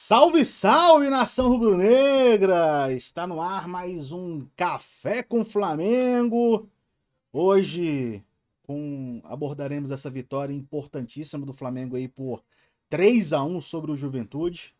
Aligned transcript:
Salve, 0.00 0.44
salve, 0.44 1.10
nação 1.10 1.48
rubro-negra! 1.48 2.90
Está 2.92 3.26
no 3.26 3.42
ar 3.42 3.66
mais 3.66 4.12
um 4.12 4.46
Café 4.56 5.24
com 5.24 5.44
Flamengo. 5.44 6.70
Hoje 7.32 8.24
abordaremos 9.24 9.90
essa 9.90 10.08
vitória 10.08 10.54
importantíssima 10.54 11.44
do 11.44 11.52
Flamengo 11.52 11.96
aí 11.96 12.08
por 12.08 12.42
3 12.88 13.32
a 13.32 13.42
1 13.42 13.60
sobre 13.60 13.90
o 13.90 13.96
Juventude, 13.96 14.74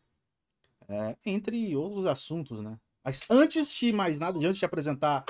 é, 0.88 1.16
entre 1.26 1.76
outros 1.76 2.06
assuntos, 2.06 2.60
né? 2.60 2.78
Mas 3.04 3.22
antes 3.28 3.74
de 3.74 3.92
mais 3.92 4.20
nada, 4.20 4.38
antes 4.38 4.60
de 4.60 4.64
apresentar 4.64 5.26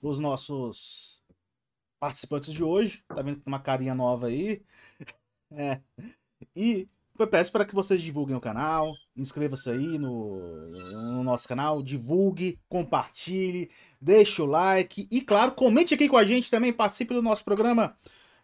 os 0.00 0.20
nossos 0.20 1.20
participantes 1.98 2.54
de 2.54 2.62
hoje, 2.62 3.04
tá 3.08 3.20
vendo 3.20 3.42
uma 3.44 3.58
carinha 3.58 3.94
nova 3.94 4.28
aí, 4.28 4.62
é, 5.50 5.82
e 6.56 6.88
peço 7.26 7.52
para 7.52 7.64
que 7.64 7.74
vocês 7.74 8.00
divulguem 8.00 8.36
o 8.36 8.40
canal, 8.40 8.94
inscreva-se 9.16 9.70
aí 9.70 9.98
no, 9.98 10.40
no, 10.68 11.22
nosso 11.22 11.46
canal, 11.46 11.82
divulgue, 11.82 12.58
compartilhe, 12.68 13.70
deixe 14.00 14.40
o 14.40 14.46
like 14.46 15.06
e, 15.10 15.20
claro, 15.20 15.52
comente 15.52 15.94
aqui 15.94 16.08
com 16.08 16.16
a 16.16 16.24
gente 16.24 16.50
também, 16.50 16.72
participe 16.72 17.12
do 17.12 17.22
nosso 17.22 17.44
programa 17.44 17.96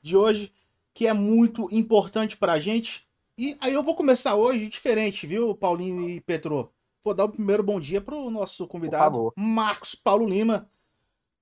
de 0.02 0.16
hoje, 0.16 0.52
que 0.92 1.06
é 1.06 1.12
muito 1.12 1.68
importante 1.72 2.36
para 2.36 2.52
a 2.52 2.60
gente. 2.60 3.08
E 3.36 3.56
aí 3.60 3.72
eu 3.72 3.82
vou 3.82 3.94
começar 3.94 4.34
hoje 4.34 4.68
diferente, 4.68 5.26
viu, 5.26 5.54
Paulinho 5.54 6.08
e 6.08 6.20
Petro? 6.20 6.72
Vou 7.02 7.14
dar 7.14 7.24
o 7.24 7.30
primeiro 7.30 7.62
bom 7.62 7.80
dia 7.80 8.00
para 8.00 8.16
o 8.16 8.30
nosso 8.30 8.66
convidado, 8.66 9.32
Marcos 9.36 9.94
Paulo 9.94 10.26
Lima, 10.26 10.68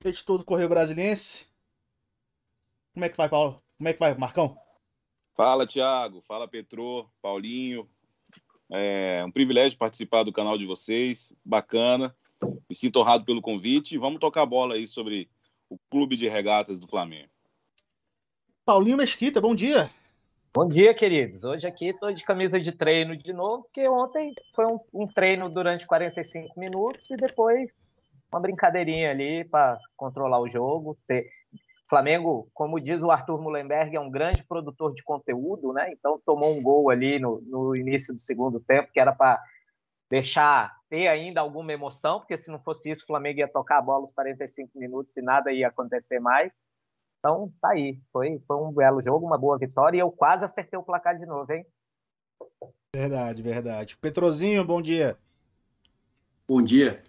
editor 0.04 0.38
do 0.38 0.44
Correio 0.44 0.68
Brasiliense. 0.68 1.46
Como 2.92 3.04
é 3.04 3.08
que 3.08 3.16
vai, 3.16 3.28
Paulo? 3.28 3.60
Como 3.76 3.88
é 3.88 3.92
que 3.92 3.98
vai, 3.98 4.14
Marcão? 4.14 4.65
Fala, 5.36 5.66
Thiago. 5.66 6.22
Fala, 6.22 6.48
Petro, 6.48 7.08
Paulinho. 7.20 7.86
É 8.72 9.22
um 9.24 9.30
privilégio 9.30 9.78
participar 9.78 10.22
do 10.22 10.32
canal 10.32 10.56
de 10.56 10.64
vocês. 10.64 11.32
Bacana. 11.44 12.16
Me 12.42 12.74
sinto 12.74 12.98
honrado 12.98 13.24
pelo 13.24 13.42
convite. 13.42 13.98
Vamos 13.98 14.18
tocar 14.18 14.42
a 14.42 14.46
bola 14.46 14.74
aí 14.74 14.88
sobre 14.88 15.28
o 15.68 15.78
Clube 15.90 16.16
de 16.16 16.26
Regatas 16.26 16.80
do 16.80 16.88
Flamengo. 16.88 17.28
Paulinho 18.64 18.96
Mesquita, 18.96 19.40
bom 19.40 19.54
dia. 19.54 19.90
Bom 20.54 20.66
dia, 20.66 20.94
queridos. 20.94 21.44
Hoje 21.44 21.66
aqui 21.66 21.88
estou 21.88 22.10
de 22.12 22.24
camisa 22.24 22.58
de 22.58 22.72
treino 22.72 23.14
de 23.14 23.32
novo, 23.32 23.64
porque 23.64 23.86
ontem 23.86 24.34
foi 24.54 24.64
um, 24.64 24.80
um 24.92 25.06
treino 25.06 25.50
durante 25.50 25.86
45 25.86 26.58
minutos 26.58 27.10
e 27.10 27.16
depois 27.16 27.98
uma 28.32 28.40
brincadeirinha 28.40 29.10
ali 29.10 29.44
para 29.44 29.78
controlar 29.96 30.40
o 30.40 30.48
jogo, 30.48 30.96
ter, 31.06 31.28
Flamengo, 31.88 32.48
como 32.52 32.80
diz 32.80 33.02
o 33.02 33.10
Arthur 33.10 33.40
Mullenberg, 33.40 33.94
é 33.94 34.00
um 34.00 34.10
grande 34.10 34.42
produtor 34.42 34.92
de 34.92 35.02
conteúdo, 35.04 35.72
né? 35.72 35.92
Então 35.92 36.20
tomou 36.24 36.56
um 36.56 36.62
gol 36.62 36.90
ali 36.90 37.18
no, 37.18 37.40
no 37.42 37.76
início 37.76 38.12
do 38.12 38.20
segundo 38.20 38.58
tempo, 38.58 38.90
que 38.92 38.98
era 38.98 39.14
para 39.14 39.40
deixar 40.10 40.76
ter 40.88 41.08
ainda 41.08 41.40
alguma 41.40 41.72
emoção, 41.72 42.20
porque 42.20 42.36
se 42.36 42.50
não 42.50 42.60
fosse 42.60 42.90
isso, 42.90 43.04
o 43.04 43.06
Flamengo 43.06 43.40
ia 43.40 43.48
tocar 43.48 43.78
a 43.78 43.82
bola 43.82 44.04
os 44.04 44.12
45 44.12 44.78
minutos 44.78 45.16
e 45.16 45.22
nada 45.22 45.52
ia 45.52 45.68
acontecer 45.68 46.18
mais. 46.20 46.54
Então, 47.18 47.52
tá 47.60 47.70
aí. 47.70 48.00
Foi, 48.12 48.40
foi 48.46 48.56
um 48.56 48.72
belo 48.72 49.02
jogo, 49.02 49.26
uma 49.26 49.38
boa 49.38 49.58
vitória, 49.58 49.96
e 49.96 50.00
eu 50.00 50.10
quase 50.10 50.44
acertei 50.44 50.78
o 50.78 50.84
placar 50.84 51.16
de 51.16 51.26
novo, 51.26 51.52
hein? 51.52 51.66
Verdade, 52.94 53.42
verdade. 53.42 53.96
Petrozinho, 53.96 54.64
bom 54.64 54.80
dia. 54.80 55.16
Bom 56.48 56.62
dia. 56.62 57.02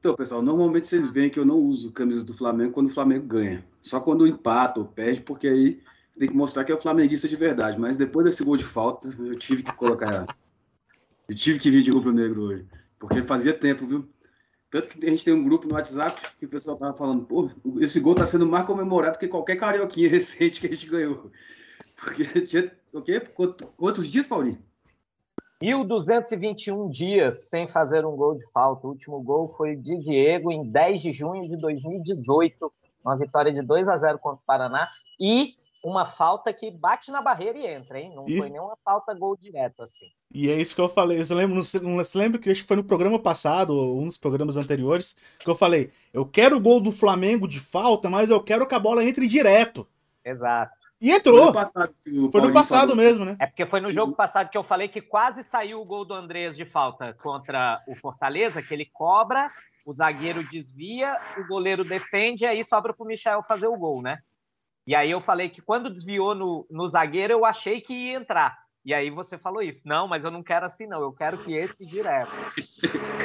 Então, 0.00 0.14
pessoal, 0.14 0.40
normalmente 0.40 0.88
vocês 0.88 1.10
veem 1.10 1.28
que 1.28 1.38
eu 1.38 1.44
não 1.44 1.58
uso 1.58 1.92
camisa 1.92 2.24
do 2.24 2.32
Flamengo 2.32 2.72
quando 2.72 2.86
o 2.86 2.92
Flamengo 2.92 3.26
ganha. 3.26 3.62
Só 3.82 4.00
quando 4.00 4.26
empata 4.26 4.80
ou 4.80 4.86
perde, 4.86 5.20
porque 5.20 5.46
aí 5.46 5.82
tem 6.18 6.26
que 6.26 6.34
mostrar 6.34 6.64
que 6.64 6.72
é 6.72 6.74
o 6.74 6.80
flamenguista 6.80 7.28
de 7.28 7.36
verdade. 7.36 7.78
Mas 7.78 7.98
depois 7.98 8.24
desse 8.24 8.42
gol 8.42 8.56
de 8.56 8.64
falta, 8.64 9.08
eu 9.18 9.38
tive 9.38 9.62
que 9.62 9.72
colocar. 9.74 10.24
Eu 11.28 11.34
tive 11.34 11.58
que 11.58 11.70
vir 11.70 11.82
de 11.82 11.90
rubro 11.90 12.12
negro 12.12 12.44
hoje. 12.44 12.66
Porque 12.98 13.22
fazia 13.22 13.52
tempo, 13.52 13.86
viu? 13.86 14.08
Tanto 14.70 14.88
que 14.88 15.04
a 15.04 15.10
gente 15.10 15.24
tem 15.24 15.34
um 15.34 15.44
grupo 15.44 15.68
no 15.68 15.74
WhatsApp 15.74 16.18
que 16.38 16.46
o 16.46 16.48
pessoal 16.48 16.78
tava 16.78 16.96
falando, 16.96 17.26
pô, 17.26 17.50
esse 17.78 18.00
gol 18.00 18.14
tá 18.14 18.24
sendo 18.24 18.46
mais 18.46 18.64
comemorado 18.64 19.18
que 19.18 19.28
qualquer 19.28 19.56
carioquinha 19.56 20.08
recente 20.10 20.62
que 20.62 20.66
a 20.66 20.70
gente 20.70 20.86
ganhou. 20.86 21.30
Porque 21.96 22.24
tinha 22.42 22.72
o 22.94 23.02
quê? 23.02 23.20
Quantos 23.76 24.08
dias, 24.08 24.26
Paulinho? 24.26 24.62
1.221 25.62 26.88
dias 26.88 27.48
sem 27.48 27.68
fazer 27.68 28.04
um 28.06 28.16
gol 28.16 28.34
de 28.34 28.50
falta. 28.50 28.86
O 28.86 28.90
último 28.90 29.20
gol 29.20 29.50
foi 29.50 29.76
de 29.76 29.98
Diego 29.98 30.50
em 30.50 30.64
10 30.64 31.00
de 31.00 31.12
junho 31.12 31.46
de 31.46 31.56
2018, 31.56 32.72
uma 33.04 33.16
vitória 33.16 33.52
de 33.52 33.62
2 33.62 33.88
a 33.88 33.96
0 33.96 34.18
contra 34.18 34.40
o 34.40 34.46
Paraná 34.46 34.88
e 35.18 35.54
uma 35.82 36.04
falta 36.04 36.52
que 36.52 36.70
bate 36.70 37.10
na 37.10 37.22
barreira 37.22 37.58
e 37.58 37.66
entra, 37.66 37.98
hein? 37.98 38.12
Não 38.14 38.24
e... 38.26 38.38
foi 38.38 38.50
nenhuma 38.50 38.76
falta 38.84 39.14
gol 39.14 39.36
direto 39.36 39.82
assim. 39.82 40.06
E 40.32 40.48
é 40.48 40.54
isso 40.54 40.74
que 40.74 40.80
eu 40.80 40.88
falei. 40.88 41.22
Você 41.22 41.34
lembra, 41.34 41.56
não, 41.56 41.96
não 41.96 42.04
se 42.04 42.18
lembra 42.18 42.38
que 42.38 42.50
acho 42.50 42.62
que 42.62 42.68
foi 42.68 42.76
no 42.76 42.84
programa 42.84 43.18
passado, 43.18 43.76
ou 43.76 44.00
um 44.00 44.06
dos 44.06 44.16
programas 44.16 44.56
anteriores, 44.56 45.16
que 45.38 45.48
eu 45.48 45.54
falei: 45.54 45.90
eu 46.12 46.24
quero 46.24 46.56
o 46.56 46.60
gol 46.60 46.80
do 46.80 46.92
Flamengo 46.92 47.48
de 47.48 47.58
falta, 47.58 48.08
mas 48.08 48.30
eu 48.30 48.42
quero 48.42 48.66
que 48.66 48.74
a 48.74 48.78
bola 48.78 49.04
entre 49.04 49.26
direto. 49.26 49.86
Exato. 50.24 50.79
E 51.00 51.10
entrou. 51.10 51.38
Foi 51.38 51.46
no 51.46 51.52
passado, 51.54 51.94
foi 52.30 52.40
no 52.42 52.52
passado 52.52 52.96
mesmo, 52.96 53.24
né? 53.24 53.36
É 53.40 53.46
porque 53.46 53.64
foi 53.64 53.80
no 53.80 53.90
jogo 53.90 54.14
passado 54.14 54.50
que 54.50 54.58
eu 54.58 54.62
falei 54.62 54.86
que 54.86 55.00
quase 55.00 55.42
saiu 55.42 55.80
o 55.80 55.84
gol 55.84 56.04
do 56.04 56.12
Andrés 56.12 56.56
de 56.56 56.66
falta 56.66 57.14
contra 57.22 57.82
o 57.88 57.96
Fortaleza, 57.96 58.62
que 58.62 58.74
ele 58.74 58.84
cobra, 58.84 59.50
o 59.86 59.92
zagueiro 59.92 60.46
desvia, 60.46 61.18
o 61.38 61.46
goleiro 61.46 61.84
defende, 61.84 62.44
e 62.44 62.46
aí 62.46 62.62
sobra 62.62 62.92
para 62.92 63.02
o 63.02 63.06
Michel 63.06 63.42
fazer 63.42 63.66
o 63.66 63.78
gol, 63.78 64.02
né? 64.02 64.18
E 64.86 64.94
aí 64.94 65.10
eu 65.10 65.20
falei 65.20 65.48
que 65.48 65.62
quando 65.62 65.88
desviou 65.88 66.34
no, 66.34 66.66
no 66.70 66.86
zagueiro, 66.88 67.32
eu 67.32 67.44
achei 67.44 67.80
que 67.80 67.94
ia 67.94 68.18
entrar. 68.18 68.58
E 68.84 68.92
aí 68.92 69.10
você 69.10 69.38
falou 69.38 69.62
isso. 69.62 69.86
Não, 69.86 70.08
mas 70.08 70.24
eu 70.24 70.30
não 70.30 70.42
quero 70.42 70.66
assim, 70.66 70.86
não. 70.86 71.00
Eu 71.00 71.12
quero 71.12 71.38
que 71.38 71.56
entre 71.56 71.86
direto. 71.86 72.32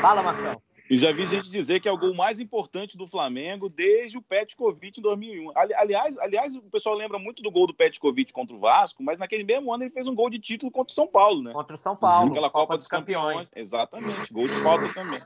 Fala, 0.02 0.22
Marcão. 0.22 0.62
E 0.90 0.98
já 0.98 1.12
vi 1.12 1.26
gente 1.26 1.50
dizer 1.50 1.80
que 1.80 1.90
é 1.90 1.92
o 1.92 1.98
gol 1.98 2.14
mais 2.14 2.40
importante 2.40 2.96
do 2.96 3.08
Flamengo 3.08 3.68
desde 3.68 4.18
o 4.18 4.22
Petkovic 4.22 5.00
em 5.00 5.02
2001. 5.02 5.52
Aliás, 5.56 6.18
aliás, 6.20 6.56
o 6.56 6.62
pessoal 6.70 6.96
lembra 6.96 7.18
muito 7.18 7.42
do 7.42 7.50
gol 7.50 7.66
do 7.66 7.74
Petkovic 7.74 8.32
contra 8.32 8.56
o 8.56 8.60
Vasco, 8.60 9.02
mas 9.02 9.18
naquele 9.18 9.44
mesmo 9.44 9.74
ano 9.74 9.84
ele 9.84 9.90
fez 9.90 10.06
um 10.06 10.14
gol 10.14 10.30
de 10.30 10.38
título 10.38 10.72
contra 10.72 10.92
o 10.92 10.96
São 10.96 11.08
Paulo, 11.08 11.42
né? 11.42 11.54
Contra 11.54 11.76
o 11.76 11.80
São 11.80 11.96
Paulo. 11.96 12.30
Aquela 12.30 12.52
Copa, 12.52 12.66
Copa 12.66 12.78
dos, 12.78 12.86
dos 12.86 12.90
campeões. 12.90 13.50
campeões. 13.50 13.58
Exatamente, 13.58 14.32
gol 14.32 14.48
de 14.48 14.62
falta 14.62 14.94
também. 14.94 15.22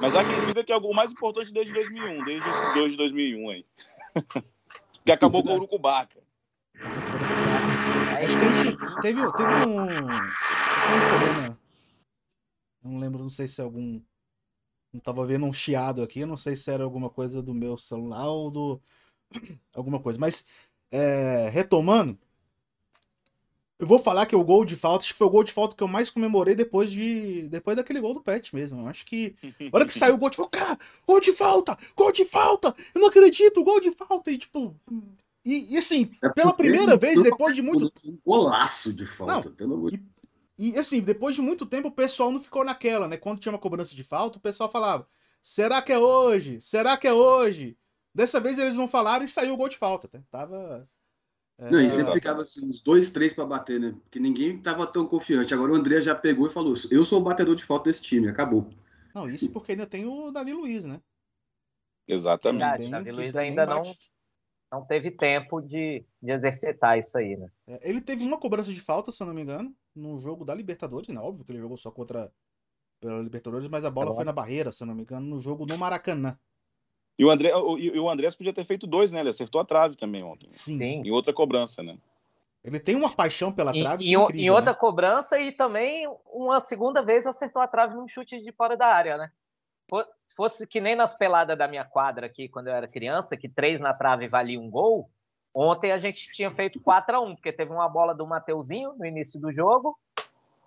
Mas 0.00 0.16
há 0.16 0.24
quem 0.24 0.42
diga 0.42 0.64
que 0.64 0.72
é 0.72 0.76
o 0.76 0.80
gol 0.80 0.94
mais 0.94 1.12
importante 1.12 1.52
desde 1.52 1.72
2001, 1.72 2.24
desde 2.24 2.50
esses 2.50 2.74
dois 2.74 2.90
de 2.92 2.98
2001 2.98 3.50
aí. 3.50 3.66
que 5.04 5.12
acabou 5.12 5.44
com 5.44 5.50
o 5.50 5.54
Urucubaca. 5.54 6.24
Acho 8.24 8.38
que 8.38 8.44
a 8.44 8.64
gente 8.64 9.00
teve, 9.00 9.32
teve 9.32 9.66
um, 9.68 9.84
um 9.84 11.08
problema. 11.08 11.58
Não 12.82 12.98
lembro, 12.98 13.22
não 13.22 13.30
sei 13.30 13.46
se 13.46 13.60
é 13.60 13.64
algum 13.64 14.00
não 14.94 15.00
tava 15.00 15.26
vendo 15.26 15.44
um 15.44 15.52
chiado 15.52 16.02
aqui, 16.02 16.24
não 16.24 16.36
sei 16.36 16.54
se 16.54 16.70
era 16.70 16.84
alguma 16.84 17.10
coisa 17.10 17.42
do 17.42 17.52
meu 17.52 17.76
celular 17.76 18.28
ou 18.28 18.50
do. 18.50 18.80
alguma 19.74 19.98
coisa. 20.00 20.18
Mas, 20.18 20.46
é, 20.90 21.48
retomando, 21.50 22.16
eu 23.76 23.88
vou 23.88 23.98
falar 23.98 24.26
que 24.26 24.36
o 24.36 24.44
gol 24.44 24.64
de 24.64 24.76
falta, 24.76 25.04
acho 25.04 25.12
que 25.12 25.18
foi 25.18 25.26
o 25.26 25.30
gol 25.30 25.42
de 25.42 25.52
falta 25.52 25.74
que 25.76 25.82
eu 25.82 25.88
mais 25.88 26.08
comemorei 26.08 26.54
depois 26.54 26.92
de 26.92 27.48
depois 27.48 27.76
daquele 27.76 28.00
gol 28.00 28.14
do 28.14 28.22
Pet 28.22 28.54
mesmo. 28.54 28.82
Eu 28.82 28.86
acho 28.86 29.04
que. 29.04 29.34
A 29.42 29.76
hora 29.76 29.84
que 29.84 29.92
saiu 29.92 30.14
o 30.14 30.18
gol 30.18 30.30
de 30.30 30.36
falta, 30.36 30.58
cara, 30.58 30.78
gol 31.06 31.20
de 31.20 31.32
falta! 31.32 31.78
Gol 31.96 32.12
de 32.12 32.24
falta! 32.24 32.74
Eu 32.94 33.00
não 33.00 33.08
acredito, 33.08 33.64
gol 33.64 33.80
de 33.80 33.90
falta! 33.90 34.30
E 34.30 34.38
tipo. 34.38 34.76
E, 35.44 35.74
e 35.74 35.76
assim, 35.76 36.10
é 36.22 36.28
pela 36.30 36.54
primeira 36.54 36.96
vez, 36.96 37.20
depois 37.20 37.54
de 37.54 37.62
muito. 37.62 37.92
Um 38.04 38.16
golaço 38.24 38.92
de 38.92 39.04
falta, 39.04 39.48
não, 39.48 39.56
pelo 39.56 39.74
amor 39.74 39.90
de 39.90 39.98
e 40.56 40.78
assim, 40.78 41.00
depois 41.00 41.34
de 41.34 41.42
muito 41.42 41.66
tempo, 41.66 41.88
o 41.88 41.92
pessoal 41.92 42.30
não 42.30 42.40
ficou 42.40 42.64
naquela, 42.64 43.08
né? 43.08 43.16
Quando 43.16 43.40
tinha 43.40 43.52
uma 43.52 43.58
cobrança 43.58 43.94
de 43.94 44.04
falta, 44.04 44.38
o 44.38 44.40
pessoal 44.40 44.70
falava: 44.70 45.06
será 45.42 45.82
que 45.82 45.92
é 45.92 45.98
hoje? 45.98 46.60
Será 46.60 46.96
que 46.96 47.06
é 47.06 47.12
hoje? 47.12 47.76
Dessa 48.14 48.38
vez 48.38 48.58
eles 48.58 48.74
não 48.74 48.86
falaram 48.86 49.24
e 49.24 49.28
saiu 49.28 49.54
o 49.54 49.56
gol 49.56 49.68
de 49.68 49.76
falta. 49.76 50.06
Tá? 50.06 50.22
Tava. 50.30 50.88
É... 51.58 51.70
Não, 51.70 51.80
e 51.80 51.88
sempre 51.88 52.12
ficava 52.14 52.40
assim, 52.40 52.64
uns 52.64 52.80
dois, 52.80 53.10
três 53.10 53.32
para 53.32 53.44
bater, 53.44 53.80
né? 53.80 53.94
Porque 54.02 54.20
ninguém 54.20 54.60
tava 54.60 54.86
tão 54.86 55.06
confiante. 55.06 55.52
Agora 55.52 55.72
o 55.72 55.76
André 55.76 56.00
já 56.00 56.14
pegou 56.14 56.46
e 56.46 56.52
falou: 56.52 56.74
eu 56.90 57.04
sou 57.04 57.20
o 57.20 57.24
batedor 57.24 57.56
de 57.56 57.64
falta 57.64 57.90
desse 57.90 58.02
time, 58.02 58.28
acabou. 58.28 58.70
Não, 59.14 59.28
isso 59.28 59.50
porque 59.50 59.72
ainda 59.72 59.86
tem 59.86 60.04
o 60.04 60.30
Davi 60.30 60.52
Luiz, 60.52 60.84
né? 60.84 61.00
Exatamente. 62.06 62.60
Verdade, 62.60 62.90
Davi 62.90 63.12
Luiz 63.12 63.36
ainda 63.36 63.66
não, 63.66 63.82
não 64.74 64.84
teve 64.84 65.10
tempo 65.10 65.60
de, 65.60 66.04
de 66.20 66.32
exercitar 66.32 66.98
isso 66.98 67.16
aí, 67.16 67.36
né? 67.36 67.48
É, 67.66 67.88
ele 67.88 68.00
teve 68.00 68.24
uma 68.24 68.38
cobrança 68.38 68.72
de 68.72 68.80
falta, 68.80 69.12
se 69.12 69.22
eu 69.22 69.26
não 69.26 69.34
me 69.34 69.42
engano 69.42 69.74
num 69.94 70.18
jogo 70.18 70.44
da 70.44 70.54
Libertadores, 70.54 71.08
né? 71.08 71.20
Óbvio 71.20 71.44
que 71.44 71.52
ele 71.52 71.60
jogou 71.60 71.76
só 71.76 71.90
contra 71.90 72.30
pela 73.00 73.22
Libertadores, 73.22 73.70
mas 73.70 73.84
a 73.84 73.90
bola 73.90 74.08
tá 74.08 74.16
foi 74.16 74.24
na 74.24 74.32
barreira, 74.32 74.72
se 74.72 74.82
eu 74.82 74.86
não 74.86 74.94
me 74.94 75.02
engano, 75.02 75.26
no 75.26 75.40
jogo 75.40 75.64
no 75.64 75.78
Maracanã. 75.78 76.36
E 77.16 77.24
o, 77.24 77.30
André, 77.30 77.54
o, 77.54 77.78
e 77.78 77.98
o 77.98 78.10
Andrés 78.10 78.34
podia 78.34 78.52
ter 78.52 78.64
feito 78.64 78.86
dois, 78.86 79.12
né? 79.12 79.20
Ele 79.20 79.28
acertou 79.28 79.60
a 79.60 79.64
trave 79.64 79.94
também 79.94 80.24
ontem. 80.24 80.48
Sim. 80.52 80.82
Em 80.82 81.10
outra 81.12 81.32
cobrança, 81.32 81.80
né? 81.80 81.96
Ele 82.64 82.80
tem 82.80 82.96
uma 82.96 83.14
paixão 83.14 83.52
pela 83.52 83.72
trave. 83.72 84.04
E, 84.04 84.14
é 84.14 84.18
incrível, 84.18 84.42
em 84.42 84.50
outra 84.50 84.72
né? 84.72 84.78
cobrança 84.78 85.38
e 85.38 85.52
também 85.52 86.08
uma 86.26 86.58
segunda 86.60 87.02
vez 87.02 87.26
acertou 87.26 87.62
a 87.62 87.68
trave 87.68 87.94
num 87.94 88.08
chute 88.08 88.40
de 88.40 88.50
fora 88.50 88.76
da 88.76 88.86
área, 88.86 89.16
né? 89.16 89.30
Se 90.26 90.34
fosse 90.34 90.66
que 90.66 90.80
nem 90.80 90.96
nas 90.96 91.16
peladas 91.16 91.56
da 91.56 91.68
minha 91.68 91.84
quadra 91.84 92.26
aqui, 92.26 92.48
quando 92.48 92.68
eu 92.68 92.74
era 92.74 92.88
criança, 92.88 93.36
que 93.36 93.48
três 93.48 93.80
na 93.80 93.94
trave 93.94 94.28
valia 94.28 94.60
um 94.60 94.70
gol, 94.70 95.08
Ontem 95.54 95.92
a 95.92 95.98
gente 95.98 96.32
tinha 96.32 96.50
feito 96.50 96.80
4 96.80 97.16
a 97.16 97.20
1 97.20 97.36
porque 97.36 97.52
teve 97.52 97.72
uma 97.72 97.88
bola 97.88 98.12
do 98.12 98.26
Mateuzinho 98.26 98.92
no 98.98 99.06
início 99.06 99.40
do 99.40 99.52
jogo 99.52 99.96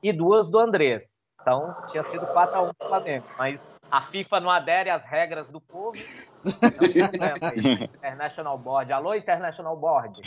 e 0.02 0.14
duas 0.14 0.50
do 0.50 0.58
Andrés. 0.58 1.28
Então, 1.42 1.75
tinha 1.90 2.04
sido 2.04 2.25
4x1 2.28 2.74
pro 2.78 2.88
Flamengo. 2.88 3.25
Mas 3.38 3.69
a 3.92 4.02
FIFA 4.02 4.40
não 4.40 4.50
adere 4.50 4.90
às 4.90 5.04
regras 5.04 5.50
do 5.50 5.60
povo. 5.60 5.98
Não 6.48 7.84
International 7.84 8.58
Board. 8.58 8.94
Alô, 8.94 9.14
International 9.14 9.75
Board. 9.75 10.22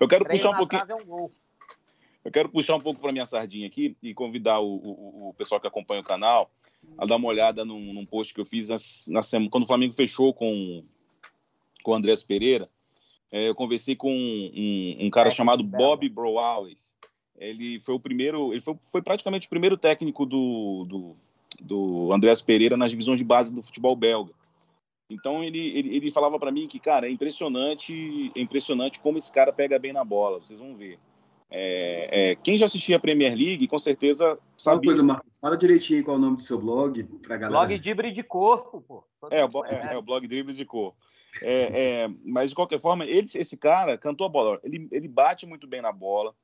Eu 0.00 0.08
quero 0.08 0.24
puxar 0.24 0.50
um 0.50 0.56
pouquinho. 0.56 0.84
É 0.88 0.94
um 0.94 1.30
eu 2.24 2.32
quero 2.32 2.48
puxar 2.48 2.76
um 2.76 2.80
pouco 2.80 3.00
para 3.00 3.12
minha 3.12 3.26
sardinha 3.26 3.66
aqui 3.66 3.96
e 4.02 4.14
convidar 4.14 4.58
o, 4.58 4.76
o, 4.76 5.28
o, 5.28 5.34
pessoal 5.34 5.60
que 5.60 5.66
acompanha 5.66 6.00
o 6.00 6.04
canal 6.04 6.50
a 6.96 7.04
dar 7.04 7.16
uma 7.16 7.28
olhada 7.28 7.64
num, 7.64 7.92
num 7.92 8.06
post 8.06 8.32
que 8.32 8.40
eu 8.40 8.46
fiz 8.46 8.68
na, 8.68 8.76
na, 9.08 9.22
semana, 9.22 9.50
quando 9.50 9.64
o 9.64 9.66
Flamengo 9.66 9.92
fechou 9.92 10.32
com, 10.32 10.82
com 11.82 11.90
o 11.90 11.94
Andrés 11.94 12.22
Pereira. 12.22 12.68
É, 13.30 13.48
eu 13.48 13.54
conversei 13.54 13.94
com 13.96 14.10
um, 14.10 14.96
um 15.00 15.10
cara 15.10 15.28
é, 15.28 15.32
chamado 15.32 15.62
Bob 15.62 16.08
Browales. 16.08 16.94
Ele 17.36 17.80
foi 17.80 17.94
o 17.94 18.00
primeiro, 18.00 18.52
ele 18.52 18.60
foi, 18.60 18.78
foi 18.90 19.02
praticamente 19.02 19.46
o 19.46 19.50
primeiro 19.50 19.76
técnico 19.76 20.24
do, 20.24 20.84
do, 20.84 21.16
do 21.60 22.12
Andrés 22.12 22.40
Pereira 22.40 22.76
nas 22.76 22.90
divisões 22.90 23.18
de 23.18 23.24
base 23.24 23.52
do 23.52 23.62
futebol 23.62 23.94
belga. 23.96 24.32
Então 25.10 25.44
ele, 25.44 25.58
ele, 25.76 25.96
ele 25.96 26.10
falava 26.10 26.38
para 26.38 26.52
mim 26.52 26.66
que, 26.66 26.78
cara, 26.78 27.06
é 27.06 27.10
impressionante, 27.10 28.32
é 28.34 28.40
impressionante 28.40 29.00
como 29.00 29.18
esse 29.18 29.30
cara 29.30 29.52
pega 29.52 29.78
bem 29.78 29.92
na 29.92 30.04
bola. 30.04 30.38
Vocês 30.38 30.58
vão 30.58 30.74
ver. 30.76 30.98
É, 31.50 32.30
é, 32.30 32.34
quem 32.36 32.58
já 32.58 32.66
assistia 32.66 32.96
a 32.96 33.00
Premier 33.00 33.34
League, 33.36 33.68
com 33.68 33.78
certeza 33.78 34.38
sabia. 34.56 34.78
Uma 34.78 34.84
coisa, 34.84 35.02
Marcos, 35.02 35.32
fala 35.40 35.56
direitinho 35.56 36.04
qual 36.04 36.16
é 36.16 36.18
o 36.18 36.22
nome 36.22 36.36
do 36.38 36.42
seu 36.42 36.58
blog 36.58 37.02
pra 37.22 37.36
galera. 37.36 37.66
Blog 37.66 37.78
Drible 37.80 38.10
de 38.10 38.22
Corpo, 38.22 38.80
pô. 38.80 39.04
É, 39.30 39.44
o, 39.44 39.64
é, 39.64 39.94
é, 39.94 39.98
o 39.98 40.02
blog 40.02 40.26
Drible 40.26 40.54
de 40.54 40.64
Corpo. 40.64 40.96
É, 41.42 42.02
é, 42.04 42.10
mas, 42.24 42.50
de 42.50 42.56
qualquer 42.56 42.80
forma, 42.80 43.04
ele, 43.04 43.28
esse 43.34 43.56
cara 43.56 43.98
cantou 43.98 44.26
a 44.26 44.30
bola. 44.30 44.60
Ele, 44.62 44.88
ele 44.90 45.08
bate 45.08 45.46
muito 45.46 45.66
bem 45.66 45.82
na 45.82 45.92
bola. 45.92 46.34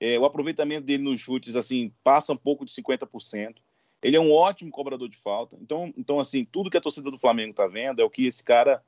É, 0.00 0.18
o 0.18 0.24
aproveitamento 0.24 0.86
dele 0.86 1.02
nos 1.02 1.20
chutes, 1.20 1.56
assim, 1.56 1.92
passa 2.02 2.32
um 2.32 2.36
pouco 2.36 2.64
de 2.64 2.72
50%. 2.72 3.56
Ele 4.02 4.16
é 4.16 4.20
um 4.20 4.32
ótimo 4.32 4.70
cobrador 4.70 5.08
de 5.08 5.16
falta. 5.16 5.56
Então, 5.60 5.92
então 5.96 6.20
assim, 6.20 6.44
tudo 6.44 6.68
que 6.68 6.76
a 6.76 6.80
torcida 6.80 7.10
do 7.10 7.18
Flamengo 7.18 7.54
tá 7.54 7.66
vendo 7.66 8.00
é 8.00 8.04
o 8.04 8.10
que 8.10 8.26
esse 8.26 8.44
cara 8.44 8.82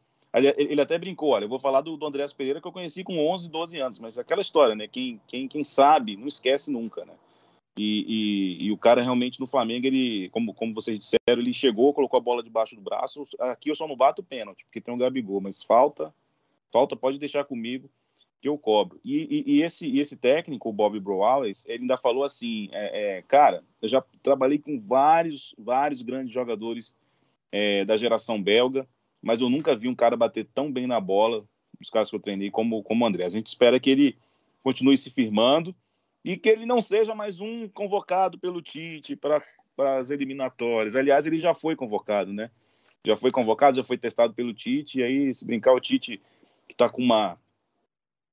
ele 0.45 0.81
até 0.81 0.99
brincou, 0.99 1.31
olha, 1.31 1.45
eu 1.45 1.49
vou 1.49 1.59
falar 1.59 1.81
do, 1.81 1.97
do 1.97 2.07
Andrés 2.07 2.33
Pereira 2.33 2.61
que 2.61 2.67
eu 2.67 2.73
conheci 2.73 3.03
com 3.03 3.19
11, 3.27 3.51
12 3.51 3.79
anos, 3.79 3.99
mas 3.99 4.19
aquela 4.19 4.43
história, 4.43 4.75
né? 4.75 4.87
Quem, 4.87 5.21
quem, 5.27 5.49
quem 5.49 5.65
sabe 5.65 6.17
não 6.17 6.29
esquece 6.29 6.71
nunca, 6.71 7.05
né? 7.05 7.15
E, 7.79 8.05
e, 8.09 8.67
e, 8.67 8.73
o 8.73 8.79
cara 8.79 9.03
realmente 9.03 9.39
no 9.39 9.47
Flamengo, 9.47 9.87
ele, 9.87 10.31
como, 10.31 10.55
como 10.55 10.75
vocês 10.75 10.99
disseram, 10.99 11.43
ele 11.43 11.53
chegou, 11.53 11.93
colocou 11.93 12.17
a 12.17 12.23
bola 12.23 12.43
debaixo 12.43 12.75
do 12.75 12.81
braço. 12.81 13.27
Aqui 13.39 13.71
eu 13.71 13.75
só 13.75 13.87
não 13.87 13.97
bato 13.97 14.23
pênalti, 14.23 14.65
porque 14.65 14.81
tem 14.81 14.95
um 14.95 14.99
Gabigol, 14.99 15.43
mas 15.43 15.63
falta, 15.63 16.13
falta, 16.73 16.97
pode 16.97 17.19
deixar 17.19 17.45
comigo 17.45 17.91
que 18.41 18.49
eu 18.49 18.57
cobro. 18.57 18.99
E, 19.05 19.45
e, 19.47 19.63
esse, 19.63 19.99
esse 19.99 20.17
técnico, 20.17 20.71
o 20.71 20.73
Bob 20.73 20.99
Browales, 21.01 21.65
ele 21.67 21.83
ainda 21.83 21.99
falou 21.99 22.25
assim, 22.25 22.71
é, 22.73 23.19
é, 23.19 23.23
cara, 23.23 23.63
eu 23.83 23.89
já 23.89 24.03
trabalhei 24.23 24.59
com 24.59 24.81
vários, 24.81 25.55
vários 25.59 26.01
grandes 26.01 26.33
jogadores 26.33 26.95
é, 27.53 27.85
da 27.85 27.97
geração 27.97 28.43
belga, 28.43 28.89
mas 29.23 29.41
eu 29.41 29.49
nunca 29.49 29.75
vi 29.75 29.89
um 29.89 29.95
cara 29.95 30.17
bater 30.17 30.45
tão 30.45 30.71
bem 30.71 30.87
na 30.87 31.01
bola, 31.01 31.45
os 31.81 31.91
caras 31.91 32.09
que 32.09 32.17
eu 32.17 32.21
treinei, 32.21 32.51
como, 32.51 32.83
como 32.83 33.05
o 33.05 33.09
André. 33.09 33.25
A 33.25 33.31
gente 33.31 33.47
espera 33.47 33.81
que 33.81 33.91
ele 33.91 34.19
continue 34.63 34.97
se 34.97 35.11
firmando 35.11 35.75
e 36.25 36.37
que 36.37 36.49
ele 36.49 36.67
não 36.67 36.83
seja 36.83 37.15
mais 37.15 37.41
um 37.41 37.69
convocado 37.69 38.39
pelo 38.39 38.63
Tite 38.63 39.15
para 39.15 39.43
as 39.99 40.11
eliminatórias. 40.11 40.97
Aliás, 40.97 41.27
ele 41.27 41.39
já 41.39 41.55
foi 41.55 41.77
convocado, 41.77 42.33
né? 42.33 42.51
Já 43.05 43.17
foi 43.17 43.31
convocado, 43.31 43.77
já 43.77 43.85
foi 43.85 43.97
testado 43.97 44.35
pelo 44.35 44.53
Tite, 44.53 44.99
e 44.99 45.03
aí, 45.03 45.33
se 45.33 45.45
brincar, 45.45 45.73
o 45.73 45.81
Tite 45.81 46.21
que 46.67 46.75
está 46.75 46.89
com 46.89 47.01
uma, 47.01 47.39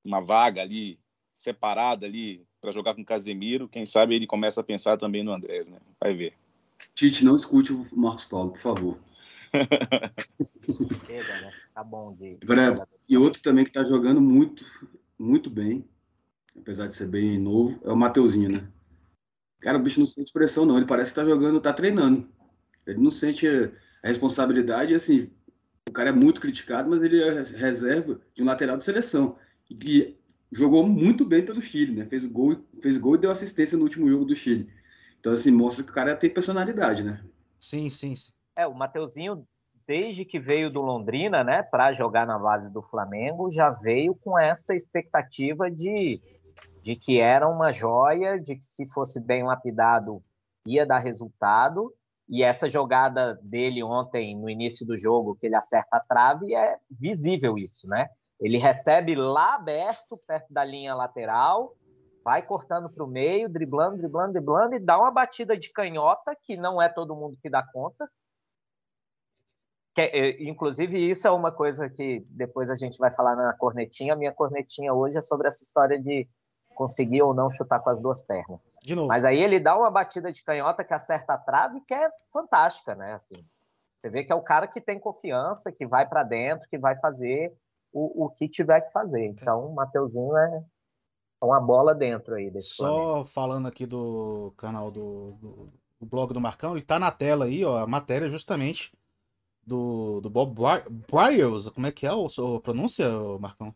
uma 0.03 0.19
vaga 0.19 0.61
ali, 0.61 0.97
separada 1.35 2.07
ali, 2.07 2.43
para 2.59 2.71
jogar 2.71 2.95
com 2.95 3.01
o 3.01 3.05
Casemiro, 3.05 3.67
quem 3.67 3.85
sabe 3.85 4.15
ele 4.15 4.25
começa 4.25 4.61
a 4.61 4.63
pensar 4.63 4.97
também 4.97 5.23
no 5.23 5.31
Andrés, 5.31 5.67
né? 5.67 5.77
Vai 5.99 6.15
ver. 6.15 6.33
Tite, 6.95 7.23
não 7.23 7.35
escute 7.35 7.73
o 7.73 7.85
Marcos 7.93 8.25
Paulo, 8.25 8.51
por 8.51 8.59
favor. 8.59 8.97
Chega, 11.05 11.41
né? 11.41 11.51
Tá 11.73 11.83
bom 11.83 12.13
de. 12.13 12.37
Agora, 12.43 12.87
e 13.07 13.17
outro 13.17 13.41
também 13.41 13.65
que 13.65 13.71
tá 13.71 13.83
jogando 13.83 14.19
muito, 14.19 14.65
muito 15.17 15.49
bem, 15.49 15.87
apesar 16.57 16.87
de 16.87 16.95
ser 16.95 17.07
bem 17.07 17.37
novo, 17.37 17.79
é 17.83 17.91
o 17.91 17.95
Mateuzinho, 17.95 18.49
né? 18.49 18.67
Cara, 19.59 19.77
o 19.77 19.81
bicho 19.81 19.99
não 19.99 20.05
sente 20.05 20.33
pressão, 20.33 20.65
não. 20.65 20.77
Ele 20.77 20.85
parece 20.85 21.11
que 21.11 21.15
tá 21.15 21.25
jogando, 21.25 21.61
tá 21.61 21.71
treinando. 21.71 22.27
Ele 22.85 22.99
não 22.99 23.11
sente 23.11 23.47
a 23.47 24.07
responsabilidade, 24.07 24.93
assim, 24.93 25.31
o 25.87 25.91
cara 25.93 26.09
é 26.09 26.13
muito 26.13 26.41
criticado, 26.41 26.89
mas 26.89 27.01
ele 27.01 27.21
é 27.21 27.41
reserva 27.41 28.19
de 28.35 28.43
um 28.43 28.45
lateral 28.45 28.77
de 28.77 28.83
seleção. 28.83 29.37
E 29.69 30.17
jogou 30.51 30.85
muito 30.85 31.23
bem 31.23 31.45
pelo 31.45 31.61
Chile, 31.61 31.93
né? 31.93 32.05
Fez 32.05 32.25
gol, 32.25 32.57
fez 32.81 32.97
gol 32.97 33.15
e 33.15 33.19
deu 33.19 33.31
assistência 33.31 33.77
no 33.77 33.83
último 33.83 34.09
jogo 34.09 34.25
do 34.25 34.35
Chile. 34.35 34.69
Então, 35.19 35.31
assim, 35.31 35.51
mostra 35.51 35.83
que 35.83 35.91
o 35.91 35.93
cara 35.93 36.15
tem 36.15 36.29
personalidade, 36.29 37.03
né? 37.03 37.23
Sim, 37.57 37.89
sim, 37.89 38.13
sim. 38.15 38.32
É, 38.55 38.67
o 38.67 38.73
Mateuzinho, 38.73 39.45
desde 39.87 40.25
que 40.25 40.39
veio 40.39 40.71
do 40.71 40.81
Londrina, 40.81 41.43
né, 41.43 41.63
para 41.63 41.91
jogar 41.91 42.25
na 42.25 42.37
base 42.37 42.71
do 42.71 42.83
Flamengo, 42.83 43.51
já 43.51 43.71
veio 43.71 44.15
com 44.15 44.37
essa 44.37 44.75
expectativa 44.75 45.71
de, 45.71 46.21
de 46.81 46.95
que 46.95 47.19
era 47.19 47.47
uma 47.47 47.71
joia, 47.71 48.39
de 48.39 48.55
que 48.55 48.65
se 48.65 48.87
fosse 48.91 49.19
bem 49.19 49.43
lapidado 49.43 50.23
ia 50.65 50.85
dar 50.85 50.99
resultado. 50.99 51.93
E 52.29 52.41
essa 52.41 52.69
jogada 52.69 53.37
dele 53.43 53.83
ontem, 53.83 54.37
no 54.37 54.49
início 54.49 54.85
do 54.85 54.97
jogo, 54.97 55.35
que 55.35 55.45
ele 55.45 55.55
acerta 55.55 55.97
a 55.97 55.99
trave, 55.99 56.55
é 56.55 56.77
visível 56.89 57.57
isso, 57.57 57.87
né? 57.87 58.07
Ele 58.39 58.57
recebe 58.57 59.13
lá 59.15 59.55
aberto, 59.55 60.17
perto 60.25 60.51
da 60.53 60.63
linha 60.63 60.95
lateral, 60.95 61.75
vai 62.23 62.41
cortando 62.41 62.89
para 62.89 63.03
o 63.03 63.07
meio, 63.07 63.49
driblando, 63.49 63.97
driblando, 63.97 64.33
driblando, 64.33 64.75
e 64.75 64.79
dá 64.79 64.97
uma 64.97 65.11
batida 65.11 65.57
de 65.57 65.71
canhota, 65.71 66.35
que 66.41 66.55
não 66.55 66.81
é 66.81 66.87
todo 66.87 67.15
mundo 67.15 67.37
que 67.41 67.49
dá 67.49 67.61
conta, 67.61 68.09
que, 69.93 70.01
é, 70.01 70.43
inclusive, 70.43 71.09
isso 71.09 71.27
é 71.27 71.31
uma 71.31 71.51
coisa 71.51 71.87
que 71.87 72.25
depois 72.29 72.71
a 72.71 72.75
gente 72.75 72.97
vai 72.97 73.13
falar 73.13 73.35
na 73.35 73.53
cornetinha. 73.53 74.13
A 74.13 74.15
minha 74.15 74.31
cornetinha 74.31 74.93
hoje 74.93 75.17
é 75.17 75.21
sobre 75.21 75.47
essa 75.47 75.63
história 75.63 76.01
de 76.01 76.27
conseguir 76.73 77.21
ou 77.21 77.33
não 77.33 77.51
chutar 77.51 77.79
com 77.79 77.91
as 77.91 78.01
duas 78.01 78.23
pernas. 78.23 78.67
De 78.81 78.95
novo. 78.95 79.07
Mas 79.07 79.23
aí 79.23 79.39
ele 79.39 79.59
dá 79.59 79.77
uma 79.77 79.91
batida 79.91 80.31
de 80.31 80.43
canhota 80.43 80.83
que 80.83 80.93
acerta 80.93 81.33
a 81.33 81.37
trave, 81.37 81.79
que 81.81 81.93
é 81.93 82.09
fantástica, 82.31 82.95
né? 82.95 83.13
Assim, 83.13 83.45
você 84.01 84.09
vê 84.09 84.23
que 84.23 84.31
é 84.31 84.35
o 84.35 84.41
cara 84.41 84.67
que 84.67 84.81
tem 84.81 84.99
confiança, 84.99 85.71
que 85.71 85.85
vai 85.85 86.07
para 86.07 86.23
dentro, 86.23 86.67
que 86.67 86.77
vai 86.79 86.97
fazer 86.97 87.55
o, 87.93 88.25
o 88.25 88.29
que 88.31 88.49
tiver 88.49 88.81
que 88.81 88.91
fazer. 88.91 89.23
Então, 89.27 89.67
o 89.67 89.75
Mateuzinho 89.75 90.35
é 90.35 90.63
uma 91.39 91.61
bola 91.61 91.93
dentro 91.93 92.33
aí 92.33 92.49
desse 92.49 92.69
Só 92.69 92.85
planeta. 92.85 93.29
falando 93.29 93.67
aqui 93.67 93.85
do 93.85 94.51
canal 94.57 94.89
do, 94.89 95.33
do, 95.33 95.69
do 95.99 96.05
blog 96.07 96.33
do 96.33 96.41
Marcão, 96.41 96.71
ele 96.71 96.81
tá 96.81 96.97
na 96.97 97.11
tela 97.11 97.45
aí, 97.45 97.63
ó, 97.63 97.77
a 97.77 97.85
matéria 97.85 98.27
justamente 98.27 98.91
do, 99.65 100.21
do 100.21 100.29
Bob 100.29 100.55
Bryers, 101.09 101.69
como 101.69 101.87
é 101.87 101.91
que 101.91 102.05
é 102.05 102.09
a 102.09 102.29
sua 102.29 102.59
pronúncia, 102.59 103.07
Marcão? 103.39 103.73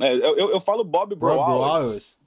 É, 0.00 0.14
eu, 0.14 0.50
eu 0.50 0.60
falo 0.60 0.84
Bob 0.84 1.14
Bryers. 1.14 2.18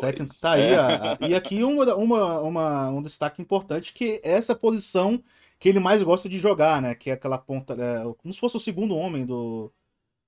Técnico 0.00 0.34
tá 0.40 0.52
aí. 0.52 0.62
É. 0.62 0.76
A, 0.76 1.12
a, 1.12 1.18
e 1.28 1.34
aqui 1.34 1.62
uma, 1.62 1.94
uma, 1.94 2.40
uma, 2.40 2.88
um 2.90 3.02
destaque 3.02 3.40
importante 3.40 3.92
que 3.92 4.20
é 4.24 4.32
essa 4.32 4.54
posição 4.54 5.22
que 5.58 5.68
ele 5.68 5.78
mais 5.78 6.02
gosta 6.02 6.28
de 6.28 6.38
jogar, 6.38 6.82
né? 6.82 6.94
Que 6.94 7.10
é 7.10 7.12
aquela 7.12 7.38
ponta, 7.38 7.74
é, 7.74 8.02
como 8.18 8.34
se 8.34 8.40
fosse 8.40 8.56
o 8.56 8.60
segundo 8.60 8.96
homem 8.96 9.24
do, 9.24 9.72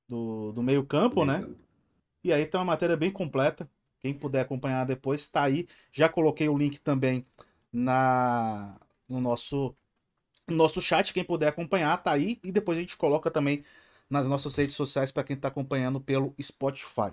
do, 0.08 0.52
do 0.52 0.62
meio 0.62 0.84
campo, 0.84 1.24
né? 1.24 1.44
E 2.22 2.32
aí 2.32 2.46
tem 2.46 2.58
uma 2.58 2.64
matéria 2.64 2.96
bem 2.96 3.10
completa. 3.10 3.68
Quem 3.98 4.14
puder 4.14 4.42
acompanhar 4.42 4.86
depois 4.86 5.22
está 5.22 5.42
aí. 5.42 5.66
Já 5.92 6.08
coloquei 6.08 6.48
o 6.48 6.56
link 6.56 6.78
também 6.80 7.26
na 7.72 8.76
no 9.08 9.20
nosso 9.20 9.66
no 9.66 9.74
nosso 10.50 10.80
chat, 10.80 11.12
quem 11.12 11.24
puder 11.24 11.48
acompanhar, 11.48 11.96
tá 12.02 12.12
aí. 12.12 12.38
E 12.44 12.52
depois 12.52 12.78
a 12.78 12.80
gente 12.80 12.96
coloca 12.96 13.30
também 13.30 13.64
nas 14.08 14.26
nossas 14.26 14.54
redes 14.56 14.74
sociais 14.74 15.10
para 15.10 15.24
quem 15.24 15.36
está 15.36 15.48
acompanhando 15.48 16.00
pelo 16.00 16.34
Spotify. 16.40 17.12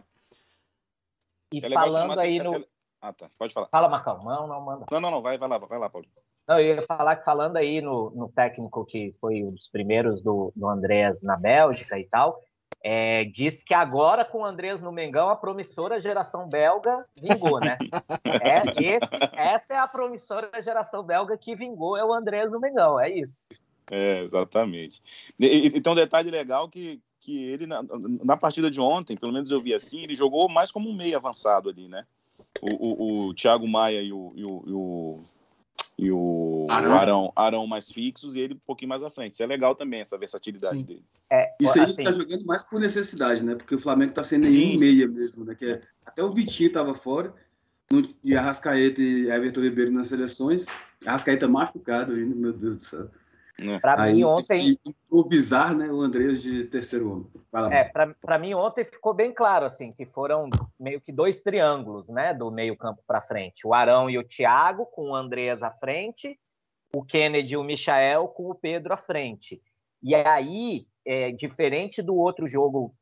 E 1.54 1.60
é 1.60 1.70
falando 1.70 2.20
aí 2.20 2.42
no. 2.42 2.66
Ah, 3.02 3.14
tá. 3.14 3.30
Pode 3.38 3.54
falar. 3.54 3.68
Fala, 3.68 3.90
Marcão. 3.90 4.24
Não, 4.24 4.48
não, 4.48 4.62
manda. 4.62 4.86
Não, 4.92 5.02
não, 5.02 5.12
não. 5.12 5.22
Vai, 5.22 5.38
vai 5.38 5.50
lá, 5.50 5.58
vai 5.58 5.80
lá, 5.80 5.90
Paulo. 5.90 6.08
Não, 6.48 6.60
eu 6.60 6.76
ia 6.76 6.82
falar 6.84 7.16
que 7.16 7.26
falando 7.26 7.58
aí 7.58 7.82
no, 7.82 8.12
no 8.12 8.30
técnico 8.30 8.86
que 8.86 9.12
foi 9.14 9.44
um 9.44 9.52
dos 9.52 9.68
primeiros 9.68 10.22
do, 10.22 10.52
do 10.56 10.68
Andrés 10.68 11.24
na 11.24 11.36
Bélgica 11.36 11.98
e 12.00 12.06
tal, 12.06 12.44
é, 12.84 13.26
diz 13.26 13.62
que 13.62 13.74
agora 13.74 14.26
com 14.26 14.40
o 14.40 14.46
Andrés 14.46 14.82
no 14.82 14.92
Mengão 14.92 15.30
a 15.30 15.36
promissora 15.36 16.00
geração 16.00 16.50
belga 16.50 17.06
vingou, 17.22 17.60
né? 17.60 17.78
É, 18.24 18.84
esse, 18.84 19.10
essa 19.34 19.74
é 19.74 19.78
a 19.78 19.88
promissora 19.88 20.50
geração 20.62 21.04
belga 21.04 21.38
que 21.38 21.56
vingou, 21.56 21.98
é 21.98 22.04
o 22.04 22.14
Andrés 22.14 22.52
no 22.52 22.60
Mengão, 22.60 23.00
é 23.00 23.10
isso. 23.10 23.48
É, 23.90 24.22
exatamente. 24.22 25.02
E, 25.40 25.68
e 25.68 25.82
tem 25.82 25.92
um 25.92 25.96
detalhe 25.96 26.32
legal 26.32 26.70
que, 26.70 27.02
que 27.20 27.46
ele, 27.46 27.68
na, 27.68 27.84
na, 28.24 28.38
partida 28.38 28.72
de 28.72 28.80
ontem, 28.80 29.18
pelo 29.18 29.34
menos 29.34 29.52
eu 29.52 29.62
vi 29.62 29.74
assim, 29.74 30.02
ele 30.02 30.16
jogou 30.16 30.50
mais 30.50 30.72
como 30.72 30.90
um 30.90 30.96
meio 30.96 31.18
avançado 31.18 31.70
ali, 31.70 31.88
né? 31.88 32.06
O, 32.62 33.28
o, 33.28 33.28
o 33.28 33.34
Thiago 33.34 33.68
Maia 33.68 34.02
e 34.02 34.12
o, 34.12 34.34
e 34.36 34.46
o, 34.46 34.64
e 34.66 34.72
o 34.72 35.24
e 35.98 36.12
o 36.12 36.68
Arão. 36.70 36.94
Arão, 36.94 37.34
Arão 37.36 37.68
mais 37.68 37.92
fixos 37.92 38.36
e 38.36 38.40
ele 38.40 38.56
um 38.56 38.62
pouquinho 38.66 38.90
mais 38.90 39.04
à 39.04 39.10
frente. 39.10 39.34
Isso 39.34 39.44
é 39.44 39.46
legal 39.46 39.76
também, 39.76 40.02
essa 40.02 40.18
versatilidade 40.18 40.78
Sim. 40.78 40.84
dele. 40.84 41.06
É, 41.30 41.54
Isso 41.60 41.78
aí 41.78 41.86
assim, 41.86 42.04
tá 42.04 42.12
jogando 42.12 42.46
mais 42.46 42.64
por 42.64 42.80
necessidade, 42.80 43.44
né? 43.44 43.56
Porque 43.56 43.76
o 43.76 43.80
Flamengo 43.80 44.14
tá 44.14 44.24
sem 44.24 44.40
nenhum 44.40 44.80
meia 44.80 45.08
mesmo, 45.08 45.46
né? 45.46 45.56
Que 45.56 45.66
é, 45.66 45.82
até 46.06 46.24
o 46.24 46.34
Vitinho 46.34 46.72
tava 46.72 46.94
fora, 46.94 47.34
no, 47.92 48.08
e 48.24 48.36
Arrascaeta 48.36 49.02
e 49.02 49.30
Everton 49.30 49.62
Ribeiro 49.62 49.92
nas 49.92 50.08
seleções, 50.08 50.66
Ascaeta 51.06 51.48
machucado 51.48 52.14
ainda, 52.14 52.36
meu 52.36 52.54
Deus 52.54 52.78
do 52.78 52.84
céu. 52.84 53.10
É. 53.60 53.80
Para 53.80 54.08
mim, 54.08 54.24
ontem. 54.24 54.80
Improvisar 54.86 55.76
né, 55.76 55.88
o 55.90 56.02
Andrés 56.02 56.42
de 56.42 56.66
terceiro 56.66 57.12
homem. 57.12 57.28
Fala, 57.52 57.74
é, 57.74 57.84
para 57.84 58.40
mim, 58.40 58.54
ontem 58.54 58.84
ficou 58.84 59.14
bem 59.14 59.34
claro 59.34 59.66
assim 59.66 59.92
que 59.92 60.06
foram 60.06 60.50
meio 60.80 61.02
que 61.02 61.12
dois 61.12 61.42
triângulos 61.42 62.10
né, 62.10 62.34
do 62.34 62.50
meio-campo 62.50 63.04
para 63.06 63.22
frente: 63.22 63.68
o 63.68 63.74
Arão 63.74 64.10
e 64.10 64.18
o 64.18 64.24
Thiago, 64.24 64.86
com 64.86 65.12
o 65.12 65.16
Andreas 65.16 65.62
à 65.62 65.72
frente, 65.72 66.40
o 66.94 67.04
Kennedy 67.04 67.54
e 67.54 67.58
o 67.58 67.64
Michael, 67.64 68.28
com 68.30 68.50
o 68.50 68.56
Pedro 68.56 68.94
à 68.94 68.98
frente. 68.98 69.62
E 70.02 70.16
aí, 70.16 70.88
é, 71.06 71.32
diferente 71.32 72.02
do 72.02 72.16
outro 72.16 72.48
jogo, 72.48 72.96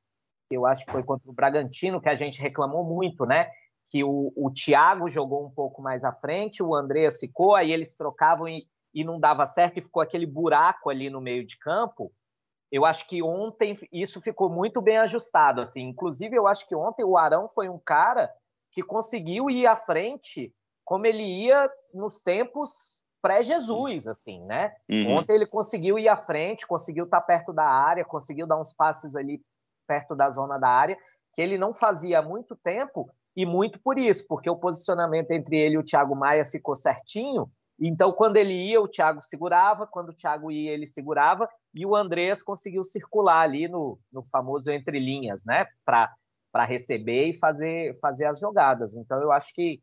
que 0.50 0.58
eu 0.58 0.66
acho 0.66 0.86
que 0.86 0.92
foi 0.92 1.04
contra 1.04 1.30
o 1.30 1.34
Bragantino, 1.34 2.02
que 2.02 2.10
a 2.10 2.16
gente 2.16 2.42
reclamou 2.42 2.84
muito, 2.84 3.26
né? 3.26 3.50
Que 3.88 4.04
o, 4.04 4.34
o 4.36 4.52
Thiago 4.52 5.08
jogou 5.08 5.46
um 5.46 5.50
pouco 5.50 5.82
mais 5.82 6.04
à 6.04 6.12
frente, 6.12 6.62
o 6.62 6.76
Andreas 6.76 7.20
ficou, 7.20 7.56
aí 7.56 7.72
eles 7.72 7.96
trocavam 7.96 8.48
e 8.48 8.68
e 8.94 9.04
não 9.04 9.20
dava 9.20 9.46
certo 9.46 9.78
e 9.78 9.82
ficou 9.82 10.02
aquele 10.02 10.26
buraco 10.26 10.90
ali 10.90 11.10
no 11.10 11.22
meio 11.22 11.46
de 11.46 11.58
campo. 11.58 12.12
Eu 12.72 12.86
acho 12.86 13.08
que 13.08 13.24
ontem 13.24 13.76
isso 13.92 14.22
ficou 14.22 14.50
muito 14.50 14.82
bem 14.82 14.98
ajustado, 14.98 15.62
assim. 15.62 15.82
Inclusive, 15.82 16.36
eu 16.36 16.48
acho 16.48 16.68
que 16.68 16.76
ontem 16.76 17.04
o 17.04 17.18
Arão 17.18 17.48
foi 17.48 17.68
um 17.68 17.80
cara 17.80 18.32
que 18.72 18.84
conseguiu 18.84 19.50
ir 19.50 19.66
à 19.66 19.76
frente 19.76 20.54
como 20.86 21.06
ele 21.06 21.24
ia 21.24 21.70
nos 21.94 22.22
tempos 22.22 23.04
pré-Jesus, 23.22 24.08
assim, 24.08 24.44
né? 24.46 24.74
Uhum. 24.90 25.16
Ontem 25.16 25.34
ele 25.34 25.46
conseguiu 25.46 26.00
ir 26.00 26.08
à 26.08 26.16
frente, 26.16 26.66
conseguiu 26.66 27.06
estar 27.06 27.22
perto 27.22 27.52
da 27.52 27.66
área, 27.66 28.06
conseguiu 28.06 28.48
dar 28.48 28.60
uns 28.60 28.74
passes 28.74 29.16
ali 29.16 29.42
perto 29.88 30.16
da 30.16 30.30
zona 30.30 30.58
da 30.58 30.70
área, 30.70 30.98
que 31.34 31.42
ele 31.42 31.58
não 31.58 31.74
fazia 31.74 32.20
há 32.20 32.22
muito 32.22 32.56
tempo, 32.56 33.10
e 33.36 33.46
muito 33.46 33.80
por 33.82 33.98
isso, 33.98 34.26
porque 34.28 34.50
o 34.50 34.58
posicionamento 34.58 35.32
entre 35.32 35.58
ele 35.58 35.76
e 35.76 35.78
o 35.78 35.84
Thiago 35.84 36.16
Maia 36.16 36.44
ficou 36.44 36.76
certinho, 36.76 37.50
então, 37.80 38.12
quando 38.12 38.38
ele 38.38 38.54
ia, 38.54 38.82
o 38.82 38.88
Thiago 38.88 39.22
segurava, 39.22 39.88
quando 39.88 40.10
o 40.10 40.14
Thiago 40.14 40.52
ia, 40.52 40.72
ele 40.72 40.86
segurava, 40.86 41.48
e 41.74 41.86
o 41.86 41.96
Andrés 41.96 42.44
conseguiu 42.44 42.84
circular 42.84 43.42
ali 43.42 43.68
no, 43.68 43.98
no 44.12 44.24
famoso 44.30 44.70
entre 44.70 45.00
linhas, 45.00 45.46
né? 45.46 45.66
Para 45.86 46.66
receber 46.66 47.30
e 47.30 47.34
fazer, 47.34 47.98
fazer 48.00 48.26
as 48.26 48.40
jogadas. 48.40 48.96
Então, 48.96 49.22
eu 49.22 49.32
acho 49.32 49.54
que 49.54 49.82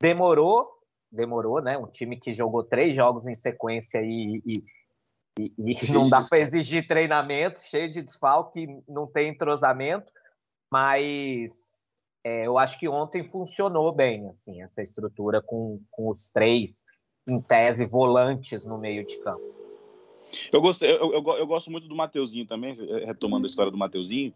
demorou, 0.00 0.68
demorou, 1.12 1.60
né? 1.60 1.76
Um 1.76 1.86
time 1.86 2.16
que 2.16 2.32
jogou 2.32 2.64
três 2.64 2.94
jogos 2.94 3.26
em 3.26 3.34
sequência 3.34 4.00
e, 4.02 4.42
e, 4.46 4.62
e, 5.38 5.52
e 5.58 5.92
não 5.92 6.08
dá 6.08 6.22
para 6.26 6.38
exigir 6.38 6.86
treinamento, 6.86 7.60
cheio 7.60 7.90
de 7.90 8.00
desfalque, 8.00 8.66
não 8.88 9.06
tem 9.06 9.30
entrosamento, 9.30 10.10
mas 10.72 11.75
é, 12.26 12.44
eu 12.44 12.58
acho 12.58 12.76
que 12.80 12.88
ontem 12.88 13.22
funcionou 13.22 13.92
bem, 13.92 14.26
assim, 14.26 14.60
essa 14.60 14.82
estrutura 14.82 15.40
com, 15.40 15.80
com 15.92 16.10
os 16.10 16.32
três, 16.32 16.84
em 17.24 17.40
tese, 17.40 17.86
volantes 17.86 18.66
no 18.66 18.76
meio 18.76 19.06
de 19.06 19.16
campo. 19.18 19.54
Eu, 20.52 20.60
gostei, 20.60 20.90
eu, 20.90 21.12
eu, 21.12 21.22
eu 21.22 21.46
gosto 21.46 21.70
muito 21.70 21.86
do 21.86 21.94
Mateuzinho 21.94 22.44
também, 22.44 22.74
retomando 23.06 23.46
a 23.46 23.48
história 23.48 23.70
do 23.70 23.78
Mateuzinho. 23.78 24.34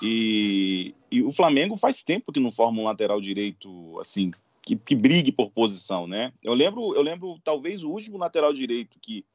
E, 0.00 0.94
e, 1.10 1.24
o 1.24 1.32
Flamengo 1.32 1.76
faz 1.76 2.04
tempo 2.04 2.30
que 2.30 2.38
não 2.38 2.52
forma 2.52 2.80
um 2.80 2.84
lateral 2.84 3.20
direito 3.20 3.98
assim 3.98 4.30
que, 4.62 4.76
que 4.76 4.94
brigue 4.94 5.32
por 5.32 5.50
posição, 5.50 6.06
né? 6.06 6.32
Eu 6.40 6.54
lembro, 6.54 6.94
eu 6.94 7.02
lembro 7.02 7.40
talvez 7.42 7.82
o 7.82 7.90
último 7.90 8.16
lateral 8.16 8.52
direito 8.52 8.96
que, 9.00 9.26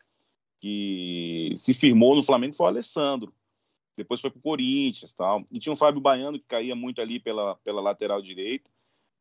que 0.62 1.54
se 1.58 1.74
firmou 1.74 2.16
no 2.16 2.24
Flamengo 2.24 2.56
foi 2.56 2.66
o 2.66 2.70
Alessandro 2.70 3.34
depois 4.00 4.20
foi 4.20 4.30
para 4.30 4.40
o 4.40 4.42
Corinthians 4.42 5.14
tal. 5.14 5.46
E 5.52 5.60
tinha 5.60 5.72
um 5.72 5.76
Fábio 5.76 6.02
Baiano 6.02 6.40
que 6.40 6.46
caía 6.48 6.76
muito 6.76 7.02
ali 7.02 7.20
pela, 7.20 7.56
pela 7.58 7.82
lateral 7.82 8.22
direita. 8.22 8.70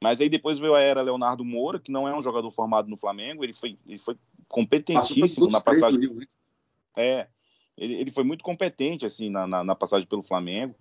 Mas 0.01 0.21
aí 0.21 0.29
depois 0.29 0.59
veio 0.59 0.75
a 0.75 0.81
era 0.81 1.03
Leonardo 1.03 1.45
Moura, 1.45 1.79
que 1.79 1.91
não 1.91 2.07
é 2.07 2.17
um 2.17 2.23
jogador 2.23 2.51
formado 2.51 2.89
no 2.89 2.97
Flamengo, 2.97 3.45
ele 3.45 3.53
foi, 3.53 3.77
ele 3.87 3.99
foi 3.99 4.17
competentíssimo 4.47 5.51
na 5.51 5.61
passagem. 5.61 6.01
É, 6.97 7.27
ele, 7.77 7.95
ele 7.95 8.11
foi 8.11 8.25
muito 8.25 8.45
competente 8.45 9.05
assim 9.05 9.29
na, 9.29 9.47
na, 9.47 9.65
na 9.65 9.75
passagem 9.75 10.07
pelo 10.07 10.23
Flamengo. 10.23 10.75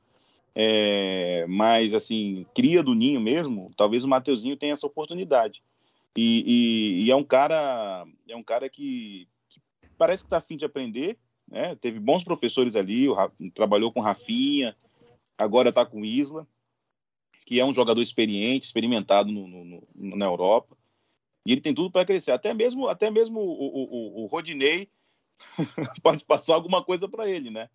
É, 0.55 1.45
mas 1.47 1.93
assim, 1.93 2.45
cria 2.53 2.81
do 2.81 2.95
ninho 2.95 3.19
mesmo, 3.19 3.71
talvez 3.77 4.03
o 4.03 4.07
Mateuzinho 4.07 4.57
tenha 4.57 4.73
essa 4.73 4.87
oportunidade. 4.87 5.61
E, 6.15 6.43
e, 6.47 7.05
e 7.05 7.11
é 7.11 7.15
um 7.15 7.23
cara, 7.23 8.05
é 8.27 8.35
um 8.35 8.41
cara 8.41 8.67
que, 8.67 9.27
que 9.49 9.61
parece 9.97 10.23
que 10.23 10.27
está 10.27 10.37
afim 10.37 10.57
de 10.57 10.65
aprender, 10.65 11.17
né? 11.47 11.75
Teve 11.75 11.99
bons 11.99 12.23
professores 12.23 12.75
ali, 12.75 13.07
trabalhou 13.53 13.91
com 13.91 14.01
Rafinha, 14.01 14.75
agora 15.37 15.69
está 15.69 15.85
com 15.85 16.03
Isla, 16.03 16.47
que 17.45 17.59
é 17.59 17.65
um 17.65 17.73
jogador 17.73 18.01
experiente, 18.01 18.65
experimentado 18.65 19.31
no, 19.31 19.47
no, 19.47 19.83
no, 19.95 20.15
na 20.15 20.25
Europa. 20.25 20.77
E 21.45 21.51
ele 21.53 21.61
tem 21.61 21.73
tudo 21.73 21.89
para 21.89 22.05
crescer. 22.05 22.31
Até 22.31 22.53
mesmo, 22.53 22.87
até 22.87 23.09
mesmo 23.09 23.39
o, 23.39 24.23
o, 24.23 24.23
o 24.23 24.25
Rodinei 24.27 24.89
pode 26.03 26.25
passar 26.25 26.55
alguma 26.55 26.83
coisa 26.83 27.07
para 27.07 27.29
ele, 27.29 27.49
né? 27.49 27.69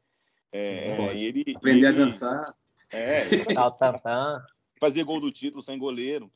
É, 0.52 1.16
ele, 1.16 1.54
Aprender 1.56 1.78
ele, 1.78 1.86
a 1.86 1.92
dançar. 1.92 2.54
É, 2.92 3.24
fazer 4.78 5.04
gol 5.04 5.20
do 5.20 5.32
título 5.32 5.62
sem 5.62 5.78
goleiro. 5.78 6.30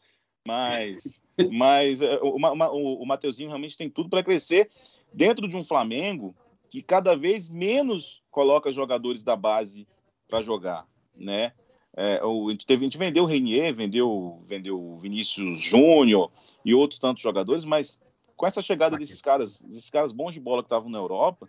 Mas, 0.46 1.20
mas 1.52 2.00
é, 2.00 2.16
o, 2.22 2.38
o, 2.38 3.02
o 3.02 3.06
Mateuzinho 3.06 3.48
realmente 3.48 3.76
tem 3.76 3.90
tudo 3.90 4.08
para 4.08 4.22
crescer 4.22 4.70
dentro 5.12 5.46
de 5.46 5.56
um 5.56 5.64
Flamengo 5.64 6.34
que 6.76 6.82
cada 6.82 7.16
vez 7.16 7.48
menos 7.48 8.22
coloca 8.30 8.70
jogadores 8.70 9.22
da 9.22 9.34
base 9.34 9.88
para 10.28 10.42
jogar, 10.42 10.86
né? 11.14 11.54
É, 11.96 12.20
a, 12.20 12.50
gente 12.50 12.66
teve, 12.66 12.84
a 12.84 12.86
gente 12.86 12.98
vendeu 12.98 13.24
o 13.24 13.26
Renier, 13.26 13.74
vendeu, 13.74 14.44
vendeu 14.46 14.78
o 14.78 14.98
Vinícius 14.98 15.62
Júnior 15.62 16.30
e 16.62 16.74
outros 16.74 17.00
tantos 17.00 17.22
jogadores, 17.22 17.64
mas 17.64 17.98
com 18.36 18.46
essa 18.46 18.60
chegada 18.60 18.98
desses 18.98 19.22
caras, 19.22 19.62
desses 19.62 19.88
caras 19.88 20.12
bons 20.12 20.34
de 20.34 20.40
bola 20.40 20.62
que 20.62 20.66
estavam 20.66 20.90
na 20.90 20.98
Europa, 20.98 21.48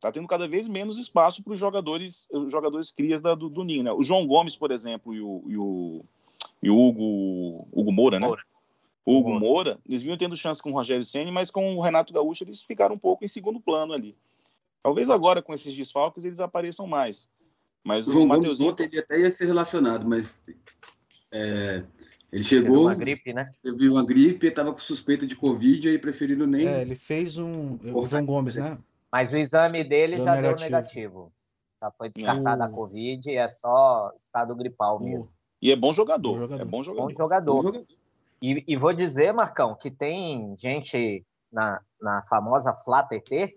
tá 0.00 0.10
tendo 0.10 0.26
cada 0.26 0.48
vez 0.48 0.66
menos 0.66 0.96
espaço 0.96 1.42
para 1.42 1.52
os 1.52 1.60
jogadores, 1.60 2.26
os 2.32 2.50
jogadores 2.50 2.90
crias 2.90 3.20
da, 3.20 3.34
do, 3.34 3.50
do 3.50 3.62
Ninho, 3.64 3.82
né? 3.82 3.92
O 3.92 4.02
João 4.02 4.26
Gomes, 4.26 4.56
por 4.56 4.70
exemplo, 4.70 5.12
e 5.12 5.20
o, 5.20 5.44
e 5.46 5.58
o, 5.58 6.04
e 6.62 6.70
o 6.70 6.74
Hugo, 6.74 7.68
Hugo 7.70 7.92
Moura, 7.92 8.18
né? 8.18 8.26
Moura. 8.26 8.42
Hugo 9.04 9.38
Moura, 9.38 9.78
eles 9.86 10.02
vinham 10.02 10.16
tendo 10.16 10.34
chance 10.38 10.62
com 10.62 10.70
o 10.70 10.74
Rogério 10.74 11.04
Senna, 11.04 11.30
mas 11.30 11.50
com 11.50 11.76
o 11.76 11.82
Renato 11.82 12.14
Gaúcho 12.14 12.44
eles 12.44 12.62
ficaram 12.62 12.94
um 12.94 12.98
pouco 12.98 13.26
em 13.26 13.28
segundo 13.28 13.60
plano 13.60 13.92
ali. 13.92 14.16
Talvez 14.88 15.10
agora, 15.10 15.42
com 15.42 15.52
esses 15.52 15.74
desfalques, 15.76 16.24
eles 16.24 16.40
apareçam 16.40 16.86
mais. 16.86 17.28
Mas 17.84 18.08
o, 18.08 18.26
Mateuzinho... 18.26 18.70
Gomes 18.70 18.90
ele 18.90 19.00
até 19.00 19.20
ia 19.20 19.30
ser 19.30 19.44
relacionado, 19.44 20.08
mas 20.08 20.42
é, 21.30 21.84
ele 22.32 22.42
chegou. 22.42 22.76
Teve 22.76 22.86
uma 22.86 22.94
gripe, 22.94 23.32
né? 23.34 23.52
Teve 23.60 23.88
uma 23.88 24.04
gripe, 24.04 24.46
estava 24.46 24.72
com 24.72 24.78
suspeita 24.78 25.26
de 25.26 25.36
Covid 25.36 25.90
e 25.90 25.98
preferiram 25.98 26.46
nem. 26.46 26.66
É, 26.66 26.80
ele 26.80 26.94
fez 26.94 27.36
um. 27.36 27.78
O 27.94 28.06
João 28.06 28.24
Gomes, 28.24 28.56
né? 28.56 28.78
Mas 29.12 29.30
o 29.34 29.36
exame 29.36 29.84
dele 29.84 30.16
deu 30.16 30.24
já 30.24 30.36
negativo. 30.36 30.56
deu 30.56 30.64
negativo. 30.64 31.32
Já 31.82 31.90
foi 31.90 32.08
descartada 32.08 32.64
a 32.64 32.68
Covid, 32.70 33.30
é 33.30 33.46
só 33.46 34.10
estado 34.16 34.56
gripal 34.56 34.98
mesmo. 35.00 35.30
E 35.60 35.70
é 35.70 35.76
bom 35.76 35.92
jogador. 35.92 36.32
bom 36.32 36.40
jogador. 36.40 36.62
É 36.62 36.64
bom 36.64 36.82
jogador. 36.82 37.06
Bom 37.06 37.12
jogador. 37.12 37.54
Bom 37.54 37.62
jogador. 37.62 37.86
E, 38.40 38.64
e, 38.66 38.76
vou 38.76 38.94
dizer, 38.94 39.34
Marcão, 39.34 39.74
que 39.74 39.90
tem 39.90 40.54
gente 40.56 41.24
na, 41.52 41.80
na 42.00 42.22
famosa 42.26 42.72
Flá 42.72 43.02
TT 43.02 43.54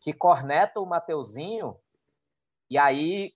que 0.00 0.12
corneta 0.12 0.80
o 0.80 0.86
Mateuzinho 0.86 1.76
e 2.70 2.78
aí 2.78 3.32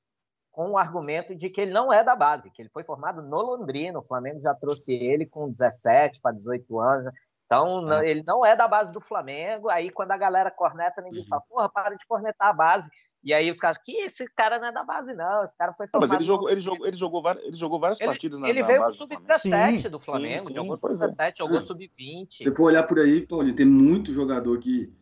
com 0.51 0.71
o 0.71 0.79
argumento 0.79 1.35
de 1.35 1.51
que 1.51 1.61
ele 1.61 1.73
não 1.73 1.93
é 1.93 2.05
da 2.05 2.15
base, 2.15 2.51
que 2.51 2.63
ele 2.63 2.69
foi 2.69 2.85
formado 2.85 3.21
no 3.21 3.43
Londrina, 3.43 3.99
o 3.99 4.05
Flamengo 4.05 4.41
já 4.41 4.55
trouxe 4.55 4.95
ele 4.95 5.27
com 5.27 5.51
17 5.51 6.21
para 6.21 6.31
18 6.31 6.81
anos, 6.81 7.13
então 7.45 7.93
é. 7.93 8.09
ele 8.09 8.23
não 8.25 8.47
é 8.47 8.55
da 8.55 8.69
base 8.69 8.93
do 8.93 9.01
Flamengo, 9.01 9.69
aí 9.69 9.91
quando 9.91 10.13
a 10.13 10.17
galera 10.17 10.53
corneta, 10.53 11.03
ninguém 11.03 11.23
uhum. 11.23 11.29
fala, 11.29 11.43
porra, 11.49 11.69
para 11.69 11.97
de 11.97 12.07
cornetar 12.07 12.49
a 12.49 12.53
base, 12.53 12.89
e 13.25 13.33
aí 13.33 13.51
os 13.51 13.59
caras, 13.59 13.79
que 13.83 13.93
esse 13.93 14.29
cara 14.37 14.59
não 14.59 14.69
é 14.69 14.73
da 14.73 14.85
base, 14.85 15.15
não. 15.15 15.43
Esse 15.43 15.57
cara 15.57 15.73
foi 15.73 15.89
formado. 15.89 16.11
Não, 16.11 16.15
mas 16.15 16.21
ele 16.21 16.25
jogou, 16.25 16.51
ele 16.51 16.61
jogou, 16.61 16.87
ele 16.87 16.97
jogou, 16.97 17.23
várias, 17.23 17.45
ele 17.45 17.57
jogou 17.57 17.81
várias 17.81 17.99
ele, 17.99 18.09
partidas 18.11 18.39
na 18.39 18.49
Ele 18.51 18.61
na 18.61 18.67
veio 18.67 18.83
pro 18.83 18.93
Sub-17 18.93 19.89
do 19.89 19.99
Flamengo, 19.99 20.41
sim, 20.41 20.49
sim, 20.49 20.55
jogou 20.55 20.77
Sub-17, 20.77 21.17
é. 21.19 21.35
jogou 21.35 21.57
é. 21.59 21.65
Sub-20. 21.65 22.27
Se 22.31 22.55
for 22.55 22.65
olhar 22.65 22.83
por 22.83 22.99
aí, 22.99 23.27
Paulinho, 23.27 23.57
tem 23.57 23.65
muito 23.65 24.13
jogador 24.13 24.59
que 24.59 24.93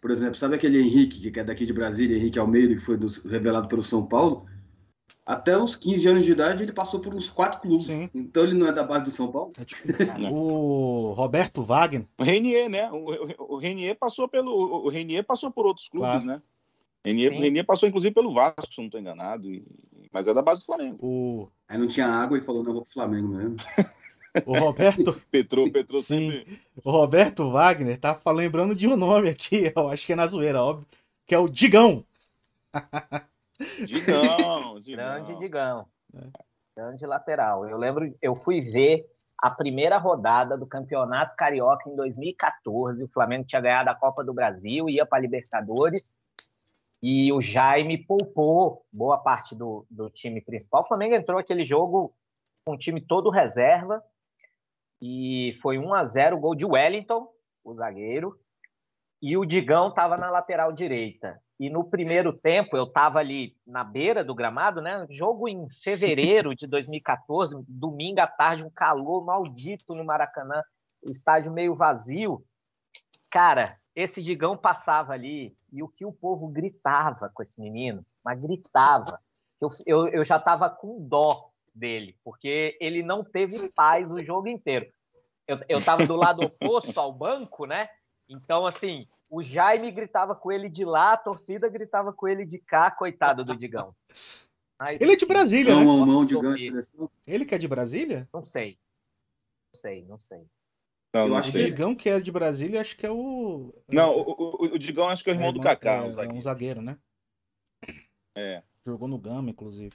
por 0.00 0.10
exemplo, 0.10 0.36
sabe 0.36 0.54
aquele 0.54 0.80
Henrique, 0.80 1.30
que 1.30 1.40
é 1.40 1.44
daqui 1.44 1.66
de 1.66 1.72
Brasília, 1.72 2.16
Henrique 2.16 2.38
Almeida, 2.38 2.74
que 2.74 2.80
foi 2.80 2.98
revelado 3.28 3.68
pelo 3.68 3.82
São 3.82 4.06
Paulo? 4.06 4.46
Até 5.26 5.56
os 5.56 5.76
15 5.76 6.08
anos 6.08 6.24
de 6.24 6.32
idade, 6.32 6.62
ele 6.62 6.72
passou 6.72 6.98
por 6.98 7.14
uns 7.14 7.28
quatro 7.28 7.60
clubes. 7.60 7.84
Sim. 7.84 8.10
Então 8.14 8.42
ele 8.42 8.54
não 8.54 8.66
é 8.66 8.72
da 8.72 8.82
base 8.82 9.04
do 9.04 9.10
São 9.10 9.30
Paulo? 9.30 9.52
É 9.60 9.64
tipo, 9.64 9.86
o 10.32 11.12
Roberto 11.12 11.62
Wagner. 11.62 12.06
O 12.18 12.24
Renier, 12.24 12.68
né? 12.68 12.90
O, 12.90 13.54
o 13.54 13.56
Renier 13.58 13.96
passou 13.96 14.26
pelo. 14.26 14.50
O 14.84 14.88
Renier 14.88 15.24
passou 15.24 15.50
por 15.50 15.66
outros 15.66 15.88
clubes, 15.88 16.10
claro. 16.10 16.26
né? 16.26 16.42
Renier, 17.04 17.32
Renier 17.32 17.64
passou, 17.64 17.88
inclusive, 17.88 18.14
pelo 18.14 18.32
Vasco, 18.32 18.72
se 18.72 18.78
não 18.78 18.86
estou 18.86 19.00
enganado. 19.00 19.52
E... 19.52 19.64
Mas 20.12 20.26
é 20.26 20.34
da 20.34 20.42
base 20.42 20.60
do 20.60 20.66
Flamengo. 20.66 20.98
O... 21.00 21.48
Aí 21.68 21.78
não 21.78 21.86
tinha 21.86 22.08
água 22.08 22.36
e 22.36 22.42
falou, 22.42 22.64
não, 22.64 22.72
vou 22.72 22.82
pro 22.82 22.92
Flamengo 22.92 23.28
mesmo. 23.28 23.56
O 24.46 24.58
Roberto. 24.58 25.12
Petrou, 25.30 25.70
Petrou 25.70 26.00
Sim. 26.00 26.30
Sempre... 26.30 26.60
O 26.84 26.90
Roberto 26.90 27.50
Wagner 27.50 27.98
tá 27.98 28.18
lembrando 28.28 28.74
de 28.74 28.86
um 28.86 28.96
nome 28.96 29.28
aqui, 29.28 29.72
eu 29.74 29.88
acho 29.88 30.06
que 30.06 30.12
é 30.12 30.16
na 30.16 30.26
zoeira, 30.26 30.62
óbvio, 30.62 30.86
que 31.26 31.34
é 31.34 31.38
o 31.38 31.48
Digão. 31.48 32.04
Digão, 33.86 34.80
Digão. 34.80 35.04
Grande 35.04 35.36
Digão. 35.36 35.86
É. 36.14 36.20
Grande 36.76 37.06
lateral. 37.06 37.68
Eu 37.68 37.76
lembro, 37.76 38.14
eu 38.22 38.34
fui 38.34 38.60
ver 38.60 39.04
a 39.36 39.50
primeira 39.50 39.98
rodada 39.98 40.56
do 40.56 40.66
Campeonato 40.66 41.34
Carioca 41.36 41.88
em 41.88 41.96
2014. 41.96 43.02
O 43.02 43.08
Flamengo 43.08 43.44
tinha 43.44 43.60
ganhado 43.60 43.90
a 43.90 43.94
Copa 43.94 44.22
do 44.22 44.32
Brasil, 44.32 44.88
ia 44.88 45.04
para 45.04 45.18
a 45.18 45.20
Libertadores. 45.20 46.18
E 47.02 47.32
o 47.32 47.40
Jaime 47.40 47.96
poupou 47.96 48.84
boa 48.92 49.18
parte 49.18 49.54
do, 49.54 49.86
do 49.90 50.10
time 50.10 50.40
principal. 50.40 50.82
O 50.82 50.86
Flamengo 50.86 51.14
entrou 51.14 51.38
aquele 51.38 51.64
jogo 51.64 52.14
com 52.64 52.74
o 52.74 52.78
time 52.78 53.00
todo 53.00 53.30
reserva. 53.30 54.02
E 55.00 55.52
foi 55.62 55.78
1 55.78 55.94
a 55.94 56.04
0 56.04 56.36
o 56.36 56.40
gol 56.40 56.54
de 56.54 56.64
Wellington, 56.66 57.28
o 57.64 57.74
zagueiro. 57.74 58.38
E 59.22 59.36
o 59.36 59.44
Digão 59.44 59.88
estava 59.88 60.16
na 60.16 60.30
lateral 60.30 60.72
direita. 60.72 61.40
E 61.58 61.68
no 61.68 61.84
primeiro 61.84 62.32
tempo, 62.32 62.74
eu 62.74 62.84
estava 62.84 63.18
ali 63.18 63.54
na 63.66 63.84
beira 63.84 64.24
do 64.24 64.34
gramado, 64.34 64.80
né? 64.80 65.06
Jogo 65.10 65.46
em 65.46 65.68
fevereiro 65.68 66.54
de 66.54 66.66
2014, 66.66 67.54
domingo 67.68 68.20
à 68.20 68.26
tarde, 68.26 68.64
um 68.64 68.70
calor 68.70 69.24
maldito 69.24 69.94
no 69.94 70.02
Maracanã, 70.02 70.62
o 71.02 71.10
estádio 71.10 71.52
meio 71.52 71.74
vazio. 71.74 72.42
Cara, 73.30 73.76
esse 73.94 74.22
Digão 74.22 74.56
passava 74.56 75.12
ali 75.12 75.54
e 75.70 75.82
o 75.82 75.88
que 75.88 76.06
o 76.06 76.12
povo 76.12 76.48
gritava 76.48 77.30
com 77.34 77.42
esse 77.42 77.60
menino, 77.60 78.04
mas 78.24 78.40
gritava. 78.40 79.20
Eu, 79.60 79.68
eu, 79.84 80.08
eu 80.08 80.24
já 80.24 80.36
estava 80.36 80.70
com 80.70 81.06
dó 81.06 81.49
dele, 81.74 82.16
porque 82.24 82.76
ele 82.80 83.02
não 83.02 83.24
teve 83.24 83.68
paz 83.70 84.10
o 84.10 84.22
jogo 84.22 84.48
inteiro. 84.48 84.90
Eu 85.68 85.78
estava 85.78 86.06
do 86.06 86.14
lado 86.14 86.42
oposto 86.42 86.98
ao 86.98 87.12
banco, 87.12 87.66
né? 87.66 87.88
Então, 88.28 88.66
assim, 88.66 89.08
o 89.28 89.42
Jaime 89.42 89.90
gritava 89.90 90.34
com 90.34 90.52
ele 90.52 90.68
de 90.68 90.84
lá, 90.84 91.12
a 91.12 91.16
torcida 91.16 91.68
gritava 91.68 92.12
com 92.12 92.28
ele 92.28 92.44
de 92.44 92.58
cá, 92.58 92.90
coitado 92.90 93.44
do 93.44 93.56
Digão. 93.56 93.94
Mas, 94.78 95.00
ele 95.00 95.12
é 95.12 95.16
de 95.16 95.26
Brasília, 95.26 95.74
né? 95.74 95.84
Mão, 95.84 96.06
mão 96.06 96.24
de 96.24 96.34
ele 97.26 97.44
que 97.44 97.54
é 97.54 97.58
de 97.58 97.68
Brasília? 97.68 98.28
Não 98.32 98.42
sei. 98.42 98.78
Não 99.72 99.80
sei, 99.80 100.04
não 100.04 100.18
sei. 100.18 100.46
Não, 101.12 101.26
eu 101.26 101.36
acho 101.36 101.50
que 101.50 101.58
o 101.58 101.64
Digão, 101.64 101.94
que 101.94 102.08
é 102.08 102.20
de 102.20 102.30
Brasília, 102.30 102.80
acho 102.80 102.96
que 102.96 103.04
é 103.04 103.10
o. 103.10 103.74
Não, 103.88 104.16
o, 104.16 104.30
o, 104.30 104.64
o 104.74 104.78
Digão 104.78 105.08
acho 105.08 105.24
que 105.24 105.30
é 105.30 105.32
o 105.32 105.34
irmão, 105.34 105.50
é, 105.50 105.52
do 105.52 105.60
Kaká. 105.60 105.94
É, 105.94 106.02
um 106.02 106.10
zagueiro. 106.10 106.36
É 106.36 106.38
um 106.38 106.42
zagueiro, 106.42 106.82
né? 106.82 106.98
É. 108.36 108.62
Jogou 108.86 109.08
no 109.08 109.18
Gama, 109.18 109.50
inclusive. 109.50 109.94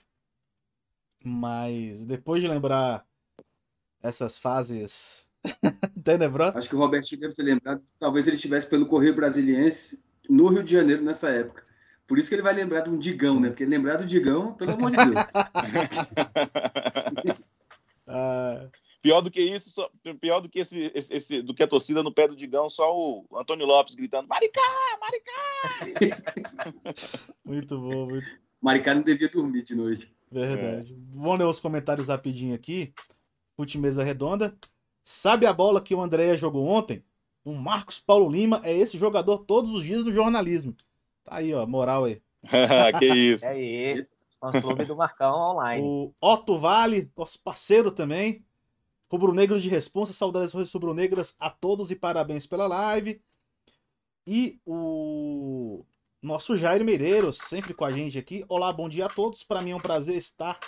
Mas 1.25 2.05
depois 2.05 2.41
de 2.41 2.48
lembrar 2.48 3.05
essas 4.01 4.38
fases 4.38 5.27
Tenebrosas. 6.03 6.58
Acho 6.58 6.70
que 6.70 6.75
o 6.75 6.79
Robertinho 6.79 7.22
deve 7.22 7.36
ter 7.36 7.44
lembrado. 7.44 7.82
Talvez 8.00 8.27
ele 8.27 8.36
estivesse 8.36 8.67
pelo 8.67 8.86
Correio 8.86 9.15
Brasiliense 9.15 10.03
no 10.29 10.48
Rio 10.48 10.63
de 10.63 10.72
Janeiro 10.72 11.03
nessa 11.03 11.29
época. 11.29 11.63
Por 12.08 12.20
isso 12.20 12.29
que 12.29 12.36
ele 12.36 12.41
vai 12.41 12.53
lembrar 12.53 12.82
de 12.82 12.89
um 12.89 12.98
Digão, 12.98 13.36
Sim. 13.36 13.41
né? 13.41 13.50
Porque 13.50 13.65
lembrar 13.65 13.98
do 13.98 14.05
Digão, 14.05 14.53
pelo 14.53 14.72
amor 14.72 14.91
de 14.91 14.98
Deus. 14.98 15.25
uh... 18.08 18.70
Pior 19.05 19.22
do 19.22 19.29
que 19.29 19.39
isso, 19.39 19.70
só, 19.70 19.88
pior 20.20 20.39
do 20.39 20.50
que 20.50 20.58
esse, 20.58 20.91
esse, 20.96 21.13
esse, 21.13 21.41
do 21.44 21.53
que 21.53 21.62
a 21.62 21.67
torcida 21.67 22.01
no 22.01 22.12
pé 22.12 22.27
do 22.27 22.36
Digão, 22.36 22.67
só 22.67 22.91
o 22.91 23.24
Antônio 23.36 23.67
Lopes 23.67 23.94
gritando: 23.94 24.27
Maricá, 24.27 24.62
Maricá! 25.00 26.24
muito 27.46 27.79
bom, 27.79 28.08
muito. 28.08 28.27
Maricá 28.60 28.96
não 28.96 29.03
devia 29.03 29.29
dormir 29.29 29.62
de 29.62 29.75
noite. 29.75 30.14
Verdade. 30.35 30.93
É. 30.93 30.95
Vamos 31.13 31.39
ler 31.39 31.45
os 31.45 31.59
comentários 31.59 32.09
rapidinho 32.09 32.53
aqui. 32.53 32.93
Fute 33.55 33.77
mesa 33.77 34.03
redonda. 34.03 34.53
Sabe 35.03 35.45
a 35.45 35.53
bola 35.53 35.81
que 35.81 35.95
o 35.95 36.01
Andréia 36.01 36.35
jogou 36.35 36.67
ontem? 36.67 37.03
O 37.43 37.53
Marcos 37.53 37.99
Paulo 37.99 38.29
Lima 38.29 38.59
é 38.63 38.73
esse 38.73 38.97
jogador 38.97 39.39
todos 39.45 39.71
os 39.71 39.83
dias 39.83 40.03
do 40.03 40.11
jornalismo. 40.11 40.75
Tá 41.23 41.35
aí, 41.35 41.53
ó, 41.53 41.65
moral 41.65 42.03
aí. 42.03 42.21
que 42.99 43.05
isso. 43.05 43.45
É 43.45 43.49
aí, 43.49 44.07
fã 44.39 44.51
clube 44.61 44.83
do 44.83 44.95
Marcão 44.95 45.33
online. 45.33 45.81
O 45.81 46.13
Otto 46.19 46.57
Vale, 46.57 47.09
nosso 47.15 47.39
parceiro 47.39 47.91
também. 47.91 48.43
Rubro-Negros 49.09 49.61
de 49.61 49.69
Responsa, 49.69 50.11
saudações 50.11 50.73
rubro-negras 50.73 51.35
a 51.39 51.49
todos 51.49 51.91
e 51.91 51.95
parabéns 51.95 52.45
pela 52.45 52.67
live. 52.67 53.21
E 54.27 54.59
o 54.65 55.85
nosso 56.25 56.58
Jair 56.58 56.84
Meireiro, 56.84 57.32
sempre 57.32 57.74
com 57.74 57.86
a 57.86 57.91
gente 57.91 58.18
aqui. 58.18 58.44
Olá, 58.50 58.74
bom 58.74 58.90
dia 58.90 59.05
a 59.05 59.09
todos. 59.09 59.44
Para 59.44 59.61
mim 59.61 59.72
é 59.72 59.75
um 59.75 59.79
prazer 59.79 60.18
estar 60.18 60.59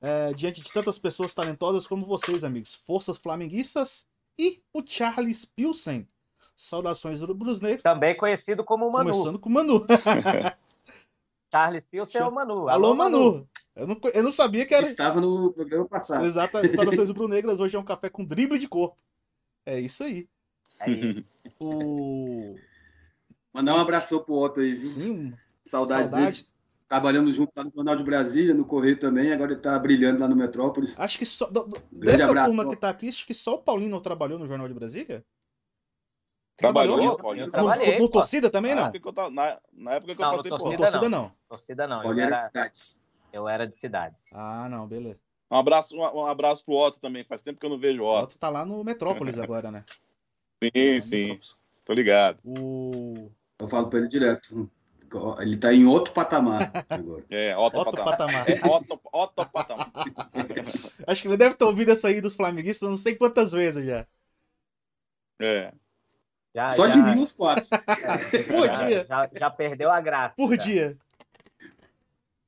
é, 0.00 0.32
diante 0.32 0.62
de 0.62 0.72
tantas 0.72 0.96
pessoas 0.96 1.34
talentosas 1.34 1.88
como 1.88 2.06
vocês, 2.06 2.44
amigos. 2.44 2.74
Forças 2.74 3.18
flamenguistas 3.18 4.06
e 4.38 4.62
o 4.72 4.82
Charles 4.86 5.44
Pilsen. 5.44 6.06
Saudações 6.54 7.20
do 7.20 7.34
Brus 7.34 7.60
Negro. 7.60 7.82
Também 7.82 8.16
conhecido 8.16 8.64
como 8.64 8.90
Manu. 8.90 9.10
Começando 9.10 9.38
com 9.40 9.48
o 9.48 9.52
Manu. 9.52 9.84
Charles 11.50 11.84
Pilsen 11.84 12.20
é 12.20 12.24
o 12.24 12.32
Manu. 12.32 12.68
Alô, 12.68 12.70
Alô 12.70 12.94
Manu. 12.94 13.18
Manu. 13.18 13.48
Eu, 13.74 13.86
não, 13.88 14.00
eu 14.14 14.22
não 14.22 14.32
sabia 14.32 14.64
que 14.64 14.74
era. 14.74 14.86
Estava 14.86 15.20
no 15.20 15.52
programa 15.52 15.86
passado. 15.86 16.24
Exatamente. 16.24 16.76
Saudações 16.76 17.12
do 17.12 17.26
Negras. 17.28 17.58
Hoje 17.58 17.76
é 17.76 17.78
um 17.78 17.84
café 17.84 18.08
com 18.08 18.24
drible 18.24 18.58
de 18.58 18.68
corpo. 18.68 18.96
É 19.66 19.80
isso 19.80 20.04
aí. 20.04 20.28
É 20.80 20.90
isso. 20.90 21.42
O... 21.58 22.54
Mandar 23.56 23.74
um 23.74 23.80
abraço 23.80 24.20
pro 24.20 24.34
Otto 24.34 24.60
aí, 24.60 24.74
viu? 24.74 24.88
Sim. 24.88 25.34
Saudade, 25.64 26.02
Saudade. 26.04 26.42
dele 26.42 26.56
trabalhando 26.88 27.32
junto 27.32 27.52
lá 27.56 27.64
no 27.64 27.72
Jornal 27.74 27.96
de 27.96 28.04
Brasília, 28.04 28.54
no 28.54 28.64
Correio 28.64 28.98
também, 28.98 29.32
agora 29.32 29.52
ele 29.52 29.58
está 29.58 29.78
brilhando 29.78 30.20
lá 30.20 30.28
no 30.28 30.36
Metrópolis. 30.36 30.98
Acho 30.98 31.18
que 31.18 31.26
só. 31.26 31.46
Do, 31.46 31.66
dessa 31.90 32.28
abraço, 32.28 32.46
turma 32.46 32.68
que 32.68 32.74
está 32.74 32.90
aqui, 32.90 33.08
acho 33.08 33.26
que 33.26 33.34
só 33.34 33.54
o 33.54 33.58
Paulinho 33.58 33.90
não 33.90 34.00
trabalhou 34.00 34.38
no 34.38 34.46
Jornal 34.46 34.68
de 34.68 34.74
Brasília? 34.74 35.24
Trabalhou, 36.56 37.16
trabalhou? 37.16 37.50
Paulinho. 37.50 37.98
No, 37.98 38.02
no, 38.02 38.08
torcida 38.08 38.50
também 38.50 38.74
na 38.74 38.82
não? 38.82 38.88
Época 38.88 39.12
tava, 39.12 39.30
na, 39.30 39.58
na, 39.72 39.94
época 39.94 40.14
que 40.14 40.22
não, 40.22 40.30
eu 40.30 40.36
passei 40.36 40.50
por 40.50 40.58
torcida, 40.58 40.82
torcida 40.82 41.08
não. 41.08 41.32
Torcida 41.48 41.86
não. 41.86 42.02
Paulinho 42.02 42.26
era 42.26 42.36
de 42.36 42.46
cidades. 42.46 43.06
Eu 43.32 43.48
era 43.48 43.66
de 43.66 43.76
cidades. 43.76 44.32
Ah, 44.32 44.68
não, 44.68 44.86
beleza. 44.86 45.20
Um 45.50 45.56
abraço, 45.56 45.94
um, 45.94 46.00
um 46.00 46.26
abraço 46.26 46.64
pro 46.64 46.74
Otto 46.74 46.98
também. 46.98 47.24
Faz 47.24 47.42
tempo 47.42 47.60
que 47.60 47.66
eu 47.66 47.70
não 47.70 47.78
vejo 47.78 48.02
o 48.02 48.06
Otto. 48.06 48.20
O 48.20 48.24
Otto 48.24 48.38
tá 48.38 48.48
lá 48.48 48.64
no 48.64 48.82
Metrópolis 48.82 49.36
agora, 49.38 49.70
né? 49.70 49.84
Sim, 50.62 50.70
tá 50.70 51.00
sim. 51.00 51.16
Metrópolis. 51.16 51.56
Tô 51.84 51.92
ligado. 51.92 52.38
O... 52.44 53.30
Eu 53.58 53.68
falo 53.68 53.88
pra 53.88 53.98
ele 53.98 54.08
direto. 54.08 54.70
Ele 55.38 55.56
tá 55.56 55.72
em 55.72 55.86
outro 55.86 56.12
patamar 56.12 56.70
agora. 56.90 57.24
É, 57.30 57.56
outro, 57.56 57.78
outro 57.78 58.04
patamar. 58.04 58.44
patamar. 58.44 58.50
É, 58.50 58.68
outro, 58.68 59.00
outro 59.12 59.46
patamar. 59.50 59.92
Acho 61.06 61.22
que 61.22 61.28
ele 61.28 61.36
deve 61.36 61.54
ter 61.54 61.64
ouvido 61.64 61.92
essa 61.92 62.08
aí 62.08 62.20
dos 62.20 62.36
flamenguistas 62.36 62.88
não 62.88 62.96
sei 62.96 63.14
quantas 63.14 63.52
vezes 63.52 63.86
já. 63.86 64.06
É. 65.40 65.72
Já, 66.54 66.70
Só 66.70 66.88
já... 66.88 66.94
de 66.94 67.02
mim 67.02 67.22
os 67.22 67.32
quatro. 67.32 67.66
É, 68.32 68.42
Por 68.44 68.66
já, 68.66 68.84
dia. 68.84 69.06
Já, 69.06 69.30
já, 69.32 69.50
perdeu 69.50 69.90
a 69.90 70.00
graça. 70.00 70.34
Por 70.36 70.56
dia. 70.56 70.96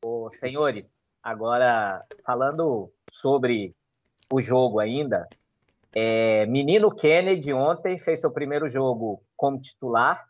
Ô, 0.03 0.29
senhores, 0.31 1.13
agora 1.23 2.05
falando 2.25 2.93
sobre 3.11 3.75
o 4.33 4.41
jogo 4.41 4.81
ainda, 4.81 5.29
é, 5.95 6.45
menino 6.47 6.95
Kennedy 6.95 7.53
ontem 7.53 7.99
fez 7.99 8.21
seu 8.21 8.31
primeiro 8.31 8.69
jogo 8.69 9.23
como 9.37 9.61
titular 9.61 10.28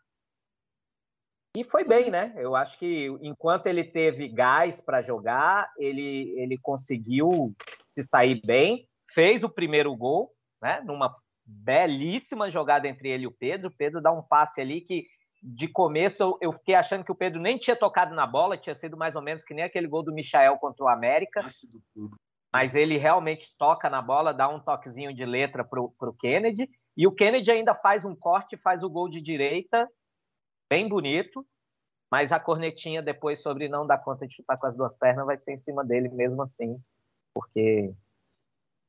e 1.59 1.63
foi 1.65 1.83
bem, 1.83 2.09
né? 2.09 2.33
Eu 2.37 2.55
acho 2.55 2.79
que 2.79 3.07
enquanto 3.21 3.67
ele 3.67 3.83
teve 3.83 4.29
gás 4.29 4.79
para 4.79 5.01
jogar, 5.01 5.69
ele, 5.77 6.33
ele 6.37 6.57
conseguiu 6.57 7.53
se 7.85 8.01
sair 8.01 8.39
bem, 8.45 8.87
fez 9.13 9.43
o 9.43 9.49
primeiro 9.49 9.93
gol, 9.93 10.31
né? 10.61 10.81
Numa 10.85 11.13
belíssima 11.45 12.49
jogada 12.49 12.87
entre 12.87 13.09
ele 13.09 13.23
e 13.23 13.27
o 13.27 13.35
Pedro. 13.37 13.67
O 13.67 13.75
Pedro 13.75 14.01
dá 14.01 14.09
um 14.09 14.21
passe 14.21 14.61
ali 14.61 14.79
que, 14.79 15.05
de 15.43 15.67
começo, 15.67 16.23
eu, 16.23 16.37
eu 16.39 16.51
fiquei 16.53 16.75
achando 16.75 17.03
que 17.03 17.11
o 17.11 17.17
Pedro 17.17 17.41
nem 17.41 17.57
tinha 17.57 17.75
tocado 17.75 18.15
na 18.15 18.25
bola, 18.25 18.57
tinha 18.57 18.75
sido 18.75 18.95
mais 18.95 19.17
ou 19.17 19.21
menos 19.21 19.43
que 19.43 19.53
nem 19.53 19.65
aquele 19.65 19.87
gol 19.87 20.01
do 20.01 20.13
Michael 20.13 20.57
contra 20.59 20.85
o 20.85 20.87
América. 20.87 21.41
Mas 22.53 22.73
ele 22.73 22.97
realmente 22.97 23.57
toca 23.57 23.89
na 23.89 24.01
bola, 24.01 24.33
dá 24.33 24.47
um 24.47 24.61
toquezinho 24.61 25.13
de 25.13 25.25
letra 25.25 25.65
para 25.65 25.81
o 25.81 26.15
Kennedy. 26.17 26.69
E 26.95 27.05
o 27.05 27.11
Kennedy 27.11 27.51
ainda 27.51 27.73
faz 27.73 28.05
um 28.05 28.15
corte, 28.15 28.55
faz 28.55 28.81
o 28.81 28.89
gol 28.89 29.09
de 29.09 29.21
direita 29.21 29.85
bem 30.69 30.87
bonito, 30.87 31.45
mas 32.11 32.31
a 32.31 32.39
cornetinha 32.39 33.01
depois 33.01 33.41
sobre 33.41 33.67
não 33.67 33.85
dar 33.85 33.97
conta 33.97 34.27
de 34.27 34.35
chutar 34.35 34.57
com 34.57 34.67
as 34.67 34.77
duas 34.77 34.95
pernas 34.95 35.25
vai 35.25 35.39
ser 35.39 35.53
em 35.53 35.57
cima 35.57 35.83
dele 35.83 36.09
mesmo 36.09 36.41
assim, 36.41 36.79
porque 37.33 37.93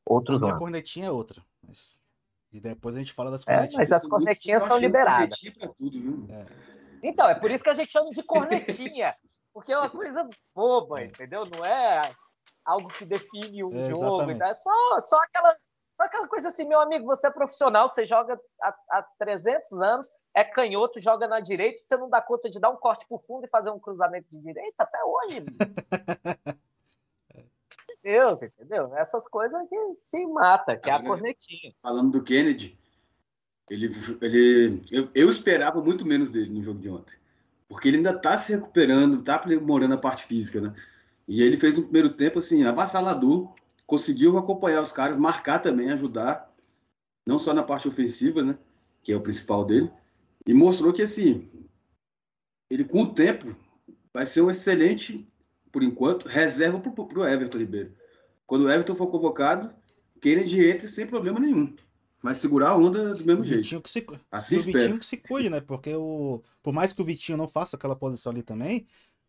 outros 0.04 0.42
A 0.42 0.56
cornetinha 0.56 1.06
é 1.06 1.10
outra, 1.10 1.42
mas... 1.66 2.00
e 2.52 2.60
depois 2.60 2.94
a 2.94 2.98
gente 2.98 3.12
fala 3.12 3.30
das 3.30 3.44
cornetinhas. 3.44 3.74
É, 3.74 3.78
mas 3.78 3.92
as 3.92 4.06
cornetinhas 4.06 4.62
são 4.62 4.78
liberadas. 4.78 5.38
Tudo, 5.78 6.32
é. 6.32 6.44
Então, 7.02 7.28
é 7.28 7.34
por 7.34 7.50
isso 7.50 7.64
que 7.64 7.70
a 7.70 7.74
gente 7.74 7.92
chama 7.92 8.10
de 8.10 8.22
cornetinha, 8.22 9.14
porque 9.52 9.72
é 9.72 9.78
uma 9.78 9.90
coisa 9.90 10.28
boba, 10.54 11.00
é. 11.00 11.06
entendeu? 11.06 11.46
Não 11.46 11.64
é 11.64 12.14
algo 12.64 12.88
que 12.88 13.06
define 13.06 13.64
um 13.64 13.72
é, 13.72 13.88
jogo, 13.88 14.30
é 14.30 14.54
só, 14.54 15.00
só 15.00 15.16
aquela 15.22 15.56
só 15.94 16.04
aquela 16.04 16.28
coisa 16.28 16.48
assim, 16.48 16.64
meu 16.64 16.80
amigo, 16.80 17.04
você 17.04 17.26
é 17.26 17.30
profissional, 17.30 17.86
você 17.86 18.06
joga 18.06 18.40
há, 18.62 18.74
há 18.90 19.02
300 19.18 19.82
anos, 19.82 20.10
é 20.34 20.44
canhoto, 20.44 21.00
joga 21.00 21.26
na 21.26 21.40
direita, 21.40 21.78
você 21.78 21.96
não 21.96 22.08
dá 22.08 22.20
conta 22.20 22.48
de 22.48 22.60
dar 22.60 22.70
um 22.70 22.76
corte 22.76 23.06
pro 23.06 23.18
fundo 23.18 23.44
e 23.44 23.48
fazer 23.48 23.70
um 23.70 23.78
cruzamento 23.78 24.28
de 24.30 24.38
direita 24.40 24.84
até 24.84 24.98
hoje. 25.04 25.44
Deus, 28.02 28.42
entendeu? 28.42 28.96
Essas 28.96 29.28
coisas 29.28 29.60
que, 29.68 29.76
que 30.08 30.26
mata, 30.26 30.74
que 30.74 30.88
é 30.88 30.92
a 30.94 31.02
cornetinha. 31.02 31.74
Falando 31.82 32.12
do 32.12 32.22
Kennedy, 32.22 32.78
ele, 33.68 33.90
ele, 34.22 34.82
eu, 34.90 35.10
eu 35.14 35.28
esperava 35.28 35.82
muito 35.82 36.06
menos 36.06 36.30
dele 36.30 36.48
no 36.48 36.62
jogo 36.62 36.80
de 36.80 36.88
ontem. 36.88 37.14
Porque 37.68 37.88
ele 37.88 37.98
ainda 37.98 38.12
está 38.12 38.38
se 38.38 38.54
recuperando, 38.54 39.20
está 39.20 39.34
aprimorando 39.34 39.94
a 39.94 39.98
parte 39.98 40.24
física, 40.24 40.62
né? 40.62 40.74
E 41.28 41.42
ele 41.42 41.58
fez 41.58 41.78
um 41.78 41.82
primeiro 41.82 42.14
tempo, 42.14 42.38
assim, 42.38 42.64
avassalador 42.64 43.52
conseguiu 43.90 44.38
acompanhar 44.38 44.82
os 44.82 44.92
caras, 44.92 45.18
marcar 45.18 45.58
também, 45.58 45.90
ajudar, 45.90 46.48
não 47.26 47.40
só 47.40 47.52
na 47.52 47.64
parte 47.64 47.88
ofensiva, 47.88 48.40
né? 48.40 48.56
Que 49.02 49.12
é 49.12 49.16
o 49.16 49.20
principal 49.20 49.64
dele, 49.64 49.90
e 50.46 50.54
mostrou 50.54 50.92
que 50.92 51.02
assim, 51.02 51.48
ele 52.70 52.84
com 52.84 53.02
o 53.02 53.14
tempo 53.14 53.54
vai 54.12 54.26
ser 54.26 54.42
um 54.42 54.50
excelente, 54.50 55.26
por 55.70 55.82
enquanto, 55.82 56.28
reserva 56.28 56.80
para 56.80 56.90
o 56.90 57.26
Everton 57.26 57.58
Ribeiro. 57.58 57.92
Quando 58.46 58.64
o 58.64 58.70
Everton 58.70 58.96
for 58.96 59.08
convocado, 59.08 59.72
Kennedy 60.20 60.68
entra 60.68 60.88
sem 60.88 61.06
problema 61.06 61.38
nenhum. 61.38 61.74
Vai 62.22 62.34
segurar 62.34 62.70
a 62.70 62.76
onda 62.76 63.14
do 63.14 63.24
mesmo 63.24 63.42
o 63.42 63.44
jeito. 63.44 63.62
Vitinho 63.62 63.80
que 63.80 63.88
se... 63.88 64.06
Assim 64.30 64.56
o. 64.56 64.60
Vitinho 64.60 64.98
que 64.98 65.06
se 65.06 65.16
cuide, 65.16 65.48
né? 65.48 65.60
Porque 65.60 65.94
o... 65.94 66.42
por 66.62 66.72
mais 66.72 66.92
que 66.92 67.00
o 67.00 67.04
Vitinho 67.04 67.38
não 67.38 67.48
faça 67.48 67.76
aquela 67.76 67.96
posição 67.96 68.30
ali 68.30 68.42
também, 68.42 68.86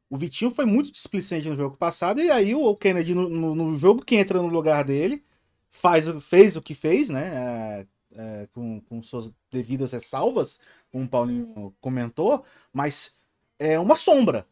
o 0.09 0.17
Vitinho 0.17 0.51
foi 0.51 0.65
muito 0.65 0.91
displicente 0.91 1.47
no 1.47 1.55
jogo 1.55 1.77
passado, 1.77 2.19
e 2.19 2.29
aí 2.29 2.53
o 2.53 2.75
Kennedy, 2.75 3.13
no, 3.13 3.29
no, 3.29 3.55
no 3.55 3.77
jogo 3.77 4.03
que 4.03 4.15
entra 4.15 4.41
no 4.41 4.47
lugar 4.47 4.83
dele, 4.83 5.23
faz, 5.69 6.05
fez 6.21 6.57
o 6.57 6.61
que 6.61 6.75
fez, 6.75 7.09
né? 7.09 7.31
É, 7.33 7.87
é, 8.15 8.47
com, 8.53 8.81
com 8.81 9.01
suas 9.01 9.33
devidas 9.51 9.93
ressalvas, 9.93 10.59
como 10.91 11.05
o 11.05 11.09
Paulinho 11.09 11.75
comentou, 11.79 12.43
mas 12.71 13.17
é 13.59 13.79
uma 13.79 13.95
sombra. 13.95 14.45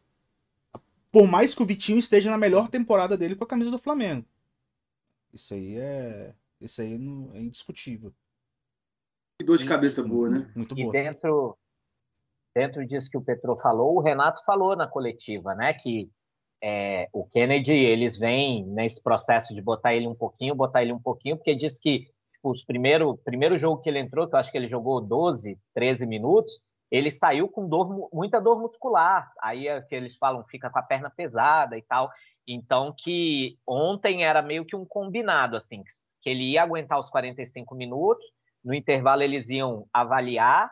Por 1.12 1.26
mais 1.26 1.54
que 1.54 1.62
o 1.62 1.66
Vitinho 1.66 1.98
esteja 1.98 2.30
na 2.30 2.38
melhor 2.38 2.68
temporada 2.68 3.16
dele 3.16 3.34
com 3.34 3.44
a 3.44 3.48
camisa 3.48 3.70
do 3.70 3.78
Flamengo. 3.78 4.24
Isso 5.32 5.54
aí 5.54 5.76
é. 5.76 6.34
Isso 6.60 6.80
aí 6.80 6.98
não, 6.98 7.34
é 7.34 7.40
indiscutível. 7.40 8.12
Que 9.38 9.44
dor 9.46 9.56
de 9.56 9.66
cabeça 9.66 10.02
boa, 10.02 10.28
né? 10.28 10.50
Muito 10.54 10.78
E 10.78 10.82
boa. 10.82 10.92
dentro, 10.92 11.56
dentro 12.54 12.86
disso 12.86 13.10
que 13.10 13.16
o 13.16 13.22
Petro 13.22 13.56
falou, 13.56 13.96
o 13.96 14.00
Renato 14.00 14.44
falou 14.44 14.76
na 14.76 14.86
coletiva, 14.86 15.54
né? 15.54 15.72
Que 15.72 16.10
é, 16.62 17.08
o 17.12 17.24
Kennedy, 17.24 17.72
eles 17.72 18.18
vêm 18.18 18.66
nesse 18.66 19.02
processo 19.02 19.54
de 19.54 19.62
botar 19.62 19.94
ele 19.94 20.06
um 20.06 20.14
pouquinho, 20.14 20.54
botar 20.54 20.82
ele 20.82 20.92
um 20.92 21.00
pouquinho, 21.00 21.36
porque 21.36 21.56
diz 21.56 21.80
que 21.80 22.06
tipo, 22.40 22.50
os 22.50 22.64
primeiro, 22.64 23.16
primeiro 23.18 23.56
jogo 23.56 23.80
que 23.80 23.88
ele 23.88 23.98
entrou, 23.98 24.26
que 24.26 24.34
eu 24.34 24.38
acho 24.38 24.50
que 24.50 24.56
ele 24.58 24.66
jogou 24.66 25.00
12, 25.00 25.58
13 25.74 26.06
minutos, 26.06 26.60
ele 26.90 27.10
saiu 27.10 27.48
com 27.48 27.68
dor, 27.68 28.08
muita 28.12 28.40
dor 28.40 28.58
muscular. 28.60 29.30
Aí 29.40 29.68
é 29.68 29.80
que 29.82 29.94
eles 29.94 30.16
falam, 30.16 30.44
fica 30.44 30.70
com 30.70 30.78
a 30.78 30.82
perna 30.82 31.10
pesada 31.10 31.76
e 31.78 31.82
tal. 31.82 32.10
Então, 32.48 32.92
que 32.96 33.56
ontem 33.66 34.24
era 34.24 34.42
meio 34.42 34.64
que 34.64 34.74
um 34.74 34.84
combinado, 34.84 35.56
assim, 35.56 35.84
que 36.20 36.30
ele 36.30 36.52
ia 36.52 36.62
aguentar 36.62 36.98
os 36.98 37.08
45 37.08 37.74
minutos, 37.74 38.24
no 38.64 38.74
intervalo 38.74 39.22
eles 39.22 39.48
iam 39.50 39.86
avaliar 39.92 40.70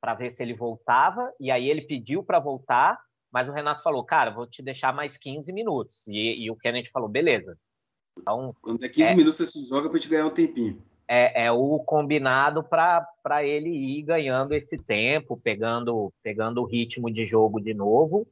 para 0.00 0.14
ver 0.14 0.30
se 0.30 0.42
ele 0.42 0.54
voltava, 0.54 1.30
e 1.40 1.50
aí 1.50 1.68
ele 1.68 1.82
pediu 1.82 2.22
para 2.22 2.38
voltar, 2.38 2.98
mas 3.32 3.48
o 3.48 3.52
Renato 3.52 3.82
falou, 3.82 4.04
cara, 4.04 4.30
vou 4.30 4.46
te 4.46 4.62
deixar 4.62 4.94
mais 4.94 5.18
15 5.18 5.52
minutos. 5.52 6.06
E, 6.06 6.44
e 6.44 6.50
o 6.50 6.56
Kennedy 6.56 6.88
falou, 6.90 7.08
beleza. 7.08 7.58
Então, 8.16 8.54
Quando 8.62 8.82
é 8.84 8.88
15 8.88 9.02
É. 9.02 9.14
minutos 9.14 9.36
você 9.36 9.46
se 9.46 9.68
joga 9.68 9.90
pra 9.90 9.98
gente 9.98 10.08
ganhar 10.08 10.26
um 10.26 10.30
tempinho. 10.30 10.82
É, 11.08 11.46
é 11.46 11.52
o 11.52 11.78
combinado 11.80 12.62
para 12.62 13.42
ele 13.42 13.70
ir 13.70 14.02
ganhando 14.02 14.52
esse 14.52 14.76
tempo, 14.76 15.36
pegando, 15.36 16.12
pegando 16.22 16.60
o 16.60 16.66
ritmo 16.66 17.10
de 17.10 17.24
jogo 17.24 17.58
de 17.60 17.72
novo. 17.72 18.26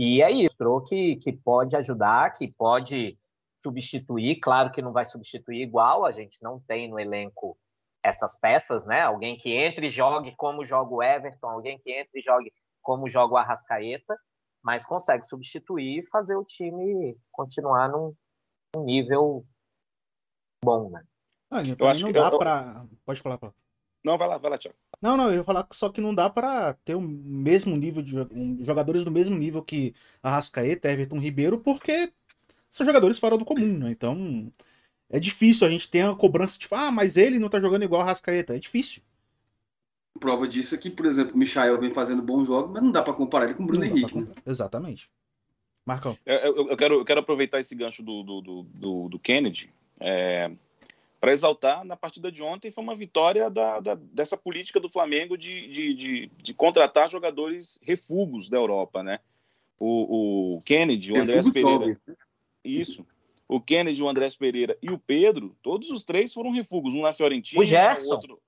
E 0.00 0.22
é 0.22 0.30
isso, 0.30 0.54
mostrou 0.54 0.80
que, 0.80 1.16
que 1.16 1.32
pode 1.32 1.76
ajudar, 1.76 2.32
que 2.32 2.48
pode 2.48 3.18
substituir. 3.56 4.40
Claro 4.40 4.72
que 4.72 4.82
não 4.82 4.92
vai 4.92 5.04
substituir 5.04 5.62
igual, 5.62 6.04
a 6.04 6.10
gente 6.10 6.42
não 6.42 6.58
tem 6.58 6.88
no 6.88 6.98
elenco 6.98 7.56
essas 8.02 8.38
peças, 8.38 8.84
né? 8.84 9.02
Alguém 9.02 9.36
que 9.36 9.52
entre 9.52 9.86
e 9.86 9.90
jogue 9.90 10.34
como 10.36 10.64
joga 10.64 10.94
o 10.94 11.02
Everton, 11.02 11.48
alguém 11.48 11.78
que 11.78 11.92
entre 11.92 12.20
e 12.20 12.22
jogue 12.22 12.52
como 12.82 13.08
joga 13.08 13.34
o 13.34 13.36
Arrascaeta, 13.36 14.16
mas 14.62 14.84
consegue 14.84 15.24
substituir 15.24 16.00
e 16.00 16.06
fazer 16.06 16.36
o 16.36 16.44
time 16.44 17.16
continuar 17.30 17.88
num, 17.88 18.14
num 18.74 18.84
nível 18.84 19.44
bom, 20.62 20.90
né? 20.90 21.02
Ah, 21.60 21.76
também 21.76 21.92
acho 21.92 22.00
não 22.02 22.12
que 22.12 22.18
dá 22.18 22.28
eu- 22.28 22.38
pra. 22.38 22.84
Pode 23.04 23.20
falar, 23.20 23.38
Paulo. 23.38 23.54
Não, 24.04 24.18
vai 24.18 24.28
lá, 24.28 24.36
vai 24.38 24.50
lá, 24.50 24.58
Thiago. 24.58 24.76
Não, 25.00 25.16
não, 25.16 25.28
eu 25.30 25.36
ia 25.36 25.44
falar 25.44 25.64
que 25.64 25.74
só 25.74 25.88
que 25.88 26.00
não 26.00 26.14
dá 26.14 26.28
pra 26.28 26.74
ter 26.84 26.94
o 26.94 27.00
mesmo 27.00 27.74
nível 27.76 28.02
de 28.02 28.12
jogadores 28.64 29.02
do 29.04 29.10
mesmo 29.10 29.34
nível 29.36 29.62
que 29.62 29.94
Arrascaeta, 30.22 30.90
Everton 30.90 31.18
Ribeiro, 31.18 31.58
porque 31.58 32.12
são 32.68 32.84
jogadores 32.84 33.18
fora 33.18 33.38
do 33.38 33.44
comum, 33.46 33.78
né? 33.78 33.90
Então 33.90 34.52
é 35.08 35.18
difícil 35.18 35.66
a 35.66 35.70
gente 35.70 35.88
ter 35.90 36.04
uma 36.04 36.16
cobrança 36.16 36.58
tipo, 36.58 36.74
ah, 36.74 36.90
mas 36.90 37.16
ele 37.16 37.38
não 37.38 37.48
tá 37.48 37.58
jogando 37.60 37.82
igual 37.84 38.02
Arrascaeta. 38.02 38.54
É 38.54 38.58
difícil. 38.58 39.02
Prova 40.20 40.46
disso 40.46 40.74
é 40.74 40.78
que, 40.78 40.90
por 40.90 41.06
exemplo, 41.06 41.34
o 41.34 41.38
Michael 41.38 41.80
vem 41.80 41.90
fazendo 41.92 42.22
bons 42.22 42.46
jogos, 42.46 42.70
mas 42.72 42.82
não 42.82 42.92
dá 42.92 43.02
pra 43.02 43.12
comparar 43.14 43.46
ele 43.46 43.54
com 43.54 43.64
o 43.64 43.66
Bruno 43.66 43.86
pra 43.86 43.88
Henrique. 43.98 44.18
né? 44.20 44.26
Exatamente. 44.46 45.10
Marcão. 45.84 46.16
Eu, 46.24 46.36
eu- 46.36 46.68
eu 46.70 46.76
quero, 46.76 46.94
eu 47.00 47.04
quero 47.04 47.20
aproveitar 47.20 47.58
esse 47.60 47.74
gancho 47.74 48.02
do, 48.02 48.22
do, 48.22 48.40
do, 48.40 48.62
do- 48.62 49.08
do 49.08 49.18
Kennedy 49.18 49.72
para 51.24 51.32
exaltar. 51.32 51.84
Na 51.84 51.96
partida 51.96 52.30
de 52.30 52.42
ontem 52.42 52.70
foi 52.70 52.84
uma 52.84 52.94
vitória 52.94 53.48
da, 53.50 53.80
da- 53.80 53.94
dessa 53.94 54.36
política 54.36 54.78
do 54.78 54.90
Flamengo 54.90 55.38
de, 55.38 55.66
de, 55.68 55.94
de, 55.94 56.30
de 56.36 56.52
contratar 56.54 57.08
jogadores 57.08 57.78
refugos 57.82 58.50
da 58.50 58.58
Europa, 58.58 59.02
né? 59.02 59.18
O, 59.78 60.56
o 60.56 60.62
Kennedy, 60.62 61.12
o 61.12 61.20
Andrés 61.20 61.46
Pereira. 61.50 61.78
jovens, 61.78 62.00
né? 62.06 62.14
Isso. 62.62 63.06
O 63.48 63.58
Kennedy, 63.60 64.02
o 64.02 64.08
Andrés 64.08 64.36
Pereira 64.36 64.76
e 64.82 64.90
o 64.90 64.98
Pedro, 64.98 65.56
todos 65.62 65.90
os 65.90 66.04
três 66.04 66.32
foram 66.32 66.50
refugos. 66.50 66.92
Um 66.94 67.02
na 67.02 67.12
Fiorentina, 67.12 67.60
O 67.60 67.64
Gerson. 67.64 68.14
outro. 68.14 68.38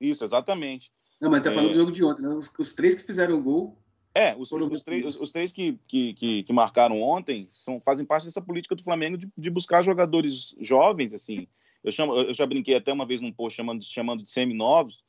Isso, 0.00 0.22
exatamente. 0.24 0.92
Não, 1.20 1.30
mas 1.30 1.42
tá 1.42 1.50
falando 1.50 1.70
É. 1.70 1.72
do 1.72 1.78
jogo 1.78 1.92
de 1.92 2.04
ontem, 2.04 2.22
né? 2.22 2.28
Os, 2.28 2.50
os 2.58 2.74
três 2.74 2.94
que 2.94 3.02
fizeram 3.02 3.38
o 3.38 3.42
gol. 3.42 3.76
É, 4.14 4.34
os, 4.36 4.50
os- 4.52 4.82
três, 4.82 5.04
os, 5.04 5.20
os 5.20 5.32
três 5.32 5.52
que, 5.52 5.78
que, 5.86 6.12
que, 6.14 6.42
que 6.42 6.52
marcaram 6.52 7.00
ontem 7.02 7.48
são, 7.50 7.80
fazem 7.80 8.04
parte 8.06 8.24
dessa 8.26 8.40
política 8.40 8.74
do 8.74 8.82
Flamengo 8.82 9.16
de, 9.16 9.28
de 9.36 9.50
buscar 9.50 9.82
jogadores 9.82 10.54
jovens, 10.60 11.12
assim. 11.14 11.46
Eu, 11.82 11.92
chamo, 11.92 12.14
eu 12.14 12.34
já 12.34 12.46
brinquei 12.46 12.74
até 12.74 12.92
uma 12.92 13.06
vez 13.06 13.20
num 13.20 13.32
post 13.32 13.56
chamando, 13.56 13.82
chamando 13.84 14.22
de 14.22 14.30
semi-novos, 14.30 15.02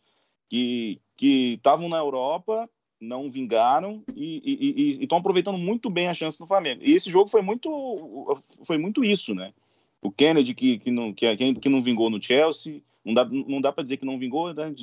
que 0.49 0.99
estavam 1.17 1.87
na 1.87 1.97
Europa, 1.97 2.69
não 2.99 3.29
vingaram 3.29 4.03
e 4.15 4.97
estão 5.01 5.17
aproveitando 5.17 5.57
muito 5.57 5.89
bem 5.89 6.07
a 6.07 6.13
chance 6.13 6.37
do 6.37 6.47
Flamengo. 6.47 6.81
E 6.83 6.93
esse 6.93 7.09
jogo 7.09 7.29
foi 7.29 7.41
muito, 7.41 8.41
foi 8.63 8.77
muito 8.77 9.03
isso, 9.03 9.33
né? 9.33 9.53
O 10.01 10.11
Kennedy, 10.11 10.53
que, 10.53 10.79
que, 10.79 10.91
não, 10.91 11.13
que, 11.13 11.35
que 11.35 11.69
não 11.69 11.81
vingou 11.81 12.09
no 12.09 12.21
Chelsea, 12.21 12.81
não 13.03 13.13
dá, 13.13 13.25
não 13.25 13.61
dá 13.61 13.71
para 13.71 13.83
dizer 13.83 13.97
que 13.97 14.05
não 14.05 14.17
vingou, 14.17 14.53
né? 14.53 14.73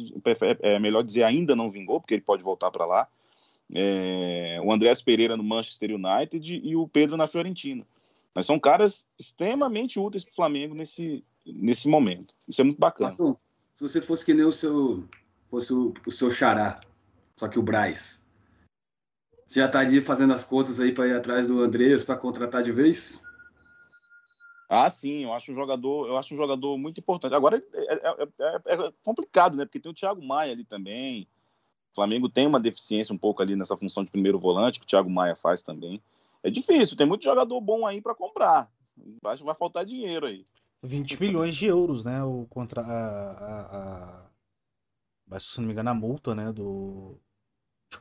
é 0.60 0.78
melhor 0.78 1.02
dizer 1.02 1.24
ainda 1.24 1.56
não 1.56 1.70
vingou, 1.70 2.00
porque 2.00 2.14
ele 2.14 2.22
pode 2.22 2.42
voltar 2.42 2.70
para 2.70 2.86
lá 2.86 3.08
é, 3.74 4.60
o 4.62 4.72
Andrés 4.72 5.02
Pereira 5.02 5.36
no 5.36 5.42
Manchester 5.42 5.90
United 5.92 6.60
e 6.62 6.76
o 6.76 6.86
Pedro 6.86 7.16
na 7.16 7.26
Fiorentina. 7.26 7.86
Mas 8.34 8.46
são 8.46 8.58
caras 8.58 9.06
extremamente 9.18 9.98
úteis 9.98 10.22
para 10.22 10.32
o 10.32 10.34
Flamengo 10.34 10.74
nesse, 10.74 11.24
nesse 11.46 11.88
momento. 11.88 12.34
Isso 12.48 12.60
é 12.60 12.64
muito 12.64 12.78
bacana. 12.78 13.16
Se 13.74 13.82
você 13.82 14.00
fosse 14.00 14.24
que 14.24 14.34
nem 14.34 14.44
o 14.44 14.52
seu, 14.52 15.04
fosse 15.50 15.72
o, 15.72 15.92
o 16.06 16.10
seu 16.10 16.30
xará, 16.30 16.80
só 17.36 17.46
que 17.48 17.58
o 17.58 17.62
Braz, 17.62 18.22
você 19.46 19.60
já 19.60 19.66
estaria 19.66 20.02
fazendo 20.02 20.32
as 20.32 20.44
contas 20.44 20.80
aí 20.80 20.92
para 20.92 21.06
ir 21.06 21.14
atrás 21.14 21.46
do 21.46 21.60
Andreas 21.60 22.02
para 22.02 22.16
contratar 22.16 22.62
de 22.62 22.72
vez? 22.72 23.22
Ah, 24.68 24.90
sim, 24.90 25.22
eu 25.22 25.32
acho 25.32 25.52
um 25.52 25.54
jogador, 25.54 26.08
eu 26.08 26.16
acho 26.16 26.34
um 26.34 26.36
jogador 26.36 26.76
muito 26.76 26.98
importante. 26.98 27.34
Agora 27.34 27.62
é, 27.72 27.94
é, 27.94 28.28
é, 28.40 28.86
é 28.86 28.92
complicado, 29.04 29.56
né? 29.56 29.64
Porque 29.64 29.78
tem 29.78 29.92
o 29.92 29.94
Thiago 29.94 30.24
Maia 30.24 30.52
ali 30.52 30.64
também. 30.64 31.28
O 31.92 31.94
Flamengo 31.94 32.28
tem 32.28 32.46
uma 32.46 32.58
deficiência 32.58 33.14
um 33.14 33.18
pouco 33.18 33.40
ali 33.40 33.54
nessa 33.54 33.76
função 33.76 34.04
de 34.04 34.10
primeiro 34.10 34.38
volante, 34.38 34.80
que 34.80 34.84
o 34.84 34.88
Thiago 34.88 35.08
Maia 35.08 35.36
faz 35.36 35.62
também. 35.62 36.02
É 36.42 36.50
difícil, 36.50 36.96
tem 36.96 37.06
muito 37.06 37.22
jogador 37.22 37.60
bom 37.60 37.86
aí 37.86 38.00
para 38.00 38.14
comprar. 38.14 38.70
Acho 39.24 39.38
que 39.38 39.46
vai 39.46 39.54
faltar 39.54 39.84
dinheiro 39.84 40.26
aí. 40.26 40.44
20 40.82 41.20
milhões 41.20 41.54
de 41.56 41.66
euros, 41.66 42.04
né? 42.04 42.22
O 42.22 42.46
contra 42.48 42.80
a, 42.80 43.30
a, 43.32 43.76
a... 44.22 44.26
Mas, 45.26 45.44
se 45.44 45.58
não 45.60 45.66
me 45.66 45.72
engano, 45.72 45.90
a 45.90 45.94
multa, 45.94 46.34
né? 46.34 46.52
Do. 46.52 47.20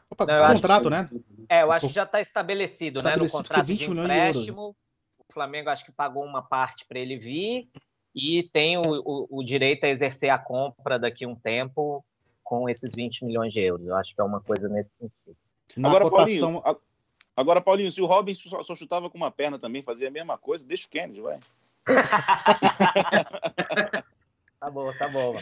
Opa, 0.10 0.26
Não, 0.26 0.34
eu 0.36 0.44
acho 0.44 0.54
contrato, 0.56 0.84
que- 0.84 0.90
né? 0.90 1.10
É, 1.50 1.62
eu 1.64 1.72
acho 1.72 1.88
que 1.88 1.94
já 1.94 2.04
está 2.04 2.20
estabelecido, 2.22 3.02
né? 3.02 3.16
No 3.16 3.26
Estabelecido 3.26 3.44
que 3.44 3.48
é 3.48 3.50
contrato 3.50 3.68
20 3.68 3.80
de 3.80 3.90
milhões 3.90 4.08
de 4.10 4.18
euros, 4.18 4.36
né? 4.36 4.42
empréstimo. 4.42 4.76
O 5.20 5.34
Flamengo 5.34 5.70
acho 5.70 5.86
que 5.86 5.92
pagou 5.92 6.24
uma 6.24 6.42
parte 6.42 6.86
para 6.88 7.00
ele 7.00 7.18
vir 7.18 7.70
e 8.14 8.44
tem 8.54 8.78
o, 8.78 8.82
o, 8.84 9.28
o 9.40 9.44
direito 9.44 9.84
a 9.84 9.90
exercer 9.90 10.30
a 10.30 10.38
compra 10.38 10.98
daqui 10.98 11.26
a 11.26 11.28
um 11.28 11.36
tempo 11.36 12.04
com 12.44 12.70
esses 12.70 12.94
20 12.94 13.26
milhões 13.26 13.52
de 13.52 13.60
euros. 13.60 13.86
Eu 13.86 13.96
acho 13.96 14.14
que 14.16 14.22
é 14.22 14.24
uma 14.24 14.40
coisa 14.40 14.70
nesse 14.70 14.96
sentido. 14.98 15.36
Na 15.76 15.90
agora, 15.90 16.06
cotação. 16.06 16.62
Paulinho, 16.62 16.82
agora, 17.36 17.62
Paulinho, 17.62 17.92
se 17.92 18.02
o 18.02 18.06
Robin 18.06 18.34
só, 18.34 18.64
só 18.64 18.76
chutava 18.76 19.10
com 19.10 19.18
uma 19.18 19.32
perna 19.32 19.60
também, 19.60 19.82
fazia 19.82 20.08
a 20.08 20.12
mesma 20.12 20.38
coisa, 20.38 20.66
deixa 20.66 20.86
o 20.88 20.90
Kennedy, 20.90 21.22
vai. 21.22 21.40
Tá 24.60 24.72
bom, 24.72 24.92
tá 24.94 25.08
bom. 25.08 25.36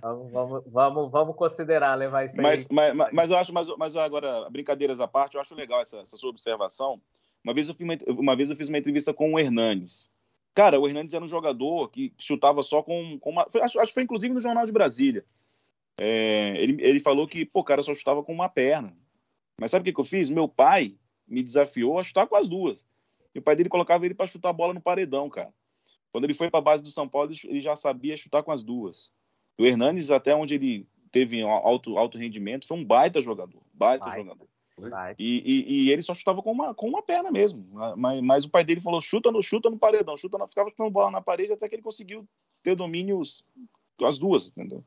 Vamos, 0.00 0.30
vamos, 0.32 0.62
vamos, 0.66 1.10
vamos 1.10 1.36
considerar 1.36 1.96
levar 1.96 2.24
isso 2.24 2.40
aí. 2.40 2.42
Mas, 2.42 2.68
mas, 2.70 2.94
mas, 2.94 3.12
mas 3.12 3.30
eu 3.30 3.36
acho, 3.36 3.52
mas, 3.52 3.66
mas 3.76 3.96
agora, 3.96 4.48
brincadeiras 4.48 5.00
à 5.00 5.08
parte, 5.08 5.34
eu 5.34 5.40
acho 5.40 5.54
legal 5.56 5.80
essa, 5.80 5.96
essa 5.98 6.16
sua 6.16 6.30
observação. 6.30 7.00
Uma 7.42 7.52
vez, 7.52 7.68
eu 7.68 7.74
fiz 7.74 7.84
uma, 7.84 7.96
uma 8.16 8.36
vez 8.36 8.48
eu 8.48 8.54
fiz 8.54 8.68
uma 8.68 8.78
entrevista 8.78 9.12
com 9.12 9.32
o 9.32 9.40
Hernanes. 9.40 10.08
Cara, 10.54 10.78
o 10.78 10.86
Hernanes 10.86 11.14
era 11.14 11.24
um 11.24 11.28
jogador 11.28 11.88
que 11.88 12.12
chutava 12.18 12.62
só 12.62 12.80
com, 12.82 13.18
com 13.18 13.30
uma. 13.30 13.46
foi- 13.50 13.62
acho, 13.62 13.80
acho 13.80 13.88
que 13.88 13.94
foi 13.94 14.02
inclusive 14.04 14.32
no 14.32 14.40
Jornal 14.40 14.66
de 14.66 14.72
Brasília. 14.72 15.24
É, 15.98 16.54
ele, 16.62 16.80
ele 16.82 17.00
falou 17.00 17.26
que, 17.26 17.44
pô, 17.44 17.64
cara, 17.64 17.82
só 17.82 17.92
chutava 17.94 18.22
com 18.22 18.32
uma 18.32 18.48
perna. 18.48 18.96
Mas 19.58 19.70
sabe 19.72 19.82
o 19.82 19.84
que, 19.84 19.92
que 19.92 20.00
eu 20.00 20.04
fiz? 20.04 20.30
Meu 20.30 20.48
pai 20.48 20.94
me 21.26 21.42
desafiou 21.42 21.98
a 21.98 22.02
chutar 22.04 22.26
com 22.26 22.36
as 22.36 22.48
duas. 22.48 22.86
E 23.34 23.38
o 23.38 23.42
pai 23.42 23.56
dele 23.56 23.68
colocava 23.68 24.04
ele 24.04 24.14
para 24.14 24.26
chutar 24.26 24.50
a 24.50 24.52
bola 24.52 24.74
no 24.74 24.80
paredão, 24.80 25.28
cara. 25.28 25.52
Quando 26.12 26.24
ele 26.24 26.34
foi 26.34 26.50
para 26.50 26.58
a 26.58 26.62
base 26.62 26.82
do 26.82 26.90
São 26.90 27.08
Paulo, 27.08 27.32
ele 27.44 27.60
já 27.60 27.76
sabia 27.76 28.16
chutar 28.16 28.42
com 28.42 28.50
as 28.50 28.62
duas. 28.62 29.10
O 29.58 29.64
Hernanes, 29.64 30.10
até 30.10 30.34
onde 30.34 30.54
ele 30.54 30.88
teve 31.12 31.42
alto, 31.42 31.96
alto 31.96 32.18
rendimento, 32.18 32.66
foi 32.66 32.76
um 32.76 32.84
baita 32.84 33.20
jogador. 33.20 33.62
Baita, 33.72 34.04
baita. 34.04 34.20
jogador. 34.20 34.48
E, 35.18 35.42
e, 35.44 35.84
e, 35.84 35.90
ele 35.90 36.02
só 36.02 36.14
chutava 36.14 36.42
com 36.42 36.50
uma, 36.50 36.74
com 36.74 36.88
uma 36.88 37.02
perna 37.02 37.30
mesmo. 37.30 37.66
Mas, 37.96 38.22
mas, 38.22 38.44
o 38.44 38.48
pai 38.48 38.64
dele 38.64 38.80
falou: 38.80 39.00
chuta 39.00 39.30
no, 39.30 39.42
chuta 39.42 39.68
no 39.68 39.78
paredão, 39.78 40.16
chuta 40.16 40.38
no, 40.38 40.48
ficava 40.48 40.70
chutando 40.70 40.90
bola 40.90 41.10
na 41.10 41.20
parede 41.20 41.52
até 41.52 41.68
que 41.68 41.74
ele 41.74 41.82
conseguiu 41.82 42.26
ter 42.62 42.74
domínios 42.74 43.46
as 44.02 44.18
duas, 44.18 44.48
entendeu? 44.48 44.82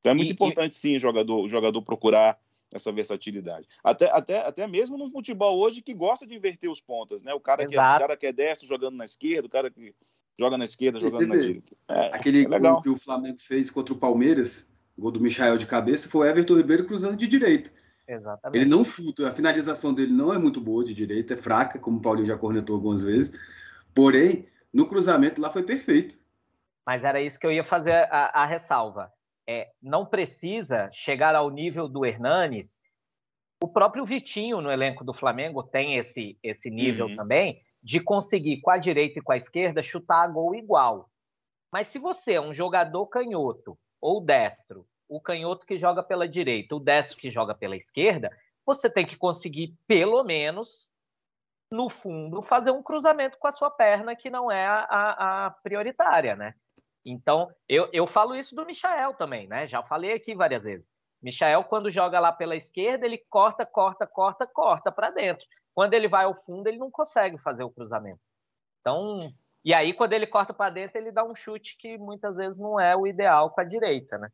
Então 0.00 0.12
é 0.12 0.14
muito 0.14 0.30
e, 0.30 0.32
importante, 0.32 0.74
sim, 0.74 0.96
o 0.96 1.00
jogador, 1.00 1.40
o 1.42 1.48
jogador 1.48 1.80
procurar 1.82 2.38
essa 2.72 2.92
versatilidade. 2.92 3.66
Até, 3.82 4.10
até, 4.10 4.38
até 4.38 4.66
mesmo 4.66 4.96
no 4.96 5.08
futebol 5.08 5.58
hoje 5.58 5.82
que 5.82 5.92
gosta 5.92 6.26
de 6.26 6.34
inverter 6.34 6.70
os 6.70 6.80
pontas, 6.80 7.22
né? 7.22 7.34
O 7.34 7.40
cara, 7.40 7.66
que 7.66 7.74
é, 7.74 7.78
o 7.78 7.98
cara 7.98 8.16
que 8.16 8.26
é 8.26 8.32
destro 8.32 8.66
jogando 8.66 8.96
na 8.96 9.04
esquerda, 9.04 9.46
o 9.46 9.50
cara 9.50 9.70
que 9.70 9.94
joga 10.38 10.56
na 10.56 10.64
esquerda 10.64 11.00
jogando 11.00 11.28
na 11.28 11.36
direita. 11.36 11.74
É, 11.88 12.06
Aquele 12.14 12.44
é 12.44 12.48
legal. 12.48 12.80
que 12.80 12.88
o 12.88 12.96
Flamengo 12.96 13.38
fez 13.38 13.70
contra 13.70 13.92
o 13.92 13.98
Palmeiras, 13.98 14.68
o 14.96 15.02
gol 15.02 15.10
do 15.10 15.20
Michael 15.20 15.58
de 15.58 15.66
cabeça, 15.66 16.08
foi 16.08 16.26
o 16.26 16.30
Everton 16.30 16.56
Ribeiro 16.56 16.86
cruzando 16.86 17.16
de 17.16 17.26
direita. 17.26 17.70
Exatamente. 18.06 18.60
Ele 18.60 18.70
não 18.70 18.84
chuta, 18.84 19.28
a 19.28 19.32
finalização 19.32 19.94
dele 19.94 20.12
não 20.12 20.32
é 20.32 20.38
muito 20.38 20.60
boa 20.60 20.84
de 20.84 20.94
direita, 20.94 21.34
é 21.34 21.36
fraca, 21.36 21.78
como 21.78 21.98
o 21.98 22.00
Paulinho 22.00 22.26
já 22.26 22.36
cornetou 22.36 22.74
algumas 22.76 23.04
vezes. 23.04 23.32
Porém, 23.94 24.48
no 24.72 24.88
cruzamento 24.88 25.40
lá 25.40 25.50
foi 25.50 25.62
perfeito. 25.62 26.18
Mas 26.84 27.04
era 27.04 27.20
isso 27.20 27.38
que 27.38 27.46
eu 27.46 27.52
ia 27.52 27.62
fazer 27.62 27.92
a, 27.92 28.42
a 28.42 28.44
ressalva 28.44 29.12
é, 29.48 29.70
não 29.82 30.06
precisa 30.06 30.90
chegar 30.92 31.34
ao 31.34 31.50
nível 31.50 31.88
do 31.88 32.04
Hernanes. 32.04 32.80
O 33.62 33.68
próprio 33.68 34.04
Vitinho 34.04 34.60
no 34.60 34.70
elenco 34.70 35.04
do 35.04 35.12
Flamengo 35.12 35.62
tem 35.62 35.96
esse, 35.96 36.38
esse 36.42 36.70
nível 36.70 37.06
uhum. 37.06 37.16
também 37.16 37.62
de 37.82 38.00
conseguir 38.00 38.60
com 38.60 38.70
a 38.70 38.78
direita 38.78 39.18
e 39.18 39.22
com 39.22 39.32
a 39.32 39.36
esquerda 39.36 39.82
chutar 39.82 40.22
a 40.22 40.28
gol 40.28 40.54
igual. 40.54 41.10
Mas 41.72 41.88
se 41.88 41.98
você 41.98 42.34
é 42.34 42.40
um 42.40 42.52
jogador 42.52 43.06
canhoto 43.06 43.78
ou 44.00 44.20
destro, 44.20 44.86
o 45.08 45.20
canhoto 45.20 45.66
que 45.66 45.76
joga 45.76 46.02
pela 46.02 46.28
direita, 46.28 46.74
o 46.74 46.80
destro 46.80 47.18
que 47.18 47.30
joga 47.30 47.54
pela 47.54 47.76
esquerda, 47.76 48.30
você 48.64 48.88
tem 48.88 49.06
que 49.06 49.16
conseguir 49.16 49.76
pelo 49.86 50.22
menos 50.22 50.90
no 51.70 51.88
fundo 51.88 52.42
fazer 52.42 52.70
um 52.70 52.82
cruzamento 52.82 53.38
com 53.38 53.46
a 53.46 53.52
sua 53.52 53.70
perna 53.70 54.16
que 54.16 54.28
não 54.28 54.50
é 54.50 54.66
a, 54.66 54.86
a, 54.88 55.46
a 55.46 55.50
prioritária, 55.50 56.34
né? 56.34 56.54
Então, 57.04 57.50
eu, 57.68 57.88
eu 57.92 58.06
falo 58.06 58.34
isso 58.34 58.54
do 58.54 58.66
Michael 58.66 59.14
também, 59.14 59.46
né? 59.48 59.66
Já 59.66 59.82
falei 59.82 60.12
aqui 60.12 60.34
várias 60.34 60.64
vezes. 60.64 60.92
Michael, 61.22 61.64
quando 61.64 61.90
joga 61.90 62.18
lá 62.18 62.32
pela 62.32 62.56
esquerda, 62.56 63.06
ele 63.06 63.18
corta, 63.28 63.64
corta, 63.66 64.06
corta, 64.06 64.46
corta 64.46 64.92
para 64.92 65.10
dentro. 65.10 65.46
Quando 65.74 65.94
ele 65.94 66.08
vai 66.08 66.24
ao 66.24 66.34
fundo, 66.34 66.66
ele 66.66 66.78
não 66.78 66.90
consegue 66.90 67.38
fazer 67.38 67.62
o 67.62 67.70
cruzamento. 67.70 68.20
Então, 68.80 69.18
e 69.64 69.74
aí, 69.74 69.92
quando 69.92 70.14
ele 70.14 70.26
corta 70.26 70.54
para 70.54 70.70
dentro, 70.70 70.98
ele 70.98 71.12
dá 71.12 71.22
um 71.24 71.34
chute 71.34 71.76
que 71.78 71.98
muitas 71.98 72.36
vezes 72.36 72.58
não 72.58 72.80
é 72.80 72.96
o 72.96 73.06
ideal 73.06 73.50
com 73.50 73.60
a 73.60 73.64
direita, 73.64 74.16
né? 74.18 74.30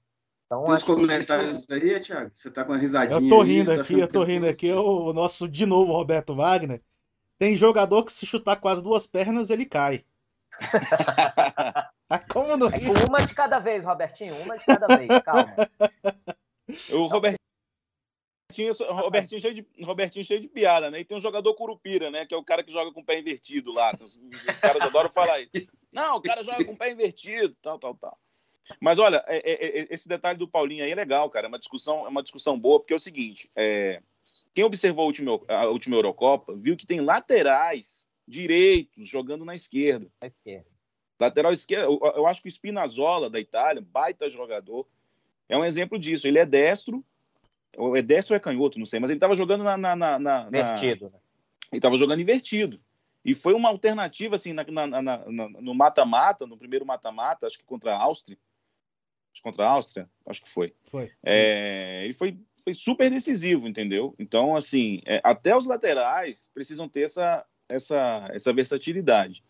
Então, 0.47 0.65
Tem 0.65 0.75
os 0.75 0.85
comentários 0.85 1.59
isso... 1.59 1.73
aí, 1.73 2.01
Thiago? 2.01 2.31
Você 2.33 2.51
tá 2.51 2.65
com 2.65 2.73
uma 2.73 2.79
risadinha. 2.79 3.21
Eu 3.21 3.29
tô 3.29 3.43
rindo 3.43 3.73
aí, 3.73 3.81
aqui, 3.81 4.01
eu 4.01 4.09
tô 4.09 4.23
rindo 4.23 4.47
aqui. 4.47 4.73
O 4.73 5.13
nosso, 5.13 5.49
de 5.49 5.67
novo, 5.67 5.93
Roberto 5.93 6.37
Wagner. 6.37 6.81
Tem 7.37 7.57
jogador 7.57 8.05
que 8.05 8.13
se 8.13 8.25
chutar 8.25 8.57
com 8.57 8.69
as 8.69 8.81
duas 8.81 9.07
pernas, 9.07 9.51
ele 9.51 9.67
cai. 9.67 10.05
Como 12.31 12.57
não... 12.57 12.69
Uma 13.09 13.25
de 13.25 13.35
cada 13.35 13.59
vez, 13.59 13.85
Robertinho, 13.85 14.35
uma 14.42 14.57
de 14.57 14.64
cada 14.64 14.87
vez, 14.87 15.09
calma. 15.23 15.55
O 16.92 17.07
Robertinho, 17.07 18.73
Robertinho, 18.90 19.40
cheio 19.40 19.55
de, 19.55 19.66
Robertinho 19.85 20.25
cheio 20.25 20.40
de 20.40 20.49
piada, 20.49 20.90
né? 20.90 21.01
E 21.01 21.05
tem 21.05 21.16
um 21.16 21.21
jogador 21.21 21.55
curupira, 21.55 22.11
né? 22.11 22.25
Que 22.25 22.35
é 22.35 22.37
o 22.37 22.45
cara 22.45 22.62
que 22.62 22.73
joga 22.73 22.92
com 22.92 23.01
o 23.01 23.05
pé 23.05 23.19
invertido 23.19 23.73
lá. 23.73 23.92
Os, 24.01 24.16
os 24.16 24.61
caras 24.61 24.83
adoram 24.83 25.11
falar 25.11 25.40
isso. 25.40 25.69
Não, 25.92 26.16
o 26.16 26.23
cara 26.23 26.42
joga 26.42 26.64
com 26.64 26.73
o 26.73 26.77
pé 26.77 26.90
invertido, 26.90 27.57
tal, 27.61 27.79
tal, 27.79 27.95
tal. 27.95 28.19
Mas 28.81 28.99
olha, 28.99 29.25
é, 29.27 29.37
é, 29.38 29.81
é, 29.81 29.87
esse 29.90 30.09
detalhe 30.09 30.38
do 30.38 30.49
Paulinho 30.49 30.85
aí 30.85 30.90
é 30.90 30.95
legal, 30.95 31.31
cara. 31.31 31.47
É 31.47 31.49
uma 31.49 31.59
discussão, 31.59 32.05
é 32.05 32.09
uma 32.09 32.23
discussão 32.23 32.59
boa, 32.59 32.81
porque 32.81 32.92
é 32.92 32.97
o 32.97 33.01
seguinte: 33.01 33.51
é, 33.55 34.03
quem 34.55 34.64
observou 34.64 35.05
a 35.05 35.07
última, 35.07 35.40
a 35.49 35.66
última 35.69 35.97
Eurocopa 35.97 36.55
viu 36.55 36.77
que 36.77 36.87
tem 36.87 37.01
laterais 37.01 38.09
direitos 38.27 39.09
jogando 39.09 39.45
na 39.45 39.55
esquerda. 39.55 40.11
Na 40.21 40.27
esquerda. 40.27 40.76
Lateral 41.19 41.53
esquerdo, 41.53 41.99
eu, 42.15 42.27
acho 42.27 42.43
que 42.43 42.49
o 42.49 42.51
Spinazzola 42.51 43.31
da 43.31 43.41
Itália, 43.41 43.83
baita 43.83 44.29
jogador, 44.29 44.87
é 45.49 45.57
um 45.57 45.65
exemplo 45.65 45.99
disso. 45.99 46.29
Ele 46.29 46.39
é 46.39 46.45
destro, 46.45 47.05
é 47.95 48.03
destro 48.03 48.35
ou 48.35 48.37
é 48.37 48.41
canhoto, 48.41 48.79
não 48.79 48.87
sei, 48.87 49.01
mas 49.01 49.11
ele 49.11 49.17
estava 49.17 49.35
jogando 49.35 49.65
na, 49.65 49.77
na, 49.77 49.97
na, 49.97 50.19
na 50.19 50.49
Invertido, 50.49 51.07
né? 51.07 51.19
Ele 51.73 51.79
estava 51.79 51.97
jogando 51.97 52.21
invertido. 52.21 52.81
E 53.25 53.35
foi 53.35 53.55
uma 53.55 53.69
alternativa, 53.69 54.37
assim, 54.37 54.53
na, 54.53 54.65
na, 54.65 55.03
na, 55.03 55.25
no 55.27 55.75
mata-mata, 55.75 56.47
no 56.47 56.57
primeiro 56.57 56.87
mata-mata, 56.87 57.47
acho 57.47 57.59
que 57.59 57.65
contra 57.65 57.95
a 57.95 58.01
Áustria. 58.01 58.39
Acho 59.33 59.43
que 59.43 59.43
contra 59.43 59.67
a 59.67 59.71
Áustria, 59.71 60.09
acho 60.27 60.43
que 60.43 60.49
foi. 60.49 60.73
Foi. 60.85 61.11
É, 61.25 62.05
ele 62.05 62.13
foi, 62.13 62.39
foi 62.63 62.73
super 62.73 63.11
decisivo, 63.11 63.67
entendeu? 63.67 64.15
Então, 64.17 64.55
assim, 64.55 65.01
é, 65.05 65.21
até 65.25 65.57
os 65.57 65.67
laterais 65.67 66.49
precisam 66.55 66.89
ter 66.89 67.03
essa, 67.03 67.45
essa, 67.69 68.29
essa 68.33 68.53
versatilidade. 68.53 69.43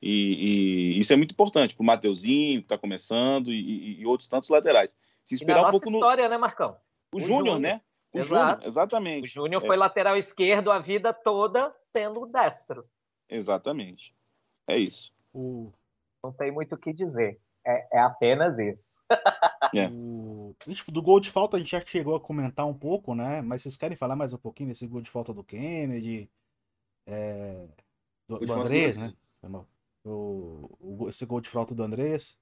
E, 0.00 0.94
e, 0.94 0.98
isso 0.98 1.12
é 1.12 1.16
muito 1.16 1.32
importante 1.32 1.74
para 1.74 1.82
o 1.82 1.86
Mateuzinho, 1.86 2.60
que 2.60 2.66
está 2.66 2.78
começando, 2.78 3.52
e, 3.52 4.00
e, 4.00 4.06
outros 4.06 4.28
tantos 4.28 4.48
laterais. 4.48 4.96
Se 5.24 5.34
esperar 5.34 5.66
um 5.66 5.70
pouco 5.70 5.90
história, 5.90 6.24
no... 6.24 6.30
né, 6.30 6.38
Marcão? 6.38 6.76
O, 7.12 7.18
o 7.18 7.20
Júnior, 7.20 7.58
né? 7.58 7.80
O 8.12 8.20
Júnior, 8.22 8.60
exatamente. 8.62 9.24
O 9.24 9.28
Júnior 9.28 9.62
é. 9.62 9.66
foi 9.66 9.76
lateral 9.76 10.16
esquerdo 10.16 10.70
a 10.70 10.78
vida 10.78 11.12
toda 11.12 11.70
sendo 11.80 12.26
destro. 12.26 12.88
Exatamente. 13.28 14.14
É 14.66 14.78
isso. 14.78 15.12
O... 15.32 15.72
Não 16.22 16.32
tem 16.32 16.50
muito 16.50 16.74
o 16.74 16.78
que 16.78 16.92
dizer. 16.92 17.38
É, 17.66 17.98
é 17.98 18.00
apenas 18.00 18.58
isso. 18.58 19.02
é. 19.74 19.88
O... 19.90 20.54
Do 20.88 21.02
gol 21.02 21.20
de 21.20 21.30
falta 21.30 21.56
a 21.56 21.60
gente 21.60 21.70
já 21.70 21.80
chegou 21.80 22.14
a 22.14 22.20
comentar 22.20 22.66
um 22.66 22.74
pouco, 22.74 23.14
né? 23.14 23.42
Mas 23.42 23.62
vocês 23.62 23.76
querem 23.76 23.96
falar 23.96 24.16
mais 24.16 24.32
um 24.32 24.38
pouquinho 24.38 24.70
desse 24.70 24.86
gol 24.86 25.02
de 25.02 25.10
falta 25.10 25.34
do 25.34 25.44
Kennedy? 25.44 26.30
É... 27.06 27.66
Do, 28.26 28.38
do 28.38 28.52
Andrés, 28.52 28.96
né? 28.96 29.12
O, 30.04 31.08
esse 31.08 31.24
gol 31.26 31.40
de 31.40 31.48
falta 31.48 31.74
do 31.74 31.82
Andrés. 31.82 32.38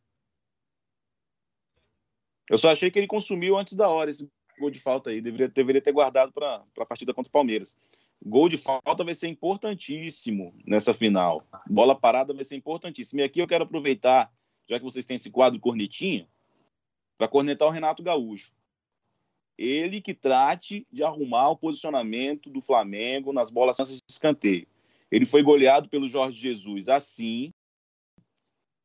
Eu 2.49 2.59
só 2.59 2.71
achei 2.71 2.91
que 2.91 2.99
ele 2.99 3.07
consumiu 3.07 3.57
antes 3.57 3.75
da 3.75 3.89
hora 3.89 4.11
esse 4.11 4.31
gol 4.59 4.71
de 4.71 4.79
falta 4.79 5.11
aí. 5.11 5.21
Deveria, 5.21 5.49
deveria 5.49 5.83
ter 5.83 5.93
guardado 5.93 6.33
para 6.33 6.65
a 6.79 6.87
partida 6.87 7.13
contra 7.13 7.29
o 7.29 7.33
Palmeiras. 7.33 7.77
Gol 8.25 8.49
de 8.49 8.57
falta 8.57 9.05
vai 9.05 9.15
ser 9.15 9.29
importantíssimo 9.29 10.55
nessa 10.67 10.95
final. 10.95 11.43
Bola 11.69 11.95
parada 11.95 12.33
vai 12.33 12.45
ser 12.45 12.57
importantíssimo. 12.57 13.21
E 13.21 13.25
aqui 13.25 13.41
eu 13.41 13.47
quero 13.47 13.65
aproveitar, 13.65 14.33
já 14.69 14.79
que 14.79 14.85
vocês 14.85 15.07
têm 15.07 15.17
esse 15.17 15.31
quadro 15.31 15.61
cornetinha, 15.61 16.29
para 17.19 17.29
cornetar 17.29 17.69
o 17.69 17.71
Renato 17.71 18.03
Gaúcho. 18.03 18.53
Ele 19.59 20.01
que 20.01 20.13
trate 20.13 20.87
de 20.93 21.03
arrumar 21.03 21.51
o 21.51 21.57
posicionamento 21.57 22.51
do 22.51 22.61
Flamengo 22.61 23.33
nas 23.33 23.51
bolas 23.51 23.77
de 23.77 23.99
escanteio. 24.09 24.67
Ele 25.11 25.25
foi 25.25 25.43
goleado 25.43 25.89
pelo 25.89 26.09
Jorge 26.09 26.41
Jesus 26.41 26.89
assim, 26.89 27.53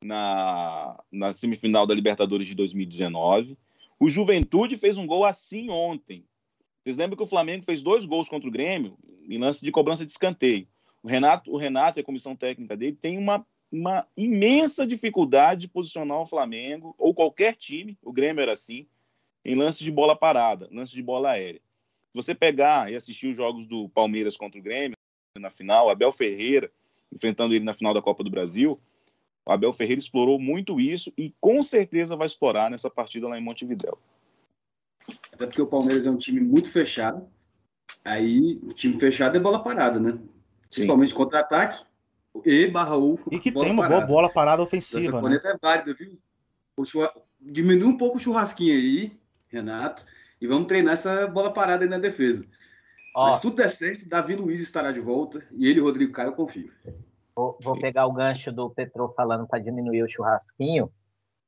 na, 0.02 1.02
na 1.10 1.34
semifinal 1.34 1.86
da 1.86 1.94
Libertadores 1.94 2.48
de 2.48 2.54
2019. 2.54 3.56
O 3.98 4.08
Juventude 4.08 4.76
fez 4.76 4.96
um 4.96 5.06
gol 5.06 5.24
assim 5.24 5.70
ontem. 5.70 6.24
Vocês 6.82 6.96
lembram 6.96 7.16
que 7.16 7.22
o 7.22 7.26
Flamengo 7.26 7.64
fez 7.64 7.80
dois 7.82 8.04
gols 8.04 8.28
contra 8.28 8.48
o 8.48 8.52
Grêmio 8.52 8.98
em 9.28 9.38
lance 9.38 9.64
de 9.64 9.70
cobrança 9.70 10.04
de 10.04 10.10
escanteio. 10.10 10.66
O 11.02 11.08
Renato, 11.08 11.52
o 11.52 11.56
Renato 11.56 11.98
e 11.98 12.00
a 12.00 12.04
comissão 12.04 12.34
técnica 12.34 12.76
dele 12.76 12.96
tem 12.96 13.16
uma, 13.18 13.46
uma 13.70 14.06
imensa 14.16 14.86
dificuldade 14.86 15.62
de 15.62 15.68
posicionar 15.68 16.20
o 16.20 16.26
Flamengo 16.26 16.94
ou 16.98 17.14
qualquer 17.14 17.56
time, 17.56 17.96
o 18.02 18.12
Grêmio 18.12 18.42
era 18.42 18.52
assim, 18.52 18.86
em 19.44 19.54
lance 19.54 19.82
de 19.82 19.90
bola 19.90 20.16
parada, 20.16 20.68
lance 20.72 20.92
de 20.92 21.02
bola 21.02 21.30
aérea. 21.30 21.60
Se 21.60 22.14
você 22.14 22.34
pegar 22.34 22.90
e 22.90 22.96
assistir 22.96 23.28
os 23.28 23.36
jogos 23.36 23.66
do 23.66 23.88
Palmeiras 23.88 24.36
contra 24.36 24.58
o 24.58 24.62
Grêmio 24.62 24.96
na 25.38 25.50
final, 25.50 25.90
Abel 25.90 26.12
Ferreira 26.12 26.70
enfrentando 27.12 27.54
ele 27.54 27.64
na 27.64 27.74
final 27.74 27.92
da 27.92 28.00
Copa 28.00 28.24
do 28.24 28.30
Brasil, 28.30 28.80
o 29.44 29.52
Abel 29.52 29.72
Ferreira 29.72 30.00
explorou 30.00 30.38
muito 30.38 30.80
isso 30.80 31.12
e 31.16 31.34
com 31.40 31.62
certeza 31.62 32.16
vai 32.16 32.26
explorar 32.26 32.70
nessa 32.70 32.88
partida 32.88 33.28
lá 33.28 33.38
em 33.38 33.42
Montevidéu. 33.42 33.98
Até 35.32 35.46
porque 35.46 35.60
o 35.60 35.66
Palmeiras 35.66 36.06
é 36.06 36.10
um 36.10 36.16
time 36.16 36.40
muito 36.40 36.70
fechado. 36.70 37.26
Aí, 38.04 38.60
o 38.62 38.72
time 38.72 38.98
fechado 38.98 39.36
é 39.36 39.40
bola 39.40 39.62
parada, 39.62 40.00
né? 40.00 40.18
Principalmente 40.70 41.12
contra-ataque 41.12 41.84
e 42.46 42.66
barra 42.68 42.96
U. 42.96 43.18
E 43.30 43.38
que 43.38 43.52
tem 43.52 43.72
uma 43.72 43.82
parada. 43.82 44.06
boa 44.06 44.06
bola 44.06 44.32
parada 44.32 44.62
ofensiva. 44.62 45.18
Essa 45.18 45.28
né? 45.28 45.40
é 45.44 45.58
válida, 45.60 45.94
viu? 45.94 46.18
Churra... 46.84 47.12
Diminui 47.40 47.88
um 47.88 47.98
pouco 47.98 48.16
o 48.16 48.20
churrasquinho 48.20 48.74
aí, 48.74 49.12
Renato, 49.48 50.06
e 50.40 50.46
vamos 50.46 50.68
treinar 50.68 50.94
essa 50.94 51.26
bola 51.26 51.52
parada 51.52 51.84
aí 51.84 51.90
na 51.90 51.98
defesa. 51.98 52.46
Ó, 53.14 53.30
Mas 53.30 53.40
tudo 53.40 53.56
der 53.56 53.70
certo, 53.70 54.08
Davi 54.08 54.34
Luiz 54.34 54.60
estará 54.60 54.90
de 54.90 55.00
volta 55.00 55.46
e 55.52 55.66
ele, 55.66 55.80
Rodrigo 55.80 56.12
Caio, 56.12 56.30
eu 56.30 56.34
confio. 56.34 56.72
Vou, 57.34 57.58
vou 57.62 57.78
pegar 57.78 58.06
o 58.06 58.12
gancho 58.12 58.52
do 58.52 58.70
Petro 58.70 59.12
falando 59.16 59.46
para 59.46 59.58
diminuir 59.58 60.02
o 60.02 60.08
churrasquinho. 60.08 60.90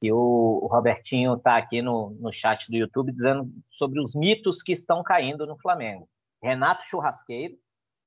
E 0.02 0.12
o, 0.12 0.60
o 0.62 0.66
Robertinho 0.66 1.34
está 1.34 1.56
aqui 1.56 1.82
no, 1.82 2.10
no 2.20 2.30
chat 2.32 2.70
do 2.70 2.76
YouTube 2.76 3.12
dizendo 3.12 3.50
sobre 3.70 4.00
os 4.00 4.14
mitos 4.14 4.60
que 4.60 4.72
estão 4.72 5.02
caindo 5.02 5.46
no 5.46 5.56
Flamengo. 5.58 6.08
Renato 6.42 6.84
Churrasqueiro 6.84 7.56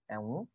é 0.07 0.19
um. 0.19 0.47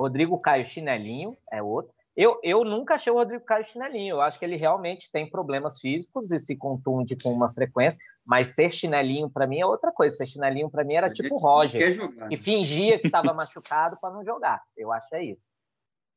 Rodrigo 0.00 0.38
Caio 0.38 0.64
Chinelinho 0.64 1.36
é 1.50 1.60
outro. 1.60 1.95
Eu, 2.16 2.40
eu 2.42 2.64
nunca 2.64 2.94
achei 2.94 3.12
o 3.12 3.16
Rodrigo 3.16 3.44
Caio 3.44 3.62
chinelinho. 3.62 4.14
Eu 4.14 4.20
acho 4.22 4.38
que 4.38 4.44
ele 4.44 4.56
realmente 4.56 5.12
tem 5.12 5.28
problemas 5.28 5.78
físicos 5.78 6.30
e 6.32 6.38
se 6.38 6.56
contunde 6.56 7.14
com 7.14 7.30
uma 7.30 7.50
frequência, 7.50 8.02
mas 8.24 8.54
ser 8.54 8.70
chinelinho 8.70 9.28
para 9.28 9.46
mim 9.46 9.60
é 9.60 9.66
outra 9.66 9.92
coisa. 9.92 10.16
Ser 10.16 10.26
chinelinho 10.26 10.70
para 10.70 10.82
mim 10.82 10.94
era 10.94 11.12
tipo 11.12 11.34
o 11.34 11.38
Roger, 11.38 11.92
jogar, 11.92 12.28
que 12.28 12.36
né? 12.36 12.42
fingia 12.42 12.98
que 12.98 13.08
estava 13.08 13.32
machucado 13.34 13.98
para 14.00 14.14
não 14.14 14.24
jogar. 14.24 14.62
Eu 14.74 14.90
acho 14.90 15.14
é 15.14 15.24
isso. 15.24 15.50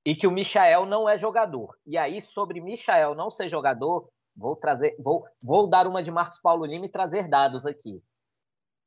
E 0.05 0.15
que 0.15 0.25
o 0.25 0.31
Michael 0.31 0.85
não 0.85 1.09
é 1.09 1.17
jogador. 1.17 1.75
E 1.85 1.97
aí, 1.97 2.21
sobre 2.21 2.62
Michael 2.62 3.13
não 3.13 3.29
ser 3.29 3.49
jogador, 3.49 4.09
vou 4.33 4.55
trazer, 4.55 4.95
vou, 4.97 5.25
vou 5.43 5.67
dar 5.67 5.85
uma 5.85 6.01
de 6.01 6.09
Marcos 6.09 6.39
Paulo 6.39 6.65
Lima 6.65 6.85
e 6.85 6.89
trazer 6.89 7.27
dados 7.27 7.65
aqui. 7.65 8.01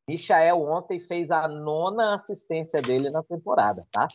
Michael 0.09 0.62
ontem 0.62 0.98
fez 0.98 1.31
a 1.31 1.46
nona 1.46 2.14
assistência 2.14 2.81
dele 2.81 3.11
na 3.11 3.22
temporada, 3.22 3.87
tá? 3.92 4.09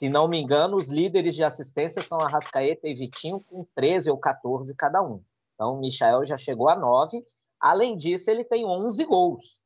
Se 0.00 0.08
não 0.08 0.26
me 0.26 0.40
engano, 0.40 0.76
os 0.76 0.88
líderes 0.88 1.34
de 1.34 1.44
assistência 1.44 2.02
são 2.02 2.20
Arrascaeta 2.20 2.88
e 2.88 2.94
Vitinho, 2.94 3.40
com 3.40 3.66
13 3.74 4.10
ou 4.10 4.18
14 4.18 4.74
cada 4.74 5.02
um. 5.02 5.22
Então, 5.54 5.74
o 5.74 5.80
Michael 5.80 6.24
já 6.24 6.36
chegou 6.36 6.68
a 6.68 6.76
9. 6.76 7.24
Além 7.60 7.96
disso, 7.96 8.30
ele 8.30 8.44
tem 8.44 8.64
11 8.64 9.04
gols. 9.04 9.62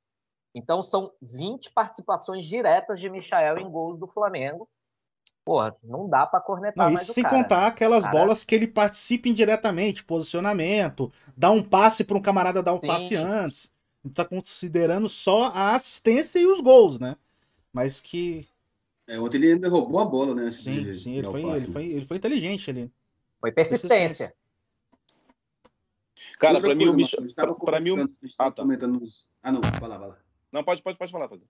Então, 0.54 0.82
são 0.82 1.12
20 1.22 1.72
participações 1.72 2.44
diretas 2.44 3.00
de 3.00 3.08
Michael 3.08 3.58
em 3.58 3.70
gols 3.70 3.98
do 3.98 4.06
Flamengo. 4.06 4.68
Porra, 5.44 5.76
não 5.82 6.08
dá 6.08 6.26
para 6.26 6.40
cornetar 6.40 6.86
não, 6.86 6.92
mais 6.92 7.06
sem 7.06 7.22
cara, 7.22 7.36
contar 7.36 7.60
né? 7.60 7.66
aquelas 7.68 8.04
cara... 8.04 8.18
bolas 8.18 8.42
que 8.42 8.54
ele 8.54 8.66
participa 8.66 9.28
indiretamente, 9.28 10.04
posicionamento, 10.04 11.12
dá 11.36 11.50
um 11.52 11.62
passe 11.62 12.02
para 12.02 12.18
um 12.18 12.20
camarada 12.20 12.62
dar 12.62 12.74
um 12.74 12.80
Sim. 12.80 12.88
passe 12.88 13.14
antes. 13.14 13.70
Está 14.04 14.24
considerando 14.24 15.08
só 15.08 15.52
a 15.54 15.74
assistência 15.74 16.38
e 16.40 16.46
os 16.46 16.60
gols, 16.60 16.98
né? 16.98 17.16
Mas 17.72 18.00
que 18.00 18.46
é, 19.06 19.20
ontem 19.20 19.38
ele 19.38 19.52
ainda 19.52 19.68
roubou 19.68 20.00
a 20.00 20.04
bola, 20.04 20.34
né? 20.34 20.50
Sim, 20.50 20.82
de, 20.82 20.98
sim, 20.98 21.16
ele, 21.16 21.28
foi, 21.28 21.42
ele, 21.42 21.60
foi, 21.60 21.86
ele 21.86 22.04
foi 22.04 22.16
inteligente 22.16 22.70
ali. 22.70 22.90
Foi 23.40 23.52
persistência. 23.52 24.34
Cara, 26.38 26.60
para 26.60 26.74
mim 26.74 26.88
o 26.88 26.94
Michel. 26.94 27.24
Para 27.64 27.80
mim 27.80 27.90
o. 27.90 28.10
Ah, 28.38 28.50
tá. 28.50 28.62
comentando 28.62 28.98
nos... 28.98 29.28
ah, 29.42 29.52
não, 29.52 29.60
vai 29.60 29.88
lá, 29.88 29.98
vai 29.98 30.08
lá. 30.08 30.18
Não, 30.52 30.64
pode, 30.64 30.82
pode, 30.82 30.98
pode 30.98 31.12
falar, 31.12 31.28
Pedro. 31.28 31.46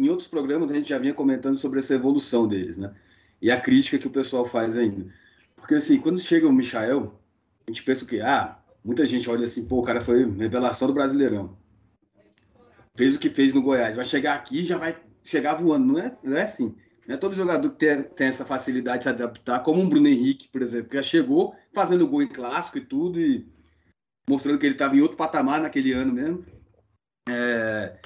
Em 0.00 0.08
outros 0.08 0.28
programas 0.28 0.70
a 0.70 0.74
gente 0.74 0.88
já 0.88 0.98
vinha 0.98 1.12
comentando 1.12 1.56
sobre 1.56 1.80
essa 1.80 1.94
evolução 1.94 2.48
deles, 2.48 2.78
né? 2.78 2.94
E 3.42 3.50
a 3.50 3.60
crítica 3.60 3.98
que 3.98 4.06
o 4.06 4.12
pessoal 4.12 4.46
faz 4.46 4.76
ainda. 4.76 5.12
Porque 5.56 5.74
assim, 5.74 6.00
quando 6.00 6.20
chega 6.20 6.48
o 6.48 6.52
Michael, 6.52 7.20
a 7.66 7.70
gente 7.70 7.82
pensa 7.82 8.04
o 8.04 8.06
quê? 8.06 8.20
Ah, 8.20 8.58
muita 8.82 9.04
gente 9.04 9.28
olha 9.28 9.44
assim, 9.44 9.66
pô, 9.66 9.80
o 9.80 9.82
cara 9.82 10.00
foi 10.00 10.24
revelação 10.30 10.88
do 10.88 10.94
Brasileirão. 10.94 11.56
Fez 12.96 13.16
o 13.16 13.18
que 13.18 13.28
fez 13.28 13.52
no 13.52 13.62
Goiás. 13.62 13.96
Vai 13.96 14.04
chegar 14.04 14.34
aqui 14.34 14.60
e 14.60 14.64
já 14.64 14.78
vai 14.78 14.96
chegar 15.28 15.54
voando. 15.54 15.92
Não 15.92 15.98
é, 15.98 16.16
não 16.22 16.36
é 16.36 16.42
assim. 16.42 16.74
Não 17.06 17.14
é 17.14 17.18
todo 17.18 17.34
jogador 17.34 17.70
que 17.70 17.78
tem, 17.78 18.02
tem 18.02 18.26
essa 18.26 18.44
facilidade 18.44 18.98
de 18.98 19.04
se 19.04 19.08
adaptar, 19.08 19.62
como 19.62 19.80
um 19.80 19.88
Bruno 19.88 20.08
Henrique, 20.08 20.48
por 20.48 20.60
exemplo, 20.60 20.90
que 20.90 20.96
já 20.96 21.02
chegou 21.02 21.54
fazendo 21.72 22.06
gol 22.06 22.22
em 22.22 22.28
clássico 22.28 22.78
e 22.78 22.84
tudo, 22.84 23.20
e 23.20 23.46
mostrando 24.28 24.58
que 24.58 24.66
ele 24.66 24.74
estava 24.74 24.94
em 24.94 25.00
outro 25.00 25.16
patamar 25.16 25.60
naquele 25.60 25.92
ano 25.92 26.12
mesmo. 26.12 26.44
É, 27.28 27.98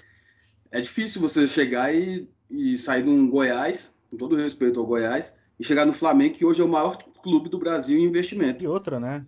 é 0.71 0.81
difícil 0.81 1.21
você 1.21 1.49
chegar 1.49 1.95
e, 1.95 2.29
e 2.49 2.79
sair 2.79 3.03
de 3.03 3.11
um 3.11 3.29
Goiás, 3.29 3.93
com 4.11 4.17
todo 4.17 4.37
respeito 4.37 4.79
ao 4.79 4.87
Goiás, 4.87 5.35
e 5.59 5.65
chegar 5.65 5.85
no 5.85 5.93
Flamengo, 5.93 6.37
que 6.37 6.45
hoje 6.45 6.61
é 6.61 6.65
o 6.65 6.69
maior 6.69 6.97
clube 7.23 7.49
do 7.49 7.59
Brasil 7.59 7.99
em 7.99 8.05
investimento. 8.05 8.63
E 8.63 8.69
outra, 8.69 9.01
né? 9.01 9.27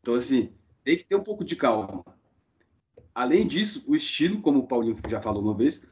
Então, 0.00 0.14
assim, 0.14 0.52
tem 0.82 0.96
que 0.96 1.04
ter 1.04 1.16
um 1.16 1.22
pouco 1.22 1.44
de 1.44 1.56
calma. 1.56 2.02
Além 3.14 3.46
disso, 3.46 3.84
o 3.86 3.94
estilo, 3.94 4.40
como 4.40 4.60
o 4.60 4.66
Paulinho 4.66 4.96
já 5.08 5.20
falou 5.20 5.42
uma 5.42 5.54
vez, 5.54 5.84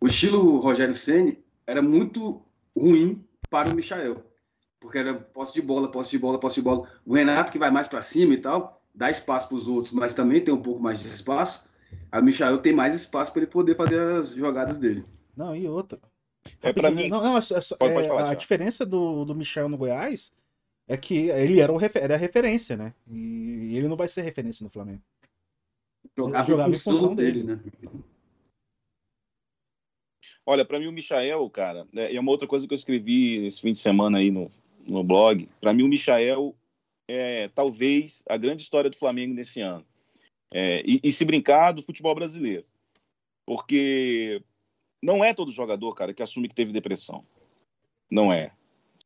o 0.00 0.06
estilo 0.06 0.58
Rogério 0.58 0.94
Ceni 0.94 1.42
era 1.66 1.82
muito 1.82 2.42
ruim 2.76 3.24
para 3.50 3.70
o 3.70 3.74
Michael, 3.74 4.22
porque 4.80 4.98
era 4.98 5.14
posse 5.14 5.54
de 5.54 5.62
bola, 5.62 5.90
posse 5.90 6.10
de 6.10 6.18
bola, 6.18 6.38
posse 6.38 6.56
de 6.56 6.62
bola. 6.62 6.88
O 7.04 7.14
Renato 7.14 7.52
que 7.52 7.58
vai 7.58 7.70
mais 7.70 7.88
para 7.88 8.02
cima 8.02 8.34
e 8.34 8.40
tal, 8.40 8.82
dá 8.94 9.10
espaço 9.10 9.48
para 9.48 9.56
os 9.56 9.68
outros, 9.68 9.92
mas 9.92 10.14
também 10.14 10.42
tem 10.42 10.52
um 10.52 10.62
pouco 10.62 10.80
mais 10.80 11.00
de 11.00 11.08
espaço. 11.08 11.66
A 12.10 12.20
Michael 12.20 12.58
tem 12.58 12.72
mais 12.72 12.94
espaço 12.94 13.32
para 13.32 13.42
ele 13.42 13.50
poder 13.50 13.76
fazer 13.76 13.98
as 13.98 14.30
jogadas 14.30 14.78
dele. 14.78 15.04
Não, 15.36 15.54
e 15.54 15.68
outra. 15.68 15.98
É 16.62 16.72
para 16.72 16.90
mim. 16.90 17.08
Não, 17.08 17.22
não 17.22 17.36
é, 17.36 17.40
é, 17.40 17.76
pode, 17.78 17.94
pode 17.94 18.08
falar, 18.08 18.30
a 18.30 18.34
diferença 18.34 18.84
do, 18.86 19.24
do 19.24 19.34
Michel 19.34 19.68
no 19.68 19.76
Goiás 19.76 20.32
é 20.88 20.96
que 20.96 21.28
ele 21.30 21.60
era, 21.60 21.72
o 21.72 21.76
refer, 21.76 22.04
era 22.04 22.14
a 22.14 22.18
referência, 22.18 22.76
né? 22.76 22.94
E 23.08 23.76
ele 23.76 23.88
não 23.88 23.96
vai 23.96 24.08
ser 24.08 24.22
referência 24.22 24.62
no 24.62 24.70
Flamengo. 24.70 25.02
Jogava, 26.16 26.46
jogava 26.46 26.70
em 26.70 26.78
função 26.78 27.14
dele, 27.14 27.42
dele, 27.42 27.54
né? 27.54 28.02
Olha, 30.48 30.64
para 30.64 30.78
mim 30.78 30.86
o 30.86 30.92
Michael, 30.92 31.50
cara, 31.50 31.88
é, 31.96 32.14
é 32.14 32.20
uma 32.20 32.30
outra 32.30 32.46
coisa 32.46 32.66
que 32.68 32.72
eu 32.72 32.76
escrevi 32.76 33.44
esse 33.44 33.60
fim 33.60 33.72
de 33.72 33.78
semana 33.78 34.18
aí 34.18 34.30
no, 34.30 34.48
no 34.86 35.02
blog. 35.02 35.48
Para 35.60 35.74
mim 35.74 35.82
o 35.82 35.88
Michael 35.88 36.54
é 37.08 37.48
talvez 37.48 38.22
a 38.28 38.36
grande 38.36 38.62
história 38.62 38.88
do 38.88 38.96
Flamengo 38.96 39.34
nesse 39.34 39.60
ano. 39.60 39.84
É, 40.54 40.80
e, 40.86 41.00
e, 41.02 41.10
se 41.10 41.24
brincar 41.24 41.72
do 41.72 41.82
futebol 41.82 42.14
brasileiro. 42.14 42.64
Porque 43.44 44.40
não 45.02 45.24
é 45.24 45.34
todo 45.34 45.50
jogador, 45.50 45.92
cara, 45.94 46.14
que 46.14 46.22
assume 46.22 46.48
que 46.48 46.54
teve 46.54 46.72
depressão. 46.72 47.24
Não 48.08 48.32
é. 48.32 48.52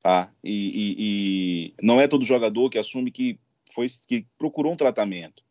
Tá? 0.03 0.31
E, 0.45 0.53
e, 0.53 0.97
e 0.99 1.75
não 1.83 1.99
é 1.99 2.07
todo 2.07 2.25
jogador 2.25 2.69
que 2.69 2.79
assume 2.79 3.11
que 3.11 3.39
foi 3.73 3.87
que 4.07 4.27
procurou 4.37 4.73
um 4.73 4.77
tratamento. 4.77 5.43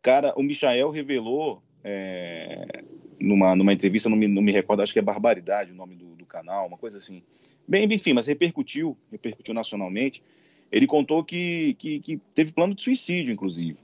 Cara, 0.00 0.32
o 0.36 0.42
Michael 0.42 0.90
revelou 0.90 1.62
é, 1.84 2.82
numa, 3.22 3.54
numa 3.54 3.72
entrevista, 3.72 4.08
não 4.08 4.16
me, 4.16 4.26
não 4.26 4.42
me 4.42 4.52
recordo, 4.52 4.82
acho 4.82 4.92
que 4.92 4.98
é 4.98 5.02
Barbaridade 5.02 5.72
o 5.72 5.74
nome 5.74 5.94
do, 5.94 6.16
do 6.16 6.26
canal, 6.26 6.66
uma 6.66 6.76
coisa 6.76 6.98
assim. 6.98 7.22
Bem, 7.66 7.84
enfim, 7.92 8.12
mas 8.12 8.26
repercutiu, 8.26 8.96
repercutiu 9.10 9.54
nacionalmente. 9.54 10.22
Ele 10.70 10.86
contou 10.86 11.22
que, 11.22 11.74
que, 11.74 12.00
que 12.00 12.20
teve 12.34 12.52
plano 12.52 12.74
de 12.74 12.82
suicídio, 12.82 13.32
inclusive, 13.32 13.78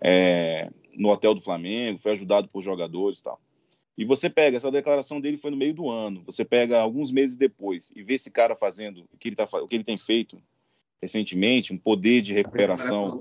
é, 0.00 0.70
no 0.94 1.10
hotel 1.10 1.34
do 1.34 1.40
Flamengo, 1.40 2.00
foi 2.00 2.12
ajudado 2.12 2.48
por 2.48 2.62
jogadores 2.62 3.20
e 3.20 3.22
tal. 3.22 3.40
E 3.96 4.04
você 4.04 4.30
pega, 4.30 4.56
essa 4.56 4.70
declaração 4.70 5.20
dele 5.20 5.36
foi 5.36 5.50
no 5.50 5.56
meio 5.56 5.74
do 5.74 5.90
ano, 5.90 6.22
você 6.24 6.44
pega 6.44 6.80
alguns 6.80 7.10
meses 7.10 7.36
depois 7.36 7.92
e 7.94 8.02
vê 8.02 8.14
esse 8.14 8.30
cara 8.30 8.56
fazendo 8.56 9.04
o 9.12 9.18
que 9.18 9.28
ele, 9.28 9.36
tá, 9.36 9.46
o 9.52 9.68
que 9.68 9.76
ele 9.76 9.84
tem 9.84 9.98
feito 9.98 10.42
recentemente, 11.00 11.72
um 11.72 11.78
poder 11.78 12.22
de 12.22 12.32
recuperação. 12.32 13.20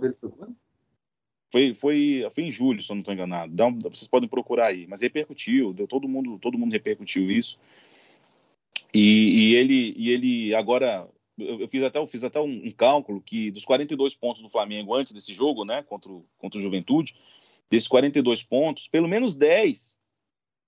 Foi, 1.51 1.73
foi, 1.73 2.25
foi 2.31 2.43
em 2.45 2.51
julho, 2.51 2.81
se 2.81 2.89
eu 2.89 2.95
não 2.95 3.01
estou 3.01 3.13
enganado. 3.13 3.51
Um, 3.63 3.79
vocês 3.79 4.07
podem 4.07 4.29
procurar 4.29 4.67
aí, 4.67 4.87
mas 4.87 5.01
repercutiu, 5.01 5.73
deu 5.73 5.85
todo 5.85 6.07
mundo, 6.07 6.39
todo 6.39 6.57
mundo 6.57 6.71
repercutiu 6.71 7.29
isso. 7.29 7.59
E, 8.93 9.51
e 9.51 9.55
ele, 9.55 9.93
e 9.97 10.09
ele 10.11 10.55
agora, 10.55 11.07
eu, 11.37 11.67
fiz 11.67 11.83
até, 11.83 11.99
eu 11.99 12.07
fiz 12.07 12.23
até 12.23 12.39
um, 12.39 12.67
um, 12.67 12.71
cálculo 12.71 13.21
que 13.21 13.51
dos 13.51 13.65
42 13.65 14.15
pontos 14.15 14.41
do 14.41 14.49
Flamengo 14.49 14.95
antes 14.95 15.11
desse 15.11 15.33
jogo, 15.33 15.65
né, 15.65 15.83
contra 15.83 16.09
o, 16.09 16.25
contra 16.37 16.57
o 16.57 16.61
Juventude, 16.61 17.15
desses 17.69 17.87
42 17.87 18.43
pontos, 18.43 18.87
pelo 18.87 19.07
menos 19.07 19.35
10 19.35 19.97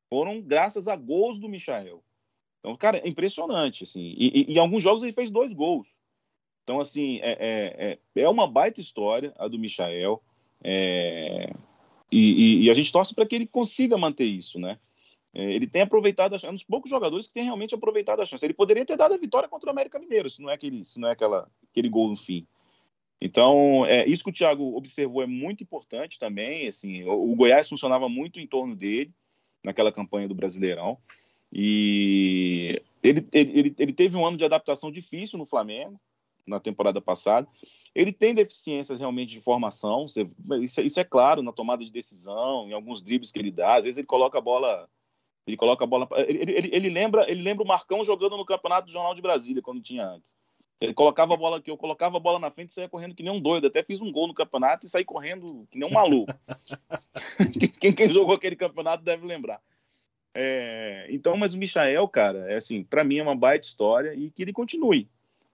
foram 0.10 0.41
graças 0.41 0.88
a 0.89 0.98
gols 0.98 1.39
do 1.39 1.48
Michael. 1.48 2.04
Então, 2.60 2.76
cara, 2.76 2.98
é 2.98 3.08
impressionante, 3.08 3.86
assim. 3.86 4.13
E, 4.17 4.48
e, 4.48 4.54
em 4.54 4.58
alguns 4.58 4.84
jogos 4.84 5.02
ele 5.02 5.12
fez 5.13 5.32
dois 5.32 5.54
gols. 5.54 5.88
Então, 6.63 6.80
assim, 6.80 7.19
é, 7.22 7.32
é, 7.32 8.00
é, 8.15 8.22
é 8.22 8.30
uma 8.30 8.48
baita 8.48 8.82
história 8.82 9.34
a 9.38 9.48
do 9.48 9.58
Michael. 9.58 10.22
É, 10.63 11.54
e, 12.12 12.65
e, 12.65 12.69
a 12.69 12.73
gente 12.73 12.91
torce 12.91 13.13
para 13.13 13.26
que 13.26 13.36
ele 13.36 13.47
consiga 13.47 13.97
manter 13.97 14.26
isso, 14.26 14.60
né? 14.60 14.80
É, 15.34 15.52
ele 15.52 15.67
tem 15.67 15.82
aproveitado, 15.82 16.36
é 16.36 16.49
um 16.49 16.54
dos 16.54 16.63
poucos 16.63 16.89
jogadores 16.89 17.28
que 17.28 17.34
tem 17.34 17.43
realmente 17.43 17.73
aproveitado 17.73 18.21
a 18.21 18.26
chance. 18.26 18.45
Ele 18.45 18.54
poderia 18.54 18.86
ter 18.86 18.95
dado 18.95 19.13
a 19.13 19.17
vitória 19.17 19.49
contra 19.49 19.67
o 19.67 19.71
América 19.71 19.99
Mineiro, 19.99 20.30
se 20.30 20.41
não 20.41 20.49
é 20.49 20.54
aquele, 20.54 20.86
se 20.86 20.99
não 20.99 21.10
é 21.10 21.12
aquela, 21.12 21.49
aquele 21.71 21.89
gol 21.89 22.10
no 22.10 22.15
fim. 22.15 22.45
Então, 23.19 23.86
é, 23.86 24.06
isso 24.06 24.23
que 24.23 24.30
o 24.30 24.34
Thiago 24.34 24.76
observou 24.76 25.23
é 25.23 25.26
muito 25.26 25.63
importante 25.63 26.19
também. 26.19 26.67
Assim, 26.67 27.04
o, 27.04 27.32
o 27.32 27.36
Goiás 27.36 27.67
funcionava 27.67 28.08
muito 28.08 28.39
em 28.39 28.45
torno 28.45 28.76
dele 28.76 29.12
naquela 29.63 29.91
campanha 29.91 30.28
do 30.28 30.36
Brasileirão. 30.36 30.97
E 31.52 32.82
ele, 33.02 33.28
ele, 33.32 33.76
ele 33.78 33.93
teve 33.93 34.17
um 34.17 34.26
ano 34.26 34.38
de 34.38 34.45
adaptação 34.45 34.91
difícil 34.91 35.38
no 35.39 35.45
Flamengo, 35.45 35.99
na 36.45 36.60
temporada 36.60 37.01
passada. 37.01 37.47
Ele 37.95 38.12
tem 38.12 38.34
deficiências 38.34 38.99
realmente 38.99 39.29
de 39.29 39.41
formação, 39.41 40.07
isso, 40.61 40.82
isso, 40.82 40.99
é 40.99 41.03
claro 41.03 41.43
na 41.43 41.51
tomada 41.51 41.86
de 41.86 41.91
decisão, 41.91 42.68
em 42.68 42.74
alguns 42.74 43.03
dribles 43.03 43.32
que 43.32 43.39
ele 43.39 43.51
dá. 43.51 43.76
Às 43.76 43.84
vezes 43.84 43.97
ele 43.97 44.07
coloca 44.07 44.38
a 44.38 44.41
bola, 44.41 44.89
ele 45.45 45.55
coloca 45.55 45.84
a 45.84 45.88
bola. 45.88 46.07
Ele, 46.28 46.51
ele, 46.51 46.70
ele 46.74 46.89
lembra, 46.89 47.30
ele 47.30 47.41
lembra 47.41 47.63
o 47.63 47.68
Marcão 47.68 48.03
jogando 48.03 48.36
no 48.36 48.45
campeonato 48.45 48.88
do 48.88 48.93
Jornal 48.93 49.13
de 49.13 49.22
Brasília 49.22 49.61
quando 49.61 49.82
tinha 49.82 50.05
antes. 50.05 50.36
Ele 50.82 50.93
colocava 50.93 51.34
a 51.34 51.38
bola 51.38 51.61
que 51.61 51.72
eu 51.72 51.78
colocava 51.78 52.18
a 52.18 52.20
bola 52.20 52.39
na 52.39 52.51
frente 52.51 52.72
e 52.72 52.74
saía 52.74 52.89
correndo 52.89 53.15
que 53.15 53.24
nem 53.24 53.32
um 53.32 53.39
doido. 53.39 53.68
Até 53.68 53.84
fiz 53.84 54.01
um 54.01 54.11
gol 54.11 54.28
no 54.28 54.34
campeonato 54.34 54.86
e 54.86 54.89
saí 54.89 55.05
correndo 55.05 55.65
que 55.70 55.78
nem 55.78 55.88
um 55.88 55.93
maluco. 55.93 56.34
quem, 57.80 57.93
quem, 57.93 58.09
jogou 58.11 58.36
aquele 58.36 58.55
campeonato 58.55 59.03
deve 59.03 59.26
lembrar. 59.26 59.61
É, 60.36 61.07
então, 61.11 61.38
mas 61.38 61.53
o 61.53 61.57
Michael, 61.59 62.07
cara, 62.07 62.51
é 62.51 62.55
assim, 62.55 62.84
para 62.84 63.03
mim 63.03 63.18
é 63.18 63.24
uma 63.24 63.36
baita 63.36 63.68
história 63.68 64.15
e 64.15 64.32
que 64.32 64.41
ele 64.41 64.51
continue 64.51 65.07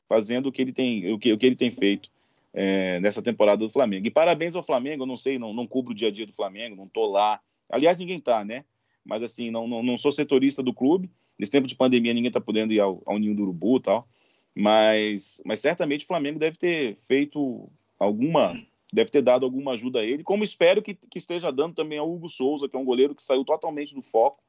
fazendo 0.09 0.47
o 0.47 0.51
que 0.51 0.61
ele 0.63 0.73
tem, 0.73 1.13
o 1.13 1.19
que, 1.19 1.31
o 1.31 1.37
que 1.37 1.45
ele 1.45 1.55
tem 1.55 1.69
feito 1.69 2.09
é, 2.51 2.99
nessa 2.99 3.21
temporada 3.21 3.63
do 3.63 3.69
Flamengo. 3.69 4.07
E 4.07 4.11
parabéns 4.11 4.55
ao 4.55 4.63
Flamengo, 4.63 5.03
eu 5.03 5.07
não 5.07 5.15
sei, 5.15 5.37
não, 5.37 5.53
não 5.53 5.67
cubro 5.67 5.91
o 5.91 5.95
dia 5.95 6.07
a 6.07 6.11
dia 6.11 6.25
do 6.25 6.33
Flamengo, 6.33 6.75
não 6.75 6.87
tô 6.87 7.05
lá. 7.05 7.39
Aliás, 7.69 7.95
ninguém 7.95 8.19
tá, 8.19 8.43
né? 8.43 8.65
Mas 9.05 9.21
assim, 9.21 9.51
não, 9.51 9.67
não, 9.67 9.83
não 9.83 9.97
sou 9.97 10.11
setorista 10.11 10.63
do 10.63 10.73
clube. 10.73 11.09
Nesse 11.37 11.51
tempo 11.51 11.67
de 11.67 11.75
pandemia, 11.75 12.13
ninguém 12.13 12.31
tá 12.31 12.41
podendo 12.41 12.73
ir 12.73 12.79
ao, 12.79 13.01
ao 13.05 13.19
Ninho 13.19 13.35
do 13.35 13.43
Urubu 13.43 13.77
e 13.77 13.81
tal. 13.81 14.07
Mas, 14.55 15.41
mas 15.45 15.59
certamente 15.59 16.03
o 16.03 16.07
Flamengo 16.07 16.39
deve 16.39 16.57
ter 16.57 16.95
feito 16.95 17.69
alguma, 17.99 18.59
deve 18.91 19.11
ter 19.11 19.21
dado 19.21 19.45
alguma 19.45 19.73
ajuda 19.73 19.99
a 19.99 20.03
ele, 20.03 20.23
como 20.23 20.43
espero 20.43 20.81
que, 20.81 20.95
que 20.95 21.19
esteja 21.19 21.51
dando 21.51 21.75
também 21.75 21.99
ao 21.99 22.11
Hugo 22.11 22.27
Souza, 22.27 22.67
que 22.67 22.75
é 22.75 22.79
um 22.79 22.83
goleiro 22.83 23.13
que 23.13 23.21
saiu 23.21 23.45
totalmente 23.45 23.93
do 23.93 24.01
foco, 24.01 24.43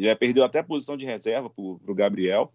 já 0.00 0.16
perdeu 0.16 0.44
até 0.44 0.60
a 0.60 0.64
posição 0.64 0.96
de 0.96 1.04
reserva 1.04 1.50
para 1.50 1.62
o 1.62 1.94
Gabriel. 1.94 2.52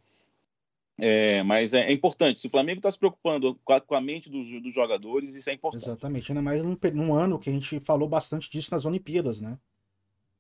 É, 0.97 1.41
mas 1.43 1.73
é, 1.73 1.87
é, 1.87 1.91
importante. 1.91 2.39
Se 2.39 2.47
o 2.47 2.49
Flamengo 2.49 2.79
está 2.79 2.91
se 2.91 2.99
preocupando 2.99 3.59
com 3.63 3.73
a, 3.73 3.81
com 3.81 3.95
a 3.95 4.01
mente 4.01 4.29
dos, 4.29 4.61
dos, 4.61 4.73
jogadores, 4.73 5.33
isso 5.33 5.49
é 5.49 5.53
importante. 5.53 5.83
Exatamente. 5.83 6.31
Ainda 6.31 6.41
mais 6.41 6.61
num, 6.61 6.77
num, 6.93 7.13
ano 7.13 7.39
que 7.39 7.49
a 7.49 7.53
gente 7.53 7.79
falou 7.79 8.07
bastante 8.07 8.49
disso 8.49 8.69
nas 8.71 8.85
Olimpíadas, 8.85 9.41
né? 9.41 9.57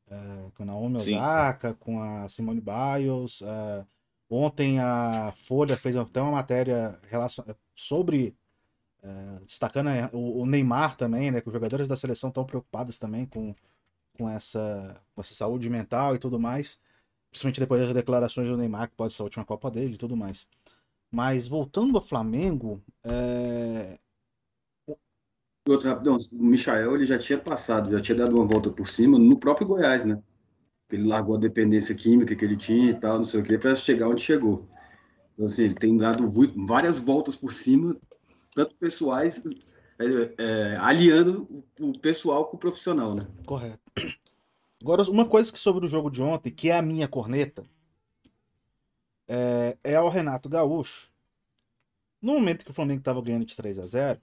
É, 0.09 0.51
com 0.55 0.63
a 0.63 0.65
Naomi 0.65 0.97
Osaka, 0.97 1.73
com 1.73 2.01
a 2.01 2.29
Simone 2.29 2.61
Biles. 2.61 3.41
É, 3.41 3.85
ontem 4.29 4.79
a 4.79 5.33
Folha 5.35 5.75
fez 5.75 5.95
até 5.95 6.21
uma 6.21 6.31
matéria 6.31 6.99
relacion... 7.09 7.43
sobre. 7.75 8.35
É, 9.01 9.39
destacando 9.45 9.89
é, 9.89 10.09
o, 10.13 10.41
o, 10.41 10.45
Neymar 10.45 10.95
também, 10.95 11.31
né? 11.31 11.41
Que 11.41 11.47
os 11.47 11.53
jogadores 11.53 11.87
da 11.87 11.97
seleção 11.97 12.29
estão 12.29 12.45
preocupados 12.45 12.97
também 12.97 13.25
com, 13.25 13.53
com, 14.13 14.29
essa, 14.29 15.01
com 15.13 15.19
essa 15.21 15.33
saúde 15.33 15.69
mental 15.69 16.15
e 16.15 16.19
tudo 16.19 16.39
mais. 16.39 16.79
Principalmente 17.33 17.59
depois 17.61 17.81
das 17.81 17.93
declarações 17.93 18.47
do 18.47 18.55
Neymar, 18.55 18.89
que 18.89 18.95
pode 18.95 19.11
ser 19.11 19.23
a 19.23 19.25
última 19.25 19.43
Copa 19.43 19.71
dele 19.71 19.95
e 19.95 19.97
tudo 19.97 20.15
mais. 20.15 20.47
Mas 21.11 21.47
voltando 21.47 21.97
ao 21.97 22.05
Flamengo. 22.05 22.79
É... 23.03 23.97
Outro 25.67 25.89
rapidão, 25.89 26.17
o 26.31 26.43
Michael 26.43 26.93
ele 26.93 27.07
já 27.07 27.17
tinha 27.17 27.39
passado, 27.39 27.91
já 27.91 27.99
tinha 27.99 28.19
dado 28.19 28.35
uma 28.35 28.45
volta 28.45 28.69
por 28.69 28.87
cima 28.87 29.17
no 29.17 29.39
próprio 29.39 29.65
Goiás, 29.65 30.05
né? 30.05 30.21
Ele 30.91 31.07
largou 31.07 31.35
a 31.35 31.39
dependência 31.39 31.95
química 31.95 32.35
que 32.35 32.45
ele 32.45 32.57
tinha 32.57 32.91
e 32.91 32.99
tal, 32.99 33.17
não 33.17 33.25
sei 33.25 33.41
o 33.41 33.43
que, 33.43 33.57
para 33.57 33.73
chegar 33.73 34.09
onde 34.09 34.21
chegou. 34.21 34.69
Então, 35.33 35.47
assim, 35.47 35.63
ele 35.63 35.73
tem 35.73 35.97
dado 35.97 36.29
várias 36.67 36.99
voltas 36.99 37.35
por 37.35 37.51
cima, 37.51 37.97
tanto 38.53 38.75
pessoais, 38.75 39.41
é, 39.97 40.33
é, 40.37 40.77
aliando 40.77 41.65
o 41.79 41.97
pessoal 41.97 42.45
com 42.45 42.57
o 42.57 42.59
profissional, 42.59 43.15
né? 43.15 43.25
Correto. 43.43 43.79
Agora, 44.83 45.09
uma 45.09 45.25
coisa 45.25 45.49
que 45.49 45.57
sobre 45.57 45.85
o 45.85 45.87
jogo 45.87 46.11
de 46.11 46.21
ontem, 46.21 46.51
que 46.51 46.69
é 46.69 46.77
a 46.77 46.81
minha 46.81 47.07
corneta, 47.07 47.63
é, 49.25 49.77
é 49.81 50.09
Renato 50.09 50.49
Gaúcho. 50.49 51.09
No 52.21 52.33
momento 52.33 52.65
que 52.65 52.71
o 52.71 52.73
Flamengo 52.73 52.99
estava 52.99 53.21
ganhando 53.21 53.45
de 53.45 53.55
3 53.55 53.79
a 53.79 53.85
0 53.85 54.21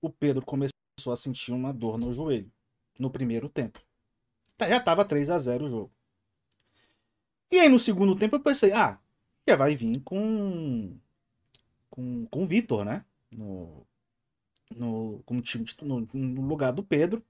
o 0.00 0.08
Pedro 0.08 0.44
começou 0.44 0.72
a 1.12 1.16
sentir 1.16 1.50
uma 1.50 1.72
dor 1.72 1.98
no 1.98 2.12
joelho 2.12 2.50
no 2.96 3.10
primeiro 3.10 3.48
tempo. 3.48 3.80
Tá, 4.56 4.68
já 4.68 4.76
estava 4.76 5.04
3 5.04 5.28
a 5.28 5.38
0 5.38 5.64
o 5.64 5.68
jogo. 5.68 5.92
E 7.50 7.58
aí 7.58 7.68
no 7.68 7.78
segundo 7.80 8.14
tempo 8.14 8.36
eu 8.36 8.40
pensei, 8.40 8.72
ah, 8.72 9.00
já 9.48 9.56
vai 9.56 9.74
vir 9.74 10.00
com 10.02 10.96
com, 11.90 12.24
com 12.26 12.44
o 12.44 12.46
Vitor, 12.46 12.84
né? 12.84 13.04
No, 13.32 13.84
no, 14.76 15.22
como 15.26 15.42
time, 15.42 15.66
no, 15.82 16.08
no 16.12 16.42
lugar 16.42 16.72
do 16.72 16.84
Pedro 16.84 17.24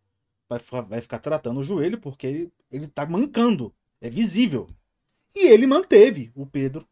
vai, 0.59 0.83
vai 0.83 1.01
ficar 1.01 1.19
tratando 1.19 1.61
o 1.61 1.65
joelho 1.65 2.01
porque 2.01 2.27
ele, 2.27 2.53
ele 2.71 2.87
tá 2.89 3.07
mancando. 3.07 3.75
É 4.01 4.11
visível. 4.11 4.69
E 5.35 5.49
ele 5.49 5.67
manteve 5.67 6.33
o 6.35 6.47
Pedro 6.47 6.87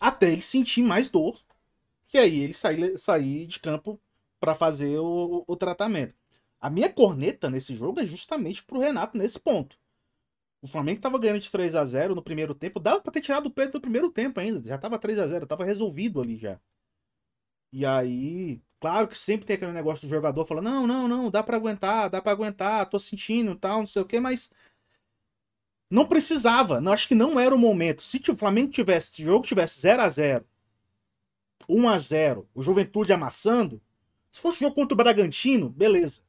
até 0.00 0.32
ele 0.32 0.42
sentir 0.42 0.82
mais 0.82 1.08
dor. 1.08 1.38
E 2.12 2.18
aí 2.18 2.40
ele 2.40 2.54
sair, 2.54 3.46
de 3.46 3.58
campo 3.58 4.00
para 4.38 4.54
fazer 4.54 4.98
o, 4.98 5.44
o, 5.46 5.56
tratamento. 5.56 6.14
A 6.60 6.68
minha 6.68 6.92
corneta 6.92 7.48
nesse 7.48 7.74
jogo 7.74 8.00
é 8.00 8.06
justamente 8.06 8.62
pro 8.62 8.80
Renato 8.80 9.16
nesse 9.16 9.38
ponto. 9.40 9.78
O 10.60 10.68
Flamengo 10.68 11.00
tava 11.00 11.18
ganhando 11.18 11.40
de 11.40 11.50
3 11.50 11.74
a 11.74 11.84
0 11.84 12.14
no 12.14 12.22
primeiro 12.22 12.54
tempo. 12.54 12.78
Dava 12.78 13.00
pra 13.00 13.12
ter 13.12 13.20
tirado 13.20 13.46
o 13.46 13.50
Pedro 13.50 13.74
no 13.74 13.80
primeiro 13.80 14.10
tempo 14.10 14.38
ainda. 14.38 14.62
Já 14.62 14.78
tava 14.78 14.98
3 14.98 15.18
a 15.18 15.26
0 15.26 15.46
tava 15.46 15.64
resolvido 15.64 16.20
ali 16.20 16.36
já. 16.36 16.60
E 17.72 17.86
aí 17.86 18.60
Claro 18.82 19.06
que 19.06 19.16
sempre 19.16 19.46
tem 19.46 19.54
aquele 19.54 19.70
negócio 19.70 20.08
do 20.08 20.10
jogador 20.10 20.44
falando: 20.44 20.64
não, 20.64 20.86
não, 20.88 21.06
não, 21.06 21.30
dá 21.30 21.40
para 21.40 21.56
aguentar, 21.56 22.10
dá 22.10 22.20
para 22.20 22.32
aguentar, 22.32 22.90
tô 22.90 22.98
sentindo 22.98 23.54
tal, 23.54 23.78
não 23.78 23.86
sei 23.86 24.02
o 24.02 24.04
quê, 24.04 24.18
mas 24.18 24.50
não 25.88 26.04
precisava. 26.04 26.80
Não, 26.80 26.92
acho 26.92 27.06
que 27.06 27.14
não 27.14 27.38
era 27.38 27.54
o 27.54 27.58
momento. 27.58 28.02
Se 28.02 28.20
o 28.28 28.36
Flamengo 28.36 28.72
tivesse, 28.72 29.12
se 29.12 29.22
o 29.22 29.26
jogo 29.26 29.46
tivesse 29.46 29.80
0 29.80 30.02
a 30.02 30.08
0 30.08 30.44
1 31.68 31.88
a 31.88 31.98
0 31.98 32.48
o 32.52 32.60
Juventude 32.60 33.12
amassando, 33.12 33.80
se 34.32 34.40
fosse 34.40 34.58
jogo 34.58 34.74
contra 34.74 34.94
o 34.94 34.96
Bragantino, 34.96 35.68
beleza. 35.70 36.22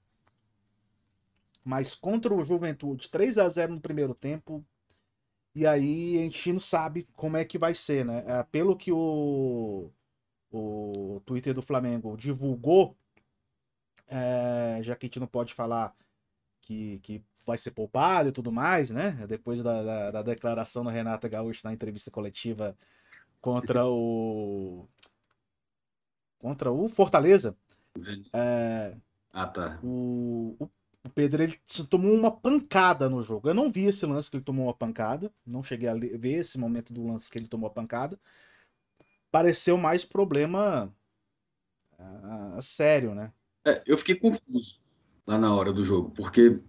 Mas 1.65 1.95
contra 1.95 2.31
o 2.31 2.43
Juventude, 2.45 3.09
3 3.09 3.39
a 3.39 3.49
0 3.49 3.73
no 3.73 3.81
primeiro 3.81 4.13
tempo, 4.13 4.63
e 5.55 5.65
aí 5.65 6.19
a 6.19 6.21
gente 6.21 6.53
não 6.53 6.59
sabe 6.59 7.07
como 7.15 7.35
é 7.35 7.43
que 7.45 7.57
vai 7.57 7.73
ser, 7.73 8.05
né? 8.05 8.23
É, 8.27 8.43
pelo 8.43 8.77
que 8.77 8.91
o 8.91 9.89
o 10.53 11.19
Twitter 11.25 11.53
do 11.53 11.63
Flamengo 11.63 12.15
divulgou, 12.15 12.95
é, 14.07 14.79
já 14.83 14.95
que 14.95 15.05
a 15.05 15.07
gente 15.07 15.19
não 15.19 15.25
pode 15.25 15.53
falar 15.53 15.95
que, 16.61 16.99
que 16.99 17.23
vai 17.43 17.57
ser 17.57 17.71
poupado 17.71 18.29
e 18.29 18.31
tudo 18.31 18.51
mais, 18.51 18.91
né? 18.91 19.25
Depois 19.27 19.63
da, 19.63 19.83
da, 19.83 20.11
da 20.11 20.21
declaração 20.21 20.83
da 20.83 20.91
Renata 20.91 21.27
Gaúcho 21.27 21.61
na 21.63 21.73
entrevista 21.73 22.11
coletiva 22.11 22.77
contra 23.41 23.85
o 23.87 24.87
contra 26.37 26.71
o 26.71 26.87
Fortaleza. 26.87 27.57
É, 28.31 28.95
ah, 29.33 29.47
tá. 29.47 29.79
O, 29.81 30.55
o, 30.59 30.69
o, 31.03 31.09
Pedro 31.09 31.41
ele 31.41 31.59
tomou 31.89 32.13
uma 32.13 32.31
pancada 32.31 33.09
no 33.09 33.23
jogo. 33.23 33.49
Eu 33.49 33.55
não 33.55 33.71
vi 33.71 33.85
esse 33.85 34.05
lance 34.05 34.29
que 34.29 34.37
ele 34.37 34.43
tomou 34.43 34.67
uma 34.67 34.73
pancada. 34.73 35.33
Não 35.45 35.63
cheguei 35.63 35.89
a 35.89 35.95
ver 35.95 36.39
esse 36.39 36.59
momento 36.59 36.93
do 36.93 37.05
lance 37.07 37.29
que 37.29 37.39
ele 37.39 37.47
tomou 37.47 37.67
a 37.67 37.73
pancada 37.73 38.19
pareceu 39.33 39.75
mais 39.79 40.05
problema 40.05 40.93
uh, 41.97 42.61
sério, 42.61 43.15
né? 43.15 43.33
É, 43.65 43.81
eu 43.87 43.97
fiquei 43.97 44.13
confuso 44.13 44.79
lá 45.25 45.39
na 45.39 45.51
hora 45.55 45.73
do 45.73 45.83
jogo, 45.83 46.11
porque 46.11 46.59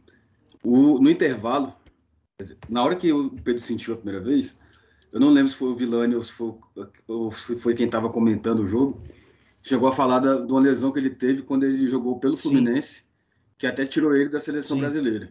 o, 0.63 0.99
no 0.99 1.11
intervalo, 1.11 1.75
na 2.67 2.83
hora 2.83 2.97
que 2.97 3.13
o 3.13 3.29
Pedro 3.29 3.61
sentiu 3.61 3.93
a 3.93 3.97
primeira 3.99 4.25
vez, 4.25 4.59
eu 5.13 5.21
não 5.21 5.29
lembro 5.29 5.51
se 5.51 5.57
foi 5.57 5.69
o 5.69 5.77
Vilani 5.77 6.15
ou 6.15 6.23
se 6.23 6.33
foi, 6.33 6.55
ou 7.07 7.31
se 7.33 7.55
foi 7.57 7.75
quem 7.75 7.85
estava 7.85 8.09
comentando 8.09 8.61
o 8.61 8.69
jogo, 8.69 9.05
chegou 9.63 9.87
a 9.87 9.93
falar 9.93 10.21
da, 10.21 10.37
de 10.37 10.51
uma 10.51 10.61
lesão 10.61 10.91
que 10.91 10.99
ele 10.99 11.11
teve 11.11 11.43
quando 11.43 11.65
ele 11.65 11.87
jogou 11.87 12.19
pelo 12.19 12.35
Fluminense, 12.35 13.01
Sim. 13.01 13.07
que 13.59 13.67
até 13.67 13.85
tirou 13.85 14.17
ele 14.17 14.31
da 14.31 14.41
seleção 14.41 14.79
Sim. 14.79 14.85
brasileira. 14.85 15.31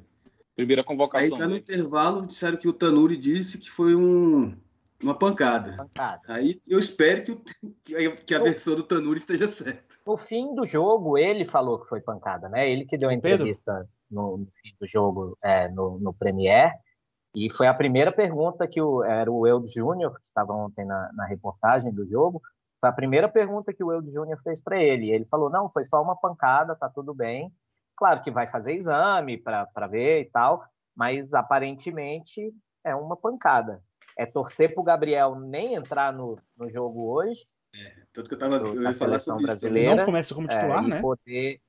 Primeira 0.55 0.83
convocação. 0.83 1.33
Aí 1.33 1.35
já 1.35 1.47
no 1.47 1.57
intervalo 1.57 2.27
disseram 2.27 2.57
que 2.57 2.67
o 2.67 2.73
Tanuri 2.73 3.17
disse 3.17 3.57
que 3.57 3.71
foi 3.71 3.95
um, 3.95 4.55
uma 5.03 5.17
pancada. 5.17 5.75
pancada. 5.75 6.21
Aí 6.27 6.61
eu 6.67 6.79
espero 6.79 7.23
que, 7.23 8.11
que 8.25 8.35
a 8.35 8.39
versão 8.39 8.75
do 8.75 8.83
Tanuri 8.83 9.19
esteja 9.19 9.47
certa. 9.47 9.95
No 10.05 10.17
fim 10.17 10.55
do 10.55 10.65
jogo, 10.65 11.17
ele 11.17 11.45
falou 11.45 11.79
que 11.79 11.87
foi 11.87 12.01
pancada, 12.01 12.49
né? 12.49 12.69
Ele 12.69 12.85
que 12.85 12.97
deu 12.97 13.09
a 13.09 13.13
entrevista 13.13 13.87
no, 14.09 14.37
no, 14.37 14.45
fim 14.45 14.73
do 14.79 14.87
jogo 14.87 15.37
é, 15.41 15.67
no, 15.69 15.99
no 15.99 16.13
Premier. 16.13 16.71
E 17.35 17.51
foi 17.51 17.67
a 17.67 17.73
primeira 17.73 18.11
pergunta 18.11 18.67
que 18.67 18.81
o, 18.81 19.03
era 19.03 19.31
o 19.31 19.47
Eudo 19.47 19.67
Júnior, 19.67 20.13
que 20.19 20.25
estava 20.25 20.53
ontem 20.53 20.85
na, 20.85 21.11
na, 21.13 21.25
reportagem 21.25 21.91
do 21.91 22.05
jogo. 22.05 22.41
Foi 22.79 22.89
a 22.89 22.93
primeira 22.93 23.27
pergunta 23.27 23.73
que 23.73 23.83
o 23.83 23.91
Eudo 23.91 24.09
Júnior 24.09 24.39
fez 24.43 24.61
para 24.61 24.81
ele. 24.81 25.11
Ele 25.11 25.25
falou: 25.25 25.49
não, 25.49 25.69
foi 25.69 25.85
só 25.85 26.01
uma 26.01 26.15
pancada, 26.15 26.75
tá 26.75 26.89
tudo 26.89 27.13
bem. 27.13 27.51
Claro 27.95 28.21
que 28.21 28.31
vai 28.31 28.47
fazer 28.47 28.73
exame 28.73 29.37
para 29.37 29.87
ver 29.87 30.21
e 30.21 30.25
tal, 30.25 30.63
mas 30.95 31.33
aparentemente 31.33 32.53
é 32.83 32.95
uma 32.95 33.15
pancada 33.15 33.81
é 34.17 34.25
torcer 34.25 34.73
para 34.73 34.81
o 34.81 34.83
Gabriel 34.83 35.35
nem 35.39 35.75
entrar 35.75 36.13
no, 36.13 36.37
no 36.57 36.69
jogo 36.69 37.13
hoje. 37.13 37.45
É, 37.75 37.93
tanto 38.13 38.27
que 38.27 38.35
eu 38.35 38.37
estava 38.37 38.59
na 38.75 38.93
seleção 38.93 39.37
brasileira. 39.37 39.95
Não 39.95 40.05
começa 40.05 40.35
como 40.35 40.47
titular, 40.47 40.85
é, 40.85 40.87
né? 40.87 41.01
Poder... 41.01 41.61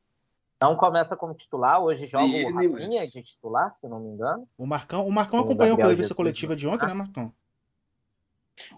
Não 0.60 0.76
começa 0.76 1.16
como 1.16 1.34
titular. 1.34 1.82
Hoje 1.82 2.06
joga 2.06 2.24
o 2.24 2.54
Rafinha 2.54 3.06
de 3.06 3.22
titular, 3.22 3.74
se 3.74 3.88
não 3.88 4.00
me 4.00 4.08
engano. 4.08 4.48
O 4.56 4.66
Marcão, 4.66 5.06
o 5.06 5.12
Marcão 5.12 5.40
acompanhou 5.40 5.76
a 5.76 5.80
entrevista 5.80 6.14
coletiva 6.14 6.56
de 6.56 6.66
ontem, 6.66 6.86
né, 6.86 6.94
Marcão? 6.94 7.32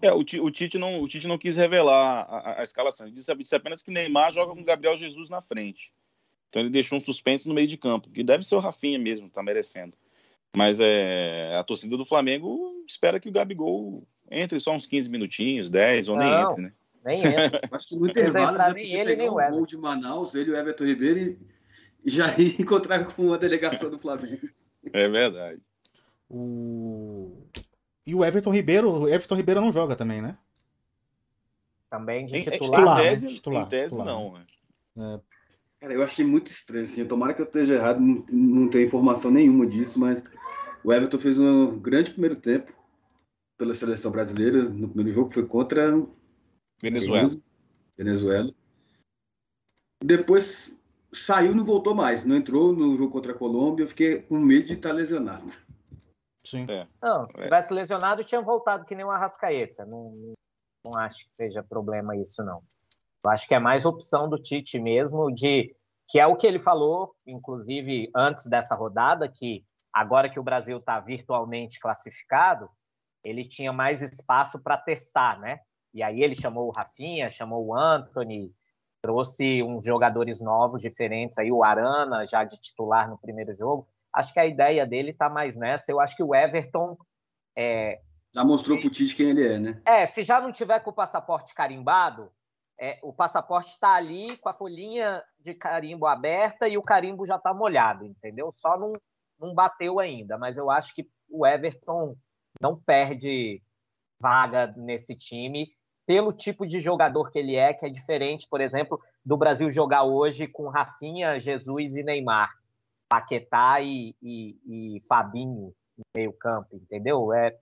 É, 0.01 0.11
o, 0.11 0.19
o, 0.19 0.51
Tite 0.51 0.77
não, 0.77 1.01
o 1.01 1.07
Tite 1.07 1.27
não 1.27 1.37
quis 1.37 1.55
revelar 1.55 2.25
a, 2.27 2.37
a, 2.37 2.59
a 2.61 2.63
escalação. 2.63 3.05
Ele 3.05 3.15
disse, 3.15 3.33
disse, 3.35 3.55
apenas 3.55 3.83
que 3.83 3.91
Neymar 3.91 4.33
joga 4.33 4.53
com 4.53 4.63
Gabriel 4.63 4.97
Jesus 4.97 5.29
na 5.29 5.41
frente. 5.41 5.93
Então 6.49 6.61
ele 6.61 6.69
deixou 6.69 6.97
um 6.97 7.01
suspense 7.01 7.47
no 7.47 7.53
meio 7.53 7.67
de 7.67 7.77
campo, 7.77 8.09
que 8.09 8.23
deve 8.23 8.43
ser 8.43 8.55
o 8.55 8.59
Rafinha 8.59 8.97
mesmo, 8.97 9.29
tá 9.29 9.43
merecendo. 9.43 9.93
Mas 10.55 10.79
é, 10.79 11.55
a 11.57 11.63
torcida 11.63 11.97
do 11.97 12.05
Flamengo 12.05 12.83
espera 12.87 13.19
que 13.19 13.29
o 13.29 13.31
Gabigol 13.31 14.07
entre 14.29 14.59
só 14.59 14.73
uns 14.73 14.85
15 14.85 15.09
minutinhos, 15.09 15.69
10, 15.69 16.09
ou 16.09 16.17
não, 16.17 16.23
nem 16.25 16.51
entre, 16.51 16.61
né? 16.63 16.73
Nem 17.05 17.21
entra. 17.45 17.61
Acho 17.71 17.87
que 17.89 17.95
no 17.95 18.07
intervalo 18.07 18.57
já 18.57 18.65
podia 18.65 19.01
ele, 19.01 19.15
pegar 19.15 19.31
um 19.31 19.51
gol 19.51 19.65
de 19.65 19.77
Manaus, 19.77 20.35
ele 20.35 20.49
e 20.49 20.53
o 20.53 20.57
Everton 20.57 20.85
Ribeiro, 20.85 21.39
e 22.03 22.09
já 22.09 22.37
ir 22.37 22.59
encontrar 22.61 23.05
com 23.05 23.33
a 23.33 23.37
delegação 23.37 23.89
do 23.89 23.99
Flamengo. 23.99 24.49
É 24.91 25.07
verdade. 25.07 25.61
O... 26.29 27.47
E 28.05 28.13
o 28.13 28.23
Everton 28.23 28.51
Ribeiro, 28.51 28.89
o 28.89 29.07
Everton 29.07 29.35
Ribeiro 29.35 29.61
não 29.61 29.71
joga 29.71 29.95
também, 29.95 30.21
né? 30.21 30.37
Também 31.89 32.25
de 32.25 32.43
titular. 32.43 32.99
Em 32.99 33.03
tese, 33.03 33.27
titular, 33.27 33.63
em 33.63 33.69
tese 33.69 33.95
titular, 33.95 34.05
não. 34.05 34.33
Né? 34.33 34.45
É, 34.97 35.19
Cara, 35.79 35.93
eu 35.93 36.03
achei 36.03 36.25
muito 36.25 36.47
estranho, 36.47 36.83
assim. 36.83 37.05
Tomara 37.05 37.33
que 37.33 37.41
eu 37.41 37.45
esteja 37.45 37.75
errado, 37.75 37.99
não, 37.99 38.25
não 38.29 38.69
tenho 38.69 38.87
informação 38.87 39.29
nenhuma 39.29 39.65
disso, 39.65 39.99
mas 39.99 40.23
o 40.83 40.91
Everton 40.91 41.19
fez 41.19 41.39
um 41.39 41.79
grande 41.79 42.11
primeiro 42.11 42.35
tempo 42.35 42.73
pela 43.57 43.73
seleção 43.73 44.11
brasileira. 44.11 44.63
No 44.63 44.87
primeiro 44.89 45.13
jogo 45.13 45.33
foi 45.33 45.45
contra 45.45 45.91
Venezuela. 46.81 47.29
Venezuela. 47.95 48.53
Depois 50.03 50.75
saiu 51.11 51.55
não 51.55 51.65
voltou 51.65 51.93
mais. 51.93 52.23
Não 52.25 52.35
entrou 52.35 52.73
no 52.73 52.95
jogo 52.95 53.11
contra 53.11 53.31
a 53.31 53.37
Colômbia. 53.37 53.83
Eu 53.83 53.89
fiquei 53.89 54.21
com 54.21 54.39
medo 54.39 54.67
de 54.67 54.73
estar 54.73 54.91
lesionado. 54.91 55.51
Sim. 56.45 56.65
É. 56.69 56.87
Não, 57.01 57.27
se 57.27 57.33
tivesse 57.33 57.73
lesionado, 57.73 58.23
tinha 58.23 58.41
voltado 58.41 58.85
que 58.85 58.95
nem 58.95 59.05
o 59.05 59.11
Arrascaeta. 59.11 59.85
Não, 59.85 60.33
não 60.83 60.97
acho 60.97 61.25
que 61.25 61.31
seja 61.31 61.61
problema 61.61 62.15
isso, 62.15 62.43
não. 62.43 62.63
Eu 63.23 63.31
acho 63.31 63.47
que 63.47 63.55
é 63.55 63.59
mais 63.59 63.85
opção 63.85 64.29
do 64.29 64.41
Tite 64.41 64.79
mesmo, 64.79 65.31
de 65.31 65.75
que 66.07 66.19
é 66.19 66.25
o 66.25 66.35
que 66.35 66.47
ele 66.47 66.59
falou, 66.59 67.13
inclusive 67.25 68.09
antes 68.15 68.45
dessa 68.47 68.75
rodada, 68.75 69.27
que 69.27 69.65
agora 69.91 70.29
que 70.29 70.39
o 70.39 70.43
Brasil 70.43 70.77
está 70.77 70.99
virtualmente 70.99 71.79
classificado, 71.79 72.69
ele 73.23 73.45
tinha 73.45 73.73
mais 73.73 74.01
espaço 74.01 74.59
para 74.59 74.77
testar, 74.77 75.39
né? 75.39 75.59
E 75.93 76.01
aí 76.01 76.21
ele 76.21 76.35
chamou 76.35 76.67
o 76.67 76.71
Rafinha, 76.71 77.29
chamou 77.29 77.65
o 77.65 77.75
Anthony, 77.75 78.53
trouxe 79.01 79.61
uns 79.63 79.83
jogadores 79.83 80.39
novos, 80.39 80.81
diferentes, 80.81 81.37
aí 81.37 81.51
o 81.51 81.63
Arana 81.63 82.25
já 82.25 82.43
de 82.43 82.59
titular 82.59 83.09
no 83.09 83.17
primeiro 83.17 83.53
jogo. 83.53 83.87
Acho 84.13 84.33
que 84.33 84.39
a 84.39 84.45
ideia 84.45 84.85
dele 84.85 85.11
está 85.11 85.29
mais 85.29 85.55
nessa. 85.55 85.91
Eu 85.91 85.99
acho 85.99 86.15
que 86.15 86.23
o 86.23 86.33
Everton 86.33 86.97
é, 87.57 87.99
já 88.33 88.43
mostrou 88.43 88.77
para 88.77 88.87
o 88.87 88.91
Tite 88.91 89.15
quem 89.15 89.29
ele 89.29 89.47
é, 89.47 89.59
né? 89.59 89.81
É, 89.85 90.05
se 90.05 90.21
já 90.21 90.39
não 90.39 90.51
tiver 90.51 90.79
com 90.81 90.91
o 90.91 90.93
passaporte 90.93 91.55
carimbado, 91.55 92.31
é, 92.79 92.99
o 93.01 93.11
passaporte 93.11 93.69
está 93.69 93.93
ali 93.95 94.37
com 94.37 94.49
a 94.49 94.53
folhinha 94.53 95.23
de 95.39 95.53
carimbo 95.53 96.05
aberta 96.05 96.67
e 96.67 96.77
o 96.77 96.83
carimbo 96.83 97.25
já 97.25 97.37
está 97.37 97.53
molhado, 97.53 98.05
entendeu? 98.05 98.51
Só 98.53 98.77
não, 98.77 98.93
não 99.39 99.53
bateu 99.53 99.99
ainda, 99.99 100.37
mas 100.37 100.57
eu 100.57 100.69
acho 100.69 100.93
que 100.93 101.09
o 101.29 101.45
Everton 101.45 102.15
não 102.61 102.79
perde 102.79 103.59
vaga 104.21 104.73
nesse 104.77 105.15
time 105.15 105.71
pelo 106.05 106.31
tipo 106.31 106.65
de 106.65 106.79
jogador 106.79 107.29
que 107.31 107.39
ele 107.39 107.55
é, 107.55 107.73
que 107.73 107.85
é 107.85 107.89
diferente, 107.89 108.47
por 108.49 108.61
exemplo, 108.61 108.99
do 109.25 109.35
Brasil 109.35 109.69
jogar 109.69 110.03
hoje 110.03 110.47
com 110.47 110.69
Rafinha, 110.69 111.37
Jesus 111.37 111.95
e 111.95 112.03
Neymar, 112.03 112.49
Paquetá 113.09 113.81
e, 113.81 114.15
e, 114.21 114.95
e 114.95 114.99
Fabinho 115.07 115.73
no 115.97 116.03
meio 116.15 116.31
campo, 116.31 116.77
entendeu? 116.77 117.33
É, 117.33 117.57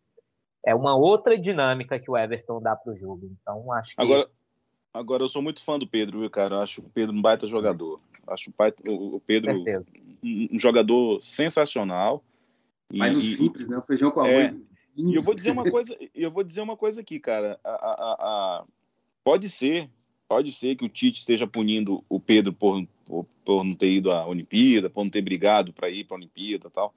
é 0.63 0.75
uma 0.75 0.95
outra 0.95 1.37
dinâmica 1.37 1.99
que 1.99 2.09
o 2.09 2.17
Everton 2.17 2.61
dá 2.61 2.75
para 2.75 2.93
o 2.93 2.95
jogo. 2.95 3.25
Então, 3.41 3.71
acho 3.71 3.95
que. 3.95 4.01
Agora, 4.01 4.29
agora, 4.95 5.23
eu 5.23 5.27
sou 5.27 5.41
muito 5.41 5.61
fã 5.61 5.77
do 5.77 5.85
Pedro, 5.85 6.21
viu, 6.21 6.29
cara? 6.29 6.55
Eu 6.55 6.61
acho 6.61 6.81
o 6.81 6.89
Pedro 6.89 7.15
um 7.15 7.21
baita 7.21 7.47
jogador. 7.47 7.99
Acho 8.27 8.49
o 8.49 9.19
Pedro 9.19 9.53
um, 10.23 10.59
jogador 10.59 11.21
sensacional. 11.21 12.23
Mais 12.93 13.15
o 13.15 13.21
simples, 13.21 13.67
né? 13.67 13.77
O 13.77 13.81
feijão 13.81 14.09
com 14.09 14.21
arroz. 14.21 14.47
É, 14.47 14.55
e 14.95 15.13
eu 15.13 15.21
vou 15.21 15.35
dizer 15.35 15.51
uma 15.51 15.69
coisa, 15.69 15.95
eu 16.13 16.31
vou 16.31 16.43
dizer 16.43 16.61
uma 16.61 16.77
coisa 16.77 17.01
aqui, 17.01 17.19
cara. 17.19 17.59
A, 17.63 17.69
a, 17.69 18.13
a, 18.19 18.65
pode 19.23 19.49
ser, 19.49 19.89
pode 20.27 20.51
ser 20.51 20.75
que 20.75 20.85
o 20.85 20.89
Tite 20.89 21.19
esteja 21.19 21.45
punindo 21.45 22.03
o 22.07 22.19
Pedro 22.19 22.53
por, 22.53 22.87
por, 23.03 23.25
por 23.43 23.63
não 23.63 23.75
ter 23.75 23.91
ido 23.91 24.11
à 24.11 24.25
Olimpíada, 24.25 24.89
por 24.89 25.03
não 25.03 25.11
ter 25.11 25.21
brigado 25.21 25.73
para 25.73 25.89
ir 25.89 26.05
para 26.05 26.15
a 26.15 26.19
Olimpíada, 26.19 26.69
tal. 26.69 26.93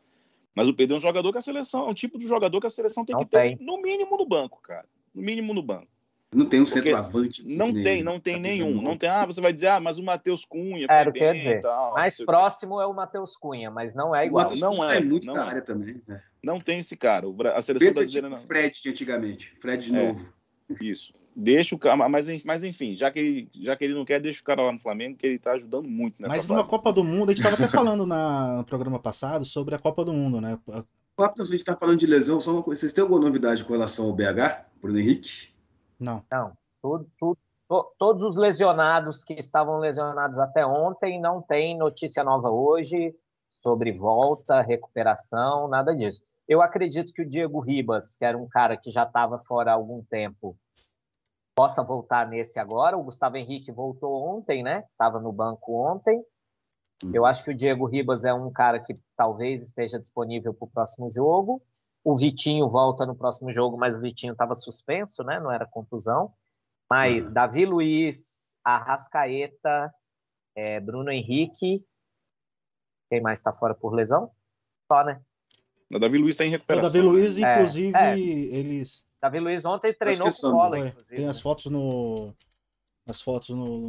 Mas 0.54 0.68
o 0.68 0.74
Pedro 0.74 0.94
é 0.94 0.98
um 0.98 1.02
jogador 1.02 1.32
que 1.32 1.38
a 1.38 1.42
seleção, 1.42 1.86
é 1.86 1.90
um 1.90 1.94
tipo 1.94 2.18
de 2.18 2.26
jogador 2.26 2.60
que 2.60 2.66
a 2.66 2.70
seleção 2.70 3.04
tem 3.04 3.14
não 3.14 3.24
que 3.24 3.30
tem. 3.30 3.56
ter 3.56 3.64
no 3.64 3.80
mínimo 3.82 4.16
no 4.16 4.26
banco, 4.26 4.60
cara. 4.62 4.88
No 5.14 5.22
mínimo 5.22 5.52
no 5.52 5.62
banco. 5.62 5.88
Não 6.32 6.46
tem 6.46 6.60
um 6.60 6.66
centroavante. 6.66 7.40
Assim, 7.40 7.56
não 7.56 7.72
tem, 7.72 8.02
não 8.02 8.20
tem 8.20 8.34
tá 8.34 8.40
nenhum. 8.40 8.82
Não 8.82 8.98
tem, 8.98 9.08
ah, 9.08 9.24
você 9.24 9.40
vai 9.40 9.52
dizer, 9.52 9.68
ah, 9.68 9.80
mas 9.80 9.98
o 9.98 10.02
Matheus 10.02 10.44
Cunha. 10.44 10.86
É, 10.88 11.10
quer 11.10 11.34
dizer, 11.34 11.62
tal, 11.62 11.94
mais 11.94 12.18
próximo 12.18 12.80
é 12.80 12.86
o 12.86 12.92
Matheus 12.92 13.34
Cunha, 13.34 13.70
mas 13.70 13.94
não 13.94 14.14
é 14.14 14.26
igual. 14.26 14.52
O 14.52 14.56
não 14.56 14.84
é, 14.84 15.00
muito 15.00 15.26
não 15.26 15.34
da 15.34 15.44
é. 15.44 15.48
área 15.48 15.62
também. 15.62 16.02
Né? 16.06 16.22
Não 16.42 16.60
tem 16.60 16.80
esse 16.80 16.96
cara. 16.96 17.26
A 17.54 17.62
seleção 17.62 17.78
Pedro 17.78 17.94
brasileira 17.94 18.28
não. 18.28 18.38
Fred 18.38 18.82
de 18.82 18.90
antigamente. 18.90 19.54
Fred 19.58 19.90
de 19.90 19.96
é, 19.96 20.06
novo. 20.06 20.32
Isso. 20.80 21.14
Deixa 21.34 21.74
o 21.74 21.78
cara, 21.78 22.08
mas, 22.08 22.44
mas 22.44 22.64
enfim, 22.64 22.96
já 22.96 23.10
que, 23.12 23.18
ele, 23.20 23.50
já 23.62 23.76
que 23.76 23.84
ele 23.84 23.94
não 23.94 24.04
quer, 24.04 24.20
deixa 24.20 24.40
o 24.40 24.44
cara 24.44 24.60
lá 24.60 24.72
no 24.72 24.80
Flamengo, 24.80 25.16
que 25.16 25.24
ele 25.24 25.38
tá 25.38 25.52
ajudando 25.52 25.88
muito 25.88 26.20
nessa 26.20 26.34
Mas 26.34 26.46
numa 26.48 26.66
Copa 26.66 26.92
do 26.92 27.04
Mundo, 27.04 27.30
a 27.30 27.32
gente 27.32 27.44
estava 27.44 27.54
até 27.54 27.68
falando 27.68 28.04
na, 28.04 28.56
no 28.56 28.64
programa 28.64 28.98
passado 28.98 29.44
sobre 29.44 29.74
a 29.74 29.78
Copa 29.78 30.04
do 30.04 30.12
Mundo, 30.12 30.40
né? 30.40 30.58
A 31.16 31.44
gente 31.44 31.54
está 31.54 31.76
falando 31.76 31.98
de 31.98 32.06
lesão, 32.06 32.40
só 32.40 32.52
uma 32.52 32.62
coisa. 32.62 32.80
Vocês 32.80 32.92
têm 32.92 33.02
alguma 33.02 33.20
novidade 33.20 33.64
com 33.64 33.72
relação 33.72 34.06
ao 34.06 34.12
BH, 34.12 34.66
Bruno 34.80 34.98
Henrique? 34.98 35.56
Não. 35.98 36.24
Não. 36.30 36.52
Tudo, 36.80 37.10
tudo, 37.18 37.38
to, 37.68 37.94
todos 37.98 38.22
os 38.22 38.36
lesionados 38.36 39.24
que 39.24 39.34
estavam 39.34 39.78
lesionados 39.78 40.38
até 40.38 40.64
ontem 40.64 41.20
não 41.20 41.42
tem 41.42 41.76
notícia 41.76 42.22
nova 42.22 42.50
hoje 42.50 43.14
sobre 43.56 43.92
volta, 43.92 44.60
recuperação, 44.60 45.68
nada 45.68 45.94
disso. 45.94 46.22
Eu 46.46 46.62
acredito 46.62 47.12
que 47.12 47.22
o 47.22 47.28
Diego 47.28 47.60
Ribas, 47.60 48.14
que 48.14 48.24
era 48.24 48.38
um 48.38 48.48
cara 48.48 48.76
que 48.76 48.90
já 48.90 49.02
estava 49.02 49.38
fora 49.38 49.72
há 49.72 49.74
algum 49.74 50.02
tempo, 50.02 50.56
possa 51.54 51.82
voltar 51.82 52.26
nesse 52.28 52.58
agora. 52.58 52.96
O 52.96 53.02
Gustavo 53.02 53.36
Henrique 53.36 53.72
voltou 53.72 54.14
ontem, 54.14 54.62
né? 54.62 54.84
Estava 54.92 55.20
no 55.20 55.32
banco 55.32 55.74
ontem. 55.74 56.24
Eu 57.12 57.26
acho 57.26 57.44
que 57.44 57.50
o 57.50 57.54
Diego 57.54 57.86
Ribas 57.86 58.24
é 58.24 58.32
um 58.32 58.50
cara 58.50 58.80
que 58.80 58.94
talvez 59.16 59.62
esteja 59.62 59.98
disponível 59.98 60.54
para 60.54 60.66
o 60.66 60.70
próximo 60.70 61.10
jogo. 61.10 61.62
O 62.08 62.16
Vitinho 62.16 62.70
volta 62.70 63.04
no 63.04 63.14
próximo 63.14 63.52
jogo, 63.52 63.76
mas 63.76 63.94
o 63.94 64.00
Vitinho 64.00 64.32
estava 64.32 64.54
suspenso, 64.54 65.22
né? 65.22 65.38
Não 65.38 65.52
era 65.52 65.66
contusão. 65.66 66.32
Mas 66.88 67.26
uhum. 67.26 67.34
Davi 67.34 67.66
Luiz, 67.66 68.56
Arrascaeta, 68.64 69.92
é, 70.56 70.80
Bruno 70.80 71.10
Henrique. 71.10 71.84
Quem 73.10 73.20
mais 73.20 73.40
está 73.40 73.52
fora 73.52 73.74
por 73.74 73.92
lesão? 73.92 74.30
Só, 74.90 75.04
né? 75.04 75.20
O 75.92 75.98
Davi 75.98 76.16
Luiz 76.16 76.34
está 76.34 76.46
em 76.46 76.50
recuperação. 76.50 76.88
O 76.88 76.92
Davi 76.94 77.06
Luiz, 77.06 77.36
é, 77.36 77.52
inclusive, 77.52 77.94
é, 77.94 78.18
eles. 78.18 79.04
Davi 79.20 79.38
Luiz 79.38 79.66
ontem 79.66 79.92
treinou 79.92 80.32
com 80.32 80.50
bola, 80.50 80.78
inclusive. 80.78 81.14
Tem 81.14 81.28
as 81.28 81.42
fotos 81.42 81.66
no. 81.66 82.34
As 83.06 83.20
fotos 83.20 83.50
no, 83.50 83.80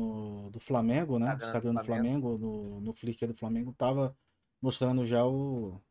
no 0.44 0.52
do 0.52 0.60
Flamengo, 0.60 1.18
né? 1.18 1.38
Instagram 1.42 1.74
do 1.74 1.86
Flamengo, 1.86 2.38
no, 2.38 2.82
no 2.82 2.94
Flickr 2.94 3.28
do 3.28 3.38
Flamengo, 3.38 3.74
tava 3.78 4.14
mostrando 4.62 5.06
já 5.06 5.26
o, 5.26 5.82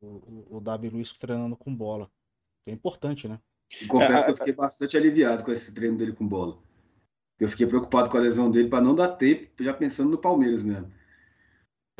o, 0.00 0.56
o 0.56 0.60
Davi 0.60 0.88
Luiz 0.88 1.12
treinando 1.12 1.56
com 1.56 1.74
bola. 1.74 2.10
É 2.66 2.72
importante, 2.72 3.28
né? 3.28 3.40
confesso 3.86 4.24
que 4.24 4.30
eu 4.30 4.36
fiquei 4.36 4.52
bastante 4.52 4.96
aliviado 4.96 5.44
com 5.44 5.52
esse 5.52 5.74
treino 5.74 5.96
dele 5.96 6.12
com 6.12 6.26
bola. 6.26 6.58
Eu 7.38 7.48
fiquei 7.48 7.66
preocupado 7.66 8.10
com 8.10 8.16
a 8.16 8.20
lesão 8.20 8.50
dele 8.50 8.68
para 8.68 8.82
não 8.82 8.94
dar 8.94 9.08
tempo, 9.08 9.50
já 9.60 9.72
pensando 9.72 10.10
no 10.10 10.18
Palmeiras 10.18 10.62
mesmo, 10.62 10.92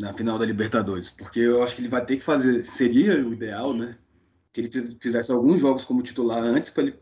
na 0.00 0.12
final 0.12 0.38
da 0.38 0.44
Libertadores, 0.44 1.10
porque 1.10 1.40
eu 1.40 1.62
acho 1.62 1.76
que 1.76 1.82
ele 1.82 1.88
vai 1.88 2.04
ter 2.04 2.16
que 2.16 2.22
fazer, 2.22 2.64
seria 2.64 3.24
o 3.24 3.32
ideal, 3.32 3.72
né? 3.72 3.98
Que 4.52 4.62
ele 4.62 4.98
fizesse 5.00 5.30
alguns 5.30 5.60
jogos 5.60 5.84
como 5.84 6.02
titular 6.02 6.42
antes, 6.42 6.70
para 6.70 6.84
ele 6.84 7.00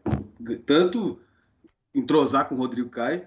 tanto 0.66 1.20
entrosar 1.94 2.48
com 2.48 2.54
o 2.54 2.58
Rodrigo 2.58 2.90
Caio, 2.90 3.26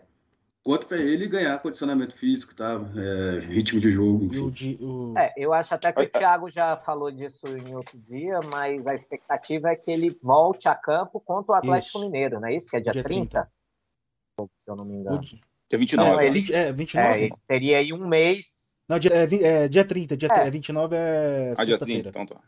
quanto 0.63 0.87
para 0.87 0.97
ele 0.97 1.27
ganhar 1.27 1.57
condicionamento 1.59 2.15
físico, 2.15 2.53
tá? 2.53 2.79
É, 2.95 3.39
ritmo 3.39 3.79
de 3.79 3.91
jogo. 3.91 4.25
Enfim. 4.25 4.77
É, 5.17 5.33
eu 5.37 5.53
acho 5.53 5.73
até 5.73 5.91
que 5.91 6.01
o 6.01 6.09
Thiago 6.09 6.49
já 6.49 6.77
falou 6.77 7.11
disso 7.11 7.47
em 7.47 7.75
outro 7.75 7.97
dia, 7.97 8.39
mas 8.53 8.85
a 8.85 8.93
expectativa 8.93 9.69
é 9.69 9.75
que 9.75 9.91
ele 9.91 10.15
volte 10.21 10.67
a 10.67 10.75
campo 10.75 11.19
contra 11.19 11.53
o 11.53 11.55
Atlético 11.55 11.99
isso. 11.99 12.05
Mineiro, 12.05 12.39
não 12.39 12.47
é 12.47 12.55
isso? 12.55 12.69
Que 12.69 12.77
é 12.77 12.81
dia, 12.81 12.91
dia 12.91 13.03
30? 13.03 13.49
30? 14.37 14.51
Se 14.57 14.69
eu 14.69 14.75
não 14.75 14.85
me 14.85 14.95
engano. 14.95 15.19
Dia 15.21 15.77
29. 15.77 16.09
Não, 16.09 16.21
ele, 16.21 16.53
é, 16.53 16.71
29. 16.71 17.07
É, 17.07 17.23
ele 17.23 17.33
teria 17.47 17.77
aí 17.77 17.93
um 17.93 18.07
mês. 18.07 18.81
Não, 18.87 18.97
dia, 18.97 19.11
é, 19.13 19.63
é 19.63 19.67
dia 19.67 19.85
30, 19.85 20.17
dia 20.17 20.29
é. 20.31 20.49
29 20.49 20.95
é 20.95 21.53
ah, 21.57 21.63
dia 21.63 21.77
30, 21.77 22.09
então 22.09 22.25
tá. 22.25 22.41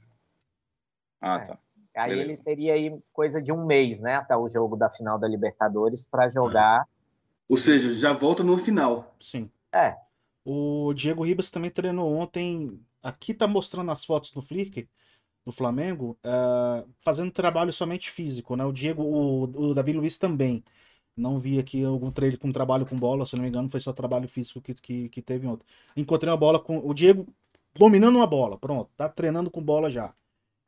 Ah, 1.21 1.35
é. 1.35 1.45
tá. 1.45 1.59
Aí 1.95 2.11
Beleza. 2.11 2.31
ele 2.31 2.43
teria 2.43 2.73
aí 2.73 2.99
coisa 3.11 3.41
de 3.41 3.51
um 3.51 3.65
mês, 3.65 3.99
né, 3.99 4.15
até 4.15 4.35
o 4.35 4.47
jogo 4.47 4.77
da 4.77 4.89
final 4.89 5.19
da 5.19 5.27
Libertadores 5.27 6.07
para 6.09 6.29
jogar 6.29 6.87
ou 7.51 7.57
seja, 7.57 7.93
já 7.93 8.13
volta 8.13 8.45
no 8.45 8.57
final. 8.57 9.13
Sim. 9.19 9.51
É. 9.75 9.97
O 10.45 10.93
Diego 10.93 11.21
Ribas 11.21 11.51
também 11.51 11.69
treinou 11.69 12.09
ontem. 12.09 12.79
Aqui 13.03 13.33
tá 13.33 13.45
mostrando 13.45 13.91
as 13.91 14.05
fotos 14.05 14.31
do 14.31 14.41
Flickr 14.41 14.87
do 15.43 15.51
Flamengo, 15.51 16.17
uh, 16.23 16.89
fazendo 17.01 17.29
trabalho 17.29 17.73
somente 17.73 18.09
físico, 18.09 18.55
né? 18.55 18.63
O 18.63 18.71
Diego, 18.71 19.03
o, 19.03 19.43
o 19.43 19.73
Davi 19.73 19.91
Luiz 19.91 20.17
também. 20.17 20.63
Não 21.13 21.37
vi 21.37 21.59
aqui 21.59 21.83
algum 21.83 22.09
trailer 22.09 22.39
com 22.39 22.53
trabalho 22.53 22.85
com 22.85 22.97
bola, 22.97 23.25
se 23.25 23.35
não 23.35 23.43
me 23.43 23.49
engano, 23.49 23.69
foi 23.69 23.81
só 23.81 23.91
trabalho 23.91 24.29
físico 24.29 24.61
que, 24.61 24.73
que, 24.73 25.09
que 25.09 25.21
teve 25.21 25.45
ontem. 25.45 25.65
Encontrei 25.97 26.31
uma 26.31 26.37
bola 26.37 26.57
com 26.57 26.77
o 26.77 26.93
Diego 26.93 27.27
dominando 27.75 28.15
uma 28.15 28.27
bola, 28.27 28.57
pronto, 28.57 28.89
tá 28.95 29.09
treinando 29.09 29.51
com 29.51 29.61
bola 29.61 29.91
já. 29.91 30.13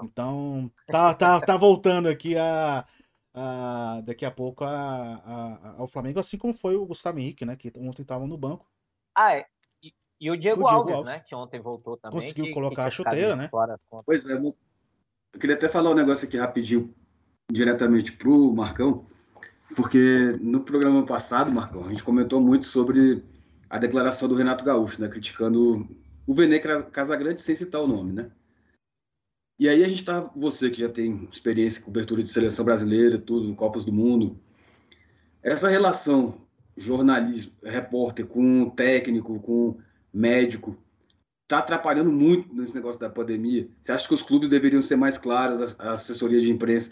Então, 0.03 0.69
tá, 0.87 1.13
tá, 1.13 1.39
tá 1.39 1.55
voltando 1.55 2.09
aqui 2.09 2.35
a, 2.37 2.85
a, 3.33 4.01
daqui 4.05 4.25
a 4.25 4.31
pouco 4.31 4.63
a, 4.63 4.69
a, 4.69 5.75
ao 5.77 5.87
Flamengo, 5.87 6.19
assim 6.19 6.37
como 6.37 6.53
foi 6.53 6.75
o 6.75 6.85
Gustavo 6.85 7.19
Henrique, 7.19 7.45
né? 7.45 7.55
Que 7.55 7.71
ontem 7.77 8.03
estava 8.03 8.27
no 8.27 8.37
banco. 8.37 8.67
Ah, 9.15 9.35
é. 9.35 9.45
E, 9.81 9.93
e 10.21 10.29
o, 10.29 10.37
Diego, 10.37 10.61
o 10.61 10.65
Diego 10.65 10.67
Alves, 10.67 10.95
Alves, 10.95 11.13
né? 11.13 11.19
Que 11.27 11.35
ontem 11.35 11.59
voltou 11.59 11.97
também. 11.97 12.19
Conseguiu 12.19 12.45
que, 12.45 12.51
colocar 12.51 12.83
que 12.83 12.87
a 12.87 12.91
chuteira, 12.91 13.35
né? 13.35 13.47
Fora. 13.49 13.79
Pois 14.05 14.27
é, 14.29 14.33
eu 14.33 14.55
queria 15.39 15.55
até 15.55 15.67
falar 15.67 15.89
um 15.89 15.95
negócio 15.95 16.27
aqui 16.27 16.37
rapidinho, 16.37 16.93
diretamente 17.51 18.11
pro 18.11 18.53
Marcão, 18.53 19.05
porque 19.75 20.37
no 20.39 20.61
programa 20.61 21.05
passado, 21.05 21.51
Marcão, 21.51 21.85
a 21.85 21.89
gente 21.89 22.03
comentou 22.03 22.39
muito 22.39 22.67
sobre 22.67 23.23
a 23.69 23.79
declaração 23.79 24.29
do 24.29 24.35
Renato 24.35 24.63
Gaúcho, 24.63 25.01
né? 25.01 25.07
Criticando 25.07 25.87
o 26.27 26.33
Vene 26.33 26.59
Casagrande 26.91 27.41
sem 27.41 27.55
citar 27.55 27.81
o 27.81 27.87
nome, 27.87 28.13
né? 28.13 28.31
E 29.59 29.69
aí 29.69 29.83
a 29.83 29.87
gente 29.87 30.03
tá, 30.03 30.21
você 30.35 30.69
que 30.69 30.81
já 30.81 30.89
tem 30.89 31.27
experiência 31.31 31.79
em 31.79 31.83
cobertura 31.83 32.23
de 32.23 32.29
seleção 32.29 32.65
brasileira, 32.65 33.17
tudo, 33.17 33.53
Copas 33.55 33.85
do 33.85 33.93
Mundo, 33.93 34.39
essa 35.41 35.69
relação 35.69 36.41
jornalismo, 36.75 37.53
repórter, 37.63 38.25
com 38.25 38.69
técnico, 38.69 39.39
com 39.39 39.77
médico, 40.11 40.75
está 41.43 41.59
atrapalhando 41.59 42.11
muito 42.11 42.53
nesse 42.53 42.73
negócio 42.73 42.99
da 42.99 43.09
pandemia? 43.09 43.67
Você 43.81 43.91
acha 43.91 44.07
que 44.07 44.13
os 44.13 44.23
clubes 44.23 44.49
deveriam 44.49 44.81
ser 44.81 44.95
mais 44.95 45.17
claros, 45.17 45.79
a 45.79 45.91
assessoria 45.91 46.41
de 46.41 46.51
imprensa? 46.51 46.91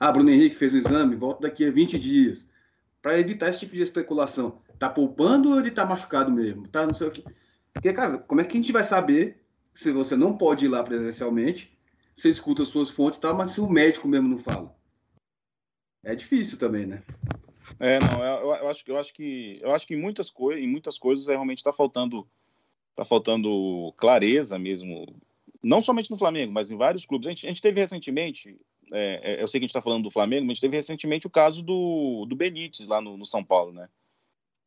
Ah, 0.00 0.10
Bruno 0.10 0.30
Henrique 0.30 0.56
fez 0.56 0.72
o 0.72 0.78
exame, 0.78 1.16
volta 1.16 1.42
daqui 1.42 1.66
a 1.66 1.70
20 1.70 1.98
dias. 1.98 2.48
Para 3.02 3.18
evitar 3.18 3.48
esse 3.48 3.60
tipo 3.60 3.74
de 3.74 3.82
especulação. 3.82 4.60
Tá 4.78 4.88
poupando 4.88 5.50
ou 5.50 5.58
ele 5.58 5.70
tá 5.70 5.84
machucado 5.84 6.30
mesmo? 6.30 6.68
Tá 6.68 6.86
não 6.86 6.94
sei 6.94 7.08
o 7.08 7.10
que. 7.10 7.24
Porque, 7.72 7.92
cara, 7.92 8.18
como 8.18 8.40
é 8.40 8.44
que 8.44 8.56
a 8.56 8.60
gente 8.60 8.72
vai 8.72 8.84
saber 8.84 9.42
se 9.74 9.90
você 9.90 10.16
não 10.16 10.36
pode 10.36 10.64
ir 10.64 10.68
lá 10.68 10.82
presencialmente? 10.82 11.77
Você 12.18 12.30
escuta 12.30 12.62
as 12.62 12.68
suas 12.68 12.90
fontes 12.90 13.20
tal, 13.20 13.36
mas 13.36 13.52
se 13.52 13.60
o 13.60 13.70
médico 13.70 14.08
mesmo 14.08 14.28
não 14.28 14.38
fala? 14.38 14.76
É 16.02 16.16
difícil 16.16 16.58
também, 16.58 16.84
né? 16.84 17.00
É, 17.78 18.00
não, 18.00 18.24
eu, 18.24 18.54
eu, 18.56 18.68
acho, 18.68 18.82
eu 18.88 18.98
acho 18.98 19.14
que 19.14 19.60
eu 19.62 19.70
acho 19.72 19.86
que 19.86 19.94
em 19.94 20.00
muitas 20.00 20.28
coisas, 20.28 20.64
em 20.64 20.66
muitas 20.66 20.98
coisas 20.98 21.28
é, 21.28 21.32
realmente 21.32 21.58
está 21.58 21.72
faltando 21.72 22.28
tá 22.96 23.04
faltando 23.04 23.94
clareza 23.96 24.58
mesmo, 24.58 25.06
não 25.62 25.80
somente 25.80 26.10
no 26.10 26.16
Flamengo, 26.16 26.52
mas 26.52 26.72
em 26.72 26.76
vários 26.76 27.06
clubes. 27.06 27.28
A 27.28 27.30
gente, 27.30 27.46
a 27.46 27.50
gente 27.50 27.62
teve 27.62 27.80
recentemente, 27.80 28.58
é, 28.92 29.20
é 29.22 29.42
eu 29.42 29.46
sei 29.46 29.60
que 29.60 29.64
a 29.64 29.68
gente 29.68 29.70
está 29.70 29.82
falando 29.82 30.02
do 30.02 30.10
Flamengo, 30.10 30.44
mas 30.44 30.50
a 30.50 30.54
gente 30.54 30.62
teve 30.62 30.76
recentemente 30.76 31.28
o 31.28 31.30
caso 31.30 31.62
do, 31.62 32.26
do 32.26 32.34
Benítez 32.34 32.88
lá 32.88 33.00
no, 33.00 33.16
no 33.16 33.26
São 33.26 33.44
Paulo, 33.44 33.72
né? 33.72 33.88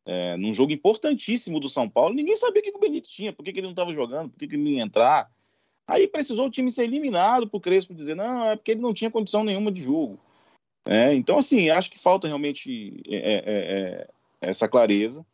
É, 0.06 0.38
num 0.38 0.54
jogo 0.54 0.72
importantíssimo 0.72 1.60
do 1.60 1.68
São 1.68 1.90
Paulo, 1.90 2.16
ninguém 2.16 2.38
sabia 2.38 2.62
o 2.62 2.64
que, 2.64 2.72
que 2.72 2.78
o 2.78 2.82
Benítez 2.82 3.12
tinha, 3.12 3.34
por 3.34 3.44
que, 3.44 3.52
que 3.52 3.60
ele 3.60 3.68
não 3.68 3.74
estava 3.74 3.94
jogando, 3.94 4.30
por 4.30 4.40
que, 4.40 4.48
que 4.48 4.56
ele 4.56 4.64
não 4.64 4.72
ia 4.72 4.84
entrar. 4.84 5.30
Aí 5.92 6.08
precisou 6.08 6.48
o 6.48 6.50
time 6.50 6.72
ser 6.72 6.86
eliminado 6.86 7.50
por 7.50 7.60
Crespo 7.60 7.94
dizer, 7.94 8.16
não, 8.16 8.50
é 8.50 8.56
porque 8.56 8.72
ele 8.72 8.80
não 8.80 8.94
tinha 8.94 9.12
condição 9.12 9.44
nenhuma 9.44 9.70
de 9.70 9.84
jogo. 9.84 10.18
É, 10.88 11.14
então, 11.14 11.38
assim, 11.38 11.70
acho 11.70 11.92
que 11.92 12.00
falta 12.00 12.30
realmente 12.30 13.04
é, 13.10 13.18
é, 13.18 13.42
é 13.46 14.08
essa 14.40 14.70
clareza. 14.70 15.26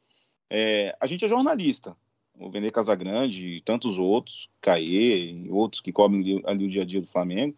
É, 0.50 0.98
a 1.00 1.06
gente 1.06 1.24
é 1.24 1.28
jornalista, 1.28 1.96
o 2.40 2.50
Vender 2.50 2.72
Casagrande 2.72 3.58
e 3.58 3.62
tantos 3.62 4.00
outros, 4.00 4.50
Caê 4.60 5.30
e 5.30 5.48
outros 5.52 5.80
que 5.80 5.94
cobrem 5.94 6.42
ali 6.44 6.66
o 6.66 6.70
dia 6.70 6.82
a 6.82 6.86
dia 6.86 7.02
do 7.02 7.08
Flamengo, 7.08 7.56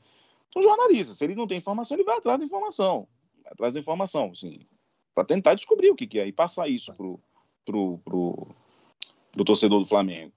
são 0.52 0.62
jornalistas. 0.62 1.18
Se 1.18 1.24
ele 1.24 1.36
não 1.36 1.48
tem 1.48 1.58
informação, 1.58 1.96
ele 1.96 2.04
vai 2.04 2.18
atrás 2.18 2.38
da 2.38 2.44
informação. 2.44 3.08
Vai 3.42 3.54
atrás 3.54 3.76
da 3.76 3.80
informação, 3.80 4.32
assim, 4.34 4.60
para 5.16 5.24
tentar 5.24 5.54
descobrir 5.54 5.90
o 5.90 5.96
que, 5.96 6.06
que, 6.06 6.20
é 6.20 6.28
e 6.28 6.34
passar 6.34 6.68
isso 6.68 6.94
pro, 6.96 7.18
pro, 7.66 7.98
pro, 8.00 8.48
pro 9.32 9.46
torcedor 9.46 9.80
do 9.80 9.86
Flamengo. 9.86 10.34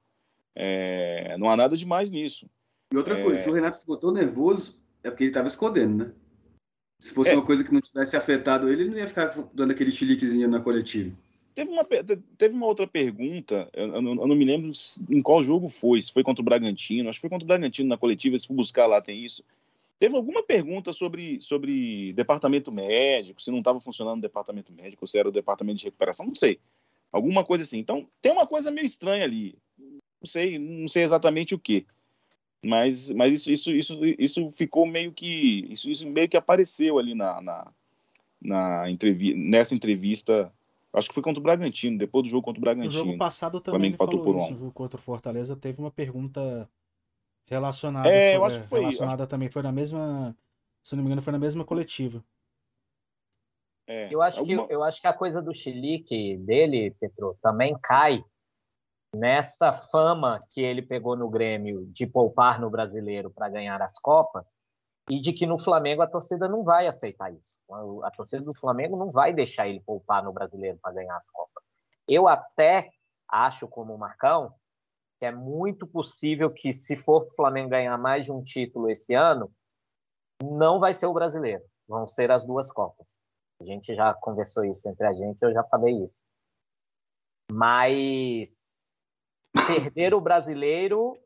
É, 0.54 1.36
não 1.38 1.48
há 1.48 1.56
nada 1.56 1.76
demais 1.76 2.10
nisso. 2.10 2.48
E 2.92 2.96
outra 2.96 3.18
é... 3.18 3.22
coisa, 3.22 3.42
se 3.42 3.48
o 3.48 3.52
Renato 3.52 3.80
ficou 3.80 3.96
tão 3.96 4.12
nervoso, 4.12 4.78
é 5.02 5.10
porque 5.10 5.24
ele 5.24 5.30
estava 5.30 5.48
escondendo, 5.48 6.04
né? 6.04 6.12
Se 7.00 7.12
fosse 7.12 7.30
é. 7.30 7.34
uma 7.34 7.44
coisa 7.44 7.64
que 7.64 7.72
não 7.72 7.80
tivesse 7.80 8.16
afetado 8.16 8.68
ele, 8.68 8.82
ele 8.82 8.90
não 8.90 8.98
ia 8.98 9.08
ficar 9.08 9.34
dando 9.52 9.72
aquele 9.72 9.90
chiliquezinho 9.90 10.48
na 10.48 10.60
coletiva. 10.60 11.12
Teve 11.54 11.70
uma, 11.70 11.84
teve 12.38 12.54
uma 12.54 12.66
outra 12.66 12.86
pergunta, 12.86 13.68
eu, 13.74 13.94
eu, 13.96 14.02
não, 14.02 14.10
eu, 14.12 14.26
não 14.26 14.36
me 14.36 14.44
lembro 14.44 14.72
em 15.10 15.20
qual 15.20 15.44
jogo 15.44 15.68
foi, 15.68 16.00
se 16.00 16.12
foi 16.12 16.22
contra 16.22 16.40
o 16.40 16.44
Bragantino, 16.44 17.08
acho 17.08 17.18
que 17.18 17.22
foi 17.22 17.30
contra 17.30 17.44
o 17.44 17.48
Bragantino 17.48 17.88
na 17.88 17.98
coletiva, 17.98 18.38
se 18.38 18.46
for 18.46 18.54
buscar 18.54 18.86
lá 18.86 19.02
tem 19.02 19.22
isso. 19.22 19.44
Teve 19.98 20.16
alguma 20.16 20.42
pergunta 20.42 20.92
sobre, 20.92 21.38
sobre 21.40 22.12
departamento 22.14 22.72
médico, 22.72 23.42
se 23.42 23.50
não 23.50 23.58
estava 23.58 23.80
funcionando 23.80 24.18
o 24.18 24.22
departamento 24.22 24.72
médico, 24.72 25.06
se 25.06 25.18
era 25.18 25.28
o 25.28 25.32
departamento 25.32 25.78
de 25.78 25.84
recuperação, 25.84 26.26
não 26.26 26.34
sei. 26.34 26.58
Alguma 27.12 27.44
coisa 27.44 27.62
assim. 27.64 27.78
Então, 27.78 28.08
tem 28.20 28.32
uma 28.32 28.46
coisa 28.46 28.70
meio 28.70 28.86
estranha 28.86 29.22
ali. 29.22 29.54
Não 30.22 30.26
sei, 30.26 30.58
não 30.58 30.86
sei 30.86 31.02
exatamente 31.02 31.54
o 31.54 31.58
que. 31.58 31.84
Mas, 32.64 33.10
mas 33.10 33.32
isso, 33.32 33.50
isso, 33.50 33.72
isso, 33.72 34.04
isso 34.18 34.52
ficou 34.52 34.86
meio 34.86 35.12
que. 35.12 35.66
Isso, 35.68 35.90
isso 35.90 36.06
meio 36.06 36.28
que 36.28 36.36
apareceu 36.36 36.96
ali 36.96 37.12
na, 37.12 37.40
na, 37.40 37.72
na 38.40 38.90
entrevista, 38.90 39.36
nessa 39.36 39.74
entrevista. 39.74 40.52
Acho 40.92 41.08
que 41.08 41.14
foi 41.14 41.22
contra 41.22 41.40
o 41.40 41.42
Bragantino, 41.42 41.98
depois 41.98 42.22
do 42.22 42.30
jogo 42.30 42.44
contra 42.44 42.60
o 42.60 42.62
Bragantino. 42.62 42.92
No 42.92 43.06
jogo 43.06 43.18
passado 43.18 43.60
também 43.60 43.88
ele 43.88 43.96
falou 43.96 44.22
por 44.22 44.38
isso. 44.38 44.52
No 44.52 44.58
jogo 44.58 44.72
contra 44.72 45.00
o 45.00 45.02
Fortaleza 45.02 45.56
teve 45.56 45.80
uma 45.80 45.90
pergunta 45.90 46.68
relacionada. 47.46 48.08
É, 48.08 48.36
eu 48.36 48.44
acho 48.44 48.60
que 48.60 48.68
foi. 48.68 48.80
Relacionada 48.80 49.26
também, 49.26 49.50
foi 49.50 49.62
na 49.62 49.72
mesma. 49.72 50.36
Se 50.84 50.94
não 50.94 51.02
me 51.02 51.08
engano, 51.08 51.22
foi 51.22 51.32
na 51.32 51.38
mesma 51.40 51.64
coletiva. 51.64 52.22
É, 53.88 54.14
eu, 54.14 54.22
acho 54.22 54.38
alguma... 54.38 54.68
que, 54.68 54.74
eu 54.74 54.84
acho 54.84 55.00
que 55.00 55.06
a 55.08 55.12
coisa 55.12 55.42
do 55.42 55.52
chilique 55.52 56.36
dele, 56.36 56.94
Petro, 57.00 57.36
também 57.42 57.76
cai 57.82 58.22
nessa 59.14 59.72
fama 59.72 60.42
que 60.50 60.60
ele 60.60 60.82
pegou 60.82 61.16
no 61.16 61.28
Grêmio 61.28 61.86
de 61.86 62.06
poupar 62.06 62.60
no 62.60 62.70
brasileiro 62.70 63.30
para 63.30 63.48
ganhar 63.48 63.80
as 63.82 63.98
Copas 63.98 64.48
e 65.10 65.20
de 65.20 65.32
que 65.32 65.46
no 65.46 65.58
Flamengo 65.58 66.02
a 66.02 66.06
torcida 66.06 66.48
não 66.48 66.62
vai 66.62 66.86
aceitar 66.86 67.32
isso. 67.32 67.56
A 68.04 68.10
torcida 68.10 68.42
do 68.42 68.54
Flamengo 68.54 68.96
não 68.96 69.10
vai 69.10 69.32
deixar 69.32 69.68
ele 69.68 69.80
poupar 69.80 70.22
no 70.22 70.32
brasileiro 70.32 70.78
para 70.80 70.94
ganhar 70.94 71.16
as 71.16 71.28
Copas. 71.30 71.64
Eu 72.08 72.28
até 72.28 72.90
acho, 73.28 73.68
como 73.68 73.94
o 73.94 73.98
Marcão, 73.98 74.54
que 75.18 75.26
é 75.26 75.32
muito 75.32 75.86
possível 75.86 76.50
que, 76.50 76.72
se 76.72 76.96
for 76.96 77.26
o 77.26 77.30
Flamengo 77.34 77.70
ganhar 77.70 77.96
mais 77.98 78.24
de 78.24 78.32
um 78.32 78.42
título 78.42 78.90
esse 78.90 79.14
ano, 79.14 79.52
não 80.42 80.80
vai 80.80 80.94
ser 80.94 81.06
o 81.06 81.12
brasileiro, 81.12 81.62
vão 81.86 82.08
ser 82.08 82.30
as 82.30 82.46
duas 82.46 82.70
Copas. 82.72 83.24
A 83.60 83.64
gente 83.64 83.94
já 83.94 84.12
conversou 84.14 84.64
isso 84.64 84.88
entre 84.88 85.06
a 85.06 85.12
gente, 85.12 85.42
eu 85.42 85.52
já 85.52 85.62
falei 85.64 86.02
isso. 86.02 86.24
Mas 87.52 88.61
perder 89.52 90.14
o 90.14 90.20
brasileiro 90.20 91.16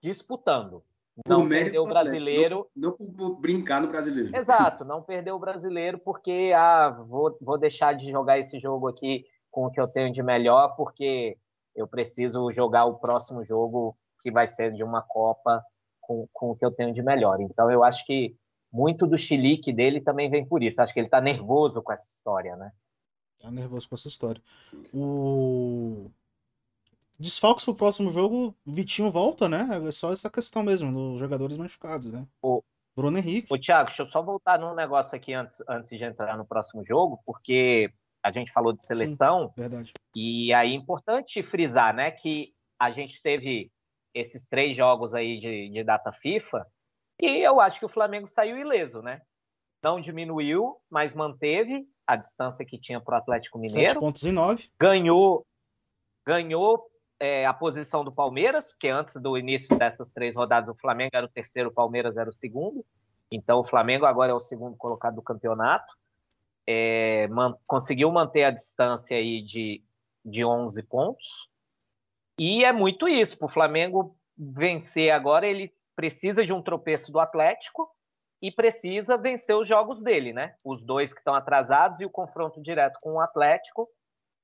disputando. 0.00 0.82
Não 1.26 1.46
perder 1.46 1.78
o 1.78 1.84
brasileiro. 1.84 2.66
Não, 2.74 2.96
não, 2.98 3.34
brincar 3.34 3.80
no 3.80 3.88
brasileiro. 3.88 4.34
Exato, 4.34 4.84
não 4.84 5.02
perder 5.02 5.32
o 5.32 5.38
brasileiro 5.38 5.98
porque 5.98 6.52
ah, 6.56 6.90
vou, 6.90 7.36
vou 7.40 7.58
deixar 7.58 7.92
de 7.94 8.10
jogar 8.10 8.38
esse 8.38 8.58
jogo 8.58 8.88
aqui 8.88 9.26
com 9.50 9.66
o 9.66 9.70
que 9.70 9.80
eu 9.80 9.86
tenho 9.86 10.10
de 10.10 10.22
melhor, 10.22 10.74
porque 10.76 11.36
eu 11.76 11.86
preciso 11.86 12.50
jogar 12.50 12.86
o 12.86 12.98
próximo 12.98 13.44
jogo 13.44 13.96
que 14.20 14.30
vai 14.30 14.46
ser 14.46 14.72
de 14.72 14.82
uma 14.82 15.02
Copa 15.02 15.62
com, 16.00 16.26
com 16.32 16.50
o 16.50 16.56
que 16.56 16.64
eu 16.64 16.70
tenho 16.70 16.94
de 16.94 17.02
melhor. 17.02 17.40
Então 17.40 17.70
eu 17.70 17.84
acho 17.84 18.06
que 18.06 18.34
muito 18.72 19.06
do 19.06 19.18
chilique 19.18 19.70
dele 19.70 20.00
também 20.00 20.30
vem 20.30 20.46
por 20.46 20.62
isso. 20.62 20.80
Acho 20.80 20.94
que 20.94 21.00
ele 21.00 21.08
está 21.08 21.20
nervoso 21.20 21.82
com 21.82 21.92
essa 21.92 22.06
história, 22.06 22.56
né? 22.56 22.72
Tá 23.38 23.50
nervoso 23.50 23.88
com 23.88 23.94
essa 23.94 24.08
história. 24.08 24.40
O 24.94 26.10
Desfalques 27.22 27.64
pro 27.64 27.74
próximo 27.74 28.10
jogo, 28.10 28.54
Vitinho 28.66 29.10
volta, 29.10 29.48
né? 29.48 29.68
É 29.88 29.92
só 29.92 30.12
essa 30.12 30.28
questão 30.28 30.62
mesmo, 30.62 30.92
dos 30.92 31.20
jogadores 31.20 31.56
machucados, 31.56 32.12
né? 32.12 32.26
O 32.42 32.62
Bruno 32.96 33.16
Henrique. 33.16 33.52
Ô, 33.52 33.58
Thiago, 33.58 33.86
deixa 33.86 34.02
eu 34.02 34.08
só 34.08 34.20
voltar 34.20 34.58
num 34.58 34.74
negócio 34.74 35.14
aqui 35.14 35.32
antes, 35.32 35.62
antes 35.68 35.96
de 35.96 36.04
entrar 36.04 36.36
no 36.36 36.44
próximo 36.44 36.84
jogo, 36.84 37.22
porque 37.24 37.92
a 38.22 38.32
gente 38.32 38.52
falou 38.52 38.72
de 38.72 38.84
seleção. 38.84 39.48
Sim, 39.48 39.60
verdade. 39.62 39.92
E 40.16 40.52
aí 40.52 40.72
é 40.72 40.74
importante 40.74 41.42
frisar, 41.42 41.94
né, 41.94 42.10
que 42.10 42.52
a 42.78 42.90
gente 42.90 43.22
teve 43.22 43.70
esses 44.12 44.48
três 44.48 44.76
jogos 44.76 45.14
aí 45.14 45.38
de, 45.38 45.70
de 45.70 45.84
data 45.84 46.12
FIFA 46.12 46.66
e 47.20 47.38
eu 47.38 47.60
acho 47.60 47.78
que 47.78 47.86
o 47.86 47.88
Flamengo 47.88 48.26
saiu 48.26 48.58
ileso, 48.58 49.00
né? 49.00 49.22
Não 49.82 50.00
diminuiu, 50.00 50.76
mas 50.90 51.14
manteve 51.14 51.86
a 52.04 52.16
distância 52.16 52.64
que 52.64 52.78
tinha 52.78 53.00
para 53.00 53.14
o 53.14 53.18
Atlético 53.18 53.58
Mineiro. 53.58 53.90
7 53.90 54.00
pontos 54.00 54.24
em 54.24 54.32
9. 54.32 54.68
Ganhou, 54.78 55.46
ganhou 56.26 56.84
é, 57.22 57.46
a 57.46 57.54
posição 57.54 58.02
do 58.02 58.10
Palmeiras, 58.10 58.72
porque 58.72 58.88
antes 58.88 59.14
do 59.22 59.38
início 59.38 59.78
dessas 59.78 60.10
três 60.10 60.34
rodadas 60.34 60.76
o 60.76 60.80
Flamengo 60.80 61.12
era 61.14 61.24
o 61.24 61.28
terceiro, 61.28 61.68
o 61.68 61.72
Palmeiras 61.72 62.16
era 62.16 62.28
o 62.28 62.32
segundo. 62.32 62.84
Então 63.30 63.60
o 63.60 63.64
Flamengo 63.64 64.04
agora 64.04 64.32
é 64.32 64.34
o 64.34 64.40
segundo 64.40 64.76
colocado 64.76 65.14
do 65.14 65.22
campeonato. 65.22 65.94
É, 66.66 67.28
man, 67.28 67.56
conseguiu 67.64 68.10
manter 68.10 68.42
a 68.42 68.50
distância 68.50 69.16
aí 69.16 69.40
de, 69.40 69.84
de 70.24 70.44
11 70.44 70.82
pontos. 70.82 71.48
E 72.36 72.64
é 72.64 72.72
muito 72.72 73.06
isso. 73.06 73.38
Para 73.38 73.46
o 73.46 73.52
Flamengo 73.52 74.16
vencer 74.36 75.12
agora, 75.12 75.46
ele 75.46 75.72
precisa 75.94 76.44
de 76.44 76.52
um 76.52 76.60
tropeço 76.60 77.12
do 77.12 77.20
Atlético 77.20 77.88
e 78.42 78.50
precisa 78.50 79.16
vencer 79.16 79.54
os 79.54 79.68
jogos 79.68 80.02
dele, 80.02 80.32
né? 80.32 80.56
Os 80.64 80.82
dois 80.82 81.12
que 81.12 81.20
estão 81.20 81.36
atrasados 81.36 82.00
e 82.00 82.04
o 82.04 82.10
confronto 82.10 82.60
direto 82.60 82.98
com 83.00 83.12
o 83.12 83.20
Atlético 83.20 83.88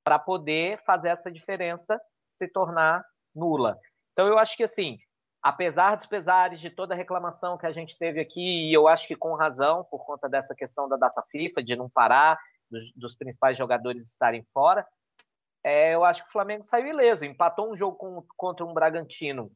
para 0.04 0.16
poder 0.16 0.80
fazer 0.84 1.08
essa 1.08 1.28
diferença 1.28 2.00
se 2.38 2.48
tornar 2.48 3.04
nula. 3.34 3.78
Então, 4.12 4.26
eu 4.26 4.38
acho 4.38 4.56
que, 4.56 4.64
assim, 4.64 4.98
apesar 5.42 5.96
dos 5.96 6.06
pesares 6.06 6.60
de 6.60 6.70
toda 6.70 6.94
a 6.94 6.96
reclamação 6.96 7.58
que 7.58 7.66
a 7.66 7.70
gente 7.70 7.98
teve 7.98 8.20
aqui, 8.20 8.70
e 8.70 8.72
eu 8.72 8.88
acho 8.88 9.06
que 9.06 9.16
com 9.16 9.34
razão, 9.34 9.84
por 9.90 10.04
conta 10.04 10.28
dessa 10.28 10.54
questão 10.54 10.88
da 10.88 10.96
data 10.96 11.22
FIFA, 11.30 11.62
de 11.62 11.76
não 11.76 11.90
parar, 11.90 12.38
dos, 12.70 12.92
dos 12.94 13.16
principais 13.16 13.56
jogadores 13.56 14.10
estarem 14.10 14.42
fora, 14.44 14.86
é, 15.64 15.94
eu 15.94 16.04
acho 16.04 16.22
que 16.22 16.28
o 16.28 16.32
Flamengo 16.32 16.62
saiu 16.62 16.86
ileso. 16.86 17.24
Empatou 17.24 17.70
um 17.70 17.76
jogo 17.76 17.96
com, 17.96 18.24
contra 18.36 18.64
um 18.64 18.72
Bragantino 18.72 19.50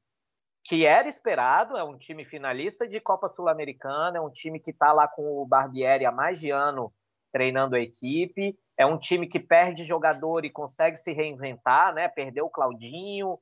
que 0.65 0.87
era 0.87 1.09
esperado, 1.09 1.77
é 1.77 1.83
um 1.83 1.99
time 1.99 2.25
finalista 2.25 2.87
de 2.87 3.01
Copa 3.01 3.29
Sul-Americana, 3.29 4.19
é 4.19 4.21
um 4.21 4.31
time 4.31 4.61
que 4.61 4.71
está 4.71 4.93
lá 4.93 5.09
com 5.09 5.43
o 5.43 5.47
Barbieri 5.47 6.07
há 6.07 6.13
mais 6.13 6.39
de 6.39 6.51
ano 6.51 6.93
treinando 7.33 7.75
a 7.75 7.81
equipe, 7.81 8.57
é 8.83 8.87
um 8.87 8.99
time 8.99 9.29
que 9.29 9.39
perde 9.39 9.85
jogador 9.85 10.45
e 10.45 10.51
consegue 10.51 10.97
se 10.97 11.13
reinventar, 11.13 11.95
né? 11.95 12.09
Perdeu 12.09 12.47
o 12.47 12.51
Claudinho, 12.51 13.39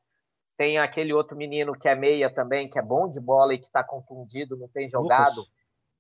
tem 0.56 0.78
aquele 0.78 1.14
outro 1.14 1.36
menino 1.36 1.72
que 1.72 1.88
é 1.88 1.94
meia 1.94 2.32
também, 2.32 2.68
que 2.68 2.78
é 2.78 2.82
bom 2.82 3.08
de 3.08 3.18
bola 3.18 3.54
e 3.54 3.58
que 3.58 3.64
está 3.64 3.82
contundido, 3.82 4.56
não 4.56 4.68
tem 4.68 4.86
jogado. 4.86 5.42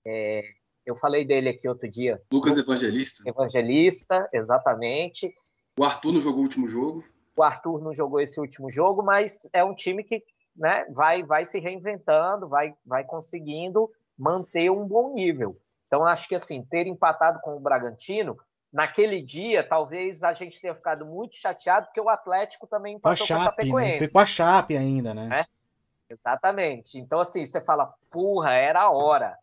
É, 0.06 0.42
eu 0.84 0.94
falei 0.94 1.24
dele 1.24 1.48
aqui 1.48 1.66
outro 1.66 1.88
dia. 1.88 2.20
Lucas 2.30 2.58
Evangelista. 2.58 3.22
Evangelista, 3.26 4.28
exatamente. 4.30 5.32
O 5.78 5.84
Arthur 5.84 6.12
não 6.12 6.20
jogou 6.20 6.40
o 6.40 6.42
último 6.42 6.68
jogo. 6.68 7.02
O 7.34 7.42
Arthur 7.42 7.80
não 7.82 7.94
jogou 7.94 8.20
esse 8.20 8.38
último 8.38 8.70
jogo, 8.70 9.02
mas 9.02 9.48
é 9.54 9.64
um 9.64 9.74
time 9.74 10.04
que 10.04 10.22
né, 10.54 10.84
vai, 10.90 11.22
vai 11.22 11.46
se 11.46 11.58
reinventando, 11.58 12.46
vai, 12.46 12.74
vai 12.84 13.04
conseguindo 13.04 13.90
manter 14.18 14.70
um 14.70 14.86
bom 14.86 15.14
nível. 15.14 15.56
Então, 15.86 16.04
acho 16.04 16.28
que 16.28 16.34
assim, 16.34 16.62
ter 16.62 16.86
empatado 16.86 17.40
com 17.40 17.56
o 17.56 17.60
Bragantino, 17.60 18.36
naquele 18.72 19.20
dia, 19.22 19.62
talvez 19.62 20.22
a 20.22 20.32
gente 20.32 20.60
tenha 20.60 20.74
ficado 20.74 21.04
muito 21.04 21.36
chateado, 21.36 21.86
porque 21.86 22.00
o 22.00 22.08
Atlético 22.08 22.66
também 22.66 22.96
empatou 22.96 23.26
com, 23.26 23.34
a, 23.34 23.38
Chape, 23.38 23.40
com 23.40 23.42
a 23.42 23.50
Chapecoense. 23.50 24.00
Né? 24.00 24.08
com 24.08 24.18
a 24.18 24.26
Chape 24.26 24.76
ainda, 24.76 25.14
né? 25.14 25.40
É? 25.40 26.14
Exatamente. 26.14 26.98
Então, 26.98 27.20
assim, 27.20 27.44
você 27.44 27.60
fala, 27.60 27.92
porra, 28.10 28.52
era 28.52 28.82
a 28.82 28.90
hora. 28.90 29.36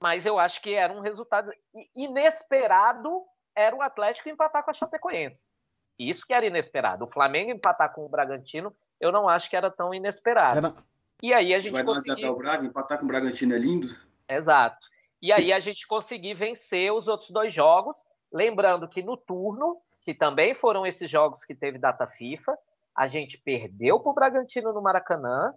Mas 0.00 0.26
eu 0.26 0.38
acho 0.38 0.60
que 0.60 0.74
era 0.74 0.92
um 0.92 1.00
resultado 1.00 1.50
inesperado, 1.94 3.22
era 3.54 3.74
o 3.74 3.82
Atlético 3.82 4.28
empatar 4.28 4.62
com 4.62 4.70
a 4.70 4.74
Chapecoense. 4.74 5.52
Isso 5.98 6.26
que 6.26 6.34
era 6.34 6.44
inesperado. 6.44 7.04
O 7.04 7.08
Flamengo 7.08 7.50
empatar 7.50 7.92
com 7.92 8.04
o 8.04 8.08
Bragantino, 8.08 8.74
eu 9.00 9.12
não 9.12 9.28
acho 9.28 9.48
que 9.48 9.56
era 9.56 9.70
tão 9.70 9.94
inesperado. 9.94 10.58
Era... 10.58 10.74
E 11.22 11.32
aí 11.32 11.54
a 11.54 11.60
gente 11.60 11.72
Vai 11.72 11.84
conseguiu... 11.84 12.32
o 12.32 12.36
Braga, 12.36 12.66
empatar 12.66 12.98
com 12.98 13.04
o 13.04 13.08
Bragantino 13.08 13.54
é 13.54 13.58
lindo. 13.58 13.88
Exato. 14.28 14.88
E 15.22 15.32
aí 15.32 15.52
a 15.52 15.60
gente 15.60 15.86
conseguiu 15.86 16.36
vencer 16.36 16.92
os 16.92 17.08
outros 17.08 17.30
dois 17.30 17.52
jogos, 17.52 18.04
lembrando 18.34 18.88
que 18.88 19.00
no 19.00 19.16
turno, 19.16 19.80
que 20.02 20.12
também 20.12 20.52
foram 20.52 20.84
esses 20.84 21.08
jogos 21.08 21.44
que 21.44 21.54
teve 21.54 21.78
data 21.78 22.06
FIFA, 22.06 22.58
a 22.96 23.06
gente 23.06 23.38
perdeu 23.38 24.00
para 24.00 24.10
o 24.10 24.14
Bragantino 24.14 24.72
no 24.72 24.82
Maracanã, 24.82 25.54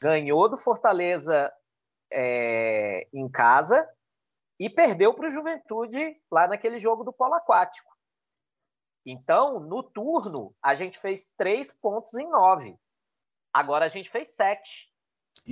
ganhou 0.00 0.48
do 0.48 0.56
Fortaleza 0.56 1.50
é, 2.12 3.08
em 3.12 3.28
casa 3.28 3.88
e 4.58 4.68
perdeu 4.68 5.14
para 5.14 5.28
o 5.28 5.30
Juventude 5.30 6.14
lá 6.30 6.46
naquele 6.46 6.78
jogo 6.78 7.02
do 7.04 7.12
polo 7.12 7.34
aquático. 7.34 7.90
Então, 9.04 9.58
no 9.58 9.82
turno, 9.82 10.54
a 10.62 10.74
gente 10.74 10.98
fez 10.98 11.34
três 11.34 11.72
pontos 11.72 12.14
em 12.14 12.28
nove. 12.28 12.78
Agora 13.52 13.86
a 13.86 13.88
gente 13.88 14.10
fez 14.10 14.34
sete. 14.34 14.89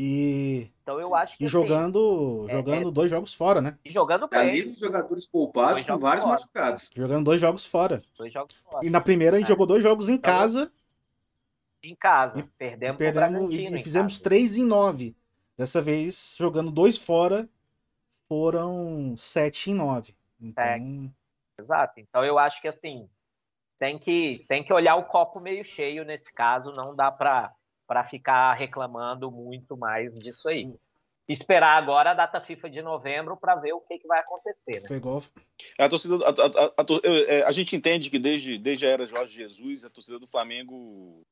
E, 0.00 0.70
então 0.80 1.00
eu 1.00 1.12
acho 1.12 1.36
que 1.36 1.46
e 1.46 1.48
jogando, 1.48 2.44
assim, 2.46 2.56
jogando 2.56 2.84
é, 2.84 2.88
é 2.88 2.92
dois 2.92 3.10
jogos 3.10 3.34
fora, 3.34 3.60
né? 3.60 3.76
E 3.84 3.90
jogando 3.90 4.28
bem. 4.28 4.70
Dos 4.70 4.78
jogadores 4.78 5.26
poupados 5.26 5.84
com 5.84 5.98
vários 5.98 6.22
fora. 6.22 6.36
machucados. 6.36 6.90
Jogando 6.94 7.24
dois 7.24 7.40
jogos 7.40 7.66
fora. 7.66 8.00
Dois 8.16 8.32
jogos 8.32 8.54
fora. 8.54 8.86
E 8.86 8.90
na 8.90 9.00
primeira 9.00 9.34
a 9.34 9.40
gente 9.40 9.48
é. 9.48 9.50
jogou 9.50 9.66
dois 9.66 9.82
jogos 9.82 10.08
em 10.08 10.12
então, 10.12 10.32
casa. 10.32 10.70
Em 11.82 11.96
casa. 11.96 12.38
E, 12.38 12.42
perdemos, 12.44 12.94
e 12.94 12.98
perdemos 12.98 13.52
e, 13.52 13.82
fizemos 13.82 14.12
casa. 14.12 14.22
três 14.22 14.56
em 14.56 14.64
nove. 14.64 15.16
Dessa 15.56 15.82
vez, 15.82 16.36
jogando 16.38 16.70
dois 16.70 16.96
fora, 16.96 17.48
foram 18.28 19.16
sete 19.16 19.72
em 19.72 19.74
nove. 19.74 20.14
Então... 20.40 21.12
Exato. 21.58 21.98
Então 21.98 22.24
eu 22.24 22.38
acho 22.38 22.62
que 22.62 22.68
assim, 22.68 23.10
tem 23.76 23.98
que, 23.98 24.44
tem 24.46 24.62
que 24.62 24.72
olhar 24.72 24.94
o 24.94 25.06
copo 25.06 25.40
meio 25.40 25.64
cheio 25.64 26.04
nesse 26.04 26.32
caso, 26.32 26.70
não 26.76 26.94
dá 26.94 27.10
para 27.10 27.52
ficar 28.04 28.54
reclamando 28.54 29.30
muito 29.30 29.76
mais 29.76 30.14
disso 30.14 30.48
aí. 30.48 30.72
Esperar 31.28 31.76
agora 31.76 32.12
a 32.12 32.14
data 32.14 32.40
FIFA 32.40 32.70
de 32.70 32.80
novembro 32.80 33.36
para 33.36 33.54
ver 33.56 33.74
o 33.74 33.80
que, 33.80 33.98
que 33.98 34.06
vai 34.06 34.20
acontecer. 34.20 34.80
Né? 34.80 34.88
Pegou. 34.88 35.22
A, 35.78 35.88
torcida, 35.88 36.16
a, 36.16 36.30
a, 36.30 36.82
a, 36.82 36.86
é, 37.28 37.42
a, 37.42 37.50
gente 37.50 37.76
entende 37.76 38.08
que 38.08 38.18
desde, 38.18 38.56
desde 38.56 38.86
a 38.86 38.90
era 38.90 39.06
Jorge 39.06 39.36
Jesus, 39.36 39.84
a 39.84 39.90
torcida 39.90 40.18
do 40.18 40.26
Flamengo 40.26 41.22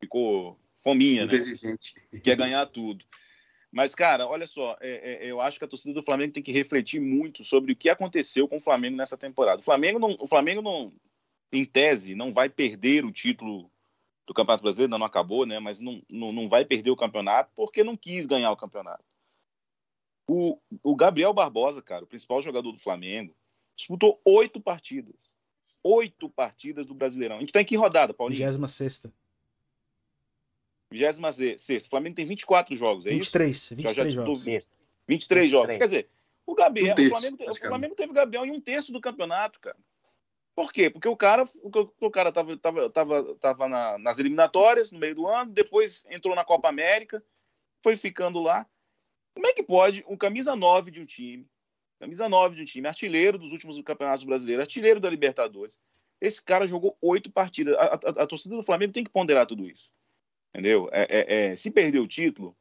ficou 0.00 0.58
fominha, 0.82 1.22
Muito 1.22 1.32
né? 1.32 1.38
Exigente. 1.38 1.94
Quer 2.22 2.36
ganhar 2.36 2.64
tudo. 2.66 3.04
Mas, 3.70 3.94
cara, 3.94 4.26
olha 4.26 4.46
só, 4.46 4.76
é, 4.80 5.26
é, 5.26 5.26
eu 5.26 5.40
acho 5.40 5.58
que 5.58 5.64
a 5.64 5.68
torcida 5.68 5.92
do 5.92 6.02
Flamengo 6.02 6.32
tem 6.32 6.42
que 6.42 6.52
refletir 6.52 7.00
muito 7.00 7.42
sobre 7.42 7.72
o 7.72 7.76
que 7.76 7.88
aconteceu 7.88 8.46
com 8.46 8.58
o 8.58 8.60
Flamengo 8.60 8.96
nessa 8.96 9.18
temporada. 9.18 9.60
O 9.60 9.64
Flamengo 9.64 9.98
não, 9.98 10.16
o 10.20 10.28
Flamengo 10.28 10.62
não, 10.62 10.92
em 11.52 11.64
tese, 11.64 12.14
não 12.14 12.32
vai 12.32 12.48
perder 12.48 13.04
o 13.04 13.12
título 13.12 13.68
do 14.26 14.34
Campeonato 14.34 14.62
Brasileiro, 14.62 14.90
não, 14.90 14.98
não 14.98 15.06
acabou, 15.06 15.44
né? 15.44 15.58
Mas 15.58 15.80
não, 15.80 16.02
não, 16.08 16.32
não 16.32 16.48
vai 16.48 16.64
perder 16.64 16.90
o 16.90 16.96
campeonato 16.96 17.50
porque 17.54 17.84
não 17.84 17.96
quis 17.96 18.26
ganhar 18.26 18.50
o 18.50 18.56
campeonato. 18.56 19.04
O, 20.26 20.58
o 20.82 20.96
Gabriel 20.96 21.34
Barbosa, 21.34 21.82
cara, 21.82 22.04
o 22.04 22.06
principal 22.06 22.40
jogador 22.40 22.72
do 22.72 22.78
Flamengo, 22.78 23.36
disputou 23.76 24.20
oito 24.24 24.60
partidas. 24.60 25.34
Oito 25.82 26.30
partidas 26.30 26.86
do 26.86 26.94
Brasileirão. 26.94 27.36
A 27.36 27.40
gente 27.40 27.52
tá 27.52 27.60
em 27.60 27.64
que 27.64 27.76
rodada, 27.76 28.14
Paulinho? 28.14 28.38
26 28.38 28.56
26 31.30 31.86
O 31.86 31.90
Flamengo 31.90 32.16
tem 32.16 32.24
24 32.24 32.76
jogos, 32.76 33.06
é 33.06 33.10
23, 33.10 33.56
isso? 33.56 33.74
23 33.74 33.96
já, 33.96 34.04
já 34.04 34.10
jogos. 34.10 34.44
23, 34.44 34.72
23 35.06 35.50
jogos. 35.50 35.76
Quer 35.76 35.84
dizer, 35.84 36.06
o 36.46 36.54
Gabriel, 36.54 36.92
um 36.92 36.96
terço, 36.96 37.14
o, 37.14 37.18
Flamengo, 37.18 37.50
o 37.50 37.54
Flamengo 37.54 37.94
teve 37.94 38.12
Gabriel 38.12 38.46
em 38.46 38.50
um 38.50 38.60
terço 38.60 38.92
do 38.92 39.00
campeonato, 39.00 39.60
cara. 39.60 39.76
Por 40.54 40.72
quê? 40.72 40.88
Porque 40.88 41.08
o 41.08 41.16
cara, 41.16 41.42
o, 42.00 42.10
cara 42.10 42.30
tava, 42.30 42.56
tava, 42.56 42.90
tava, 42.90 43.34
tava 43.36 43.68
na, 43.68 43.98
nas 43.98 44.18
eliminatórias 44.18 44.92
no 44.92 45.00
meio 45.00 45.14
do 45.14 45.26
ano, 45.26 45.50
depois 45.50 46.06
entrou 46.08 46.34
na 46.34 46.44
Copa 46.44 46.68
América, 46.68 47.24
foi 47.82 47.96
ficando 47.96 48.40
lá. 48.40 48.66
Como 49.34 49.48
é 49.48 49.52
que 49.52 49.64
pode 49.64 50.04
um 50.06 50.16
camisa 50.16 50.54
9 50.54 50.92
de 50.92 51.00
um 51.00 51.04
time, 51.04 51.48
camisa 51.98 52.28
9 52.28 52.54
de 52.54 52.62
um 52.62 52.64
time, 52.64 52.86
artilheiro 52.86 53.36
dos 53.36 53.50
últimos 53.50 53.80
campeonatos 53.82 54.24
brasileiros, 54.24 54.62
artilheiro 54.62 55.00
da 55.00 55.10
Libertadores, 55.10 55.76
esse 56.20 56.42
cara 56.42 56.66
jogou 56.66 56.96
oito 57.02 57.32
partidas. 57.32 57.74
A, 57.74 57.84
a, 57.84 58.22
a, 58.22 58.26
torcida 58.26 58.54
do 58.54 58.62
Flamengo 58.62 58.92
tem 58.92 59.02
que 59.02 59.10
ponderar 59.10 59.46
tudo 59.46 59.68
isso. 59.68 59.90
Entendeu? 60.50 60.88
É, 60.92 61.02
é, 61.02 61.34
é, 61.34 61.56
se 61.56 61.68
perder 61.68 61.98
o 61.98 62.06
título, 62.06 62.56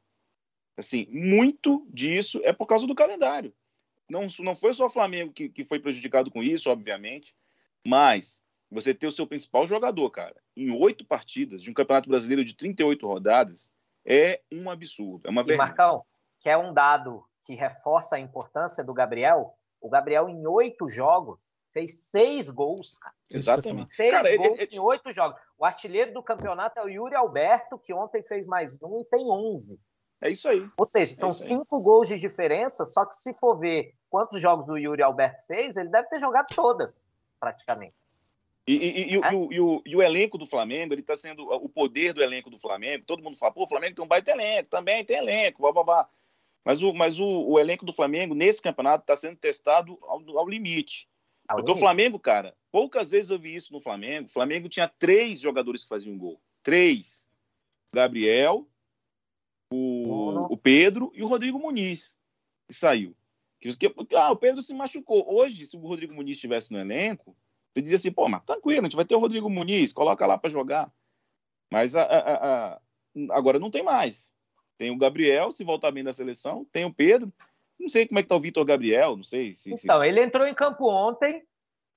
assim, 0.75 1.07
muito 1.11 1.87
disso 1.91 2.41
é 2.43 2.51
por 2.51 2.65
causa 2.65 2.87
do 2.87 2.95
calendário. 2.95 3.53
Não, 4.09 4.27
não 4.39 4.55
foi 4.55 4.73
só 4.73 4.87
o 4.87 4.89
Flamengo 4.89 5.31
que, 5.31 5.47
que 5.47 5.63
foi 5.63 5.79
prejudicado 5.79 6.31
com 6.31 6.41
isso, 6.41 6.71
obviamente. 6.71 7.35
Mas 7.85 8.43
você 8.71 8.93
ter 8.93 9.07
o 9.07 9.11
seu 9.11 9.27
principal 9.27 9.65
jogador, 9.65 10.09
cara, 10.09 10.35
em 10.55 10.71
oito 10.71 11.05
partidas 11.05 11.61
de 11.61 11.69
um 11.69 11.73
Campeonato 11.73 12.09
Brasileiro 12.09 12.43
de 12.43 12.55
38 12.55 13.05
rodadas 13.05 13.71
é 14.05 14.41
um 14.51 14.69
absurdo. 14.69 15.27
É 15.27 15.29
uma. 15.29 15.43
E 15.43 15.55
Marcão, 15.55 16.03
que 16.39 16.49
é 16.49 16.57
um 16.57 16.73
dado 16.73 17.23
que 17.43 17.55
reforça 17.55 18.15
a 18.15 18.19
importância 18.19 18.83
do 18.83 18.93
Gabriel, 18.93 19.55
o 19.79 19.89
Gabriel 19.89 20.29
em 20.29 20.45
oito 20.47 20.87
jogos 20.89 21.53
fez 21.71 22.05
seis 22.05 22.49
gols, 22.49 22.97
cara. 22.99 23.15
Exatamente. 23.29 23.95
Seis 23.95 24.11
cara, 24.11 24.37
gols 24.37 24.59
ele, 24.59 24.75
em 24.75 24.79
oito 24.79 25.11
jogos. 25.11 25.41
O 25.57 25.65
artilheiro 25.65 26.13
do 26.13 26.23
campeonato 26.23 26.79
é 26.79 26.83
o 26.83 26.89
Yuri 26.89 27.15
Alberto, 27.15 27.77
que 27.77 27.93
ontem 27.93 28.23
fez 28.23 28.45
mais 28.45 28.77
um 28.83 29.01
e 29.01 29.05
tem 29.05 29.25
onze. 29.29 29.79
É 30.21 30.29
isso 30.29 30.47
aí. 30.47 30.69
Ou 30.77 30.85
seja, 30.85 31.13
são 31.15 31.29
é 31.29 31.33
cinco 31.33 31.81
gols 31.81 32.07
de 32.07 32.17
diferença, 32.17 32.85
só 32.85 33.05
que 33.05 33.15
se 33.15 33.33
for 33.33 33.57
ver 33.57 33.93
quantos 34.09 34.39
jogos 34.39 34.69
o 34.69 34.77
Yuri 34.77 35.01
Alberto 35.01 35.45
fez, 35.45 35.75
ele 35.75 35.89
deve 35.89 36.07
ter 36.07 36.19
jogado 36.19 36.45
todas 36.55 37.11
praticamente. 37.43 37.93
E, 38.65 38.73
e, 38.73 39.11
e, 39.11 39.15
é? 39.15 39.33
o, 39.33 39.47
o, 39.47 39.81
e, 39.85 39.95
o, 39.97 40.01
elenco 40.01 40.37
do 40.37 40.45
Flamengo, 40.45 40.93
ele 40.93 41.01
está 41.01 41.17
sendo. 41.17 41.43
O 41.43 41.67
poder 41.67 42.13
do 42.13 42.23
elenco 42.23 42.49
do 42.49 42.57
Flamengo, 42.57 43.03
todo 43.05 43.21
mundo 43.21 43.37
fala, 43.37 43.51
pô, 43.51 43.63
o 43.65 43.67
Flamengo 43.67 43.95
tem 43.95 44.05
um 44.05 44.07
baita 44.07 44.31
elenco, 44.31 44.69
também 44.69 45.03
tem 45.03 45.17
elenco, 45.17 45.61
blá, 45.61 45.73
blá, 45.73 45.83
blá. 45.83 46.09
Mas, 46.63 46.81
o, 46.81 46.93
mas 46.93 47.19
o, 47.19 47.25
o 47.25 47.59
elenco 47.59 47.85
do 47.85 47.91
Flamengo, 47.91 48.33
nesse 48.33 48.61
campeonato, 48.61 49.03
está 49.03 49.17
sendo 49.17 49.35
testado 49.35 49.99
ao, 50.03 50.21
ao 50.37 50.47
limite. 50.47 51.09
Ao 51.45 51.57
Porque 51.57 51.71
limite. 51.71 51.77
o 51.77 51.85
Flamengo, 51.85 52.17
cara, 52.17 52.55
poucas 52.71 53.11
vezes 53.11 53.29
eu 53.29 53.37
vi 53.37 53.53
isso 53.53 53.73
no 53.73 53.81
Flamengo. 53.81 54.27
O 54.29 54.31
Flamengo 54.31 54.69
tinha 54.69 54.87
três 54.87 55.41
jogadores 55.41 55.83
que 55.83 55.89
faziam 55.89 56.17
gol. 56.17 56.39
Três. 56.63 57.27
Gabriel, 57.93 58.65
o, 59.69 60.53
o 60.53 60.55
Pedro 60.55 61.11
e 61.13 61.21
o 61.21 61.27
Rodrigo 61.27 61.59
Muniz, 61.59 62.15
que 62.65 62.73
saiu. 62.73 63.13
Que, 63.77 63.93
ah, 64.15 64.31
o 64.31 64.35
Pedro 64.35 64.61
se 64.61 64.73
machucou. 64.73 65.25
Hoje, 65.33 65.65
se 65.65 65.77
o 65.77 65.79
Rodrigo 65.79 66.13
Muniz 66.13 66.35
estivesse 66.35 66.71
no 66.73 66.79
elenco, 66.79 67.35
você 67.73 67.81
dizia 67.81 67.95
assim, 67.95 68.11
pô, 68.11 68.27
mas 68.27 68.43
tranquilo, 68.43 68.81
a 68.81 68.83
gente 68.83 68.95
vai 68.95 69.05
ter 69.05 69.15
o 69.15 69.19
Rodrigo 69.19 69.49
Muniz, 69.49 69.93
coloca 69.93 70.25
lá 70.27 70.37
para 70.37 70.49
jogar. 70.49 70.91
Mas 71.71 71.95
a, 71.95 72.03
a, 72.03 72.73
a, 72.73 72.81
agora 73.31 73.59
não 73.59 73.71
tem 73.71 73.81
mais. 73.81 74.31
Tem 74.77 74.91
o 74.91 74.97
Gabriel, 74.97 75.51
se 75.51 75.63
voltar 75.63 75.91
bem 75.91 76.03
da 76.03 76.11
seleção, 76.11 76.65
tem 76.71 76.85
o 76.85 76.93
Pedro. 76.93 77.31
Não 77.79 77.87
sei 77.87 78.07
como 78.07 78.19
é 78.19 78.21
que 78.21 78.29
tá 78.29 78.35
o 78.35 78.39
Vitor 78.39 78.65
Gabriel, 78.65 79.15
não 79.15 79.23
sei 79.23 79.53
se. 79.53 79.73
Então, 79.73 80.01
se... 80.01 80.07
ele 80.07 80.21
entrou 80.21 80.45
em 80.45 80.53
campo 80.53 80.87
ontem, 80.89 81.43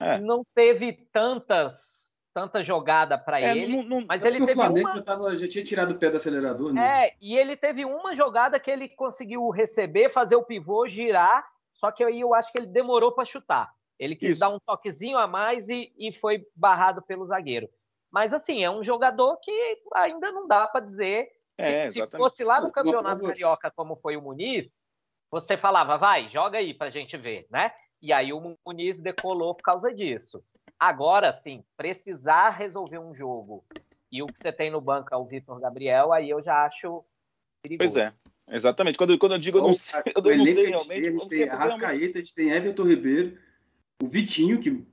é. 0.01 0.19
não 0.19 0.45
teve 0.55 0.93
tantas 1.13 1.97
tanta 2.33 2.63
jogada 2.63 3.17
para 3.17 3.41
é, 3.41 3.57
ele, 3.57 3.79
não, 3.79 3.83
não, 3.83 4.07
mas 4.07 4.23
ele 4.23 4.41
teve 4.41 4.53
o 4.53 4.55
Flamengo 4.55 4.89
uma... 4.89 4.97
já, 4.97 5.03
tava, 5.03 5.37
já 5.39 5.49
tinha 5.49 5.65
tirado 5.65 5.93
o 5.93 5.99
pé 5.99 6.11
do 6.11 6.19
acelerador, 6.19 6.71
né? 6.71 7.07
É, 7.07 7.17
e 7.19 7.35
ele 7.35 7.57
teve 7.57 7.83
uma 7.87 8.13
jogada 8.13 8.61
que 8.61 8.71
ele 8.71 8.91
conseguiu 8.91 9.49
receber, 9.49 10.13
fazer 10.13 10.37
o 10.37 10.43
pivô, 10.43 10.87
girar 10.87 11.49
só 11.77 11.93
que 11.93 12.03
aí 12.03 12.21
eu 12.21 12.35
acho 12.35 12.51
que 12.51 12.59
ele 12.59 12.67
demorou 12.67 13.13
para 13.13 13.27
chutar. 13.27 13.71
Ele 13.99 14.17
quis 14.17 14.33
Isso. 14.33 14.41
dar 14.41 14.49
um 14.49 14.59
toquezinho 14.59 15.19
a 15.19 15.27
mais 15.27 15.69
e, 15.69 15.93
e 15.99 16.13
foi 16.13 16.47
barrado 16.55 17.03
pelo 17.03 17.27
zagueiro. 17.27 17.69
Mas 18.11 18.33
assim, 18.33 18.65
é 18.65 18.71
um 18.71 18.83
jogador 18.83 19.37
que 19.39 19.53
ainda 19.95 20.33
não 20.33 20.49
dá 20.49 20.67
para 20.67 20.85
dizer. 20.85 21.29
É, 21.59 21.91
se, 21.91 22.05
se, 22.05 22.17
fosse 22.17 22.45
lá 22.45 22.61
no 22.61 22.73
Campeonato 22.73 23.25
Carioca, 23.25 23.71
como 23.71 23.97
foi 23.97 24.17
o 24.17 24.23
Muniz, 24.23 24.87
você 25.31 25.57
falava, 25.57 25.97
vai, 25.97 26.29
joga 26.29 26.59
aí 26.59 26.75
para 26.75 26.87
a 26.87 26.91
gente 26.91 27.17
ver, 27.17 27.47
né? 27.51 27.73
E 28.03 28.13
aí 28.13 28.33
o 28.33 28.57
Muniz 28.65 29.01
decolou 29.01 29.55
por 29.55 29.63
causa 29.63 29.93
disso. 29.93 30.43
Agora, 30.79 31.33
sim, 31.33 31.65
precisar 31.77 32.51
resolver 32.51 32.99
um 32.99 33.13
jogo 33.13 33.65
e 34.11 34.23
o 34.23 34.27
que 34.27 34.39
você 34.39 34.53
tem 34.53 34.71
no 34.71 34.81
banco 34.81 35.09
é 35.13 35.17
o 35.17 35.25
Vitor 35.25 35.59
Gabriel, 35.61 36.13
aí 36.13 36.29
eu 36.31 36.41
já 36.41 36.65
acho 36.65 37.05
perigoso. 37.63 37.95
Pois 37.95 37.97
é. 37.97 38.15
Exatamente. 38.49 38.97
Quando, 38.97 39.19
quando 39.19 39.33
eu 39.33 39.39
digo 39.39 39.59
eu 39.59 39.63
não 39.63 39.73
sei, 39.73 40.01
eu 40.15 40.37
não 40.37 40.45
sei 40.45 40.67
realmente. 40.67 41.09
A 41.09 41.13
gente 41.13 41.29
tem 41.29 41.49
Arrascaeta, 41.49 42.19
a 42.19 42.21
gente 42.21 42.35
tem 42.35 42.51
Everton 42.51 42.85
Ribeiro, 42.85 43.39
o 44.03 44.07
Vitinho, 44.07 44.61
que 44.61 44.85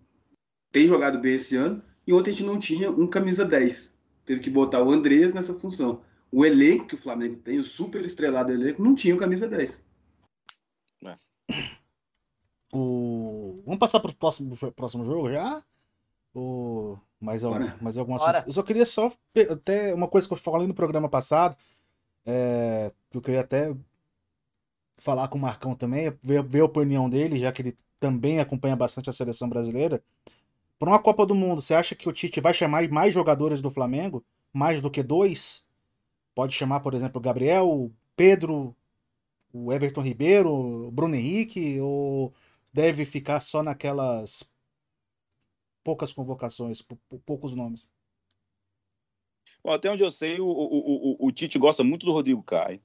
tem 0.72 0.88
jogado 0.88 1.20
bem 1.20 1.36
esse 1.36 1.56
ano, 1.56 1.84
e 2.06 2.14
ontem 2.14 2.32
a 2.32 2.34
gente 2.34 2.46
não 2.46 2.60
tinha 2.60 2.90
um 2.90 3.06
camisa 3.06 3.46
10. 3.46 3.94
Teve 4.26 4.42
que 4.42 4.50
botar 4.50 4.82
o 4.82 4.92
Andrés 4.92 5.34
nessa 5.34 5.54
função. 5.54 6.02
O 6.32 6.46
elenco 6.46 6.88
que 6.88 6.96
o 6.96 7.02
Flamengo 7.02 7.36
tem, 7.38 7.60
o 7.60 7.64
super 7.64 8.04
estrelado 8.04 8.52
elenco, 8.52 8.82
não 8.82 8.96
tinha 8.96 9.14
o 9.14 9.20
camisa 9.20 9.48
10. 9.48 9.84
É. 11.06 11.16
O... 12.74 13.62
Vamos 13.66 13.80
passar 13.80 14.00
para 14.00 14.10
o 14.10 14.16
próximo, 14.16 14.58
próximo 14.76 15.06
jogo 15.06 15.30
já? 15.30 15.64
O... 16.34 16.98
Mais, 17.22 17.44
algum, 17.44 17.72
mais 17.80 17.98
algum 17.98 18.16
assunto? 18.16 18.44
Eu 18.48 18.52
só 18.52 18.64
queria 18.64 18.86
só. 18.86 19.12
Até 19.50 19.94
uma 19.94 20.08
coisa 20.08 20.28
que 20.28 20.34
eu 20.34 20.38
falei 20.38 20.68
no 20.68 20.74
programa 20.74 21.08
passado, 21.08 21.56
é, 22.26 22.92
que 23.10 23.18
eu 23.18 23.22
queria 23.22 23.42
até 23.42 23.74
falar 24.98 25.28
com 25.28 25.38
o 25.38 25.42
Marcão 25.42 25.76
também, 25.76 26.12
ver, 26.22 26.44
ver 26.44 26.62
a 26.62 26.66
opinião 26.66 27.10
dele, 27.10 27.40
já 27.40 27.52
que 27.52 27.62
ele 27.62 27.78
também 28.00 28.40
acompanha 28.40 28.76
bastante 28.76 29.10
a 29.10 29.14
seleção 29.14 29.50
brasileira. 29.50 30.04
Para 30.80 30.90
uma 30.90 31.00
Copa 31.02 31.26
do 31.26 31.36
Mundo, 31.36 31.62
você 31.62 31.74
acha 31.74 31.96
que 31.96 32.10
o 32.10 32.14
Tite 32.14 32.42
vai 32.42 32.54
chamar 32.54 32.88
mais 32.90 33.14
jogadores 33.14 33.62
do 33.62 33.72
Flamengo? 33.72 34.26
Mais 34.54 34.82
do 34.82 34.92
que 34.92 35.04
dois? 35.04 35.66
Pode 36.36 36.54
chamar, 36.54 36.82
por 36.82 36.94
exemplo, 36.94 37.20
o 37.20 37.24
Gabriel, 37.24 37.70
o 37.70 37.94
Pedro, 38.16 38.76
o 39.54 39.74
Everton 39.74 40.02
Ribeiro, 40.02 40.52
o 40.52 40.92
Bruno 40.92 41.16
Henrique? 41.16 41.80
Ou 41.82 42.34
deve 42.74 43.06
ficar 43.06 43.42
só 43.42 43.64
naquelas 43.64 44.44
poucas 45.84 46.14
convocações, 46.14 46.82
poucos 47.26 47.54
nomes? 47.54 47.90
Bom, 49.64 49.72
até 49.72 49.90
onde 49.90 50.04
eu 50.04 50.12
sei, 50.12 50.40
o, 50.40 50.46
o, 50.46 51.16
o, 51.22 51.28
o, 51.28 51.32
Tite 51.32 51.58
gosta 51.58 51.84
muito 51.84 52.06
do 52.06 52.12
Rodrigo 52.12 52.44
Caio. 52.44 52.82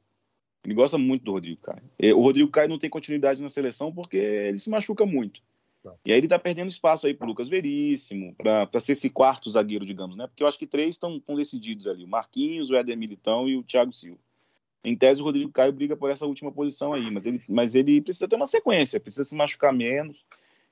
Ele 0.65 0.75
gosta 0.75 0.97
muito 0.97 1.25
do 1.25 1.33
Rodrigo 1.33 1.61
Caio. 1.61 1.83
O 2.17 2.23
Rodrigo 2.23 2.51
Caio 2.51 2.69
não 2.69 2.79
tem 2.79 2.91
continuidade 2.91 3.43
na 3.43 3.49
seleção 3.49 3.93
porque 3.93 4.17
ele 4.17 4.59
se 4.59 4.71
machuca 4.71 5.05
muito. 5.05 5.41
Tá. 5.83 5.95
E 6.05 6.13
aí 6.13 6.19
ele 6.19 6.29
tá 6.29 6.39
perdendo 6.39 6.69
espaço 6.69 7.07
aí 7.07 7.15
pro 7.15 7.27
Lucas 7.27 7.49
Veríssimo, 7.49 8.35
para 8.35 8.81
ser 8.81 8.93
esse 8.93 9.09
quarto 9.09 9.51
zagueiro, 9.51 9.87
digamos, 9.87 10.17
né? 10.17 10.27
Porque 10.27 10.43
eu 10.43 10.47
acho 10.47 10.59
que 10.59 10.67
três 10.67 10.91
estão 10.91 11.21
decididos 11.37 11.87
ali: 11.87 12.05
o 12.05 12.09
Marquinhos, 12.09 12.71
o 12.71 12.77
Éder 12.77 12.97
Militão 12.97 13.49
e 13.49 13.57
o 13.57 13.63
Thiago 13.63 13.93
Silva. 13.93 14.19
Em 14.85 14.97
tese, 14.97 15.21
o 15.21 15.25
Rodrigo 15.25 15.51
Caio 15.51 15.73
briga 15.73 15.97
por 15.97 16.11
essa 16.11 16.27
última 16.27 16.53
posição 16.53 16.93
aí, 16.93 17.11
mas 17.11 17.27
ele, 17.27 17.43
mas 17.49 17.75
ele 17.75 18.01
precisa 18.01 18.29
ter 18.29 18.37
uma 18.37 18.47
sequência, 18.47 19.01
precisa 19.01 19.25
se 19.25 19.35
machucar 19.35 19.73
menos. 19.73 20.25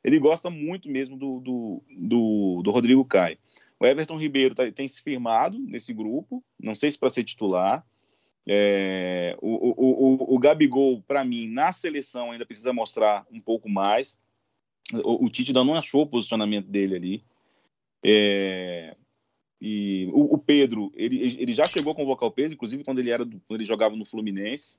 Ele 0.02 0.18
gosta 0.18 0.48
muito 0.48 0.88
mesmo 0.88 1.16
do, 1.16 1.40
do, 1.40 1.82
do, 1.90 2.62
do 2.62 2.70
Rodrigo 2.70 3.04
Caio. 3.04 3.36
O 3.78 3.86
Everton 3.86 4.16
Ribeiro 4.16 4.54
tá, 4.54 4.70
tem 4.72 4.88
se 4.88 5.02
firmado 5.02 5.58
nesse 5.58 5.92
grupo, 5.92 6.42
não 6.58 6.74
sei 6.74 6.90
se 6.90 6.98
para 6.98 7.10
ser 7.10 7.24
titular. 7.24 7.84
É, 8.48 9.36
o, 9.42 9.48
o, 9.48 10.24
o, 10.32 10.34
o 10.36 10.38
Gabigol, 10.38 11.02
para 11.02 11.24
mim, 11.24 11.48
na 11.48 11.72
seleção 11.72 12.30
ainda 12.30 12.46
precisa 12.46 12.72
mostrar 12.72 13.26
um 13.30 13.40
pouco 13.40 13.68
mais. 13.68 14.16
O, 14.92 15.28
Tite 15.28 15.50
ainda 15.50 15.64
não 15.64 15.74
achou 15.74 16.02
o 16.02 16.06
posicionamento 16.06 16.68
dele 16.68 16.94
ali. 16.94 17.24
É, 18.04 18.96
e 19.60 20.08
o, 20.12 20.38
Pedro, 20.38 20.92
ele, 20.94 21.36
ele 21.40 21.52
já 21.52 21.64
chegou 21.64 21.92
a 21.92 21.96
convocar 21.96 22.28
o 22.28 22.32
Pedro, 22.32 22.54
inclusive 22.54 22.84
quando 22.84 23.00
ele 23.00 23.10
era 23.10 23.24
quando 23.24 23.60
ele 23.60 23.64
jogava 23.64 23.96
no 23.96 24.04
Fluminense. 24.04 24.78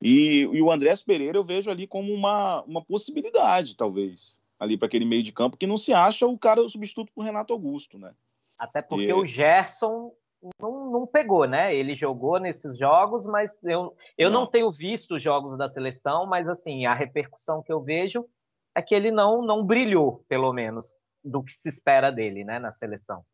E, 0.00 0.42
e 0.42 0.62
o 0.62 0.70
Andrés 0.70 1.02
Pereira 1.02 1.38
eu 1.38 1.44
vejo 1.44 1.70
ali 1.70 1.86
como 1.86 2.12
uma, 2.12 2.62
uma 2.62 2.84
possibilidade, 2.84 3.76
talvez, 3.76 4.40
ali 4.64 4.76
para 4.76 4.86
aquele 4.86 5.04
meio 5.04 5.22
de 5.22 5.32
campo 5.32 5.56
que 5.56 5.66
não 5.66 5.78
se 5.78 5.92
acha 5.92 6.26
o 6.26 6.38
cara 6.38 6.62
o 6.62 6.68
substituto 6.68 7.12
para 7.14 7.24
Renato 7.24 7.52
Augusto, 7.52 7.98
né? 7.98 8.12
Até 8.58 8.82
porque 8.82 9.06
e... 9.06 9.12
o 9.12 9.24
Gerson 9.24 10.12
não, 10.60 10.90
não, 10.90 11.06
pegou, 11.06 11.46
né? 11.46 11.74
Ele 11.74 11.94
jogou 11.94 12.38
nesses 12.38 12.78
jogos, 12.78 13.26
mas 13.26 13.58
eu, 13.62 13.96
eu 14.18 14.30
não. 14.30 14.42
não 14.42 14.46
tenho 14.46 14.70
visto 14.70 15.14
os 15.14 15.22
jogos 15.22 15.56
da 15.56 15.68
seleção, 15.68 16.26
mas 16.26 16.48
assim, 16.48 16.86
a 16.86 16.94
repercussão 16.94 17.62
que 17.62 17.72
eu 17.72 17.80
vejo 17.80 18.26
é 18.74 18.82
que 18.82 18.94
ele 18.94 19.10
não, 19.10 19.42
não 19.42 19.64
brilhou, 19.64 20.24
pelo 20.28 20.52
menos, 20.52 20.92
do 21.22 21.42
que 21.42 21.52
se 21.52 21.68
espera 21.68 22.10
dele, 22.10 22.44
né, 22.44 22.58
na 22.58 22.70
seleção. 22.70 23.24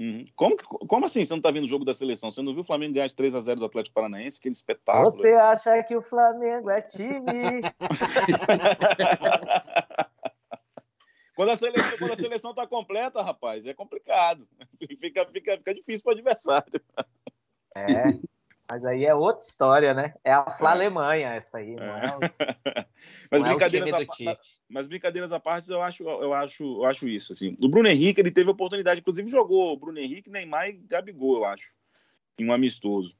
Uhum. 0.00 0.24
Como, 0.34 0.56
como 0.56 1.06
assim 1.06 1.24
você 1.24 1.32
não 1.32 1.38
está 1.38 1.50
vendo 1.50 1.64
o 1.64 1.68
jogo 1.68 1.84
da 1.84 1.94
seleção? 1.94 2.32
Você 2.32 2.42
não 2.42 2.52
viu 2.52 2.62
o 2.62 2.64
Flamengo 2.64 2.94
ganhar 2.94 3.06
de 3.06 3.14
3 3.14 3.34
a 3.34 3.40
0 3.40 3.60
do 3.60 3.66
Atlético 3.66 3.94
Paranaense? 3.94 4.38
Aquele 4.38 4.54
espetáculo. 4.54 5.10
Você 5.10 5.32
acha 5.32 5.82
que 5.84 5.96
o 5.96 6.02
Flamengo 6.02 6.70
é 6.70 6.82
time? 6.82 7.62
quando, 11.34 11.50
a 11.50 11.56
seleção, 11.56 11.98
quando 11.98 12.12
a 12.12 12.16
seleção 12.16 12.54
tá 12.54 12.66
completa, 12.66 13.22
rapaz, 13.22 13.66
é 13.66 13.74
complicado. 13.74 14.46
Fica, 15.00 15.26
fica, 15.26 15.56
fica 15.56 15.74
difícil 15.74 16.02
para 16.02 16.10
o 16.10 16.14
adversário. 16.14 16.80
É. 17.74 18.18
Mas 18.70 18.84
aí 18.84 19.04
é 19.04 19.14
outra 19.14 19.44
história, 19.44 19.92
né? 19.92 20.14
É 20.24 20.32
a 20.32 20.50
Fla 20.50 20.70
é. 20.70 20.72
Alemanha 20.72 21.28
essa 21.34 21.58
aí, 21.58 21.74
não 21.74 21.84
é? 21.84 22.06
O, 22.06 22.20
mas, 23.30 23.42
não 23.42 23.48
brincadeiras 23.50 23.92
é 23.92 24.30
a, 24.30 24.38
mas 24.68 24.86
brincadeiras 24.86 25.32
à 25.32 25.38
parte, 25.38 25.70
eu 25.70 25.82
acho, 25.82 26.02
eu 26.04 26.32
acho, 26.32 26.64
eu 26.64 26.84
acho 26.86 27.06
isso. 27.06 27.32
Assim. 27.32 27.56
O 27.60 27.68
Bruno 27.68 27.88
Henrique 27.88 28.20
ele 28.20 28.30
teve 28.30 28.48
oportunidade, 28.48 29.00
inclusive 29.00 29.28
jogou 29.28 29.72
o 29.72 29.76
Bruno 29.76 29.98
Henrique, 29.98 30.30
Neymar 30.30 30.70
e 30.70 30.72
Gabigol, 30.72 31.36
eu 31.36 31.44
acho, 31.44 31.74
em 32.38 32.48
um 32.48 32.52
amistoso. 32.52 33.14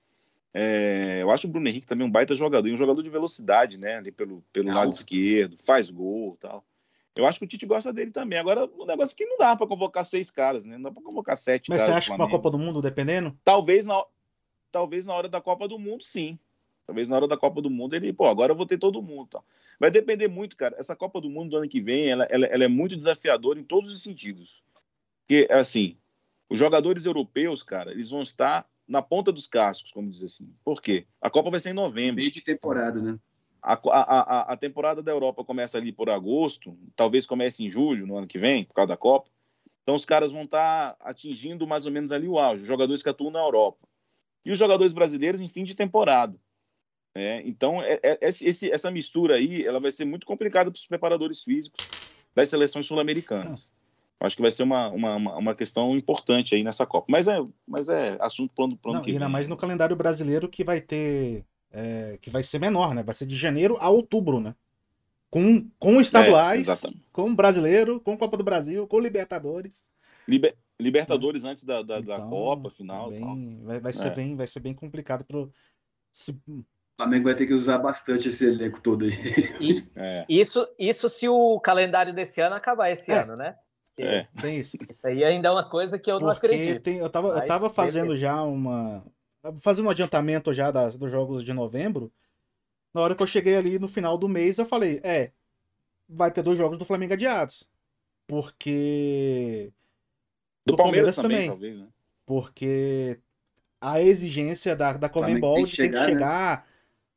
É, 0.54 1.18
eu 1.22 1.30
acho 1.30 1.46
o 1.46 1.50
Bruno 1.50 1.68
Henrique 1.68 1.86
também 1.86 2.06
um 2.06 2.10
baita 2.10 2.34
jogador, 2.34 2.68
e 2.68 2.72
um 2.72 2.76
jogador 2.78 3.02
de 3.02 3.10
velocidade, 3.10 3.78
né? 3.78 3.96
Ali 3.96 4.10
pelo, 4.10 4.42
pelo 4.52 4.72
lado 4.72 4.90
esquerdo, 4.90 5.58
faz 5.58 5.90
gol 5.90 6.36
tal. 6.40 6.64
Eu 7.14 7.26
acho 7.26 7.38
que 7.38 7.44
o 7.44 7.48
Tite 7.48 7.66
gosta 7.66 7.92
dele 7.92 8.10
também. 8.10 8.38
Agora, 8.38 8.64
o 8.64 8.86
negócio 8.86 9.12
é 9.12 9.16
que 9.16 9.26
não 9.26 9.36
dá 9.36 9.54
para 9.54 9.66
convocar 9.66 10.04
seis 10.04 10.30
caras, 10.30 10.64
né? 10.64 10.76
Não 10.76 10.84
dá 10.84 10.90
para 10.90 11.02
convocar 11.02 11.36
sete 11.36 11.68
Mas 11.68 11.82
caras. 11.82 11.94
Mas 11.94 12.04
você 12.04 12.10
acha 12.10 12.16
que 12.16 12.22
uma 12.22 12.30
Copa 12.30 12.50
do 12.50 12.58
Mundo, 12.58 12.80
dependendo? 12.80 13.36
Talvez 13.44 13.84
na, 13.84 14.02
talvez 14.70 15.04
na 15.04 15.14
hora 15.14 15.28
da 15.28 15.40
Copa 15.40 15.68
do 15.68 15.78
Mundo, 15.78 16.02
sim. 16.02 16.38
Talvez 16.86 17.08
na 17.08 17.16
hora 17.16 17.28
da 17.28 17.36
Copa 17.36 17.60
do 17.60 17.70
Mundo 17.70 17.94
ele, 17.94 18.12
pô, 18.12 18.26
agora 18.26 18.52
eu 18.52 18.56
vou 18.56 18.66
ter 18.66 18.78
todo 18.78 19.02
mundo. 19.02 19.28
Tá? 19.28 19.42
Vai 19.78 19.90
depender 19.90 20.28
muito, 20.28 20.56
cara. 20.56 20.74
Essa 20.78 20.96
Copa 20.96 21.20
do 21.20 21.28
Mundo 21.28 21.50
do 21.50 21.56
ano 21.58 21.68
que 21.68 21.80
vem, 21.80 22.08
ela, 22.08 22.24
ela, 22.24 22.46
ela 22.46 22.64
é 22.64 22.68
muito 22.68 22.96
desafiadora 22.96 23.58
em 23.58 23.64
todos 23.64 23.92
os 23.92 24.02
sentidos. 24.02 24.62
Porque, 25.20 25.46
assim, 25.50 25.96
os 26.48 26.58
jogadores 26.58 27.04
europeus, 27.04 27.62
cara, 27.62 27.92
eles 27.92 28.10
vão 28.10 28.22
estar 28.22 28.66
na 28.88 29.00
ponta 29.00 29.30
dos 29.30 29.46
cascos, 29.46 29.92
como 29.92 30.10
diz 30.10 30.22
assim. 30.22 30.52
Por 30.64 30.82
quê? 30.82 31.06
A 31.20 31.30
Copa 31.30 31.50
vai 31.50 31.60
ser 31.60 31.70
em 31.70 31.74
novembro. 31.74 32.16
Meio 32.16 32.32
de 32.32 32.40
temporada, 32.40 33.00
né? 33.00 33.18
A, 33.62 33.74
a, 33.74 34.52
a, 34.52 34.56
temporada 34.56 35.02
da 35.02 35.12
Europa 35.12 35.44
começa 35.44 35.78
ali 35.78 35.92
por 35.92 36.10
agosto, 36.10 36.76
talvez 36.96 37.26
comece 37.26 37.64
em 37.64 37.70
julho, 37.70 38.06
no 38.06 38.16
ano 38.16 38.26
que 38.26 38.38
vem, 38.38 38.64
por 38.64 38.74
causa 38.74 38.88
da 38.88 38.96
Copa. 38.96 39.30
Então 39.82 39.94
os 39.94 40.04
caras 40.04 40.32
vão 40.32 40.42
estar 40.42 40.96
atingindo 41.00 41.66
mais 41.66 41.86
ou 41.86 41.92
menos 41.92 42.10
ali 42.10 42.26
o 42.26 42.38
auge, 42.38 42.62
os 42.62 42.68
jogadores 42.68 43.02
que 43.02 43.08
atuam 43.08 43.30
na 43.30 43.40
Europa 43.40 43.86
e 44.44 44.50
os 44.50 44.58
jogadores 44.58 44.92
brasileiros 44.92 45.40
em 45.40 45.48
fim 45.48 45.62
de 45.62 45.74
temporada. 45.74 46.36
É, 47.14 47.42
então, 47.46 47.82
é, 47.82 48.00
é, 48.02 48.18
esse, 48.22 48.70
essa 48.70 48.90
mistura 48.90 49.36
aí 49.36 49.64
ela 49.64 49.78
vai 49.78 49.90
ser 49.90 50.04
muito 50.04 50.26
complicada 50.26 50.70
para 50.70 50.78
os 50.78 50.86
preparadores 50.86 51.42
físicos 51.42 51.86
das 52.34 52.48
seleções 52.48 52.86
sul-americanas. 52.86 53.70
Acho 54.18 54.36
que 54.36 54.42
vai 54.42 54.52
ser 54.52 54.62
uma, 54.62 54.88
uma, 54.88 55.16
uma 55.16 55.54
questão 55.54 55.96
importante 55.96 56.54
aí 56.54 56.62
nessa 56.62 56.86
Copa. 56.86 57.06
Mas 57.10 57.26
é, 57.26 57.38
mas 57.66 57.88
é 57.88 58.16
assunto 58.20 58.54
plano, 58.54 58.76
plano 58.76 58.98
Não, 58.98 59.04
que 59.04 59.10
Ainda 59.10 59.28
mais 59.28 59.48
no 59.48 59.56
calendário 59.56 59.96
brasileiro 59.96 60.48
que 60.48 60.62
vai 60.62 60.80
ter. 60.80 61.44
É, 61.72 62.18
que 62.20 62.30
vai 62.30 62.42
ser 62.42 62.58
menor, 62.58 62.94
né? 62.94 63.02
Vai 63.02 63.14
ser 63.14 63.26
de 63.26 63.34
janeiro 63.34 63.76
a 63.80 63.88
outubro, 63.88 64.40
né? 64.40 64.54
Com, 65.30 65.66
com 65.78 66.00
estaduais, 66.00 66.68
é, 66.68 66.90
com 67.10 67.34
brasileiro, 67.34 67.98
com 68.00 68.18
Copa 68.18 68.36
do 68.36 68.44
Brasil, 68.44 68.86
com 68.86 69.00
Libertadores. 69.00 69.84
Liber... 70.28 70.54
Libertadores 70.78 71.44
antes 71.44 71.64
da, 71.64 71.80
da, 71.82 72.00
então, 72.00 72.18
da 72.18 72.26
Copa 72.26 72.70
final. 72.70 73.10
Bem, 73.10 73.60
vai, 73.62 73.80
vai, 73.80 73.92
ser 73.92 74.08
é. 74.08 74.14
bem, 74.14 74.36
vai 74.36 74.46
ser 74.46 74.60
bem 74.60 74.74
complicado 74.74 75.24
pro. 75.24 75.50
Se... 76.10 76.32
O 76.46 76.64
Flamengo 76.96 77.24
vai 77.24 77.34
ter 77.34 77.46
que 77.46 77.54
usar 77.54 77.78
bastante 77.78 78.28
esse 78.28 78.44
elenco 78.44 78.80
todo 78.80 79.04
aí. 79.04 79.54
Isso, 79.60 79.90
é. 79.96 80.26
isso, 80.28 80.68
isso 80.78 81.08
se 81.08 81.28
o 81.28 81.58
calendário 81.60 82.14
desse 82.14 82.40
ano 82.40 82.54
acabar 82.54 82.90
esse 82.90 83.10
é. 83.10 83.22
ano, 83.22 83.36
né? 83.36 83.56
É. 83.98 84.26
Tem 84.40 84.58
isso. 84.58 84.76
Isso 84.88 85.06
aí 85.06 85.22
ainda 85.22 85.48
é 85.48 85.50
uma 85.50 85.68
coisa 85.68 85.98
que 85.98 86.10
eu 86.10 86.14
Porque 86.14 86.24
não 86.24 86.32
acredito. 86.32 86.82
Tem, 86.82 86.96
eu, 86.98 87.10
tava, 87.10 87.28
eu 87.28 87.46
tava 87.46 87.68
fazendo 87.68 88.16
já 88.16 88.42
uma. 88.42 89.04
Fazendo 89.60 89.86
um 89.86 89.90
adiantamento 89.90 90.52
já 90.54 90.70
das, 90.70 90.96
dos 90.96 91.10
jogos 91.10 91.44
de 91.44 91.52
novembro. 91.52 92.12
Na 92.94 93.00
hora 93.00 93.14
que 93.14 93.22
eu 93.22 93.26
cheguei 93.26 93.56
ali 93.56 93.78
no 93.78 93.88
final 93.88 94.16
do 94.16 94.28
mês, 94.28 94.58
eu 94.58 94.66
falei: 94.66 95.00
é, 95.02 95.32
vai 96.08 96.30
ter 96.30 96.42
dois 96.42 96.58
jogos 96.58 96.78
do 96.78 96.84
Flamengo 96.84 97.14
adiados. 97.14 97.68
Porque 98.26 99.72
do, 100.64 100.72
do 100.72 100.76
Palmeiras, 100.76 101.16
Palmeiras, 101.16 101.46
também, 101.46 101.48
talvez, 101.48 101.76
né? 101.76 101.88
Porque 102.24 103.18
a 103.80 104.00
exigência 104.00 104.76
da, 104.76 104.92
da 104.92 105.08
Comembol 105.08 105.56
tem 105.56 105.64
que 105.64 105.70
chegar, 105.72 106.06
tem 106.06 106.06
que 106.06 106.12
chegar 106.12 106.58
né? 106.58 106.64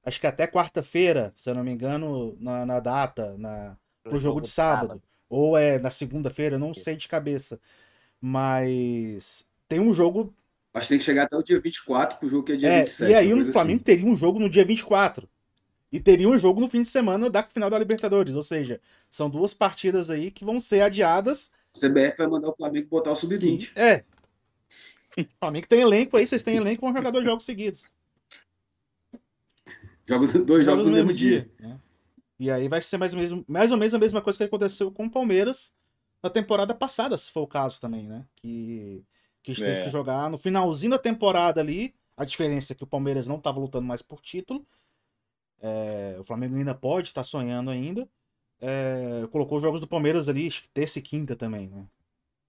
acho 0.05 0.19
que 0.19 0.28
até 0.28 0.47
quarta-feira, 0.47 1.34
se 1.36 1.49
eu 1.49 1.55
não 1.55 1.63
me 1.63 1.71
engano, 1.71 2.38
na, 2.39 2.65
na 2.65 2.80
data, 2.80 3.36
na, 3.38 3.76
pro, 4.03 4.11
pro 4.11 4.19
jogo, 4.19 4.36
jogo 4.36 4.41
de 4.41 4.49
sábado. 4.49 4.88
sábado. 4.88 5.03
Ou 5.28 5.57
é 5.57 5.80
na 5.80 5.89
segunda-feira, 5.89 6.57
não 6.57 6.73
sei 6.73 6.95
de 6.95 7.07
cabeça. 7.07 7.59
Mas 8.21 9.45
tem 9.67 9.80
um 9.80 9.93
jogo. 9.93 10.34
Mas 10.76 10.88
tem 10.89 10.99
que 10.99 11.05
chegar 11.05 11.23
até 11.23 11.38
o 11.38 11.41
dia 11.41 11.59
24, 11.59 12.19
pro 12.19 12.30
jogo 12.30 12.43
que 12.43 12.51
é 12.51 12.55
dia 12.57 12.69
é, 12.69 12.84
27. 12.84 13.09
E 13.09 13.15
aí 13.15 13.34
o 13.34 13.51
Flamengo 13.51 13.78
assim. 13.78 13.84
teria 13.84 14.05
um 14.05 14.15
jogo 14.15 14.39
no 14.39 14.49
dia 14.49 14.65
24. 14.65 15.28
E 15.91 15.99
teria 16.01 16.28
um 16.28 16.38
jogo 16.38 16.59
no 16.59 16.67
fim 16.67 16.82
de 16.82 16.89
semana 16.89 17.30
da 17.30 17.41
final 17.43 17.69
da 17.69 17.80
Libertadores. 17.80 18.36
Ou 18.36 18.43
seja, 18.43 18.82
são 19.09 19.30
duas 19.30 19.53
partidas 19.53 20.09
aí 20.09 20.30
que 20.30 20.43
vão 20.43 20.59
ser 20.59 20.82
adiadas 20.82 21.49
CBF 21.76 22.17
vai 22.17 22.28
mandar 22.28 22.49
o 22.49 22.55
Flamengo 22.55 22.88
botar 22.89 23.11
o 23.11 23.15
sub-20. 23.15 23.71
É. 23.76 24.03
O 25.17 25.26
Flamengo 25.39 25.65
tem 25.65 25.80
elenco 25.80 26.17
aí, 26.17 26.28
vocês 26.28 26.43
têm 26.43 26.57
elenco, 26.57 26.82
vão 26.82 26.93
jogar 26.93 27.09
dois 27.09 27.23
jogos 27.23 27.45
seguidos. 27.45 27.86
Jogos, 30.05 30.34
dois 30.34 30.65
jogos, 30.65 30.84
no 30.84 30.91
mesmo 30.91 31.13
dia. 31.13 31.49
dia. 31.57 31.69
Né? 31.69 31.80
E 32.38 32.51
aí 32.51 32.67
vai 32.67 32.82
ser 32.82 32.97
mais 32.97 33.13
ou, 33.13 33.21
menos, 33.21 33.45
mais 33.47 33.71
ou 33.71 33.78
menos 33.78 33.93
a 33.93 33.97
mesma 33.97 34.21
coisa 34.21 34.36
que 34.36 34.43
aconteceu 34.43 34.91
com 34.91 35.05
o 35.05 35.09
Palmeiras 35.09 35.73
na 36.21 36.30
temporada 36.30 36.76
passada, 36.76 37.17
se 37.17 37.32
for 37.32 37.43
o 37.43 37.47
caso 37.47 37.80
também, 37.80 38.05
né? 38.05 38.26
Que, 38.36 39.05
que 39.46 39.52
a 39.52 39.56
gente 39.56 39.64
teve 39.64 39.82
É. 39.82 39.84
que 39.84 39.89
jogar 39.89 40.30
no 40.30 40.38
finalzinho 40.38 40.91
da 40.91 41.00
temporada 41.00 41.62
ali. 41.62 41.93
A 42.18 42.26
diferença 42.26 42.74
é 42.74 42.76
que 42.76 42.84
o 42.84 42.88
Palmeiras 42.88 43.28
não 43.28 43.38
estava 43.38 43.60
lutando 43.60 43.86
mais 43.86 44.02
por 44.02 44.22
título. 44.22 44.66
É, 45.62 46.18
o 46.20 46.24
Flamengo 46.24 46.56
ainda 46.56 46.74
pode 46.74 47.08
estar 47.10 47.24
sonhando 47.24 47.70
ainda. 47.70 48.08
É, 48.60 49.28
colocou 49.32 49.58
os 49.58 49.62
jogos 49.62 49.80
do 49.80 49.88
Palmeiras 49.88 50.28
ali, 50.28 50.50
terça 50.74 51.00
e 51.00 51.02
quinta 51.02 51.36
também, 51.36 51.68
né? 51.68 51.86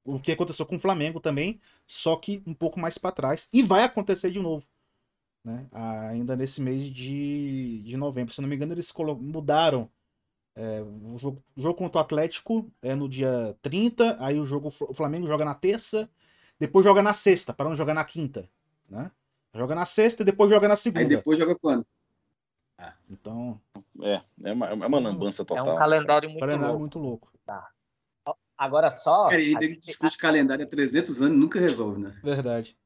O 0.05 0.21
que 0.21 0.33
aconteceu 0.33 0.65
com 0.65 0.77
o 0.77 0.81
Flamengo 0.81 1.19
também, 1.21 1.61
só 1.87 2.17
que 2.17 2.43
um 2.47 2.55
pouco 2.55 2.79
mais 2.79 2.97
para 2.97 3.11
trás. 3.11 3.49
E 3.53 3.63
vai 3.63 3.83
acontecer 3.83 4.31
de 4.31 4.39
novo. 4.39 4.65
Né? 5.45 5.69
Ainda 6.11 6.37
nesse 6.37 6.61
mês 6.61 6.85
de, 6.85 7.83
de 7.83 7.97
novembro. 7.97 8.33
Se 8.33 8.41
eu 8.41 8.43
não 8.43 8.49
me 8.49 8.57
engano, 8.57 8.73
eles 8.73 8.93
mudaram 9.21 9.91
é, 10.55 10.81
o 10.83 11.19
jogo, 11.19 11.43
o 11.57 11.61
jogo 11.61 11.79
contra 11.79 11.99
o 11.99 12.01
Atlético 12.01 12.71
é 12.83 12.95
no 12.95 13.09
dia 13.09 13.57
30, 13.63 14.17
aí 14.25 14.41
o 14.41 14.47
jogo 14.47 14.73
o 14.81 14.95
Flamengo 14.95 15.27
joga 15.27 15.45
na 15.45 15.55
terça, 15.55 16.09
depois 16.59 16.85
joga 16.85 17.03
na 17.03 17.13
sexta, 17.13 17.53
para 17.53 17.69
não 17.69 17.75
jogar 17.75 17.95
na 17.95 18.05
quinta, 18.05 18.49
né? 18.89 19.11
Joga 19.55 19.75
na 19.75 19.87
sexta 19.87 20.23
e 20.23 20.27
depois 20.27 20.51
joga 20.51 20.69
na 20.69 20.75
Aí 20.75 20.79
segunda. 20.79 21.09
depois 21.09 21.39
joga 21.39 21.55
quando? 21.59 21.87
Então, 23.09 23.59
É, 24.03 24.21
é 24.45 24.53
uma, 24.53 24.67
é 24.69 24.75
uma 24.75 24.99
lambança 25.01 25.43
É 25.43 25.45
total. 25.45 25.75
um 25.75 25.79
calendário 25.79 26.29
muito 26.29 26.41
calendário 26.41 26.67
louco. 26.69 26.81
muito 26.81 26.99
louco. 26.99 27.33
Agora 28.59 28.91
só. 28.91 29.25
Cara, 29.29 29.41
e 29.41 29.55
a 29.55 29.59
ele 29.59 29.69
gente- 29.75 29.81
discute 29.87 30.17
calendário 30.19 30.65
há 30.65 30.69
300 30.69 31.21
anos 31.23 31.39
nunca 31.39 31.61
resolve, 31.61 32.01
né? 32.01 32.19
Verdade. 32.23 32.77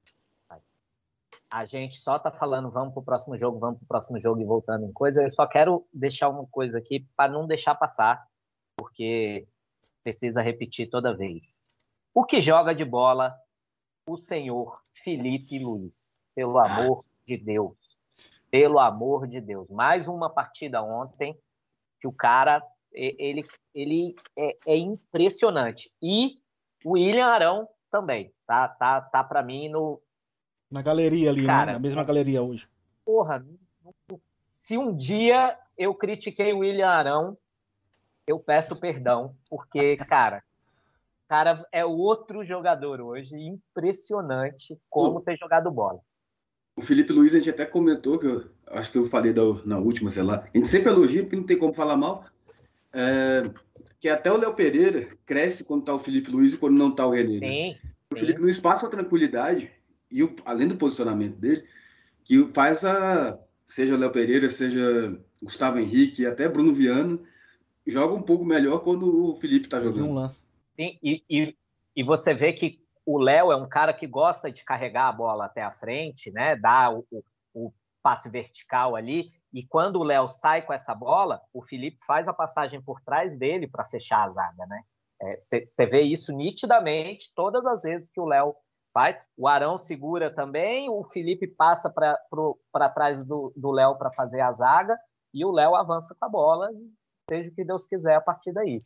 a 1.53 1.64
gente 1.64 1.97
só 1.97 2.16
tá 2.16 2.31
falando, 2.31 2.71
vamos 2.71 2.95
pro 2.95 3.03
próximo 3.03 3.37
jogo, 3.37 3.59
vamos 3.59 3.79
pro 3.79 3.87
próximo 3.89 4.21
jogo 4.21 4.41
e 4.41 4.45
voltando 4.45 4.85
em 4.85 4.93
coisa. 4.93 5.21
Eu 5.23 5.31
só 5.31 5.47
quero 5.49 5.85
deixar 5.93 6.29
uma 6.29 6.47
coisa 6.47 6.79
aqui 6.79 7.05
para 7.16 7.33
não 7.33 7.45
deixar 7.45 7.75
passar, 7.75 8.25
porque 8.77 9.49
precisa 10.05 10.41
repetir 10.43 10.89
toda 10.89 11.16
vez. 11.16 11.61
O 12.14 12.25
que 12.25 12.41
joga 12.41 12.73
de 12.73 12.85
bola 12.85 13.35
o 14.13 14.17
senhor 14.17 14.81
Felipe 14.93 15.59
Luiz, 15.59 16.23
pelo 16.35 16.59
amor 16.59 17.03
de 17.25 17.37
Deus. 17.37 18.01
Pelo 18.51 18.81
amor 18.81 19.29
de 19.29 19.41
Deus. 19.41 19.71
Mais 19.71 20.09
uma 20.09 20.29
partida 20.29 20.83
ontem 20.83 21.39
que 22.01 22.09
o 22.09 22.13
cara 22.13 22.61
ele, 22.93 23.47
ele 23.73 24.17
é, 24.37 24.57
é 24.67 24.77
impressionante. 24.77 25.93
E 26.03 26.41
o 26.85 26.93
William 26.93 27.27
Arão 27.27 27.69
também. 27.91 28.33
Tá, 28.47 28.67
tá, 28.67 29.01
tá 29.01 29.23
para 29.23 29.43
mim 29.45 29.69
no, 29.69 30.03
Na 30.69 30.83
galeria 30.83 31.31
ali, 31.31 31.47
Cara, 31.47 31.67
né? 31.67 31.73
Na 31.75 31.79
mesma 31.79 32.03
galeria 32.03 32.43
hoje. 32.43 32.69
porra, 33.05 33.47
se 34.51 34.77
um 34.77 34.93
dia 34.93 35.57
eu 35.79 35.95
critiquei 35.95 36.53
o 36.53 36.59
William 36.59 36.89
Arão, 36.89 37.39
eu 38.27 38.41
peço 38.41 38.77
perdão, 38.77 39.37
porque, 39.49 39.97
cara, 39.97 40.43
cara 41.31 41.64
é 41.70 41.85
outro 41.85 42.45
jogador 42.45 43.01
hoje, 43.01 43.37
impressionante 43.37 44.76
como 44.91 45.20
ter 45.20 45.37
jogado 45.39 45.70
bola. 45.70 46.01
O 46.74 46.83
Felipe 46.83 47.12
Luiz, 47.12 47.33
a 47.33 47.39
gente 47.39 47.51
até 47.51 47.64
comentou, 47.64 48.18
que 48.18 48.26
eu 48.26 48.51
acho 48.66 48.91
que 48.91 48.99
eu 48.99 49.09
falei 49.09 49.33
da, 49.33 49.43
na 49.64 49.78
última, 49.78 50.11
sei 50.11 50.24
lá. 50.24 50.45
A 50.53 50.57
gente 50.57 50.66
sempre 50.66 50.91
elogia, 50.91 51.22
porque 51.22 51.37
não 51.37 51.45
tem 51.47 51.57
como 51.57 51.72
falar 51.72 51.97
mal. 51.97 52.24
é, 52.93 53.45
que 54.01 54.09
até 54.09 54.33
o 54.33 54.37
Léo 54.37 54.55
Pereira 54.55 55.07
cresce 55.24 55.62
quando 55.62 55.85
tá 55.85 55.95
o 55.95 56.01
Felipe 56.01 56.33
Luiz 56.33 56.55
e 56.55 56.59
quando 56.59 56.76
não 56.76 56.93
tá 56.93 57.07
o 57.07 57.11
René. 57.12 57.39
né? 57.39 57.47
Sim, 57.47 57.76
O 58.11 58.14
sim. 58.14 58.16
Felipe 58.16 58.41
Luiz 58.41 58.59
passa 58.59 58.87
a 58.87 58.91
tranquilidade, 58.91 59.70
e 60.11 60.24
o- 60.24 60.35
além 60.45 60.66
do 60.66 60.76
posicionamento 60.76 61.37
dele, 61.37 61.64
que 62.24 62.45
faz 62.53 62.85
a. 62.85 63.39
Seja 63.68 63.97
Léo 63.97 64.11
Pereira, 64.11 64.51
seja 64.51 65.16
Gustavo 65.41 65.78
Henrique, 65.78 66.26
até 66.26 66.49
Bruno 66.49 66.74
Viana, 66.74 67.16
joga 67.87 68.14
um 68.14 68.22
pouco 68.22 68.45
melhor 68.45 68.81
quando 68.81 69.31
o 69.31 69.37
Felipe 69.37 69.68
tá 69.68 69.78
vi 69.78 69.87
um 69.89 69.93
jogando. 69.93 70.14
lance. 70.14 70.41
Sim, 70.81 70.99
e, 71.03 71.22
e, 71.28 71.57
e 71.95 72.03
você 72.03 72.33
vê 72.33 72.55
que 72.55 72.83
o 73.05 73.18
Léo 73.18 73.53
é 73.53 73.57
um 73.57 73.68
cara 73.68 73.93
que 73.93 74.07
gosta 74.07 74.51
de 74.51 74.64
carregar 74.64 75.09
a 75.09 75.12
bola 75.12 75.45
até 75.45 75.62
a 75.62 75.70
frente, 75.70 76.31
né? 76.31 76.57
Dar 76.57 76.95
o, 76.95 77.07
o, 77.11 77.22
o 77.53 77.72
passe 78.03 78.31
vertical 78.31 78.97
ali. 78.97 79.31
E 79.53 79.62
quando 79.66 79.97
o 79.97 80.03
Léo 80.03 80.26
sai 80.26 80.62
com 80.62 80.72
essa 80.72 80.95
bola, 80.95 81.43
o 81.53 81.62
Felipe 81.62 81.99
faz 82.07 82.28
a 82.28 82.33
passagem 82.33 82.81
por 82.81 82.99
trás 83.03 83.37
dele 83.37 83.68
para 83.68 83.85
fechar 83.85 84.24
a 84.24 84.31
zaga, 84.31 84.66
né? 84.66 84.83
Você 85.39 85.85
vê 85.85 86.01
isso 86.01 86.33
nitidamente 86.33 87.31
todas 87.35 87.66
as 87.66 87.83
vezes 87.83 88.11
que 88.11 88.20
o 88.20 88.24
Léo 88.24 88.57
faz. 88.91 89.22
O 89.37 89.47
Arão 89.47 89.76
segura 89.76 90.35
também, 90.35 90.89
o 90.89 91.05
Felipe 91.05 91.47
passa 91.47 91.91
para 91.91 92.89
trás 92.89 93.22
do 93.22 93.70
Léo 93.70 93.99
para 93.99 94.11
fazer 94.12 94.41
a 94.41 94.53
zaga 94.55 94.99
e 95.35 95.45
o 95.45 95.51
Léo 95.51 95.74
avança 95.74 96.16
com 96.18 96.24
a 96.24 96.28
bola, 96.28 96.70
seja 97.28 97.51
o 97.51 97.55
que 97.55 97.64
Deus 97.64 97.87
quiser 97.87 98.14
a 98.14 98.20
partir 98.20 98.53
daí. 98.55 98.81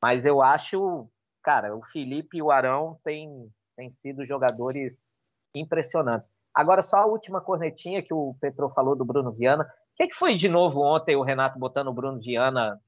Mas 0.00 0.24
eu 0.24 0.42
acho, 0.42 1.08
cara, 1.46 1.76
o 1.76 1.80
Felipe 1.80 2.38
e 2.38 2.42
o 2.42 2.50
Arão 2.50 2.98
têm, 3.04 3.48
têm 3.76 3.88
sido 3.88 4.24
jogadores 4.24 5.22
impressionantes. 5.54 6.28
Agora, 6.52 6.82
só 6.82 6.96
a 6.96 7.06
última 7.06 7.40
cornetinha 7.40 8.02
que 8.02 8.12
o 8.12 8.34
Petro 8.40 8.68
falou 8.68 8.96
do 8.96 9.04
Bruno 9.04 9.30
Viana. 9.30 9.62
O 9.62 9.96
que, 9.96 10.08
que 10.08 10.16
foi 10.16 10.36
de 10.36 10.48
novo 10.48 10.80
ontem 10.80 11.14
o 11.14 11.22
Renato 11.22 11.56
botando 11.56 11.86
o 11.86 11.92
Bruno 11.92 12.20
Viana 12.20 12.80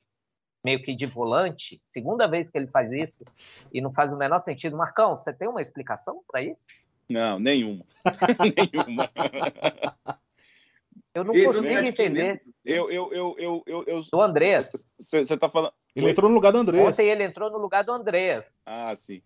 meio 0.64 0.82
que 0.82 0.92
de 0.96 1.06
volante? 1.06 1.80
Segunda 1.86 2.26
vez 2.26 2.50
que 2.50 2.58
ele 2.58 2.66
faz 2.66 2.90
isso 2.90 3.24
e 3.72 3.80
não 3.80 3.92
faz 3.92 4.12
o 4.12 4.16
menor 4.16 4.40
sentido. 4.40 4.76
Marcão, 4.76 5.16
você 5.16 5.32
tem 5.32 5.46
uma 5.46 5.62
explicação 5.62 6.20
para 6.26 6.42
isso? 6.42 6.66
Não, 7.08 7.38
nenhuma. 7.38 7.84
nenhuma. 8.74 9.08
Eu 11.18 11.24
não 11.24 11.34
consigo 11.34 11.78
entender. 11.80 12.42
Eu, 12.64 12.90
eu, 12.90 13.12
eu, 13.12 13.36
eu, 13.38 13.62
eu, 13.66 13.84
eu... 13.86 14.02
Do 14.10 14.20
Andrés. 14.20 14.88
Você 14.98 15.36
tá 15.36 15.48
falando. 15.48 15.72
Ele 15.94 16.10
entrou 16.10 16.28
no 16.28 16.34
lugar 16.34 16.52
do 16.52 16.58
Andrés. 16.58 16.86
Ontem 16.86 17.10
ele 17.10 17.24
entrou 17.24 17.50
no 17.50 17.58
lugar 17.58 17.82
do 17.82 17.92
Andrés. 17.92 18.62
Ah, 18.66 18.94
sim. 18.94 19.20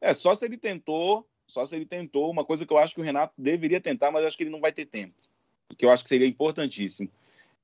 É, 0.00 0.12
só 0.12 0.34
se 0.34 0.44
ele 0.44 0.56
tentou, 0.56 1.26
só 1.46 1.66
se 1.66 1.74
ele 1.74 1.86
tentou, 1.86 2.30
uma 2.30 2.44
coisa 2.44 2.64
que 2.64 2.72
eu 2.72 2.78
acho 2.78 2.94
que 2.94 3.00
o 3.00 3.04
Renato 3.04 3.34
deveria 3.36 3.80
tentar, 3.80 4.10
mas 4.10 4.24
acho 4.24 4.36
que 4.36 4.44
ele 4.44 4.50
não 4.50 4.60
vai 4.60 4.72
ter 4.72 4.86
tempo. 4.86 5.14
Que 5.76 5.84
eu 5.84 5.90
acho 5.90 6.04
que 6.04 6.08
seria 6.08 6.26
importantíssimo. 6.26 7.08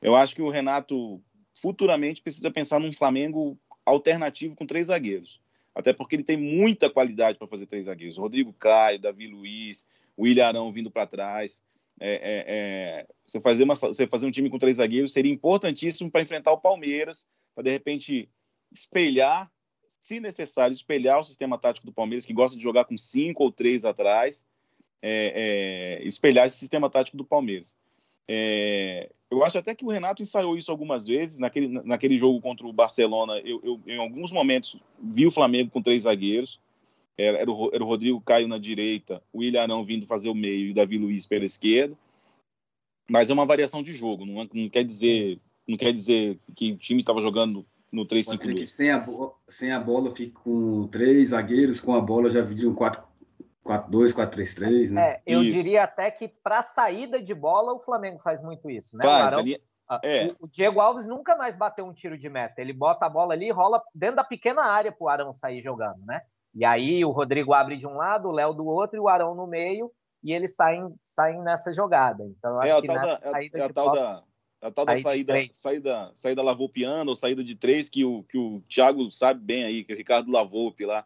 Eu 0.03 0.17
acho 0.17 0.35
que 0.35 0.43
o 0.43 0.51
Renato 0.51 1.21
futuramente 1.55 2.23
precisa 2.23 2.51
pensar 2.51 2.81
num 2.81 2.93
Flamengo 2.93 3.59
alternativo 3.85 4.57
com 4.57 4.67
três 4.67 4.87
zagueiros. 4.87 5.41
Até 5.75 5.93
porque 5.93 6.17
ele 6.17 6.25
tem 6.25 6.37
muita 6.37 6.91
qualidade 6.91 7.39
para 7.39 7.47
fazer 7.47 7.67
três 7.67 7.85
zagueiros. 7.85 8.17
Rodrigo 8.17 8.53
Caio, 8.53 8.99
Davi 8.99 9.29
Luiz, 9.29 9.87
o 10.17 10.23
William 10.23 10.47
Arão 10.47 10.73
vindo 10.73 10.91
para 10.91 11.07
trás. 11.07 11.63
É, 12.03 12.15
é, 12.15 12.45
é, 12.49 13.07
você, 13.27 13.41
fazer 13.41 13.65
uma, 13.65 13.75
você 13.75 14.07
fazer 14.07 14.27
um 14.27 14.31
time 14.31 14.49
com 14.49 14.59
três 14.59 14.79
zagueiros 14.79 15.13
seria 15.13 15.33
importantíssimo 15.33 16.11
para 16.11 16.23
enfrentar 16.23 16.51
o 16.51 16.61
Palmeiras, 16.61 17.29
para 17.55 17.65
de 17.65 17.71
repente 17.71 18.29
espelhar 18.73 19.51
se 20.01 20.19
necessário, 20.19 20.73
espelhar 20.73 21.21
o 21.21 21.25
sistema 21.25 21.59
tático 21.59 21.87
do 21.87 21.93
Palmeiras, 21.93 22.25
que 22.25 22.33
gosta 22.33 22.57
de 22.57 22.63
jogar 22.63 22.85
com 22.85 22.97
cinco 22.97 23.45
ou 23.45 23.53
três 23.53 23.85
atrás, 23.85 24.45
é, 25.03 26.01
é, 26.01 26.07
espelhar 26.07 26.47
esse 26.47 26.57
sistema 26.57 26.89
tático 26.89 27.17
do 27.17 27.25
Palmeiras. 27.25 27.77
É, 28.27 29.11
eu 29.31 29.45
acho 29.45 29.59
até 29.59 29.75
que 29.75 29.85
o 29.85 29.91
Renato 29.91 30.23
ensaiou 30.23 30.57
isso 30.57 30.71
algumas 30.71 31.07
vezes. 31.07 31.39
Naquele, 31.39 31.69
naquele 31.69 32.17
jogo 32.17 32.41
contra 32.41 32.67
o 32.67 32.73
Barcelona, 32.73 33.39
eu, 33.41 33.61
eu 33.63 33.81
em 33.87 33.99
alguns 33.99 34.33
momentos 34.33 34.77
vi 35.01 35.27
o 35.27 35.31
Flamengo 35.31 35.71
com 35.71 35.83
três 35.83 36.05
zagueiros. 36.05 36.61
Era, 37.21 37.39
era, 37.39 37.51
o, 37.51 37.71
era 37.75 37.83
o 37.85 37.87
Rodrigo 37.87 38.21
Caio 38.21 38.49
na 38.49 38.59
direita, 38.59 39.23
o 39.33 39.39
William 39.41 39.63
Arão 39.63 39.85
vindo 39.85 40.07
fazer 40.07 40.29
o 40.29 40.35
meio 40.35 40.69
e 40.69 40.71
o 40.71 40.75
Davi 40.75 40.97
Luiz 40.99 41.27
pela 41.27 41.45
esquerda. 41.45 41.97
Mas 43.11 43.29
é 43.29 43.33
uma 43.33 43.45
variação 43.47 43.83
de 43.83 43.93
jogo, 43.93 44.25
não, 44.25 44.43
é- 44.43 44.49
não 44.53 44.69
quer 44.69 44.85
dizer 44.85 45.39
não 45.69 45.77
quer 45.77 45.93
dizer 45.93 46.39
que 46.57 46.73
o 46.73 46.77
time 46.77 47.01
estava 47.01 47.21
jogando 47.23 47.65
no 47.93 48.05
Pode 48.07 48.25
ser 48.25 48.39
que 48.39 48.49
3-5-2. 48.49 48.67
sem 48.67 48.91
a, 48.91 48.99
bo- 48.99 49.37
sem 49.49 49.71
a 49.73 49.79
bola 49.79 50.13
fique 50.15 50.33
com 50.33 50.89
três 50.89 51.29
zagueiros, 51.29 51.79
com 51.81 51.95
a 51.95 52.01
bola 52.01 52.29
já 52.31 52.41
viria 52.43 52.69
um 52.69 52.75
4-2, 52.75 54.13
4-3-3, 54.13 54.91
né? 54.91 55.11
É, 55.13 55.23
eu 55.27 55.43
Isso. 55.43 55.53
diria 55.57 55.85
até 55.85 56.11
que 56.11 56.27
para 56.29 56.63
saída 56.63 57.21
de 57.23 57.35
bola 57.35 57.73
o 57.73 57.79
Flamengo 57.81 58.19
faz 58.19 58.43
muito 58.43 58.69
isso, 58.71 58.97
né? 58.97 59.05
O 59.05 59.09
Faz, 59.09 59.27
Arão- 59.27 59.39
ali, 59.41 59.63
É. 60.03 60.27
O, 60.41 60.47
o 60.47 60.49
Diego 60.49 60.81
Alves 60.81 61.07
nunca 61.07 61.37
mais 61.37 61.55
bateu 61.57 61.85
um 61.85 61.93
tiro 61.93 62.17
de 62.17 62.29
meta. 62.29 62.61
Ele 62.61 62.73
bota 62.73 63.07
a 63.07 63.09
bola 63.09 63.35
ali 63.35 63.47
e 63.47 63.53
rola 63.53 63.83
dentro 63.95 64.17
da 64.17 64.25
pequena 64.25 64.63
área 64.63 64.91
pro 64.93 65.09
Arão 65.09 65.35
sair 65.35 65.61
jogando, 65.61 66.05
né? 66.07 66.23
E 66.55 66.65
aí 66.65 67.05
o 67.05 67.11
Rodrigo 67.11 67.53
abre 67.55 67.77
de 67.77 67.87
um 67.87 67.95
lado, 67.95 68.29
o 68.29 68.33
Léo 68.33 68.53
do 68.53 68.67
outro 68.67 68.97
e 68.97 69.01
o 69.01 69.09
Arão 69.09 69.35
no 69.35 69.47
meio, 69.47 69.91
e 70.23 70.33
eles 70.33 70.55
saem, 70.55 70.93
saem 71.03 71.41
nessa 71.43 71.73
jogada. 71.73 72.25
Então 72.25 72.53
eu 72.57 72.61
É 72.63 72.65
acho 72.67 72.79
a 72.79 72.81
que 72.81 72.87
tal 72.87 72.97
da, 73.01 73.09
é 73.09 73.15
a- 73.15 73.19
saída 73.31 73.59
é 73.59 73.63
a 73.63 73.69
de 73.69 73.73
tal 73.75 73.85
bola. 73.87 74.01
da, 74.01 74.23
é 74.63 74.67
a 74.67 74.71
tal 74.71 74.85
da 74.85 74.93
Saída 75.01 75.33
saída, 75.35 75.53
saída, 75.53 76.11
saída 76.15 76.43
lavoupiana 76.43 77.09
ou 77.11 77.17
saída 77.17 77.43
de 77.45 77.55
três 77.57 77.89
que 77.89 78.05
o, 78.05 78.23
que 78.25 78.37
o 78.37 78.61
Thiago 78.69 79.11
sabe 79.11 79.41
bem 79.41 79.65
aí, 79.65 79.85
que 79.85 79.93
o 79.93 79.97
Ricardo 79.97 80.31
Lavoupe 80.31 80.85
lá, 80.85 81.05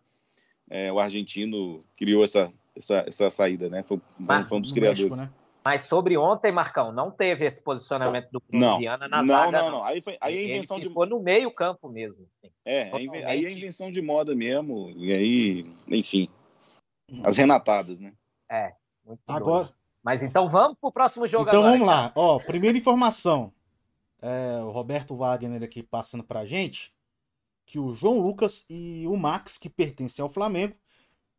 é, 0.70 0.92
o 0.92 0.99
argentino, 0.99 1.84
criou 1.97 2.24
essa, 2.24 2.51
essa, 2.74 3.05
essa 3.07 3.30
saída, 3.30 3.68
né? 3.68 3.82
Foi, 3.82 4.01
foi- 4.49 4.59
um 4.59 4.61
dos 4.61 4.70
no 4.70 4.74
criadores. 4.74 5.11
México, 5.11 5.16
né? 5.16 5.43
Mas 5.67 5.83
sobre 5.83 6.17
ontem, 6.19 6.53
Marcão, 6.53 6.93
não 6.93 7.11
teve 7.11 7.47
esse 7.47 7.62
posicionamento 7.62 8.29
do 8.31 8.43
Não, 8.53 8.77
Viana 8.79 9.09
na 9.09 9.23
não, 9.23 9.27
zaga. 9.29 9.62
não, 9.62 9.71
não. 9.71 9.85
Aí, 9.85 10.03
foi, 10.03 10.19
aí 10.21 10.37
é 10.37 10.43
Ele 10.43 10.53
invenção 10.57 10.79
de 10.79 10.89
ficou 10.89 11.07
no 11.07 11.21
meio 11.21 11.51
campo 11.51 11.89
mesmo. 11.89 12.27
assim. 12.31 12.51
É, 12.65 12.81
é 12.81 12.83
aí 12.83 13.07
é 13.07 13.09
Totalmente. 13.09 13.57
invenção 13.57 13.91
de 13.91 14.03
moda 14.03 14.35
mesmo. 14.35 14.91
E 14.91 15.12
aí, 15.12 15.75
enfim. 15.89 16.29
As 17.25 17.37
renatadas, 17.37 17.99
né? 17.99 18.12
Muito 19.07 19.21
Agora, 19.27 19.65
doido. 19.65 19.75
Mas 20.03 20.23
então 20.23 20.47
vamos 20.47 20.77
pro 20.79 20.93
próximo 20.93 21.27
jogo 21.27 21.49
então 21.49 21.61
agora. 21.61 21.73
vamos 21.73 21.87
lá. 21.87 22.12
Ó, 22.15 22.39
primeira 22.41 22.77
informação. 22.77 23.53
É, 24.21 24.59
o 24.62 24.71
Roberto 24.71 25.17
Wagner 25.17 25.62
aqui 25.62 25.83
passando 25.83 26.23
pra 26.25 26.45
gente. 26.45 26.93
que 27.67 27.79
o 27.79 27.95
João 27.95 28.19
Lucas 28.21 28.67
e 28.69 29.07
o 29.07 29.17
Max, 29.17 29.57
que 29.57 29.71
pertencem 29.71 30.23
ao 30.23 30.29
Flamengo 30.29 30.75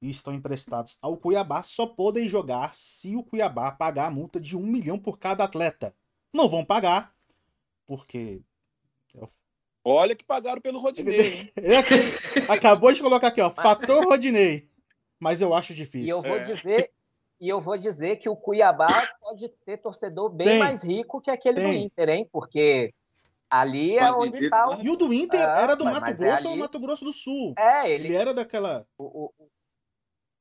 e 0.06 0.10
estão 0.12 0.34
emprestados 0.34 0.98
ao 1.02 1.18
Cuiabá, 1.18 1.64
só 1.64 1.88
podem 1.88 2.28
jogar 2.30 2.76
se 2.76 3.16
o 3.16 3.24
Cuiabá 3.24 3.72
pagar 3.72 4.06
a 4.08 4.12
multa 4.12 4.40
de 4.40 4.56
um 4.56 4.62
milhão 4.62 5.00
por 5.00 5.18
cada 5.18 5.44
atleta. 5.44 5.96
Não 6.32 6.48
vão 6.48 6.64
pagar, 6.64 7.12
porque. 7.88 8.42
Olha 9.84 10.16
que 10.16 10.24
pagaram 10.26 10.62
pelo 10.62 10.80
Rodinei, 10.80 11.20
hein? 11.42 11.52
Ele 11.56 11.76
ac- 11.78 12.50
acabou 12.50 12.92
de 12.92 13.02
colocar 13.02 13.28
aqui, 13.28 13.42
ó, 13.42 13.50
fator 13.50 14.04
Rodinei. 14.04 14.68
Mas 15.20 15.42
eu 15.42 15.54
acho 15.54 15.74
E 15.74 15.76
difícil. 15.76 16.10
eu 16.10 16.22
vou 16.22 16.38
É. 16.38 16.42
dizer, 16.42 16.92
e 17.40 17.48
eu 17.50 17.62
vou 17.62 17.78
dizer 17.78 18.18
que 18.18 18.28
o 18.28 18.36
Cuiabá 18.36 19.08
pode 19.22 19.48
ter 19.66 19.78
torcedor 19.78 20.30
bem 20.30 20.48
Tem. 20.48 20.60
mais 20.60 20.84
rico 20.84 21.22
que 21.22 21.30
aquele 21.32 21.56
do 21.62 21.68
Tem. 21.70 21.84
Inter, 21.86 22.10
hein? 22.10 22.30
Porque 22.32 22.94
ali 23.50 23.96
é 23.98 24.12
onde 24.12 24.40
Fazendeiro, 24.40 24.50
tá 24.50 24.70
o. 24.78 24.82
E 24.84 24.90
o 24.90 24.96
do 24.96 25.14
Inter 25.14 25.40
Ah, 25.48 25.62
era 25.62 25.76
do 25.76 25.86
mas- 25.86 25.94
Mato 25.94 26.06
mas 26.06 26.22
é 26.22 26.26
Grosso 26.32 26.46
ou 26.48 26.52
ali- 26.52 26.60
Mato 26.62 26.80
Grosso 26.80 27.06
do 27.06 27.14
Sul. 27.14 27.54
É, 27.58 27.90
Ele 27.92 28.08
ele. 28.08 28.16
era 28.16 28.34
daquela. 28.34 28.86
o- 28.98 29.26
o- 29.26 29.34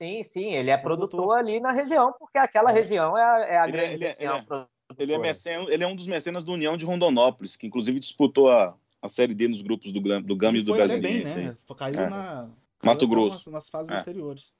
Sim, 0.04 0.22
sim, 0.22 0.52
ele 0.52 0.70
é 0.70 0.76
Produtor. 0.76 1.08
produtor 1.08 1.38
ali 1.38 1.60
na 1.60 1.72
região, 1.72 2.12
porque 2.18 2.36
aquela 2.38 2.70
É. 2.70 2.74
região 2.74 3.16
é 3.16 3.22
a, 3.22 3.38
é 3.46 3.58
a 3.58 3.68
Ele 3.68 3.76
é- 3.76 3.80
grande 3.80 3.94
ele 3.94 4.04
é- 4.04 4.08
região 4.08 4.36
ele 4.38 4.46
é-. 4.50 4.66
Ele 4.98 5.12
é, 5.14 5.18
meceno, 5.18 5.70
ele 5.70 5.82
é 5.82 5.86
um 5.86 5.96
dos 5.96 6.06
mecenas 6.06 6.44
da 6.44 6.52
União 6.52 6.76
de 6.76 6.84
Rondonópolis, 6.84 7.56
que 7.56 7.66
inclusive 7.66 7.98
disputou 7.98 8.50
a, 8.50 8.76
a 9.00 9.08
Série 9.08 9.34
D 9.34 9.48
nos 9.48 9.62
grupos 9.62 9.90
do, 9.90 10.00
do 10.00 10.36
Gama 10.36 10.58
e 10.58 10.62
do 10.62 10.72
foi 10.74 10.82
até 10.82 10.98
bem, 10.98 11.24
né? 11.24 11.56
Caiu 11.76 12.00
É. 12.00 12.10
na. 12.10 12.50
caiu 12.78 12.92
Mato 12.94 13.08
Grosso. 13.08 13.50
Nas, 13.50 13.64
nas 13.64 13.68
fases 13.68 13.90
É. 13.90 13.98
anteriores. 13.98 14.52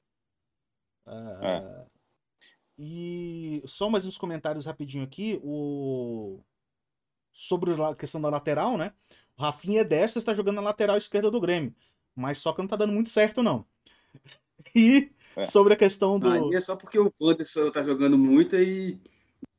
Ah, 1.05 1.85
E 2.77 3.61
só 3.65 3.89
mais 3.89 4.05
uns 4.05 4.17
comentários 4.17 4.65
rapidinho 4.65 5.03
aqui. 5.03 5.39
O... 5.43 6.41
Sobre 7.31 7.71
a 7.81 7.95
questão 7.95 8.19
da 8.19 8.29
lateral, 8.29 8.77
né? 8.77 8.91
O 9.37 9.41
Rafinha 9.41 9.81
é 9.81 10.05
está 10.05 10.33
jogando 10.33 10.55
na 10.55 10.61
lateral 10.61 10.97
esquerda 10.97 11.29
do 11.29 11.39
Grêmio. 11.39 11.73
Mas 12.15 12.39
só 12.39 12.51
que 12.51 12.59
não 12.61 12.67
tá 12.67 12.75
dando 12.75 12.93
muito 12.93 13.09
certo, 13.09 13.43
não. 13.43 13.65
E 14.75 15.11
É. 15.35 15.43
sobre 15.43 15.73
a 15.73 15.77
questão 15.77 16.19
do. 16.19 16.29
Aí 16.29 16.55
é 16.55 16.61
só 16.61 16.75
porque 16.75 16.97
o 16.97 17.11
Wanderson 17.21 17.69
tá 17.71 17.83
jogando 17.83 18.17
muito 18.17 18.55
e, 18.55 18.99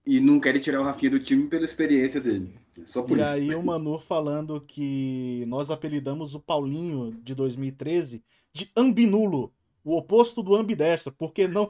e 0.06 0.20
não 0.20 0.40
querem 0.40 0.60
tirar 0.60 0.80
o 0.80 0.84
Rafinha 0.84 1.10
do 1.10 1.20
time 1.20 1.48
pela 1.48 1.64
experiência 1.64 2.20
dele. 2.20 2.54
É 2.80 2.86
Só 2.86 3.02
por 3.02 3.18
E 3.18 3.20
isso. 3.20 3.30
aí 3.30 3.54
o 3.54 3.62
Manu 3.64 3.98
falando 3.98 4.60
que 4.60 5.44
nós 5.46 5.70
apelidamos 5.70 6.34
o 6.34 6.40
Paulinho 6.40 7.12
de 7.22 7.34
2013 7.34 8.22
de 8.52 8.70
ambinulo, 8.74 9.52
o 9.84 9.96
oposto 9.96 10.42
do 10.42 10.54
ambidestro, 10.54 11.12
porque 11.12 11.46
não, 11.46 11.68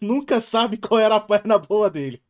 nunca 0.00 0.40
sabe 0.40 0.76
qual 0.76 0.98
era 0.98 1.14
a 1.14 1.20
perna 1.20 1.56
boa 1.58 1.88
dele. 1.88 2.20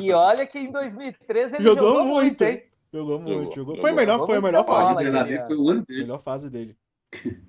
E 0.00 0.12
olha 0.12 0.46
que 0.46 0.58
em 0.58 0.70
2013 0.70 1.56
ele 1.56 1.64
Jogou 1.64 1.82
jogou, 1.84 2.04
muito. 2.06 2.44
Jogou 2.92 3.18
muito, 3.18 3.32
Jogou, 3.32 3.52
jogou. 3.54 3.76
Foi 3.76 3.90
a 3.90 3.94
melhor, 3.94 4.26
foi 4.26 4.36
a 4.36 4.40
melhor 4.40 4.66
fase 4.66 4.94
bola, 4.94 5.24
dele. 5.24 5.42
Foi 5.46 5.56
o 5.56 5.68
ano 5.68 5.84
dele. 5.86 6.02
Melhor 6.02 6.18
fase 6.20 6.50
dele. 6.50 6.76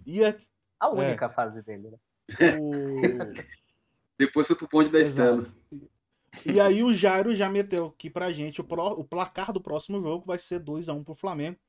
E 0.05 0.21
a- 0.83 0.87
A 0.99 1.03
É. 1.03 1.07
única 1.07 1.29
fase 1.29 1.61
dele. 1.63 1.89
Né? 1.91 1.97
o... 2.59 2.71
Depois 4.17 4.47
foi 4.47 4.55
pro 4.55 4.67
ponte 4.69 4.89
da 4.89 4.99
Estela. 4.99 5.41
Exato. 5.43 5.89
E 6.45 6.59
aí 6.59 6.81
o 6.83 6.93
Jairo 6.93 7.35
já 7.35 7.49
meteu 7.49 7.87
aqui 7.87 8.09
pra 8.09 8.31
gente 8.31 8.59
o, 8.61 8.63
pró- 8.63 8.93
o 8.93 9.03
placar 9.03 9.51
do 9.53 9.61
próximo 9.61 10.01
jogo 10.01 10.25
vai 10.25 10.37
ser 10.39 10.59
2x1 10.59 11.03
pro 11.03 11.13
Flamengo. 11.15 11.59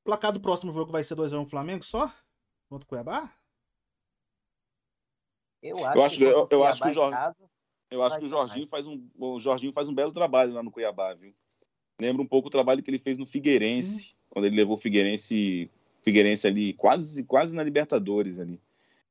O 0.00 0.04
placar 0.04 0.32
do 0.32 0.40
próximo 0.40 0.72
jogo 0.72 0.90
vai 0.90 1.04
ser 1.04 1.14
2x1 1.14 1.42
pro 1.42 1.50
Flamengo 1.50 1.84
só? 1.84 2.12
Contra 2.68 2.84
o 2.84 2.88
Cuiabá? 2.88 3.32
Eu 5.62 5.76
acho, 5.86 6.02
acho- 6.02 6.16
que, 6.18 6.24
eu- 6.24 6.64
acho 6.64 6.82
que 6.82 6.88
o 6.98 7.10
casa, 7.10 7.36
Eu 7.90 8.02
acho 8.02 8.18
que 8.18 8.24
o 8.24 8.28
Jorginho 8.28 8.66
faz 8.66 8.86
um, 8.86 9.08
o 9.16 9.38
Jorginho 9.38 9.72
faz 9.72 9.88
um 9.88 9.94
belo 9.94 10.10
trabalho 10.10 10.52
lá 10.54 10.62
no 10.62 10.70
Cuiabá, 10.72 11.14
viu? 11.14 11.34
Lembra 12.00 12.22
um 12.22 12.26
pouco 12.26 12.48
o 12.48 12.50
trabalho 12.50 12.82
que 12.82 12.90
ele 12.90 12.98
fez 12.98 13.16
no 13.16 13.26
Figueirense, 13.26 14.16
quando 14.28 14.46
ele 14.46 14.56
levou 14.56 14.74
o 14.74 14.80
Figueirense, 14.80 15.70
Figueirense 16.02 16.46
ali 16.46 16.72
quase, 16.74 17.24
quase 17.24 17.54
na 17.54 17.62
Libertadores 17.62 18.38
ali. 18.38 18.60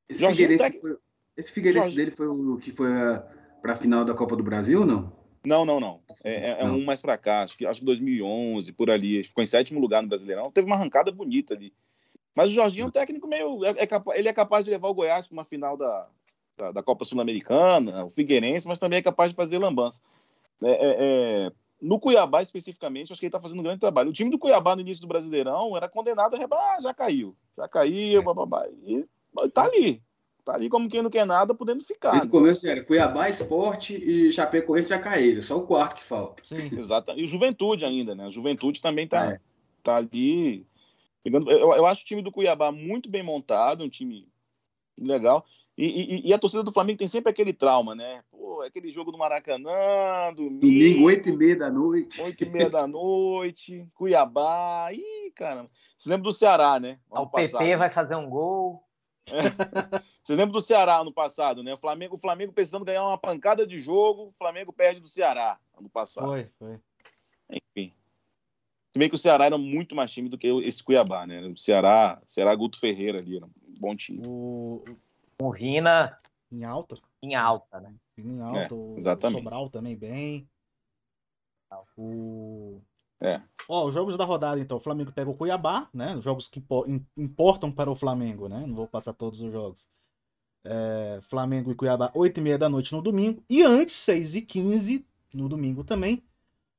Esse 0.10 0.20
Jorginho 0.22 0.50
Figueirense, 0.50 0.76
tá- 0.76 0.82
foi, 0.82 0.98
esse 1.38 1.52
Figueirense 1.52 1.86
Jorge- 1.88 1.96
dele 1.98 2.12
foi 2.12 2.28
o 2.28 2.58
que 2.58 2.72
foi 2.72 2.92
a, 2.94 3.20
pra 3.62 3.76
final 3.76 4.04
da 4.04 4.14
Copa 4.14 4.36
do 4.36 4.44
Brasil 4.44 4.82
ou 4.82 4.86
não? 4.86 5.14
Não, 5.46 5.66
não, 5.66 5.80
não. 5.80 6.02
É, 6.24 6.34
é- 6.52 6.58
é 6.62 6.68
Não. 6.68 6.76
um 6.76 6.84
mais 6.86 7.02
pra 7.02 7.18
cá, 7.18 7.42
acho 7.44 7.58
que, 7.58 7.66
acho 7.66 7.80
que 7.80 7.86
2011, 7.86 8.72
por 8.74 8.92
ali. 8.92 9.24
Ficou 9.24 9.44
em 9.44 9.48
sétimo 9.48 9.80
lugar 9.80 10.04
no 10.04 10.08
Brasileirão. 10.10 10.52
Teve 10.52 10.68
uma 10.68 10.76
arrancada 10.76 11.12
bonita 11.12 11.56
ali. 11.56 11.74
Mas 12.36 12.52
o 12.52 12.54
Jorginho 12.54 12.86
é 12.86 12.88
um 12.88 12.92
técnico 12.92 13.28
meio. 13.28 13.66
É, 13.66 13.70
é 13.72 14.20
ele 14.20 14.28
é 14.30 14.34
capaz 14.34 14.64
de 14.64 14.70
levar 14.72 14.88
o 14.90 14.94
Goiás 14.94 15.28
para 15.28 15.34
uma 15.34 15.44
final 15.44 15.76
da, 15.76 16.08
da, 16.58 16.72
da 16.74 16.84
Copa 16.84 17.06
Sul-Americana, 17.06 18.06
o 18.06 18.10
Figueirense, 18.12 18.68
mas 18.68 18.80
também 18.80 19.00
é 19.00 19.02
capaz 19.02 19.32
de 19.32 19.36
fazer 19.36 19.58
lambança. 19.58 20.00
É, 20.62 20.72
é, 20.72 20.96
é, 21.48 21.52
no 21.82 22.00
Cuiabá, 22.00 22.42
especificamente, 22.42 23.12
acho 23.12 23.20
que 23.20 23.26
ele 23.26 23.30
está 23.30 23.40
fazendo 23.40 23.60
um 23.60 23.64
grande 23.64 23.80
trabalho. 23.80 24.10
O 24.10 24.14
time 24.14 24.30
do 24.30 24.38
Cuiabá 24.38 24.76
no 24.76 24.82
início 24.82 25.02
do 25.02 25.08
Brasileirão 25.08 25.76
era 25.76 25.90
condenado 25.90 26.36
a 26.36 26.38
rebar, 26.38 26.76
ah, 26.78 26.82
já 26.82 26.94
caiu. 26.94 27.36
Já 27.58 27.68
caiu, 27.68 28.22
bababá. 28.24 28.68
E 28.86 29.06
tá 29.54 29.64
ali. 29.64 30.02
Tá 30.44 30.56
ali 30.56 30.70
como 30.70 30.90
quem 30.90 31.02
não 31.04 31.10
quer 31.10 31.26
nada, 31.26 31.54
podendo 31.54 31.84
ficar. 31.84 32.12
Desde 32.12 32.28
o 32.28 32.32
né? 32.32 32.40
começo 32.40 32.68
era 32.68 32.84
Cuiabá, 32.84 33.30
Esporte 33.30 33.96
e 33.96 34.32
Chapecoense 34.34 34.90
já 34.90 34.98
caíram. 35.00 35.42
Só 35.42 35.58
o 35.58 35.68
quarto 35.68 35.96
que 35.98 36.04
falta. 36.04 36.44
Sim. 36.44 36.70
Exato. 36.78 37.14
E 37.16 37.24
o 37.24 37.28
Juventude 37.28 37.86
ainda, 37.86 38.16
né? 38.16 38.30
Juventude 38.32 38.82
também 38.82 39.08
tá, 39.08 39.34
É. 39.34 39.40
tá 39.84 39.98
ali. 39.98 40.66
pegando- 41.24 41.52
Eu, 41.52 41.72
eu 41.76 41.86
acho 41.86 42.02
o 42.02 42.06
time 42.06 42.22
do 42.24 42.32
Cuiabá 42.32 42.72
muito 42.72 43.08
bem 43.10 43.22
montado, 43.22 43.84
um 43.84 43.90
time 43.90 44.28
legal. 44.98 45.46
E, 45.78 45.86
e- 46.26 46.28
e 46.30 46.34
a 46.34 46.38
torcida 46.40 46.64
do 46.64 46.72
Flamengo 46.72 47.00
tem 47.00 47.08
sempre 47.08 47.32
aquele 47.32 47.54
trauma, 47.54 47.96
né? 47.96 48.24
Pô, 48.30 48.62
aquele 48.62 48.92
jogo 48.92 49.12
do 49.12 49.18
Maracanã, 49.18 50.34
Domingo, 50.36 50.60
domingo, 50.60 51.06
8 51.06 51.30
e 51.30 51.36
meia 51.38 51.56
da 51.56 51.72
noite. 51.72 52.22
oito 52.22 52.44
e 52.44 52.50
meia 52.50 52.70
da 52.70 52.86
noite, 52.86 53.88
Cuiabá. 53.94 54.90
Ih, 54.92 55.32
caramba. 55.34 55.70
Você 55.98 56.10
lembra 56.10 56.24
do 56.24 56.34
Ceará, 56.34 56.80
né? 56.80 57.00
o 57.10 57.18
Ano 57.18 57.30
PP 57.32 57.52
passado. 57.54 57.78
vai 57.80 57.90
fazer 57.90 58.16
um 58.16 58.30
gol. 58.30 58.84
Você 60.24 60.36
lembra 60.36 60.54
do 60.54 60.62
Ceará 60.62 60.98
ano 61.00 61.12
passado, 61.12 61.64
né? 61.64 61.74
O 61.74 61.78
Flamengo, 61.78 62.16
o 62.16 62.20
Flamengo 62.20 62.54
precisando 62.54 62.86
ganhar 62.86 63.04
uma 63.06 63.18
pancada 63.18 63.66
de 63.66 63.80
jogo, 63.80 64.28
o 64.28 64.34
Flamengo 64.38 64.72
perde 64.74 65.00
do 65.00 65.08
Ceará 65.08 65.58
ano 65.78 65.90
passado. 65.90 66.28
Foi, 66.28 66.48
foi. 66.60 66.80
Enfim. 67.50 67.94
Se 68.94 69.00
bem 69.00 69.08
que 69.10 69.16
o 69.16 69.18
Ceará 69.18 69.46
era 69.46 69.58
muito 69.58 69.96
mais 69.96 70.12
time 70.12 70.28
do 70.30 70.38
que 70.38 70.48
esse 70.64 70.84
Cuiabá, 70.84 71.26
né? 71.26 71.42
O 71.48 71.58
Ceará, 71.58 72.22
Ceará 72.28 72.54
Guto 72.56 72.80
Ferreira 72.80 73.20
ali, 73.20 73.38
era 73.38 73.46
um 73.46 73.52
bom 73.80 73.96
time. 73.96 74.22
O... 74.28 74.84
Com 75.42 75.48
o 75.48 75.52
Vina 75.52 76.20
Em 76.52 76.64
alta. 76.64 76.96
em 77.24 77.34
alta, 77.36 77.80
né? 77.80 77.96
Em 78.18 78.42
alta. 78.42 78.76
o 78.76 78.96
exatamente. 78.98 79.40
Sobral 79.40 79.70
também 79.70 79.96
bem. 79.96 80.48
O... 81.98 82.80
É. 83.20 83.42
Ó, 83.70 83.86
os 83.88 83.94
jogos 83.94 84.18
da 84.18 84.26
rodada, 84.26 84.60
então. 84.60 84.78
O 84.78 84.82
Flamengo 84.82 85.12
pega 85.12 85.30
o 85.30 85.36
Cuiabá, 85.36 85.88
né? 85.94 86.16
Os 86.16 86.24
jogos 86.24 86.48
que 86.48 86.60
impo- 86.60 86.86
im- 86.88 87.06
importam 87.18 87.72
para 87.72 87.90
o 87.90 87.96
Flamengo, 87.96 88.48
né? 88.48 88.66
Não 88.68 88.76
vou 88.76 88.88
passar 88.88 89.14
todos 89.14 89.42
os 89.42 89.52
jogos. 89.52 89.88
É, 90.64 91.20
Flamengo 91.24 91.72
e 91.72 91.76
Cuiabá, 91.76 92.12
8h30 92.14 92.58
da 92.58 92.70
noite 92.70 92.94
no 92.94 93.02
domingo. 93.02 93.44
E 93.50 93.64
antes, 93.64 93.96
6h15 93.96 95.06
no 95.34 95.48
domingo 95.50 95.84
também. 95.84 96.24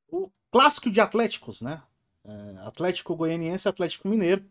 O 0.08 0.30
clássico 0.50 0.90
de 0.90 1.00
Atléticos, 1.00 1.62
né? 1.62 1.82
É, 2.24 2.58
Atlético 2.66 3.16
Goianiense 3.16 3.66
e 3.66 3.70
Atlético 3.70 4.08
Mineiro. 4.08 4.44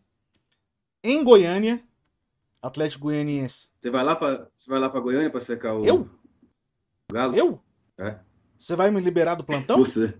Em 1.04 1.22
Goiânia, 1.24 1.82
Atlético 2.62 3.04
Goianiense. 3.04 3.68
Você 3.80 3.90
vai 3.90 4.04
lá 4.04 4.14
pra, 4.16 4.46
você 4.56 4.70
vai 4.70 4.78
lá 4.78 4.88
pra 4.88 5.00
Goiânia 5.00 5.30
pra 5.30 5.40
secar 5.40 5.74
o 5.74 5.84
Eu? 5.84 6.08
o 7.10 7.14
Galo? 7.14 7.34
Eu? 7.36 7.60
É. 7.98 8.18
Você 8.58 8.76
vai 8.76 8.90
me 8.90 9.00
liberar 9.00 9.34
do 9.34 9.44
plantão? 9.44 9.78
Você. 9.78 10.14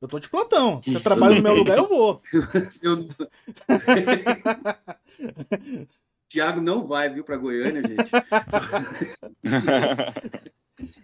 Eu 0.00 0.08
tô 0.08 0.18
de 0.20 0.28
plantão. 0.28 0.80
Você 0.82 1.00
trabalha 1.00 1.34
no 1.36 1.42
meu 1.42 1.54
lugar, 1.54 1.78
eu 1.78 1.88
vou. 1.88 2.20
Eu 2.82 2.96
não- 2.96 3.08
Thiago 6.28 6.60
não 6.60 6.86
vai, 6.86 7.08
viu, 7.12 7.24
pra 7.24 7.36
Goiânia, 7.36 7.82
gente. 7.82 8.10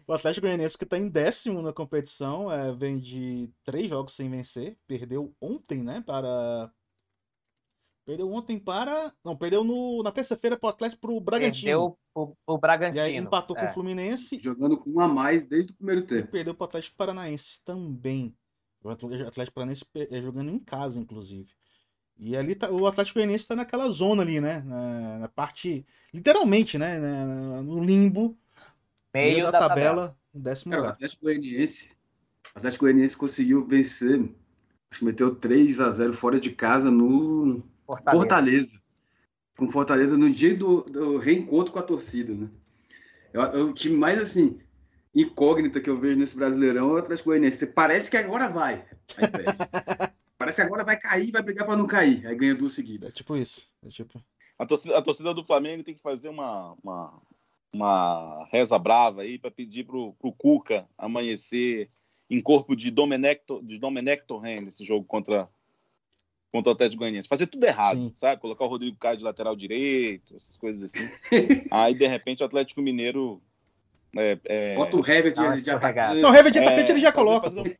O 0.04 0.12
Atlético 0.12 0.48
Goianiense 0.48 0.76
que 0.76 0.84
tá 0.84 0.98
em 0.98 1.08
décimo 1.08 1.62
na 1.62 1.72
competição, 1.72 2.50
é, 2.50 2.72
vem 2.72 2.98
de 2.98 3.48
três 3.64 3.88
jogos 3.88 4.16
sem 4.16 4.28
vencer. 4.28 4.76
Perdeu 4.84 5.32
ontem, 5.40 5.80
né? 5.84 6.02
Para. 6.04 6.68
Perdeu 8.04 8.30
ontem 8.32 8.58
para. 8.58 9.12
Não, 9.24 9.36
perdeu 9.36 9.62
no... 9.62 10.02
na 10.02 10.10
terça-feira 10.10 10.56
pro 10.56 10.68
Atlético 10.68 11.00
pro 11.00 11.20
Bragantino. 11.20 11.62
Perdeu 11.64 11.98
o, 12.14 12.36
o 12.46 12.56
E 12.56 12.60
Bragantino. 12.60 13.04
aí 13.04 13.16
empatou 13.16 13.54
com 13.54 13.62
É. 13.62 13.68
o 13.68 13.72
Fluminense 13.72 14.38
Jogando 14.42 14.76
com 14.78 14.90
um 14.90 15.00
a 15.00 15.06
mais 15.08 15.46
desde 15.46 15.72
o 15.72 15.76
primeiro 15.76 16.02
e 16.02 16.06
tempo. 16.06 16.30
perdeu 16.30 16.54
pro 16.54 16.64
Atlético 16.64 16.96
Paranaense 16.96 17.62
também. 17.64 18.34
O 18.82 18.88
Atlético 18.88 19.52
Paranaense 19.54 19.84
é 19.94 20.20
jogando 20.20 20.50
em 20.50 20.58
casa, 20.58 20.98
inclusive. 20.98 21.50
E 22.18 22.36
ali 22.36 22.54
tá, 22.54 22.70
o 22.70 22.86
Atlético 22.86 23.18
Goianiense 23.18 23.46
tá 23.46 23.56
naquela 23.56 23.88
zona 23.88 24.22
ali, 24.22 24.40
né? 24.40 24.60
Na, 24.60 25.18
na 25.20 25.28
parte. 25.28 25.86
Literalmente, 26.12 26.76
né? 26.78 26.98
na- 26.98 27.62
no 27.62 27.82
limbo, 27.82 28.38
Meio 29.14 29.44
da, 29.44 29.50
da 29.52 29.58
tabela, 29.58 30.08
tabela. 30.08 30.18
no 30.34 30.40
décimo 30.40 30.70
Cara, 30.70 30.82
o 30.82 30.84
lugar. 30.84 30.94
Atlético 30.94 31.22
Goianiense, 31.24 31.90
o 32.54 32.58
Atlético 32.58 32.84
Goianiense 32.84 33.16
conseguiu 33.16 33.66
vencer, 33.66 34.20
acho 34.90 34.98
que 35.00 35.04
meteu 35.04 35.34
3 35.34 35.80
a 35.80 35.90
0 35.90 36.12
fora 36.12 36.38
de 36.40 36.50
casa 36.50 36.90
no 36.90 37.62
Fortaleza. 37.96 38.18
Fortaleza. 38.22 38.80
Com 39.56 39.70
Fortaleza 39.70 40.16
no 40.16 40.30
dia 40.30 40.56
do, 40.56 40.82
do 40.82 41.18
reencontro 41.18 41.72
com 41.72 41.78
a 41.78 41.82
torcida, 41.82 42.32
né? 42.34 42.48
É, 43.32 43.38
o- 43.58 43.66
o 43.70 43.74
time 43.74 43.96
mais 43.96 44.18
assim 44.20 44.58
incógnita 45.14 45.80
que 45.80 45.90
eu 45.90 45.96
vejo 45.96 46.18
nesse 46.18 46.36
Brasileirão 46.36 46.90
é 46.90 46.92
o 46.94 46.96
Atlético 46.98 47.30
Goianiense. 47.30 47.66
Parece 47.66 48.10
que 48.10 48.16
agora 48.16 48.48
vai. 48.48 48.84
Parece 50.38 50.56
que 50.60 50.66
agora 50.66 50.84
vai 50.84 50.96
cair, 50.98 51.30
vai 51.30 51.42
brigar 51.42 51.66
para 51.66 51.76
não 51.76 51.86
cair. 51.86 52.26
Aí 52.26 52.34
ganha 52.34 52.54
duas 52.54 52.72
seguidas. 52.72 53.10
É 53.10 53.12
tipo 53.12 53.36
isso. 53.36 53.68
É 53.84 53.88
tipo... 53.88 54.22
A 54.58 54.64
torcida, 54.64 54.96
a 54.96 55.02
torcida 55.02 55.34
do 55.34 55.44
Flamengo 55.44 55.82
tem 55.82 55.94
que 55.94 56.00
fazer 56.02 56.28
uma, 56.28 56.74
uma, 56.82 57.20
uma 57.72 58.46
reza 58.50 58.78
brava 58.78 59.22
aí 59.22 59.38
para 59.38 59.50
pedir 59.50 59.84
pro, 59.84 60.12
pro 60.14 60.32
Cuca 60.32 60.86
amanhecer 60.96 61.90
em 62.28 62.40
corpo 62.40 62.76
de 62.76 62.90
Domenech, 62.90 63.42
de 63.62 63.78
Domenech 63.78 64.24
Torren 64.26 64.60
nesse 64.60 64.84
jogo 64.84 65.04
contra, 65.04 65.48
contra 66.52 66.70
o 66.70 66.74
Atlético 66.74 67.00
Goianiense. 67.00 67.28
Fazer 67.28 67.46
tudo 67.46 67.64
errado, 67.64 67.96
Sim. 67.96 68.12
sabe? 68.16 68.40
Colocar 68.40 68.64
o 68.64 68.68
Rodrigo 68.68 68.96
Caio 68.96 69.16
de 69.18 69.24
lateral 69.24 69.54
direito, 69.54 70.36
essas 70.36 70.56
coisas 70.56 70.82
assim. 70.82 71.08
aí, 71.70 71.94
de 71.94 72.06
repente, 72.06 72.42
o 72.42 72.46
Atlético 72.46 72.82
Mineiro... 72.82 73.40
É, 74.16 74.38
é, 74.44 74.74
Bota 74.74 74.96
o 74.96 75.00
uma 75.00 75.54
de, 75.54 75.62
de 75.62 75.70
atacante. 75.70 76.20
Não, 76.20 76.30
o 76.30 76.34
Hever 76.34 76.50
de 76.50 76.58
é, 76.58 76.62
atacante 76.66 76.90
ele 76.90 77.00
já 77.00 77.12
fazer- 77.12 77.24
coloca. 77.24 77.48
fazer 77.48 77.60
um- 77.60 77.74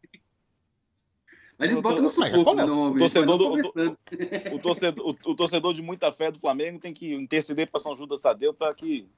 Mas 1.59 1.71
ele 1.71 1.81
bota 1.83 2.01
no 2.01 2.09
sufoco, 2.09 2.55
não, 2.55 2.93
O 2.93 2.97
torcedor 2.99 3.37
do- 3.37 3.51
conversando. 3.51 3.99
o 4.53 4.59
torcedor, 4.61 5.07
o, 5.07 5.31
o 5.31 5.35
torcedor 5.35 5.75
de 5.75 5.83
muita 5.83 6.13
fé 6.13 6.31
do 6.31 6.39
Flamengo 6.39 6.79
tem 6.79 6.93
que 6.95 7.13
interceder 7.13 7.69
para 7.69 7.81
São 7.81 7.97
Judas 7.97 8.23
Tadeu 8.23 8.55
para 8.55 8.73
que 8.73 9.09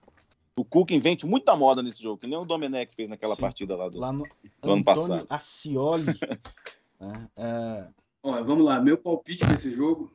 o 0.57 0.65
Cuca 0.65 0.95
invente 0.95 1.27
muita 1.27 1.55
moda 1.55 1.83
nesse 1.83 2.03
jogo, 2.03 2.19
que 2.19 2.27
nem 2.27 2.39
o 2.39 2.45
Domenech 2.47 2.95
fez 2.95 3.09
naquela 3.11 3.35
Sim. 3.35 3.43
partida 3.43 3.77
lá 3.77 3.89
do. 3.91 3.99
Lá 3.99 4.11
no 4.13 4.25
ano 4.25 4.33
Antônio 4.63 4.85
passado. 4.85 5.27
Ascioli. 5.29 6.07
né? 6.07 6.15
É, 7.37 7.87
Ó, 8.23 8.43
vamos 8.45 8.65
lá, 8.65 8.81
meu 8.81 8.97
palpite 8.97 9.45
nesse 9.47 9.73
jogo: 9.73 10.13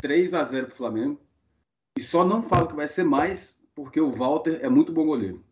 3 0.00 0.34
a 0.34 0.44
0 0.44 0.68
pro 0.68 0.76
Flamengo. 0.76 1.20
E 1.96 2.02
só 2.02 2.24
não 2.24 2.42
falo 2.42 2.68
que 2.68 2.76
vai 2.76 2.86
ser 2.86 3.04
mais, 3.04 3.58
porque 3.74 4.00
o 4.00 4.10
Walter 4.10 4.60
é 4.62 4.68
muito 4.68 4.92
bom 4.92 5.04
goleiro. 5.06 5.44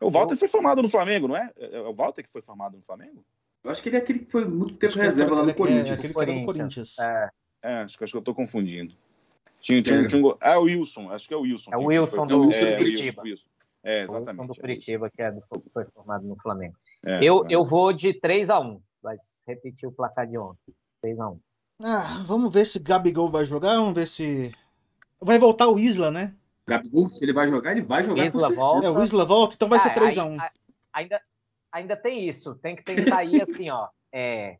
O 0.00 0.10
Walter 0.10 0.34
foi 0.36 0.48
formado 0.48 0.80
no 0.80 0.88
Flamengo, 0.88 1.28
não 1.28 1.36
é? 1.36 1.52
É 1.56 1.80
o 1.80 1.92
Walter 1.92 2.22
que 2.22 2.30
foi 2.32 2.40
formado 2.40 2.76
no 2.76 2.82
Flamengo? 2.82 3.24
Eu 3.62 3.70
acho 3.70 3.82
que 3.82 3.90
ele 3.90 3.96
é 3.96 3.98
aquele 3.98 4.20
que 4.20 4.30
foi 4.30 4.46
muito 4.46 4.76
tempo 4.76 4.98
é 4.98 5.02
reserva 5.02 5.34
lá 5.34 5.44
no 5.44 5.54
Corinthians. 5.54 5.90
É, 5.90 5.92
aquele 5.92 6.14
que 6.14 6.20
era 6.20 6.32
do 6.32 6.44
Corinthians. 6.44 6.98
É, 6.98 7.30
É, 7.62 7.74
acho, 7.82 7.96
que- 7.98 8.04
acho 8.04 8.12
que 8.12 8.16
eu 8.18 8.22
tô 8.22 8.34
confundindo. 8.34 8.94
Tinha, 9.60 9.82
tinha, 9.82 10.00
É. 10.00 10.06
tinha 10.06 10.22
um 10.24 10.30
ah, 10.40 10.52
é 10.52 10.56
o 10.58 10.62
Wilson, 10.62 11.10
acho 11.10 11.28
que 11.28 11.32
é 11.34 11.36
o 11.36 11.40
Wilson. 11.42 11.70
É 11.72 11.76
o 11.76 11.84
Wilson 11.84 12.26
do 12.26 12.52
é, 12.52 12.74
o 12.74 12.76
Curitiba. 12.78 13.22
Wilson, 13.22 13.22
Wilson. 13.22 13.48
É, 13.82 14.00
o 14.00 14.04
exatamente. 14.04 14.28
Wilson 14.40 14.46
do 14.46 14.60
Curitiba, 14.60 15.10
que 15.10 15.22
é 15.22 15.32
do, 15.32 15.40
foi 15.70 15.84
formado 15.86 16.26
no 16.26 16.38
Flamengo. 16.38 16.76
É, 17.04 17.22
eu, 17.22 17.42
é. 17.42 17.54
eu 17.54 17.64
vou 17.64 17.92
de 17.92 18.14
3 18.14 18.50
a 18.50 18.58
1 18.60 18.80
Vai 19.02 19.16
repetir 19.46 19.88
o 19.88 19.92
placar 19.92 20.26
de 20.26 20.38
ontem. 20.38 20.74
3 21.02 21.18
a 21.20 21.28
1 21.28 21.40
Ah, 21.82 22.22
vamos 22.24 22.52
ver 22.52 22.64
se 22.64 22.78
Gabigol 22.78 23.28
vai 23.28 23.44
jogar, 23.44 23.74
vamos 23.76 23.94
ver 23.94 24.06
se. 24.06 24.54
Vai 25.20 25.38
voltar 25.38 25.68
o 25.68 25.78
Isla, 25.78 26.10
né? 26.10 26.34
Gabigol, 26.66 27.08
se 27.08 27.24
ele 27.24 27.32
vai 27.32 27.48
jogar, 27.48 27.72
ele 27.72 27.82
vai 27.82 28.04
jogar. 28.04 28.24
Isla 28.24 28.50
volta. 28.50 28.86
É, 28.86 28.90
o 28.90 29.02
Isla 29.02 29.24
volta, 29.24 29.54
então 29.54 29.68
vai 29.68 29.78
ser 29.78 29.88
Ah, 29.90 29.94
3x1. 29.94 30.32
aí- 30.32 30.38
a- 30.40 30.50
Ainda, 30.94 31.20
ainda 31.72 31.96
tem 31.96 32.28
isso. 32.28 32.54
Tem 32.54 32.76
que 32.76 32.82
pensar 32.84 33.16
aí 33.18 33.40
assim, 33.42 33.68
ó. 33.68 33.88
É, 34.12 34.58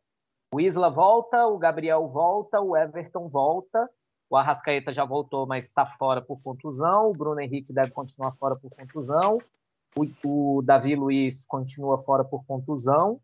o 0.52 0.60
Isla 0.60 0.90
volta, 0.90 1.46
o 1.46 1.56
Gabriel 1.56 2.06
volta, 2.08 2.60
o 2.60 2.76
Everton 2.76 3.28
volta. 3.28 3.88
O 4.28 4.36
Arrascaeta 4.36 4.92
já 4.92 5.04
voltou, 5.04 5.46
mas 5.46 5.66
está 5.66 5.86
fora 5.86 6.20
por 6.20 6.40
contusão. 6.42 7.10
O 7.10 7.12
Bruno 7.12 7.40
Henrique 7.40 7.72
deve 7.72 7.92
continuar 7.92 8.32
fora 8.32 8.56
por 8.56 8.68
contusão. 8.70 9.38
O, 9.96 10.58
o 10.58 10.62
Davi 10.62 10.94
Luiz 10.96 11.46
continua 11.46 11.98
fora 11.98 12.24
por 12.24 12.44
contusão. 12.44 13.20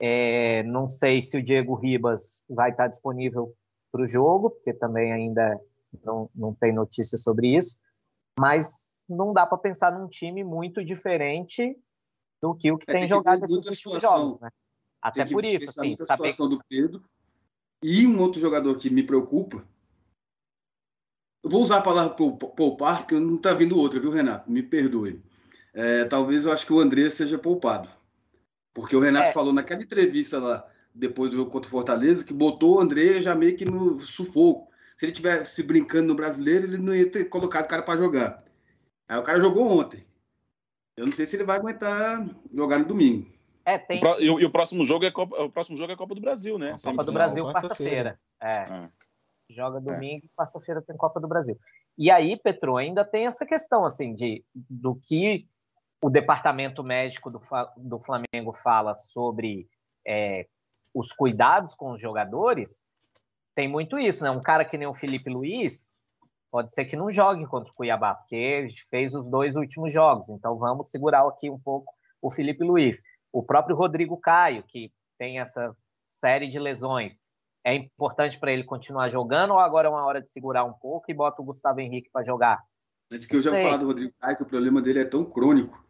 É, 0.00 0.62
não 0.64 0.88
sei 0.88 1.22
se 1.22 1.36
o 1.38 1.42
Diego 1.42 1.74
Ribas 1.74 2.44
vai 2.48 2.70
estar 2.70 2.88
disponível 2.88 3.54
para 3.92 4.02
o 4.02 4.06
jogo, 4.06 4.50
porque 4.50 4.72
também 4.72 5.12
ainda 5.12 5.60
não, 6.02 6.30
não 6.34 6.54
tem 6.54 6.72
notícia 6.72 7.16
sobre 7.16 7.56
isso. 7.56 7.78
Mas 8.38 9.04
não 9.08 9.32
dá 9.32 9.46
para 9.46 9.58
pensar 9.58 9.96
num 9.96 10.08
time 10.08 10.42
muito 10.42 10.84
diferente 10.84 11.78
do 12.42 12.54
que 12.54 12.72
o 12.72 12.78
que 12.78 12.90
É, 12.90 12.94
tem, 12.94 13.02
tem 13.02 13.08
jogado 13.08 13.40
ver 13.40 13.44
esses 13.44 13.54
muita 13.56 13.70
últimos 13.70 13.96
situação. 13.96 14.22
jogos, 14.22 14.40
né? 14.40 14.48
Até 15.00 15.20
Tem 15.20 15.28
que 15.28 15.32
por 15.34 15.44
isso, 15.44 15.70
assim, 15.70 15.88
muito 15.88 16.02
a 16.02 16.06
saber 16.06 16.30
situação 16.30 16.48
do 16.48 16.64
Pedro. 16.68 17.04
E 17.82 18.06
um 18.06 18.20
outro 18.20 18.40
jogador 18.40 18.74
que 18.78 18.88
me 18.88 19.02
preocupa. 19.02 19.62
Eu 21.42 21.50
vou 21.50 21.62
usar 21.62 21.76
a 21.76 21.82
palavra 21.82 22.14
pou- 22.14 22.36
poupar, 22.36 23.00
porque 23.00 23.14
não 23.14 23.36
está 23.36 23.52
vindo 23.52 23.78
outra, 23.78 24.00
viu, 24.00 24.10
Renato? 24.10 24.50
Me 24.50 24.62
perdoe. 24.62 25.22
É, 25.74 26.04
talvez 26.04 26.44
eu 26.44 26.52
acho 26.52 26.64
que 26.64 26.72
o 26.72 26.78
André 26.80 27.10
seja 27.10 27.36
poupado. 27.36 27.88
Porque 28.72 28.94
o 28.96 29.00
Renato 29.00 29.28
É. 29.28 29.32
falou 29.32 29.52
naquela 29.52 29.82
entrevista 29.82 30.38
lá, 30.38 30.66
depois 30.94 31.30
do 31.30 31.36
jogo 31.36 31.50
contra 31.50 31.68
o 31.68 31.70
Fortaleza, 31.70 32.24
que 32.24 32.32
botou 32.32 32.76
o 32.76 32.80
André 32.80 33.20
já 33.20 33.34
meio 33.34 33.56
que 33.56 33.64
no 33.64 33.98
sufoco. 34.00 34.70
Se 34.96 35.04
ele 35.04 35.12
tivesse 35.12 35.62
brincando 35.62 36.08
no 36.08 36.14
brasileiro, 36.14 36.66
ele 36.66 36.78
não 36.78 36.94
ia 36.94 37.10
ter 37.10 37.24
colocado 37.24 37.64
o 37.64 37.68
cara 37.68 37.82
para 37.82 37.98
jogar. 38.00 38.44
Aí 39.08 39.18
o 39.18 39.22
cara 39.24 39.40
jogou 39.40 39.66
ontem. 39.80 40.06
Eu 40.96 41.06
não 41.06 41.12
sei 41.12 41.26
se 41.26 41.34
ele 41.34 41.44
vai 41.44 41.56
aguentar 41.58 42.24
jogar 42.52 42.78
no 42.78 42.84
domingo. 42.84 43.28
é, 43.66 43.76
O 43.76 43.86
tem 43.86 44.00
E, 44.20 44.30
o- 44.30 44.40
e 44.40 44.44
o 44.44 44.50
próximo 44.50 44.84
jogo 44.84 45.04
é 45.04 45.10
Copa, 45.10 45.42
o 45.42 45.50
próximo 45.50 45.76
jogo 45.76 45.90
é 45.92 45.96
Copa 45.96 46.14
do 46.14 46.20
Brasil, 46.20 46.58
né? 46.58 46.72
Copa 46.72 46.82
Copa 46.82 46.90
do 46.90 47.04
Semifinal, 47.06 47.14
Brasil 47.14 47.44
quarta-feira. 47.46 48.20
É. 48.40 48.62
É. 48.62 48.88
Joga 49.50 49.80
domingo 49.80 50.24
e 50.26 50.30
quarta-feira 50.36 50.80
tem 50.82 50.96
Copa 50.96 51.20
do 51.20 51.26
Brasil. 51.28 51.58
E 51.98 52.10
aí, 52.10 52.36
Petro, 52.36 52.76
ainda 52.76 53.04
tem 53.04 53.26
essa 53.26 53.44
questão 53.44 53.84
assim 53.84 54.12
de 54.12 54.44
do 54.54 54.94
que 54.96 55.46
o 56.04 56.10
departamento 56.10 56.84
médico 56.84 57.30
do, 57.30 57.40
do 57.78 57.98
Flamengo 57.98 58.52
fala 58.52 58.94
sobre 58.94 59.66
é, 60.06 60.46
os 60.92 61.10
cuidados 61.14 61.74
com 61.74 61.92
os 61.92 62.00
jogadores. 62.00 62.84
Tem 63.54 63.66
muito 63.66 63.98
isso, 63.98 64.22
né? 64.22 64.30
Um 64.30 64.42
cara 64.42 64.66
que 64.66 64.76
nem 64.76 64.86
o 64.86 64.92
Felipe 64.92 65.30
Luiz 65.30 65.96
pode 66.50 66.74
ser 66.74 66.84
que 66.84 66.94
não 66.94 67.10
jogue 67.10 67.46
contra 67.46 67.70
o 67.70 67.74
Cuiabá, 67.74 68.16
porque 68.16 68.66
fez 68.90 69.14
os 69.14 69.30
dois 69.30 69.56
últimos 69.56 69.94
jogos. 69.94 70.28
Então 70.28 70.58
vamos 70.58 70.90
segurar 70.90 71.26
aqui 71.26 71.48
um 71.48 71.58
pouco 71.58 71.90
o 72.20 72.30
Felipe 72.30 72.62
Luiz. 72.62 73.02
O 73.32 73.42
próprio 73.42 73.74
Rodrigo 73.74 74.18
Caio, 74.18 74.62
que 74.62 74.92
tem 75.16 75.40
essa 75.40 75.74
série 76.04 76.48
de 76.48 76.58
lesões, 76.58 77.18
é 77.64 77.74
importante 77.74 78.38
para 78.38 78.52
ele 78.52 78.64
continuar 78.64 79.08
jogando 79.08 79.52
ou 79.52 79.58
agora 79.58 79.88
é 79.88 79.90
uma 79.90 80.04
hora 80.04 80.20
de 80.20 80.30
segurar 80.30 80.64
um 80.64 80.74
pouco 80.74 81.10
e 81.10 81.14
bota 81.14 81.40
o 81.40 81.46
Gustavo 81.46 81.80
Henrique 81.80 82.10
para 82.12 82.26
jogar? 82.26 82.62
Mas 83.10 83.24
que 83.24 83.36
eu 83.36 83.40
já 83.40 83.52
falar 83.52 83.78
do 83.78 83.86
Rodrigo 83.86 84.12
Caio, 84.20 84.36
que 84.36 84.42
o 84.42 84.46
problema 84.46 84.82
dele 84.82 84.98
é 84.98 85.04
tão 85.06 85.24
crônico 85.24 85.82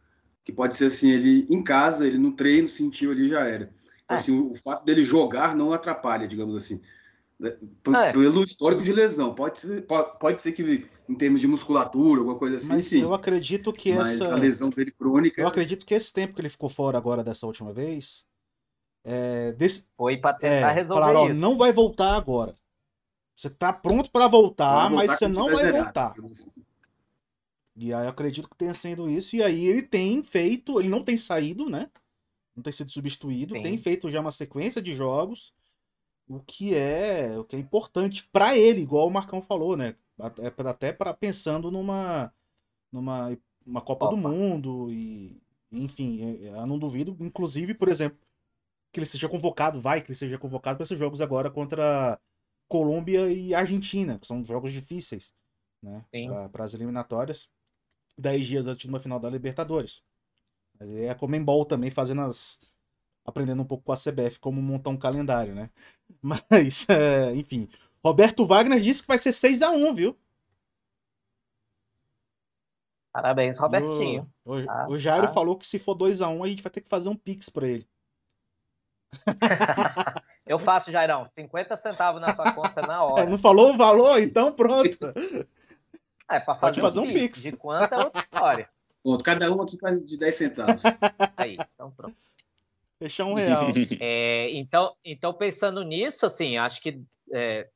que 0.45 0.53
pode 0.53 0.77
ser 0.77 0.87
assim, 0.87 1.11
ele 1.11 1.47
em 1.51 1.63
casa, 1.63 2.07
ele 2.07 2.19
no 2.19 2.33
treino 2.33 2.69
sentiu 2.69 3.11
ali 3.11 3.29
já 3.29 3.41
era. 3.47 3.73
Então, 4.05 4.17
É. 4.17 4.21
assim, 4.21 4.33
o, 4.33 4.53
o 4.53 4.57
fato 4.63 4.85
dele 4.85 5.03
jogar 5.03 5.57
não 5.57 5.73
atrapalha, 5.73 6.29
digamos 6.29 6.55
assim. 6.55 6.81
Né? 7.39 7.51
P- 7.83 7.97
É. 7.97 8.13
Pelo 8.13 8.43
histórico 8.43 8.83
de 8.83 8.93
lesão. 8.93 9.35
Pode 9.35 9.61
ser, 9.61 9.87
pode, 9.87 10.19
pode 10.19 10.43
ser 10.43 10.53
que 10.53 10.87
em 11.09 11.15
termos 11.15 11.41
de 11.41 11.47
musculatura, 11.47 12.21
alguma 12.21 12.39
coisa 12.39 12.57
assim, 12.57 12.69
Mas 12.69 12.87
sim. 12.87 13.03
eu 13.03 13.13
acredito 13.13 13.73
que 13.73 13.93
Mas 13.93 14.21
essa. 14.21 14.33
a 14.33 14.37
lesão 14.37 14.71
dele 14.71 14.91
crônica. 14.91 15.41
Eu 15.41 15.49
acredito 15.49 15.85
que 15.85 15.95
esse 15.95 16.13
tempo 16.13 16.35
que 16.35 16.41
ele 16.41 16.49
ficou 16.49 16.69
fora 16.69 16.97
agora 16.97 17.25
dessa 17.25 17.47
última 17.47 17.73
vez. 17.73 18.25
É, 19.03 19.53
desse, 19.53 19.87
Foi 19.97 20.17
para 20.17 20.35
tentar 20.37 20.71
é, 20.71 20.73
resolver 20.73 21.01
falaram, 21.03 21.21
ó, 21.21 21.31
isso. 21.31 21.41
não 21.41 21.59
vai 21.59 21.73
voltar 21.73 22.17
agora. 22.17 22.55
Você 23.37 23.51
tá 23.51 23.73
pronto 23.73 24.11
para 24.11 24.29
voltar, 24.29 24.89
voltar 24.89 25.07
mas 25.07 25.19
você 25.19 25.29
não 25.29 25.47
vai 25.47 25.57
zerado, 25.57 25.85
voltar. 25.85 26.15
E 27.77 27.93
aí 27.93 28.05
eu 28.05 28.11
acredito 28.11 28.49
que 28.49 28.57
tenha 28.57 28.75
sido 28.75 29.09
isso. 29.09 29.35
E 29.35 29.43
aí 29.43 29.67
ele 29.67 29.83
tem 29.83 30.23
feito, 30.23 30.79
ele 30.81 30.89
não 30.89 31.03
tem 31.03 31.17
saído, 31.17 31.69
né? 31.69 31.91
Não 32.55 32.63
tem 32.63 32.73
sido 32.73 32.91
substituído, 32.91 33.55
Sim. 33.55 33.63
tem 33.63 33.79
feito 33.79 34.09
já 34.09 34.21
uma 34.21 34.31
sequência 34.31 34.81
de 34.81 34.95
jogos, 34.95 35.53
o 36.29 36.41
que 36.41 36.75
é, 36.75 37.37
o 37.37 37.45
que 37.45 37.57
é 37.57 37.59
importante 37.59 38.29
para 38.29 38.57
ele, 38.57 38.81
igual 38.81 39.09
o 39.09 39.11
Marcão 39.11 39.43
falou, 39.43 39.77
né? 39.77 39.97
Até, 40.19 40.69
até 40.69 40.93
para 40.93 41.13
pensando 41.13 41.71
numa 41.71 42.33
numa 42.93 43.37
uma 43.67 43.81
Copa 43.81 44.09
do. 44.09 44.17
Mundo 44.17 44.89
e 44.93 45.43
enfim, 45.73 46.21
eu 46.21 46.55
eu 46.55 46.67
não 46.67 46.79
duvido, 46.79 47.17
inclusive, 47.19 47.75
por 47.75 47.89
exemplo, 47.89 48.19
que 48.93 49.01
ele 49.01 49.07
seja 49.07 49.29
convocado, 49.29 49.81
vai 49.81 50.01
que 50.01 50.09
ele 50.09 50.17
seja 50.17 50.39
convocado 50.39 50.77
para 50.77 50.85
esses 50.85 50.99
jogos 50.99 51.21
agora 51.21 51.51
contra 51.51 52.21
Colômbia 52.69 53.29
e 53.33 53.53
Argentina, 53.53 54.19
que 54.19 54.27
são 54.27 54.45
jogos 54.45 54.71
difíceis, 54.71 55.35
né? 55.83 56.05
Para 56.53 56.65
as 56.65 56.75
eliminatórias, 56.75 57.51
10 58.19 58.47
dias 58.47 58.67
antes 58.67 58.83
de 58.85 58.89
uma 58.89 59.01
final 59.01 59.19
da 59.21 59.31
Libertadores. 59.31 60.03
É 60.81 61.11
a 61.11 61.15
Comembol 61.15 61.65
também 61.67 61.91
fazendo 61.91 62.23
as. 62.23 62.61
aprendendo 63.27 63.63
um 63.63 63.67
pouco 63.67 63.85
com 63.85 63.93
a 63.93 63.97
CBF 63.97 64.39
como 64.41 64.63
montar 64.63 64.91
um 64.91 64.99
calendário, 64.99 65.55
né? 65.55 65.71
Mas, 66.23 66.89
é, 66.91 67.35
enfim. 67.35 67.69
Roberto 68.05 68.45
Wagner 68.47 68.81
disse 68.81 69.03
que 69.03 69.09
vai 69.09 69.19
ser 69.19 69.33
6 69.33 69.63
a 69.63 69.71
1 69.71 69.95
viu? 69.95 70.19
Parabéns, 73.13 73.59
Robertinho. 73.59 74.31
O, 74.45 74.57
o, 74.57 74.67
Tá, 74.67 74.87
o 74.87 74.99
Jairo 74.99 75.27
tá. 75.27 75.33
falou 75.33 75.57
que 75.59 75.67
se 75.67 75.79
for 75.79 75.95
2 75.95 76.21
a 76.21 76.29
1 76.29 76.45
a 76.45 76.49
gente 76.49 76.63
vai 76.63 76.71
ter 76.73 76.81
que 76.83 76.89
fazer 76.89 77.09
um 77.09 77.17
pix 77.17 77.49
pra 77.49 77.67
ele. 77.69 77.89
Eu 80.47 80.59
faço, 80.59 80.91
Jairão, 80.91 81.27
50 81.27 81.77
centavos 81.77 82.21
na 82.21 82.31
sua 82.31 82.51
conta 82.53 82.83
na 82.83 83.03
É, 83.17 83.25
hora. 83.25 83.27
não 83.27 83.39
falou 83.39 83.73
o 83.75 83.77
valor? 83.77 84.21
Então 84.23 84.53
pronto. 84.53 84.99
É, 86.31 86.41
Pode 86.41 86.61
fazer, 86.61 86.81
fazer 86.81 87.01
um 87.01 87.03
um 87.03 87.07
pix. 87.07 87.21
pix. 87.21 87.43
De 87.43 87.53
quanto 87.53 87.93
é 87.93 87.99
outra 87.99 88.21
história. 88.21 88.69
Pronto, 89.03 89.23
cada 89.23 89.53
um 89.53 89.61
aqui 89.61 89.79
faz 89.79 90.03
de 90.03 90.19
10 90.19 90.35
centavos. 90.35 90.83
Aí, 91.37 91.59
então 91.75 91.91
pronto. 91.91 92.17
Fechar 92.99 93.27
um 93.27 93.35
real. 93.35 93.67
É, 94.01 94.49
então, 94.53 94.95
então, 95.05 95.35
pensando 95.35 95.83
nisso, 95.83 96.25
assim, 96.25 96.57
acho 96.57 96.81
que 96.81 97.03
é, 97.31 97.69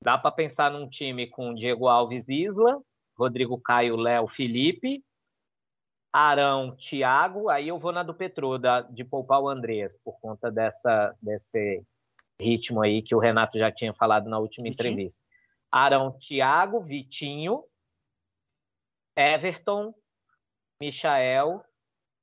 dá 0.00 0.16
para 0.16 0.30
pensar 0.30 0.70
num 0.70 0.88
time 0.88 1.26
com 1.26 1.54
Diego 1.54 1.88
Alves 1.88 2.28
Isla, 2.28 2.80
Rodrigo 3.18 3.60
Caio, 3.60 3.96
Léo, 3.96 4.28
Felipe. 4.28 5.02
Arão, 6.12 6.74
Thiago, 6.76 7.50
aí 7.50 7.68
eu 7.68 7.76
vou 7.76 7.92
na 7.92 8.02
do 8.02 8.14
Petro, 8.14 8.56
da, 8.56 8.80
de 8.80 9.04
poupar 9.04 9.38
o 9.38 9.50
Andreas, 9.50 9.98
por 10.02 10.18
conta 10.18 10.50
dessa, 10.50 11.14
desse 11.20 11.82
ritmo 12.40 12.80
aí 12.80 13.02
que 13.02 13.14
o 13.14 13.18
Renato 13.18 13.58
já 13.58 13.70
tinha 13.70 13.92
falado 13.92 14.30
na 14.30 14.38
última 14.38 14.64
Vitinho? 14.64 14.92
entrevista. 14.92 15.22
Arão, 15.70 16.12
Thiago, 16.12 16.80
Vitinho, 16.80 17.62
Everton, 19.16 19.94
Michael 20.80 21.64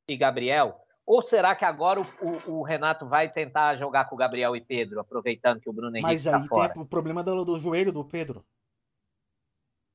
e 0.08 0.16
Gabriel. 0.16 0.80
Ou 1.06 1.22
será 1.22 1.56
que 1.56 1.66
agora 1.66 2.00
o, 2.00 2.06
o, 2.22 2.60
o, 2.60 2.64
Renato 2.64 3.06
vai 3.06 3.30
tentar 3.30 3.76
jogar 3.76 4.06
com 4.06 4.16
o 4.16 4.18
Gabriel 4.18 4.56
e 4.56 4.62
Pedro, 4.62 5.02
aproveitando 5.02 5.60
que 5.60 5.70
o 5.70 5.74
Bruno 5.74 5.98
Henrique 5.98 6.14
está 6.14 6.32
fora? 6.32 6.46
Mas 6.50 6.68
aí 6.70 6.74
tem 6.74 6.82
o 6.84 6.88
problema 6.88 7.24
do, 7.24 7.44
do, 7.44 7.60
joelho 7.60 7.92
do 7.92 8.06
Pedro. 8.06 8.46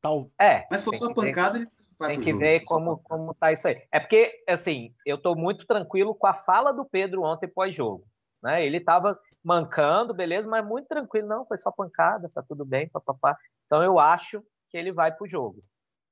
Tal. 0.03 0.31
É. 0.39 0.66
Mas 0.70 0.83
se 0.83 0.85
for 0.85 0.95
só 0.95 1.15
pancada, 1.15 1.59
ele 1.59 1.69
tem 1.99 2.20
que 2.20 2.35
ver 2.35 2.61
como, 2.61 2.99
como 2.99 3.35
tá 3.35 3.51
isso 3.53 3.66
aí. 3.69 3.83
É 3.91 3.99
porque, 3.99 4.45
assim, 4.47 4.95
eu 5.07 5.16
estou 5.16 5.35
muito 5.35 5.66
tranquilo 5.66 6.15
com 6.15 6.27
a 6.27 6.35
fala 6.35 6.73
do 6.73 6.85
Pedro 6.85 7.23
ontem 7.23 7.49
pós-jogo. 7.49 8.05
Né? 8.43 8.65
Ele 8.65 8.77
estava 8.77 9.19
mancando, 9.43 10.12
beleza, 10.12 10.49
mas 10.49 10.65
muito 10.65 10.89
tranquilo. 10.89 11.27
Não, 11.27 11.47
foi 11.47 11.57
só 11.57 11.73
pancada, 11.73 12.31
tá 12.35 12.43
tudo 12.47 12.66
bem, 12.66 12.89
papapá. 12.89 13.37
Então 13.65 13.83
eu 13.83 13.99
acho 13.99 14.43
que 14.70 14.77
ele 14.77 14.93
vai 14.93 15.11
pro 15.11 15.27
jogo. 15.27 15.62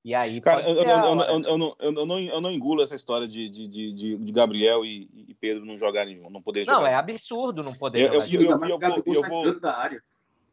E 0.06 0.14
aí 0.14 0.40
Cara, 0.40 0.62
eu, 0.62 1.58
não, 1.58 1.76
eu, 1.80 2.06
não, 2.06 2.20
eu 2.20 2.40
não 2.40 2.52
engulo 2.52 2.80
essa 2.80 2.94
história 2.94 3.26
de, 3.26 3.48
de, 3.48 3.66
de, 3.66 4.16
de 4.16 4.32
Gabriel 4.32 4.84
e, 4.84 5.10
e, 5.12 5.34
Pedro 5.34 5.64
não 5.64 5.76
jogarem 5.76 6.14
juntos, 6.14 6.32
não 6.32 6.40
poder 6.40 6.64
jogar. 6.64 6.78
Não, 6.78 6.86
é 6.86 6.94
absurdo 6.94 7.60
não 7.64 7.74
poder 7.74 8.14
eu, 8.14 8.22
jogar. 8.22 8.32
Eu, 8.32 8.40
eu, 8.40 9.02
eu, 9.04 9.14
eu, 9.14 9.22
vou, 9.28 9.44
eu, 9.46 9.60
vou, 9.60 10.00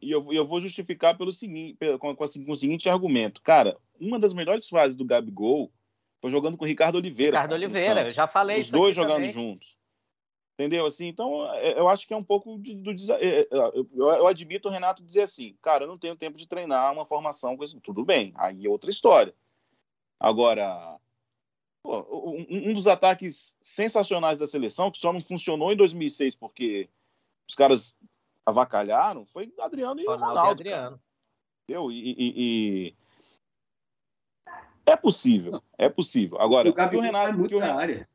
e 0.02 0.10
eu, 0.10 0.32
eu 0.32 0.44
vou 0.44 0.60
justificar 0.60 1.16
pelo 1.16 1.30
seguinte, 1.30 1.78
com, 2.00 2.16
com, 2.16 2.26
com, 2.26 2.52
o 2.52 2.56
seguinte 2.56 2.88
argumento. 2.88 3.40
Cara, 3.42 3.76
uma 4.00 4.18
das 4.18 4.34
melhores 4.34 4.68
fases 4.68 4.96
do 4.96 5.04
Gabigol 5.04 5.70
foi 6.20 6.32
jogando 6.32 6.56
com 6.56 6.64
o 6.64 6.68
Ricardo 6.68 6.96
Oliveira. 6.96 7.36
Ricardo 7.36 7.52
Oliveira, 7.52 8.02
eu 8.02 8.10
já 8.10 8.26
falei 8.26 8.58
Os 8.58 8.72
dois 8.72 8.96
jogando 8.96 9.18
também. 9.18 9.30
juntos. 9.30 9.76
Entendeu? 10.54 10.84
Assim, 10.84 11.06
então, 11.06 11.48
é, 11.54 11.78
eu 11.78 11.86
acho 11.86 12.08
que 12.08 12.14
é 12.14 12.16
um 12.16 12.24
pouco 12.24 12.58
de, 12.58 12.74
do. 12.74 12.90
É, 13.12 13.40
é, 13.42 13.48
eu, 13.52 13.88
eu 13.94 14.26
admito 14.26 14.68
o 14.68 14.72
Renato 14.72 15.00
dizer 15.04 15.22
assim, 15.22 15.56
cara, 15.62 15.84
eu 15.84 15.88
não 15.88 15.96
tenho 15.96 16.16
tempo 16.16 16.36
de 16.36 16.48
treinar 16.48 16.92
uma 16.92 17.04
formação 17.04 17.56
com 17.56 17.62
isso. 17.62 17.80
Tudo 17.80 18.04
bem, 18.04 18.32
aí 18.36 18.66
é 18.66 18.68
outra 18.68 18.90
história. 18.90 19.32
Agora, 20.18 20.98
pô, 21.82 22.00
um, 22.28 22.70
um, 22.70 22.74
dos 22.74 22.86
ataques 22.86 23.56
sensacionais 23.62 24.38
da 24.38 24.46
seleção, 24.46 24.90
que 24.90 24.98
só 24.98 25.12
não 25.12 25.20
funcionou 25.20 25.72
em 25.72 25.76
2006 25.76 26.34
porque 26.36 26.88
os 27.48 27.54
caras 27.54 27.96
avacalharam, 28.46 29.24
foi 29.26 29.52
Adriano 29.58 30.00
e 30.00 30.06
Ronaldo. 30.06 30.26
Ronaldo 30.26 30.48
e 30.48 30.52
Adriano. 30.52 31.00
Entendeu? 31.64 31.90
E, 31.90 32.10
e, 32.10 32.34
e, 32.36 32.94
É 34.86 34.96
possível, 34.96 35.62
é 35.78 35.88
possível. 35.88 36.40
Agora, 36.40 36.68
o, 36.68 36.74
Gabriel 36.74 37.02
o 37.02 37.04
Renato. 37.04 37.26
Sai 37.26 37.36
muito 37.36 37.56
o 37.56 37.58
Renato, 37.58 37.74
da 37.74 37.82
área. 37.82 38.08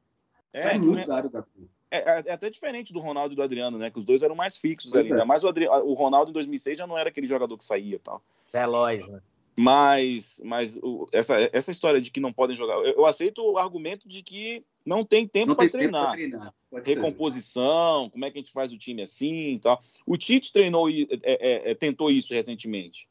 É, 0.54 0.62
sai 0.62 0.80
muito 0.80 1.08
da 1.08 1.16
área, 1.16 1.30
Gabriel. 1.30 1.70
É, 1.92 1.98
é, 1.98 2.24
é, 2.28 2.32
até 2.32 2.50
diferente 2.50 2.94
do 2.94 3.00
Ronaldo 3.00 3.34
e 3.34 3.36
do 3.36 3.42
Adriano, 3.42 3.78
né? 3.78 3.90
Que 3.90 3.98
os 3.98 4.06
dois 4.06 4.22
eram 4.22 4.36
mais 4.36 4.58
fixos 4.58 4.92
pois 4.92 5.12
ali. 5.12 5.22
É. 5.22 5.26
Mas 5.26 5.44
o, 5.44 5.48
Adriano, 5.48 5.84
o 5.86 5.94
Ronaldo 5.94 6.30
em 6.30 6.34
2006 6.34 6.78
já 6.78 6.86
não 6.86 6.98
era 6.98 7.10
aquele 7.10 7.26
jogador 7.26 7.58
que 7.58 7.66
saía 7.66 7.96
e 7.96 8.00
tal. 8.00 8.22
Veloz, 8.52 9.08
né? 9.08 9.22
Mas, 9.62 10.42
mas 10.46 10.78
o, 10.82 11.06
essa, 11.12 11.36
essa 11.52 11.70
história 11.70 12.00
de 12.00 12.10
que 12.10 12.22
não 12.22 12.32
podem 12.32 12.56
jogar, 12.56 12.76
eu, 12.76 12.94
eu 12.94 13.06
aceito 13.06 13.40
o 13.40 13.58
argumento 13.58 14.08
de 14.08 14.24
que 14.24 14.64
não 14.86 15.04
tem 15.04 15.28
tempo 15.28 15.54
para 15.54 15.68
treinar. 15.70 16.14
treinar. 16.14 16.54
Recomposição, 16.82 18.06
ser. 18.06 18.12
como 18.12 18.24
é 18.24 18.32
que 18.32 18.38
a 18.38 18.42
gente 18.42 18.54
faz 18.54 18.72
o 18.72 18.78
time 18.78 19.02
assim 19.02 19.56
e 19.56 19.60
tal. 19.60 19.82
O 20.06 20.16
Tite 20.16 20.54
treinou 20.54 20.90
e 20.90 21.10
é, 21.24 21.32
é, 21.34 21.72
é, 21.72 21.76
tentou 21.76 22.10
isso 22.10 22.34
recentemente. 22.34 23.10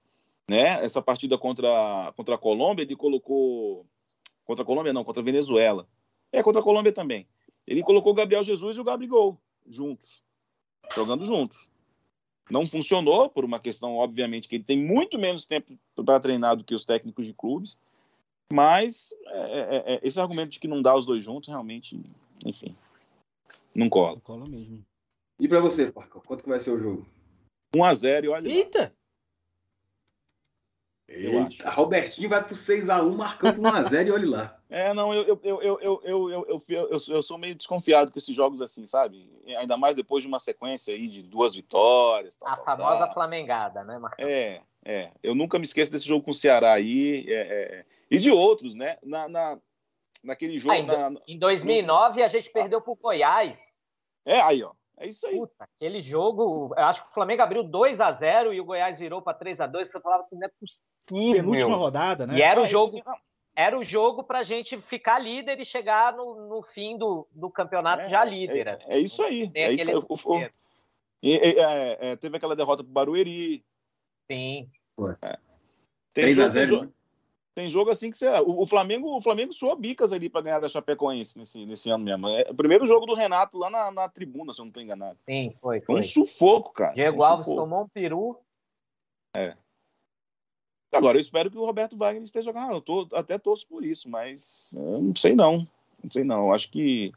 Né? 0.48 0.82
Essa 0.82 1.02
partida 1.02 1.36
contra, 1.36 2.14
contra 2.16 2.36
a 2.36 2.38
Colômbia, 2.38 2.82
ele 2.82 2.96
colocou. 2.96 3.84
Contra 4.46 4.62
a 4.62 4.66
Colômbia, 4.66 4.94
não, 4.94 5.04
contra 5.04 5.20
a 5.20 5.24
Venezuela. 5.24 5.86
É, 6.32 6.42
contra 6.42 6.62
a 6.62 6.64
Colômbia 6.64 6.92
também. 6.92 7.28
Ele 7.66 7.82
colocou 7.82 8.12
o 8.12 8.16
Gabriel 8.16 8.42
Jesus 8.42 8.78
e 8.78 8.80
o 8.80 8.84
Gabigol 8.84 9.38
juntos, 9.66 10.24
jogando 10.94 11.26
juntos. 11.26 11.68
Não 12.50 12.66
funcionou, 12.66 13.28
por 13.28 13.44
uma 13.44 13.60
questão, 13.60 13.96
obviamente, 13.96 14.48
que 14.48 14.56
ele 14.56 14.64
tem 14.64 14.78
muito 14.78 15.18
menos 15.18 15.46
tempo 15.46 15.78
para 15.94 16.20
treinar 16.20 16.56
do 16.56 16.64
que 16.64 16.74
os 16.74 16.84
técnicos 16.84 17.26
de 17.26 17.34
clubes. 17.34 17.78
Mas 18.52 19.10
é, 19.26 19.58
é, 19.58 19.94
é, 19.94 20.00
esse 20.02 20.18
argumento 20.18 20.50
de 20.50 20.60
que 20.60 20.68
não 20.68 20.80
dá 20.80 20.96
os 20.96 21.04
dois 21.04 21.22
juntos, 21.22 21.48
realmente, 21.48 22.00
enfim, 22.44 22.74
não 23.74 23.90
cola. 23.90 24.14
Não 24.14 24.20
cola 24.20 24.48
mesmo. 24.48 24.84
E 25.38 25.46
para 25.46 25.60
você, 25.60 25.92
Parco, 25.92 26.22
quanto 26.26 26.42
que 26.42 26.48
vai 26.48 26.58
ser 26.58 26.70
o 26.70 26.80
jogo? 26.80 27.06
1x0 27.76 28.24
e 28.24 28.28
olha. 28.28 28.48
Eita! 28.48 28.94
A 31.10 31.62
tá, 31.62 31.70
Robertinho 31.70 32.28
vai 32.28 32.44
pro 32.44 32.54
6x1, 32.54 33.16
marcando 33.16 33.62
1x0 33.62 34.06
e 34.06 34.10
olhe 34.10 34.26
lá. 34.26 34.54
É, 34.70 34.92
não, 34.92 35.14
eu, 35.14 35.40
eu, 35.42 35.62
eu, 35.62 35.80
eu, 35.80 36.00
eu, 36.04 36.62
eu, 36.68 36.98
eu, 37.08 37.22
sou 37.22 37.38
meio 37.38 37.54
desconfiado 37.54 38.12
com 38.12 38.18
esses 38.18 38.36
jogos 38.36 38.60
assim, 38.60 38.86
sabe? 38.86 39.26
Ainda 39.58 39.78
mais 39.78 39.96
depois 39.96 40.22
de 40.22 40.28
uma 40.28 40.38
sequência 40.38 40.92
aí 40.92 41.08
de 41.08 41.22
duas 41.22 41.54
vitórias. 41.54 42.36
Tal, 42.36 42.48
a 42.50 42.56
tal, 42.56 42.64
famosa 42.66 43.06
tal. 43.06 43.14
flamengada, 43.14 43.82
né, 43.82 43.98
Marcão? 43.98 44.28
É, 44.28 44.60
é. 44.84 45.10
Eu 45.22 45.34
nunca 45.34 45.58
me 45.58 45.64
esqueço 45.64 45.90
desse 45.90 46.06
jogo 46.06 46.22
com 46.22 46.32
o 46.32 46.34
Ceará 46.34 46.74
aí. 46.74 47.24
É, 47.28 47.32
é, 47.32 47.84
e 48.10 48.18
de 48.18 48.30
outros, 48.30 48.74
né? 48.74 48.98
Na, 49.02 49.26
na, 49.26 49.58
naquele 50.22 50.58
jogo. 50.58 50.74
Ah, 50.74 50.78
em, 50.78 50.84
na, 50.84 51.12
em 51.26 51.38
2009 51.38 52.18
no... 52.18 52.24
a 52.26 52.28
gente 52.28 52.52
perdeu 52.52 52.82
pro 52.82 52.94
Goiás. 52.94 53.58
É, 54.26 54.38
aí, 54.42 54.62
ó. 54.62 54.72
É 55.00 55.06
isso 55.06 55.26
aí. 55.26 55.36
Puta, 55.36 55.54
aquele 55.58 56.00
jogo, 56.00 56.74
eu 56.76 56.84
acho 56.84 57.02
que 57.02 57.08
o 57.08 57.12
Flamengo 57.12 57.42
abriu 57.42 57.62
2 57.62 58.00
a 58.00 58.10
0 58.12 58.52
e 58.52 58.60
o 58.60 58.64
Goiás 58.64 58.98
virou 58.98 59.22
para 59.22 59.36
3 59.36 59.60
a 59.60 59.66
2 59.66 59.90
Você 59.90 60.00
falava 60.00 60.22
assim, 60.22 60.36
não 60.36 60.46
é 60.46 60.50
possível. 60.60 61.42
Penúltima 61.44 61.76
rodada, 61.76 62.26
né? 62.26 62.36
E 62.36 62.42
era 62.42 62.60
o 62.60 62.66
jogo. 62.66 63.00
Era 63.54 63.76
o 63.76 63.82
jogo 63.82 64.22
para 64.22 64.38
a 64.38 64.42
gente 64.44 64.80
ficar 64.80 65.18
líder 65.18 65.58
e 65.58 65.64
chegar 65.64 66.12
no, 66.12 66.48
no 66.48 66.62
fim 66.62 66.96
do, 66.96 67.26
do 67.32 67.50
campeonato 67.50 68.04
é, 68.04 68.08
já 68.08 68.24
líder. 68.24 68.68
É, 68.68 68.70
assim. 68.70 68.92
é 68.92 68.98
isso 68.98 69.22
aí. 69.22 69.50
É 69.52 69.72
isso 69.72 69.90
aí. 69.90 69.96
O, 69.96 70.00
o, 70.00 70.48
e, 71.20 71.34
é, 71.36 72.10
é, 72.10 72.16
teve 72.16 72.36
aquela 72.36 72.54
derrota 72.54 72.84
para 72.84 72.90
o 72.90 72.92
Barueri. 72.92 73.64
Sim. 74.30 74.70
É. 75.22 75.38
3 76.12 76.38
a 76.38 76.48
0 76.48 76.94
tem 77.58 77.68
jogo 77.68 77.90
assim 77.90 78.08
que 78.08 78.16
você. 78.16 78.28
O, 78.28 78.62
o 78.62 78.66
Flamengo, 78.66 79.16
o 79.16 79.20
Flamengo 79.20 79.52
suou 79.52 79.74
bicas 79.74 80.12
ali 80.12 80.28
para 80.28 80.42
ganhar 80.42 80.60
da 80.60 80.68
Chapecoense 80.68 81.36
nesse, 81.36 81.66
nesse 81.66 81.90
ano 81.90 82.04
mesmo. 82.04 82.28
É 82.28 82.46
o 82.48 82.54
primeiro 82.54 82.86
jogo 82.86 83.04
do 83.04 83.14
Renato 83.14 83.58
lá 83.58 83.68
na, 83.68 83.90
na 83.90 84.08
tribuna, 84.08 84.52
se 84.52 84.60
eu 84.60 84.64
não 84.64 84.70
estou 84.70 84.80
enganado. 84.80 85.18
Sim, 85.28 85.50
foi, 85.60 85.80
foi. 85.80 85.98
Um 85.98 86.02
sufoco, 86.02 86.72
cara. 86.72 86.92
Diego 86.92 87.20
um 87.20 87.24
Alves 87.24 87.46
sufoco. 87.46 87.62
tomou 87.62 87.82
um 87.82 87.88
peru. 87.88 88.38
É. 89.36 89.56
Agora, 90.92 91.16
eu 91.16 91.20
espero 91.20 91.50
que 91.50 91.58
o 91.58 91.64
Roberto 91.64 91.96
Wagner 91.96 92.22
esteja 92.22 92.44
jogando. 92.44 92.74
Eu 92.74 92.80
tô, 92.80 93.08
até 93.12 93.36
torço 93.36 93.66
por 93.66 93.84
isso, 93.84 94.08
mas 94.08 94.70
não 94.72 95.16
sei 95.16 95.34
não. 95.34 95.66
Não 96.00 96.10
sei 96.12 96.22
não. 96.22 96.52
Acho 96.52 96.70
que 96.70 97.10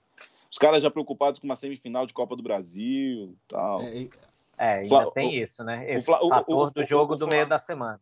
os 0.49 0.57
caras 0.57 0.81
já 0.81 0.89
preocupados 0.89 1.39
com 1.39 1.45
uma 1.45 1.55
semifinal 1.55 2.07
de 2.07 2.15
Copa 2.15 2.35
do 2.35 2.41
Brasil 2.41 3.35
tal. 3.47 3.80
É, 3.84 4.09
é 4.57 4.73
ainda 4.77 4.89
Fla... 4.89 5.11
tem 5.11 5.39
isso, 5.39 5.63
né? 5.63 5.85
Esse 5.88 6.09
o, 6.09 6.30
fator 6.30 6.68
o, 6.68 6.72
do 6.72 6.84
jogo 6.84 7.15
do 7.15 7.27
meio 7.27 7.47
da 7.47 7.59
semana. 7.59 8.01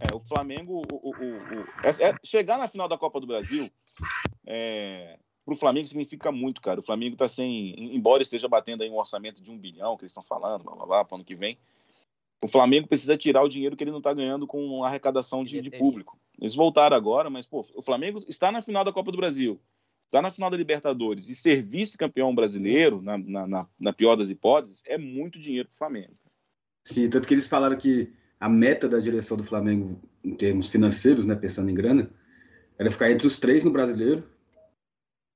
É, 0.00 0.14
o 0.14 0.18
Flamengo, 0.18 0.82
o, 0.90 0.96
o, 0.96 1.10
o 1.10 1.60
é, 1.84 2.08
é, 2.08 2.14
chegar 2.24 2.58
na 2.58 2.66
final 2.66 2.88
da 2.88 2.96
Copa 2.96 3.20
do 3.20 3.26
Brasil, 3.26 3.70
é, 4.46 5.18
para 5.44 5.52
o 5.52 5.56
Flamengo 5.56 5.86
significa 5.86 6.32
muito, 6.32 6.60
cara. 6.62 6.80
O 6.80 6.82
Flamengo 6.82 7.14
está 7.14 7.28
sem, 7.28 7.94
embora 7.94 8.22
esteja 8.22 8.48
batendo 8.48 8.82
aí 8.82 8.88
um 8.88 8.96
orçamento 8.96 9.42
de 9.42 9.50
um 9.50 9.58
bilhão 9.58 9.96
que 9.96 10.04
eles 10.04 10.12
estão 10.12 10.22
falando, 10.22 10.64
blá, 10.64 10.74
blá, 10.74 10.86
blá, 10.86 11.04
para 11.04 11.16
ano 11.16 11.24
que 11.24 11.34
vem, 11.34 11.58
o 12.42 12.48
Flamengo 12.48 12.88
precisa 12.88 13.16
tirar 13.16 13.42
o 13.42 13.48
dinheiro 13.48 13.76
que 13.76 13.84
ele 13.84 13.90
não 13.90 13.98
está 13.98 14.14
ganhando 14.14 14.46
com 14.46 14.82
arrecadação 14.82 15.44
de, 15.44 15.60
de, 15.60 15.70
público. 15.70 16.18
Eles 16.40 16.54
voltaram 16.54 16.96
agora, 16.96 17.28
mas 17.28 17.46
pô, 17.46 17.66
o 17.74 17.82
Flamengo 17.82 18.24
está 18.26 18.50
na 18.50 18.62
final 18.62 18.82
da 18.82 18.92
Copa 18.92 19.12
do 19.12 19.18
Brasil, 19.18 19.60
está 20.02 20.22
na 20.22 20.30
final 20.30 20.48
da 20.48 20.56
Libertadores 20.56 21.28
e 21.28 21.34
ser 21.34 21.62
vice-campeão 21.62 22.34
brasileiro, 22.34 23.02
na, 23.02 23.18
na, 23.18 23.46
na, 23.46 23.66
na, 23.78 23.92
pior 23.92 24.16
das 24.16 24.30
hipóteses, 24.30 24.82
é 24.86 24.96
muito 24.96 25.38
dinheiro 25.38 25.68
para 25.68 25.74
o 25.74 25.78
Flamengo. 25.78 26.16
Sim, 26.84 27.10
tanto 27.10 27.28
que 27.28 27.34
eles 27.34 27.46
falaram 27.46 27.76
que 27.76 28.10
a 28.40 28.48
meta 28.48 28.88
da 28.88 28.98
direção 28.98 29.36
do 29.36 29.44
Flamengo, 29.44 30.00
em 30.24 30.34
termos 30.34 30.66
financeiros, 30.66 31.26
né, 31.26 31.36
pensando 31.36 31.70
em 31.70 31.74
grana, 31.74 32.10
era 32.78 32.90
ficar 32.90 33.10
entre 33.10 33.26
os 33.26 33.38
três 33.38 33.62
no 33.62 33.70
brasileiro, 33.70 34.26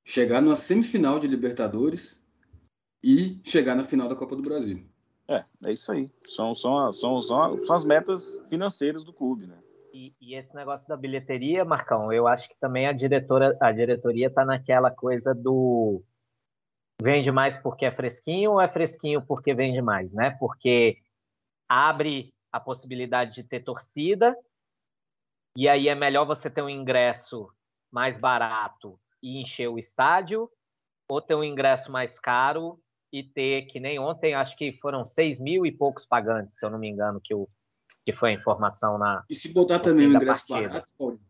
chegar 0.02 0.40
numa 0.40 0.56
semifinal 0.56 1.18
de 1.18 1.26
Libertadores 1.26 2.18
e 3.02 3.38
chegar 3.44 3.74
na 3.74 3.84
final 3.84 4.08
da 4.08 4.16
Copa 4.16 4.34
do 4.34 4.42
Brasil. 4.42 4.82
É, 5.28 5.44
é 5.64 5.72
isso 5.72 5.92
aí. 5.92 6.10
São, 6.26 6.54
são, 6.54 6.90
são, 6.92 7.20
são, 7.20 7.62
são 7.62 7.76
as 7.76 7.84
metas 7.84 8.42
financeiras 8.48 9.04
do 9.04 9.12
clube, 9.12 9.46
né? 9.46 9.58
E, 9.92 10.12
e, 10.20 10.34
esse 10.34 10.54
negócio 10.54 10.88
da 10.88 10.96
bilheteria, 10.96 11.64
Marcão, 11.64 12.12
eu 12.12 12.26
acho 12.26 12.48
que 12.48 12.58
também 12.58 12.86
a 12.86 12.92
diretora, 12.92 13.56
a 13.60 13.70
diretoria 13.70 14.26
está 14.26 14.44
naquela 14.44 14.90
coisa 14.90 15.32
do 15.32 16.02
vende 17.00 17.30
mais 17.30 17.56
porque 17.56 17.86
é 17.86 17.92
fresquinho 17.92 18.52
ou 18.52 18.60
é 18.60 18.66
fresquinho 18.66 19.22
porque 19.22 19.54
vende 19.54 19.80
mais, 19.80 20.12
né? 20.12 20.30
Porque 20.40 20.96
abre 21.68 22.33
a 22.54 22.60
possibilidade 22.60 23.34
de 23.34 23.42
ter 23.42 23.64
torcida, 23.64 24.32
e 25.56 25.68
aí 25.68 25.88
é 25.88 25.94
melhor 25.94 26.24
você 26.24 26.48
ter 26.48 26.62
um 26.62 26.68
ingresso 26.68 27.48
mais 27.90 28.16
barato 28.16 28.96
e 29.20 29.40
encher 29.40 29.66
o 29.66 29.76
estádio, 29.76 30.48
ou 31.08 31.20
ter 31.20 31.34
um 31.34 31.42
ingresso 31.42 31.90
mais 31.90 32.16
caro 32.20 32.78
e 33.12 33.24
ter, 33.24 33.62
que 33.62 33.80
nem 33.80 33.98
ontem, 33.98 34.34
acho 34.34 34.56
que 34.56 34.72
foram 34.74 35.04
seis 35.04 35.40
mil 35.40 35.66
e 35.66 35.72
poucos 35.72 36.06
pagantes, 36.06 36.56
se 36.56 36.64
eu 36.64 36.70
não 36.70 36.78
me 36.78 36.88
engano, 36.88 37.20
que, 37.20 37.34
o, 37.34 37.48
que 38.06 38.12
foi 38.12 38.30
a 38.30 38.34
informação 38.34 38.98
na. 38.98 39.24
E 39.28 39.34
se 39.34 39.52
botar 39.52 39.80
também 39.80 40.06
o 40.06 40.14
ingresso 40.14 40.46
partida. 40.46 40.68
barato, 40.68 40.88
Paulo, 40.96 41.20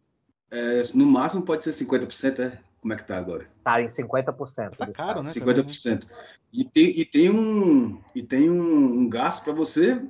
é, 0.50 0.82
no 0.92 1.06
máximo 1.06 1.42
pode 1.42 1.64
ser 1.64 1.70
50%, 1.70 2.40
é? 2.40 2.60
Como 2.82 2.92
é 2.92 2.96
que 2.96 3.04
tá 3.04 3.16
agora? 3.16 3.48
Tá 3.62 3.80
em 3.80 3.86
50%. 3.86 4.76
Tá 4.76 4.90
caro, 4.92 5.22
né? 5.22 5.30
50%. 5.30 6.06
E 6.52 6.66
tem, 6.66 7.00
e 7.00 7.06
tem 7.06 7.30
um, 7.30 7.98
e 8.14 8.22
tem 8.22 8.50
um, 8.50 9.00
um 9.00 9.08
gasto 9.08 9.42
para 9.42 9.54
você 9.54 10.02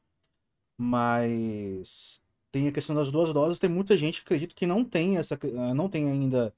Mas 0.78 2.22
tem 2.52 2.68
a 2.68 2.72
questão 2.72 2.96
das 2.96 3.12
duas 3.12 3.34
doses. 3.34 3.60
Tem 3.60 3.70
muita 3.70 3.98
gente, 3.98 4.22
acredito, 4.22 4.56
que 4.56 4.66
não 4.66 4.84
tem 4.86 5.18
essa. 5.18 5.36
eh, 5.44 5.74
Não 5.74 5.90
tem 5.90 6.10
ainda 6.10 6.54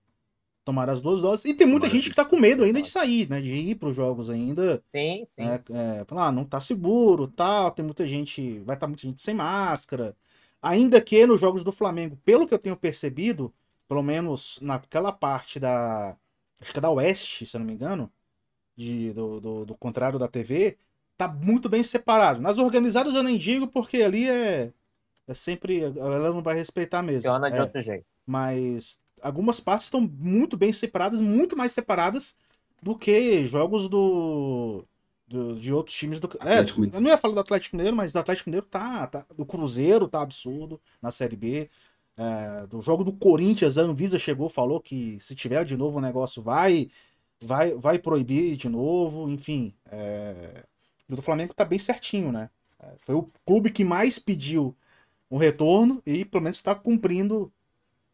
tomar 0.63 0.89
as 0.89 1.01
duas 1.01 1.21
doses. 1.21 1.45
E 1.45 1.53
tem 1.55 1.67
muita 1.67 1.87
Tomara 1.87 1.95
gente 1.97 2.09
que 2.09 2.15
tá 2.15 2.25
com 2.25 2.37
medo 2.37 2.63
ainda 2.63 2.81
de 2.81 2.87
sair, 2.89 3.29
né? 3.29 3.41
De 3.41 3.55
ir 3.55 3.75
para 3.75 3.89
os 3.89 3.95
jogos 3.95 4.29
ainda. 4.29 4.83
Sim, 4.93 5.25
sim. 5.25 5.43
É, 5.43 5.55
é, 5.55 6.05
ah, 6.11 6.31
não 6.31 6.45
tá 6.45 6.59
seguro, 6.61 7.27
tal. 7.27 7.71
Tem 7.71 7.83
muita 7.85 8.05
gente. 8.07 8.59
Vai 8.61 8.75
estar 8.75 8.87
muita 8.87 9.03
gente 9.07 9.21
sem 9.21 9.33
máscara. 9.35 10.15
Ainda 10.61 11.01
que 11.01 11.25
nos 11.25 11.41
jogos 11.41 11.63
do 11.63 11.71
Flamengo, 11.71 12.17
pelo 12.25 12.47
que 12.47 12.53
eu 12.53 12.59
tenho 12.59 12.77
percebido, 12.77 13.53
pelo 13.87 14.03
menos 14.03 14.59
naquela 14.61 15.11
parte 15.11 15.59
da. 15.59 16.17
Acho 16.61 16.71
que 16.73 16.79
é 16.79 16.81
da 16.81 16.91
Oeste, 16.91 17.45
se 17.45 17.55
eu 17.57 17.59
não 17.59 17.65
me 17.67 17.73
engano. 17.73 18.11
De, 18.75 19.13
do, 19.13 19.39
do, 19.41 19.65
do 19.65 19.77
contrário 19.77 20.17
da 20.19 20.27
TV, 20.27 20.77
tá 21.17 21.27
muito 21.27 21.69
bem 21.69 21.83
separado. 21.83 22.41
Nas 22.41 22.57
organizadas 22.57 23.13
eu 23.13 23.23
nem 23.23 23.37
digo, 23.37 23.67
porque 23.67 23.97
ali 24.01 24.29
é. 24.29 24.73
É 25.27 25.33
sempre. 25.33 25.81
Ela 25.83 26.31
não 26.33 26.43
vai 26.43 26.55
respeitar 26.55 27.01
mesmo. 27.03 27.33
Funciona 27.33 27.49
de 27.49 27.59
É, 27.59 27.61
outro 27.61 27.81
jeito. 27.81 28.05
mas 28.25 29.01
algumas 29.21 29.59
partes 29.59 29.87
estão 29.87 30.01
muito 30.01 30.57
bem 30.57 30.73
separadas, 30.73 31.19
muito 31.19 31.55
mais 31.57 31.71
separadas 31.71 32.35
do 32.81 32.97
que 32.97 33.45
jogos 33.45 33.87
do, 33.87 34.83
do- 35.27 35.55
de 35.59 35.71
outros 35.73 35.95
times 35.95 36.19
do. 36.19 36.27
É, 36.41 36.59
Atlético 36.59 36.81
Mineiro. 36.81 36.97
eu 36.97 37.01
não 37.01 37.09
ia 37.09 37.17
falar 37.17 37.33
do 37.35 37.39
Atlético 37.39 37.75
Mineiro, 37.75 37.95
mas 37.95 38.11
do 38.11 38.19
Atlético 38.19 38.49
Mineiro 38.49 38.65
tá, 38.65 39.07
tá. 39.07 39.25
Do 39.35 39.45
Cruzeiro 39.45 40.07
tá 40.07 40.21
absurdo 40.21 40.81
na 41.01 41.11
Série 41.11 41.35
B. 41.35 41.69
É, 42.17 42.67
do 42.67 42.81
jogo 42.81 43.03
do 43.03 43.13
Corinthians, 43.13 43.77
a 43.77 43.81
Anvisa 43.81 44.19
chegou, 44.19 44.49
falou 44.49 44.79
que 44.81 45.17
se 45.21 45.33
tiver 45.33 45.63
de 45.65 45.77
novo 45.77 45.97
o 45.97 46.01
negócio 46.01 46.41
vai, 46.41 46.89
vai, 47.41 47.73
vai 47.73 47.97
proibir 47.99 48.57
de 48.57 48.69
novo, 48.69 49.29
enfim. 49.29 49.73
É, 49.89 50.65
o 51.09 51.15
do 51.15 51.21
Flamengo 51.21 51.53
tá 51.53 51.65
bem 51.65 51.79
certinho, 51.79 52.31
né? 52.31 52.49
É, 52.79 52.93
Foi 52.97 53.15
o 53.15 53.29
clube 53.45 53.71
que 53.71 53.83
mais 53.83 54.19
pediu 54.19 54.75
um 55.29 55.37
retorno 55.37 56.01
e 56.05 56.25
pelo 56.25 56.43
menos 56.43 56.57
está 56.57 56.75
cumprindo 56.75 57.51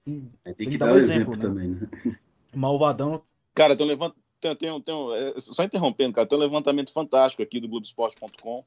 Tem 0.07 0.31
tem 0.45 0.55
que 0.55 0.65
que 0.71 0.77
dar 0.77 0.85
dar 0.87 0.93
um 0.93 0.97
exemplo, 0.97 1.33
exemplo, 1.33 1.35
né? 1.35 1.41
também, 1.41 1.69
né? 2.05 2.17
malvadão. 2.55 3.21
Cara, 3.53 3.75
tem 3.75 3.85
um 3.85 3.89
levant... 3.89 4.13
tem, 4.39 4.55
tem, 4.55 4.71
um- 4.71 4.79
tem 4.81 4.95
um- 4.95 5.13
é, 5.13 5.33
só 5.39 5.63
interrompendo, 5.63 6.13
cara, 6.13 6.25
tem 6.27 6.37
um 6.37 6.41
levantamento 6.41 6.93
fantástico 6.93 7.43
aqui 7.43 7.59
do 7.59 7.67
Globoesporte.com, 7.67 8.63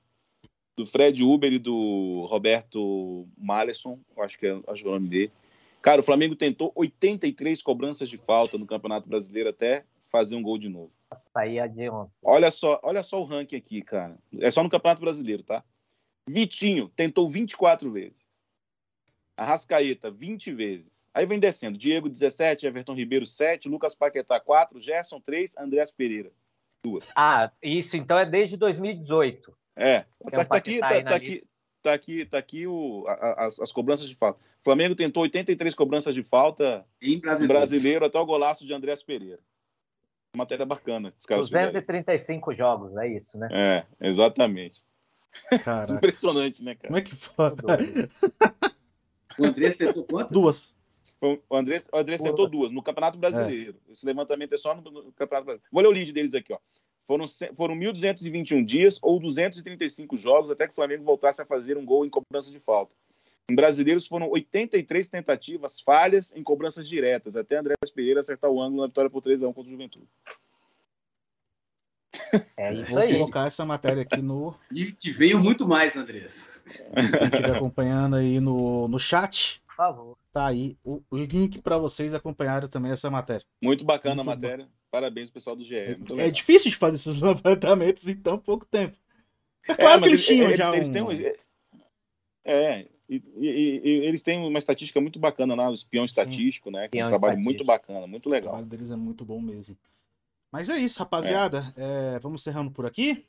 do 0.76 0.84
Fred 0.84 1.22
Uber 1.22 1.52
e 1.52 1.58
do 1.58 2.26
Roberto 2.28 3.26
Maleson, 3.38 3.98
eu 4.16 4.22
acho 4.22 4.38
que 4.38 4.46
é, 4.46 4.60
acho 4.68 4.82
que 4.82 4.88
é 4.88 4.90
o 4.90 4.94
nome 4.94 5.08
dele. 5.08 5.32
Cara, 5.80 6.00
o 6.02 6.04
Flamengo 6.04 6.36
tentou 6.36 6.70
83 6.74 7.62
cobranças 7.62 8.08
de 8.08 8.18
falta 8.18 8.58
no 8.58 8.66
Campeonato 8.66 9.08
Brasileiro 9.08 9.48
até 9.48 9.84
fazer 10.08 10.36
um 10.36 10.42
gol 10.42 10.58
de 10.58 10.68
novo. 10.68 10.92
Saía 11.14 11.66
de 11.66 11.88
ontem. 11.88 12.12
Olha 12.22 12.50
só, 12.50 12.78
olha 12.82 13.02
só 13.02 13.20
o 13.20 13.24
ranking 13.24 13.56
aqui, 13.56 13.80
cara. 13.80 14.18
É 14.38 14.50
só 14.50 14.62
no 14.62 14.68
Campeonato 14.68 15.00
Brasileiro, 15.00 15.42
tá? 15.42 15.64
Vitinho 16.28 16.88
tentou 16.94 17.26
24 17.28 17.90
vezes. 17.90 18.28
Arrascaeta, 19.40 20.10
20 20.10 20.52
vezes. 20.52 21.08
Aí 21.14 21.24
vem 21.24 21.38
descendo. 21.38 21.78
Diego, 21.78 22.08
17. 22.10 22.66
Everton 22.66 22.94
Ribeiro, 22.94 23.24
7. 23.24 23.68
Lucas 23.68 23.94
Paquetá, 23.94 24.38
4. 24.38 24.78
Gerson, 24.80 25.18
3. 25.20 25.56
Andrés 25.56 25.90
Pereira. 25.90 26.30
Ah, 27.16 27.50
isso 27.62 27.96
então 27.96 28.18
é 28.18 28.26
desde 28.26 28.56
2018. 28.56 29.56
É. 29.76 30.00
Tá, 30.00 30.06
um 30.40 30.44
tá 30.44 30.56
aqui, 30.56 30.78
tá, 30.78 30.88
tá 31.02 31.14
aqui, 31.14 31.42
tá 31.82 31.92
aqui, 31.94 32.24
tá 32.26 32.38
aqui 32.38 32.66
o, 32.66 33.04
a- 33.08 33.12
a- 33.12 33.46
as, 33.46 33.58
as 33.60 33.72
cobranças 33.72 34.08
de 34.08 34.14
falta. 34.14 34.38
O 34.60 34.64
Flamengo 34.64 34.94
tentou 34.94 35.22
83 35.22 35.74
cobranças 35.74 36.14
de 36.14 36.22
falta 36.22 36.86
Em 37.00 37.14
no 37.16 37.20
brasileiro. 37.22 37.54
brasileiro 37.58 38.04
até 38.04 38.18
o 38.18 38.26
golaço 38.26 38.66
de 38.66 38.72
Andrés 38.74 39.02
Pereira. 39.02 39.40
Matéria 40.36 40.64
bacana. 40.66 41.12
Os 41.18 41.24
caras 41.26 41.46
fizeram. 41.46 41.66
235 41.68 42.52
jogos, 42.52 42.96
é 42.98 43.08
isso, 43.08 43.38
né? 43.38 43.48
É, 43.50 44.06
exatamente. 44.06 44.82
Caraca. 45.64 45.94
Impressionante, 45.94 46.62
né, 46.62 46.74
cara? 46.74 46.88
Como 46.88 46.98
é 46.98 47.02
que 47.02 47.14
foi? 47.14 47.50
O 49.38 49.46
Andrés 49.46 49.76
tentou 49.76 50.04
quantas? 50.04 50.32
Duas. 50.32 50.74
O 51.20 51.56
André, 51.56 51.82
o 51.92 51.98
André 51.98 52.16
Duas. 52.16 52.20
acertou 52.20 52.48
duas 52.48 52.72
no 52.72 52.82
Campeonato 52.82 53.18
Brasileiro. 53.18 53.76
Esse 53.90 54.06
levantamento 54.06 54.54
é 54.54 54.56
só 54.56 54.74
no, 54.74 54.82
no 54.82 55.12
Campeonato 55.12 55.44
Brasileiro. 55.44 55.62
Vou 55.70 55.82
ler 55.82 55.88
o 55.88 55.92
lead 55.92 56.12
deles 56.12 56.34
aqui, 56.34 56.52
ó. 56.52 56.58
Foram, 57.06 57.26
foram 57.56 57.74
1.221 57.74 58.64
dias 58.64 58.98
ou 59.02 59.18
235 59.18 60.16
jogos 60.16 60.50
até 60.50 60.66
que 60.66 60.72
o 60.72 60.74
Flamengo 60.74 61.04
voltasse 61.04 61.42
a 61.42 61.44
fazer 61.44 61.76
um 61.76 61.84
gol 61.84 62.06
em 62.06 62.08
cobrança 62.08 62.50
de 62.50 62.60
falta. 62.60 62.94
Em 63.50 63.54
brasileiros 63.54 64.06
foram 64.06 64.30
83 64.30 65.08
tentativas 65.08 65.80
falhas 65.80 66.32
em 66.36 66.42
cobranças 66.42 66.88
diretas, 66.88 67.34
até 67.34 67.56
André 67.56 67.74
Pereira 67.92 68.20
acertar 68.20 68.48
o 68.48 68.62
ângulo 68.62 68.82
na 68.82 68.86
vitória 68.86 69.10
por 69.10 69.20
3x1 69.20 69.52
contra 69.52 69.68
o 69.68 69.72
Juventude. 69.72 70.06
É 72.56 72.74
isso 72.74 72.90
Vou 72.92 73.00
aí. 73.00 73.12
colocar 73.12 73.46
essa 73.46 73.64
matéria 73.64 74.02
aqui 74.02 74.20
no. 74.22 74.54
E 74.72 74.92
que 74.92 75.10
venham 75.10 75.40
muito 75.40 75.66
mais, 75.66 75.96
Andrés. 75.96 76.34
Quem 76.66 77.24
estiver 77.24 77.56
acompanhando 77.56 78.16
aí 78.16 78.38
no, 78.38 78.86
no 78.86 78.98
chat, 78.98 79.60
Por 79.66 79.74
favor. 79.74 80.16
tá 80.32 80.46
aí 80.46 80.76
o 80.84 81.02
link 81.12 81.60
para 81.60 81.76
vocês 81.78 82.14
acompanharem 82.14 82.68
também 82.68 82.92
essa 82.92 83.10
matéria. 83.10 83.44
Muito 83.60 83.84
bacana 83.84 84.16
Muito 84.16 84.28
a 84.30 84.34
matéria. 84.36 84.68
Parabéns, 84.90 85.30
pessoal 85.30 85.56
do 85.56 85.64
GE. 85.64 85.74
É 85.76 85.96
legal. 85.98 86.30
difícil 86.30 86.70
de 86.70 86.76
fazer 86.76 86.96
esses 86.96 87.20
levantamentos 87.22 88.06
em 88.08 88.14
tão 88.16 88.38
pouco 88.38 88.64
tempo. 88.66 88.96
É 89.68 89.74
claro 89.74 90.00
mas 90.00 90.08
que 90.10 90.14
eles 90.16 90.26
tinham 90.26 90.46
eles- 90.46 90.56
já 90.58 90.74
eles 90.76 90.88
um... 90.88 90.92
têm 90.92 91.02
um- 91.02 91.34
É, 92.44 92.86
e, 93.08 93.22
e- 93.38 93.80
e 93.84 93.88
eles 94.06 94.22
têm 94.22 94.38
uma 94.38 94.58
estatística 94.58 95.00
muito 95.00 95.18
bacana 95.18 95.54
lá, 95.54 95.68
o 95.70 95.74
espião 95.74 96.04
estatístico, 96.04 96.70
né? 96.70 96.88
Que 96.88 96.98
é 96.98 97.04
um 97.04 97.08
trabalho 97.08 97.38
muito 97.38 97.64
bacana, 97.64 98.06
muito 98.06 98.28
O 98.28 98.32
legal. 98.32 98.50
trabalho 98.52 98.66
deles 98.66 98.90
é 98.90 98.96
muito 98.96 99.24
bom 99.24 99.40
mesmo. 99.40 99.76
Mas 100.52 100.68
é 100.68 100.76
isso, 100.78 100.98
rapaziada. 100.98 101.72
É, 101.76 102.18
vamos 102.18 102.40
encerrando 102.42 102.70
por 102.70 102.86
aqui. 102.86 103.26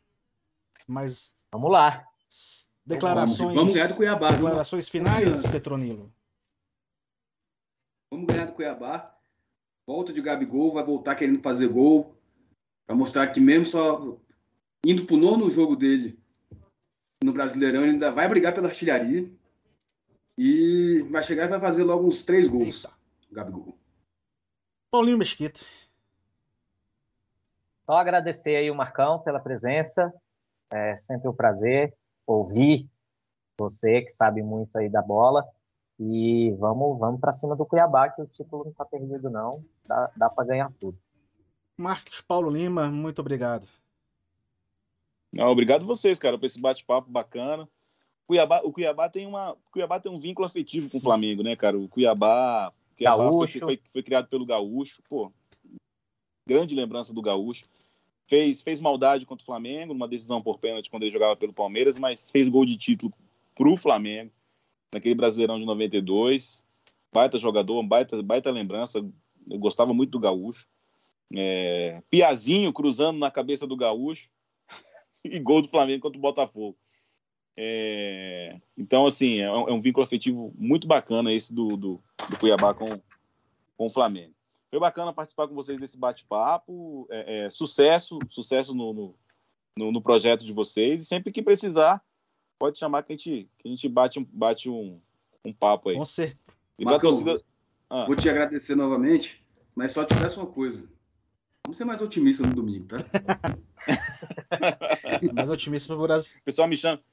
Mas 0.88 1.31
Vamos 1.52 1.72
lá. 1.72 2.07
s- 2.30 2.68
Vamos, 2.84 2.99
declarações, 2.99 3.56
vamos 3.56 3.73
ganhar 3.73 3.88
do 3.88 3.95
Cuiabá. 3.95 4.30
viu? 4.30 4.38
declarações 4.38 4.89
finais, 4.89 5.43
Petronilo. 5.43 6.11
Vamos 8.11 8.26
ganhar 8.27 8.45
do 8.48 8.53
Cuiabá. 8.53 9.15
Volta 9.88 10.11
de 10.11 10.22
Gabigol, 10.22 10.73
vai 10.73 10.84
voltar 10.84 11.15
querendo 11.15 11.41
fazer 11.41 11.68
gol. 11.68 12.15
Pra 12.88 12.95
mostrar 12.95 13.27
que 13.27 13.39
mesmo 13.39 13.65
só 13.68 14.18
indo 14.85 15.06
pro 15.06 15.15
nono 15.18 15.49
jogo 15.52 15.76
dele 15.76 16.19
no 17.23 17.31
Brasileirão, 17.31 17.84
ele 17.84 17.91
ainda 17.91 18.11
vai 18.11 18.27
brigar 18.27 18.53
pela 18.53 18.68
artilharia. 18.69 19.31
E 20.38 21.03
vai 21.11 21.23
chegar 21.23 21.45
e 21.45 21.49
vai 21.49 21.60
fazer 21.60 21.84
logo 21.84 22.07
uns 22.07 22.23
três 22.23 22.48
gols. 22.48 22.68
Eita. 22.84 22.91
Gabigol. 23.31 23.77
Paulinho 24.91 25.18
Mesquita. 25.19 25.61
Só 27.92 27.98
agradecer 27.98 28.56
aí 28.56 28.72
o 28.72 28.76
Marcão 28.76 29.20
pela 29.20 29.38
presença. 29.38 30.14
É 30.72 30.96
sempre 30.96 31.28
um 31.28 31.36
prazer 31.36 31.94
ouvir 32.26 32.90
você, 33.60 34.02
que 34.02 34.08
sabe 34.08 34.42
muito 34.42 34.78
aí 34.78 34.88
da 34.88 35.02
bola. 35.02 35.46
E 36.00 36.52
vamos, 36.52 36.98
vamos 36.98 37.20
para 37.20 37.34
cima 37.34 37.54
do 37.54 37.66
Cuiabá, 37.66 38.08
que 38.08 38.22
o 38.22 38.26
título 38.26 38.64
não 38.64 38.72
está 38.72 38.86
perdido, 38.86 39.30
não. 39.30 39.66
Dá, 39.86 40.10
dá 40.16 40.30
para 40.30 40.48
ganhar 40.48 40.72
tudo. 40.80 40.98
Marcos 41.76 42.22
Paulo 42.22 42.50
Lima, 42.50 42.90
muito 42.90 43.20
obrigado. 43.20 43.68
Não, 45.30 45.50
obrigado 45.50 45.86
vocês, 45.86 46.18
cara, 46.18 46.38
por 46.38 46.46
esse 46.46 46.62
bate-papo 46.62 47.12
bacana. 47.12 47.68
Cuiabá, 48.26 48.62
o 48.64 48.72
Cuiabá 48.72 49.10
tem 49.10 49.28
uma, 49.28 49.58
Cuiabá 49.70 50.00
tem 50.00 50.10
um 50.10 50.18
vínculo 50.18 50.46
afetivo 50.46 50.90
com 50.90 50.98
o 50.98 51.02
Flamengo, 51.02 51.44
né, 51.44 51.58
cara? 51.58 51.78
O 51.78 51.90
Cuiabá, 51.90 52.72
Cuiabá 52.96 53.30
foi, 53.34 53.48
foi, 53.48 53.82
foi, 53.92 54.02
criado 54.02 54.30
pelo 54.30 54.46
Gaúcho, 54.46 55.04
pô, 55.10 55.30
grande 56.48 56.74
lembrança 56.74 57.14
do 57.14 57.22
Gaúcho. 57.22 57.66
Fez, 58.32 58.62
fez 58.62 58.80
maldade 58.80 59.26
contra 59.26 59.44
o 59.44 59.45
Flamengo, 59.45 59.94
numa 59.94 60.08
decisão 60.08 60.41
por 60.41 60.58
pênalti 60.58 60.90
quando 60.90 61.03
ele 61.03 61.12
jogava 61.12 61.36
pelo 61.36 61.52
Palmeiras, 61.52 61.99
mas 61.99 62.30
fez 62.30 62.48
gol 62.48 62.66
de 62.66 62.78
título 62.78 63.12
pro 63.53 63.76
Flamengo, 63.76 64.32
naquele 64.90 65.16
Brasileirão 65.16 65.60
de 65.60 65.66
92. 65.66 66.64
Baita 67.12 67.38
jogador, 67.38 67.84
baita, 67.84 68.24
baita 68.24 68.49
lembrança. 68.49 68.99
Eu 69.49 69.60
gostava 69.60 69.94
muito 69.94 70.12
do 70.12 70.20
Gaúcho. 70.22 70.66
É, 71.36 72.02
Piazinho 72.10 72.72
cruzando 72.72 73.20
na 73.20 73.30
cabeça 73.30 73.68
do 73.68 73.76
Gaúcho 73.76 74.30
e 75.26 75.38
gol 75.38 75.62
do 75.62 75.68
Flamengo 75.68 76.03
contra 76.03 76.18
o 76.18 76.22
Botafogo. 76.22 76.78
É, 77.58 78.62
então, 78.78 79.08
assim, 79.08 79.41
é 79.41 79.52
um, 79.52 79.68
é 79.68 79.74
um, 79.74 79.82
vínculo 79.82 80.06
afetivo 80.06 80.53
muito 80.58 80.88
bacana 80.88 81.34
esse 81.34 81.53
do, 81.53 81.76
do, 81.76 82.02
do, 82.30 82.38
Cuiabá 82.38 82.74
com, 82.74 82.98
com 83.76 83.88
o 83.88 83.90
Flamengo. 83.90 84.34
Foi 84.72 84.80
bacana 84.80 85.11
participar 85.11 85.49
com 85.49 85.53
vocês 85.53 85.77
desse 85.77 85.98
bate-papo. 85.98 87.06
É, 87.11 87.45
é, 87.45 87.49
sucesso, 87.49 88.18
sucesso 88.30 88.73
no, 88.73 88.93
no, 88.93 89.15
no, 89.77 89.91
no, 89.91 90.02
projeto 90.02 90.45
de 90.45 90.53
vocês. 90.53 91.02
E 91.02 91.06
sempre 91.06 91.30
que 91.30 91.41
precisar, 91.41 92.02
pode 92.57 92.80
chamar 92.80 93.03
que 93.03 93.11
a 93.11 93.18
gente, 93.18 93.49
que 93.60 93.68
a 93.68 93.69
gente 93.69 93.89
bate, 93.89 94.18
um, 94.18 94.23
bate 94.23 94.69
um, 94.69 95.02
um 95.43 95.52
papo 95.52 95.89
aí. 95.89 95.98
Com 95.98 96.06
certeza. 96.06 96.39
torcida... 97.02 97.38
ah. 97.89 98.06
Vou 98.06 98.15
te 98.15 98.30
agradecer 98.30 98.76
novamente, 98.76 99.45
mas 99.76 99.91
só 99.91 100.06
te 100.06 100.18
peço 100.18 100.39
uma 100.39 100.48
coisa. 100.48 100.89
Vamos 101.65 101.77
ser 101.77 101.84
mais 101.84 102.02
otimistas 102.02 102.48
no 102.48 102.56
domingo, 102.56 102.88
tá? 102.88 102.95
mais 105.35 105.49
otimista 105.49 105.93
pro 105.93 106.03
Brasil. 106.03 106.38
O 106.39 106.43
pessoal 106.45 106.68
me 106.68 106.77
chama. 106.77 107.03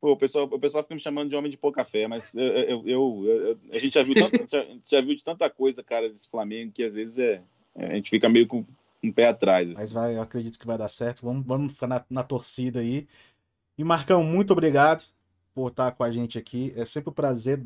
Pô, 0.00 0.12
o, 0.12 0.16
pessoal, 0.16 0.44
o 0.44 0.58
pessoal 0.58 0.82
fica 0.84 0.94
me 0.94 1.00
chamando 1.00 1.28
de 1.28 1.36
homem 1.36 1.50
de 1.50 1.56
pouca 1.56 1.84
fé, 1.84 2.06
mas 2.06 2.32
eu, 2.34 2.86
eu, 2.86 3.26
eu, 3.26 3.58
a 3.72 3.78
gente 3.78 3.94
já 3.94 4.02
viu, 4.02 4.14
tanto, 4.14 4.48
já, 4.48 4.66
já, 4.86 5.00
viu 5.00 5.14
de 5.14 5.24
tanta 5.24 5.50
coisa, 5.50 5.82
cara, 5.82 6.08
desse 6.08 6.28
Flamengo, 6.28 6.72
que 6.72 6.84
às 6.84 6.94
vezes 6.94 7.18
é, 7.18 7.42
a 7.74 7.94
gente 7.94 8.10
fica 8.10 8.28
meio 8.28 8.46
com 8.46 8.64
um 9.02 9.12
pé 9.12 9.26
atrás. 9.26 9.70
Assim. 9.70 9.80
Mas 9.80 9.92
vai, 9.92 10.16
eu 10.16 10.22
acredito 10.22 10.58
que 10.58 10.66
vai 10.66 10.78
dar 10.78 10.88
certo. 10.88 11.24
Vamos, 11.24 11.44
vamos 11.44 11.72
ficar 11.72 11.86
na, 11.86 12.04
na 12.08 12.22
torcida 12.22 12.80
aí. 12.80 13.08
E 13.76 13.84
Marcão, 13.84 14.22
muito 14.22 14.52
obrigado 14.52 15.04
por 15.54 15.70
estar 15.70 15.92
com 15.92 16.04
a 16.04 16.10
gente 16.10 16.38
aqui. 16.38 16.72
É 16.76 16.84
sempre 16.84 17.10
um 17.10 17.14
prazer 17.14 17.64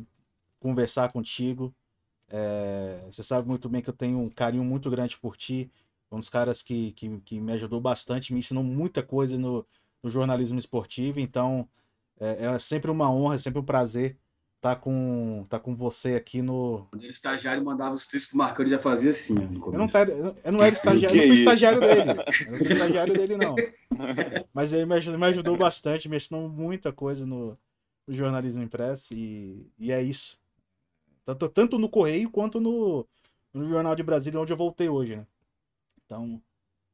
conversar 0.59 1.11
contigo. 1.11 1.73
É, 2.29 2.99
você 3.11 3.21
sabe 3.21 3.47
muito 3.47 3.69
bem 3.69 3.81
que 3.81 3.89
eu 3.89 3.95
tenho 3.95 4.19
um 4.19 4.29
carinho 4.29 4.63
muito 4.63 4.89
grande 4.89 5.17
por 5.17 5.37
ti. 5.37 5.69
Um 6.11 6.19
dos 6.19 6.29
caras 6.29 6.61
que, 6.61 6.91
que, 6.93 7.19
que 7.21 7.39
me 7.39 7.51
ajudou 7.53 7.81
bastante, 7.81 8.33
me 8.33 8.39
ensinou 8.39 8.63
muita 8.63 9.01
coisa 9.01 9.37
no, 9.37 9.65
no 10.01 10.09
jornalismo 10.09 10.59
esportivo. 10.59 11.19
Então, 11.19 11.67
é, 12.23 12.45
é 12.45 12.59
sempre 12.59 12.89
uma 12.89 13.11
honra, 13.11 13.35
é 13.35 13.39
sempre 13.39 13.59
um 13.59 13.65
prazer 13.65 14.17
estar 14.63 14.75
tá 14.75 14.81
com, 14.81 15.45
tá 15.49 15.59
com 15.59 15.75
você 15.75 16.15
aqui 16.15 16.41
no. 16.41 16.87
Quando 16.89 17.03
ele 17.03 17.11
estagiário 17.11 17.63
mandava 17.63 17.93
os 17.93 18.05
textos 18.05 18.29
que 18.29 18.35
o 18.35 18.37
Marcano 18.37 18.69
já 18.69 18.79
fazia 18.79 19.11
assim. 19.11 19.35
Eu 19.35 19.73
não, 19.73 19.89
eu 20.43 20.51
não 20.53 20.63
era 20.63 20.71
estagiário, 20.73 21.17
não 21.17 21.27
fui 21.27 21.35
estagiário 21.35 21.81
dele. 21.81 22.01
Eu 22.01 22.05
não 22.05 22.57
fui 22.57 22.67
estagiário 22.71 23.13
dele, 23.13 23.37
não. 23.37 23.55
Mas 24.53 24.71
ele 24.71 24.85
me 24.85 24.95
ajudou, 24.95 25.19
me 25.19 25.25
ajudou 25.27 25.57
bastante, 25.57 26.07
me 26.07 26.15
ensinou 26.15 26.47
muita 26.47 26.93
coisa 26.93 27.25
no, 27.25 27.57
no 28.07 28.13
jornalismo 28.13 28.63
impresso 28.63 29.13
e, 29.13 29.69
e 29.77 29.91
é 29.91 30.01
isso. 30.01 30.39
Tanto, 31.25 31.49
tanto 31.49 31.77
no 31.77 31.89
Correio 31.89 32.29
quanto 32.29 32.61
no, 32.61 33.05
no 33.53 33.65
Jornal 33.65 33.95
de 33.95 34.03
Brasília, 34.03 34.39
onde 34.39 34.53
eu 34.53 34.57
voltei 34.57 34.87
hoje, 34.87 35.17
né? 35.17 35.27
Então, 36.05 36.41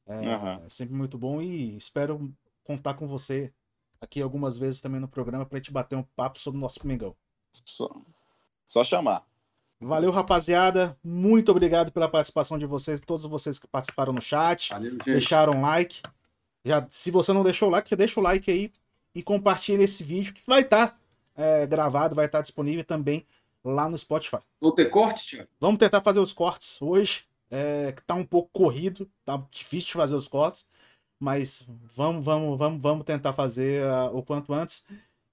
é, 0.07 0.17
uhum. 0.17 0.65
é 0.65 0.69
sempre 0.69 0.95
muito 0.95 1.17
bom 1.17 1.41
e 1.41 1.77
espero 1.77 2.33
contar 2.63 2.95
com 2.95 3.07
você 3.07 3.53
aqui 4.01 4.21
algumas 4.21 4.57
vezes 4.57 4.81
também 4.81 4.99
no 4.99 5.07
programa 5.07 5.45
para 5.45 5.57
a 5.57 5.59
gente 5.59 5.71
bater 5.71 5.95
um 5.95 6.03
papo 6.03 6.39
sobre 6.39 6.57
o 6.57 6.61
nosso 6.61 6.85
Mengão. 6.85 7.15
Só, 7.65 7.89
só 8.67 8.83
chamar. 8.83 9.25
Valeu, 9.81 10.11
rapaziada. 10.11 10.97
Muito 11.03 11.51
obrigado 11.51 11.91
pela 11.91 12.09
participação 12.09 12.57
de 12.57 12.65
vocês, 12.65 12.99
todos 13.01 13.25
vocês 13.25 13.57
que 13.57 13.67
participaram 13.67 14.11
no 14.11 14.21
chat, 14.21 14.69
Valeu, 14.69 14.97
deixaram 14.97 15.61
like. 15.61 16.01
Já, 16.65 16.85
se 16.89 17.09
você 17.09 17.31
não 17.31 17.43
deixou 17.43 17.69
o 17.69 17.71
like, 17.71 17.95
deixa 17.95 18.19
o 18.19 18.23
like 18.23 18.51
aí 18.51 18.73
e 19.15 19.23
compartilha 19.23 19.83
esse 19.83 20.03
vídeo 20.03 20.33
que 20.33 20.41
vai 20.45 20.61
estar 20.61 20.89
tá, 20.89 20.97
é, 21.35 21.65
gravado, 21.65 22.15
vai 22.15 22.25
estar 22.25 22.39
tá 22.39 22.41
disponível 22.41 22.83
também 22.83 23.25
lá 23.63 23.89
no 23.89 23.97
Spotify. 23.97 24.39
Vou 24.59 24.73
ter 24.73 24.89
cortes, 24.89 25.25
Tiago? 25.25 25.49
Vamos 25.59 25.79
tentar 25.79 26.01
fazer 26.01 26.19
os 26.19 26.33
cortes 26.33 26.81
hoje. 26.81 27.23
É, 27.51 27.93
tá 28.05 28.13
um 28.13 28.25
pouco 28.25 28.49
corrido, 28.51 29.09
tá 29.25 29.41
difícil 29.49 29.87
de 29.87 29.93
fazer 29.93 30.15
os 30.15 30.27
cortes 30.27 30.67
mas 31.19 31.63
vamos, 31.95 32.23
vamos, 32.23 32.57
vamos, 32.57 32.81
vamos 32.81 33.05
tentar 33.05 33.33
fazer 33.33 33.83
uh, 33.83 34.15
o 34.15 34.23
quanto 34.23 34.53
antes. 34.53 34.83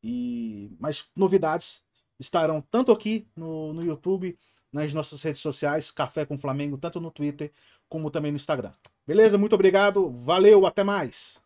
E 0.02 0.76
mas 0.80 1.08
novidades 1.14 1.84
estarão 2.18 2.60
tanto 2.60 2.92
aqui 2.92 3.28
no, 3.36 3.72
no 3.72 3.84
YouTube, 3.84 4.36
nas 4.72 4.92
nossas 4.92 5.22
redes 5.22 5.40
sociais, 5.40 5.90
Café 5.90 6.24
com 6.24 6.38
Flamengo, 6.38 6.76
tanto 6.76 7.00
no 7.00 7.10
Twitter 7.10 7.52
como 7.88 8.10
também 8.10 8.32
no 8.32 8.36
Instagram. 8.36 8.72
Beleza? 9.06 9.38
Muito 9.38 9.54
obrigado. 9.54 10.10
Valeu, 10.10 10.66
até 10.66 10.82
mais. 10.82 11.40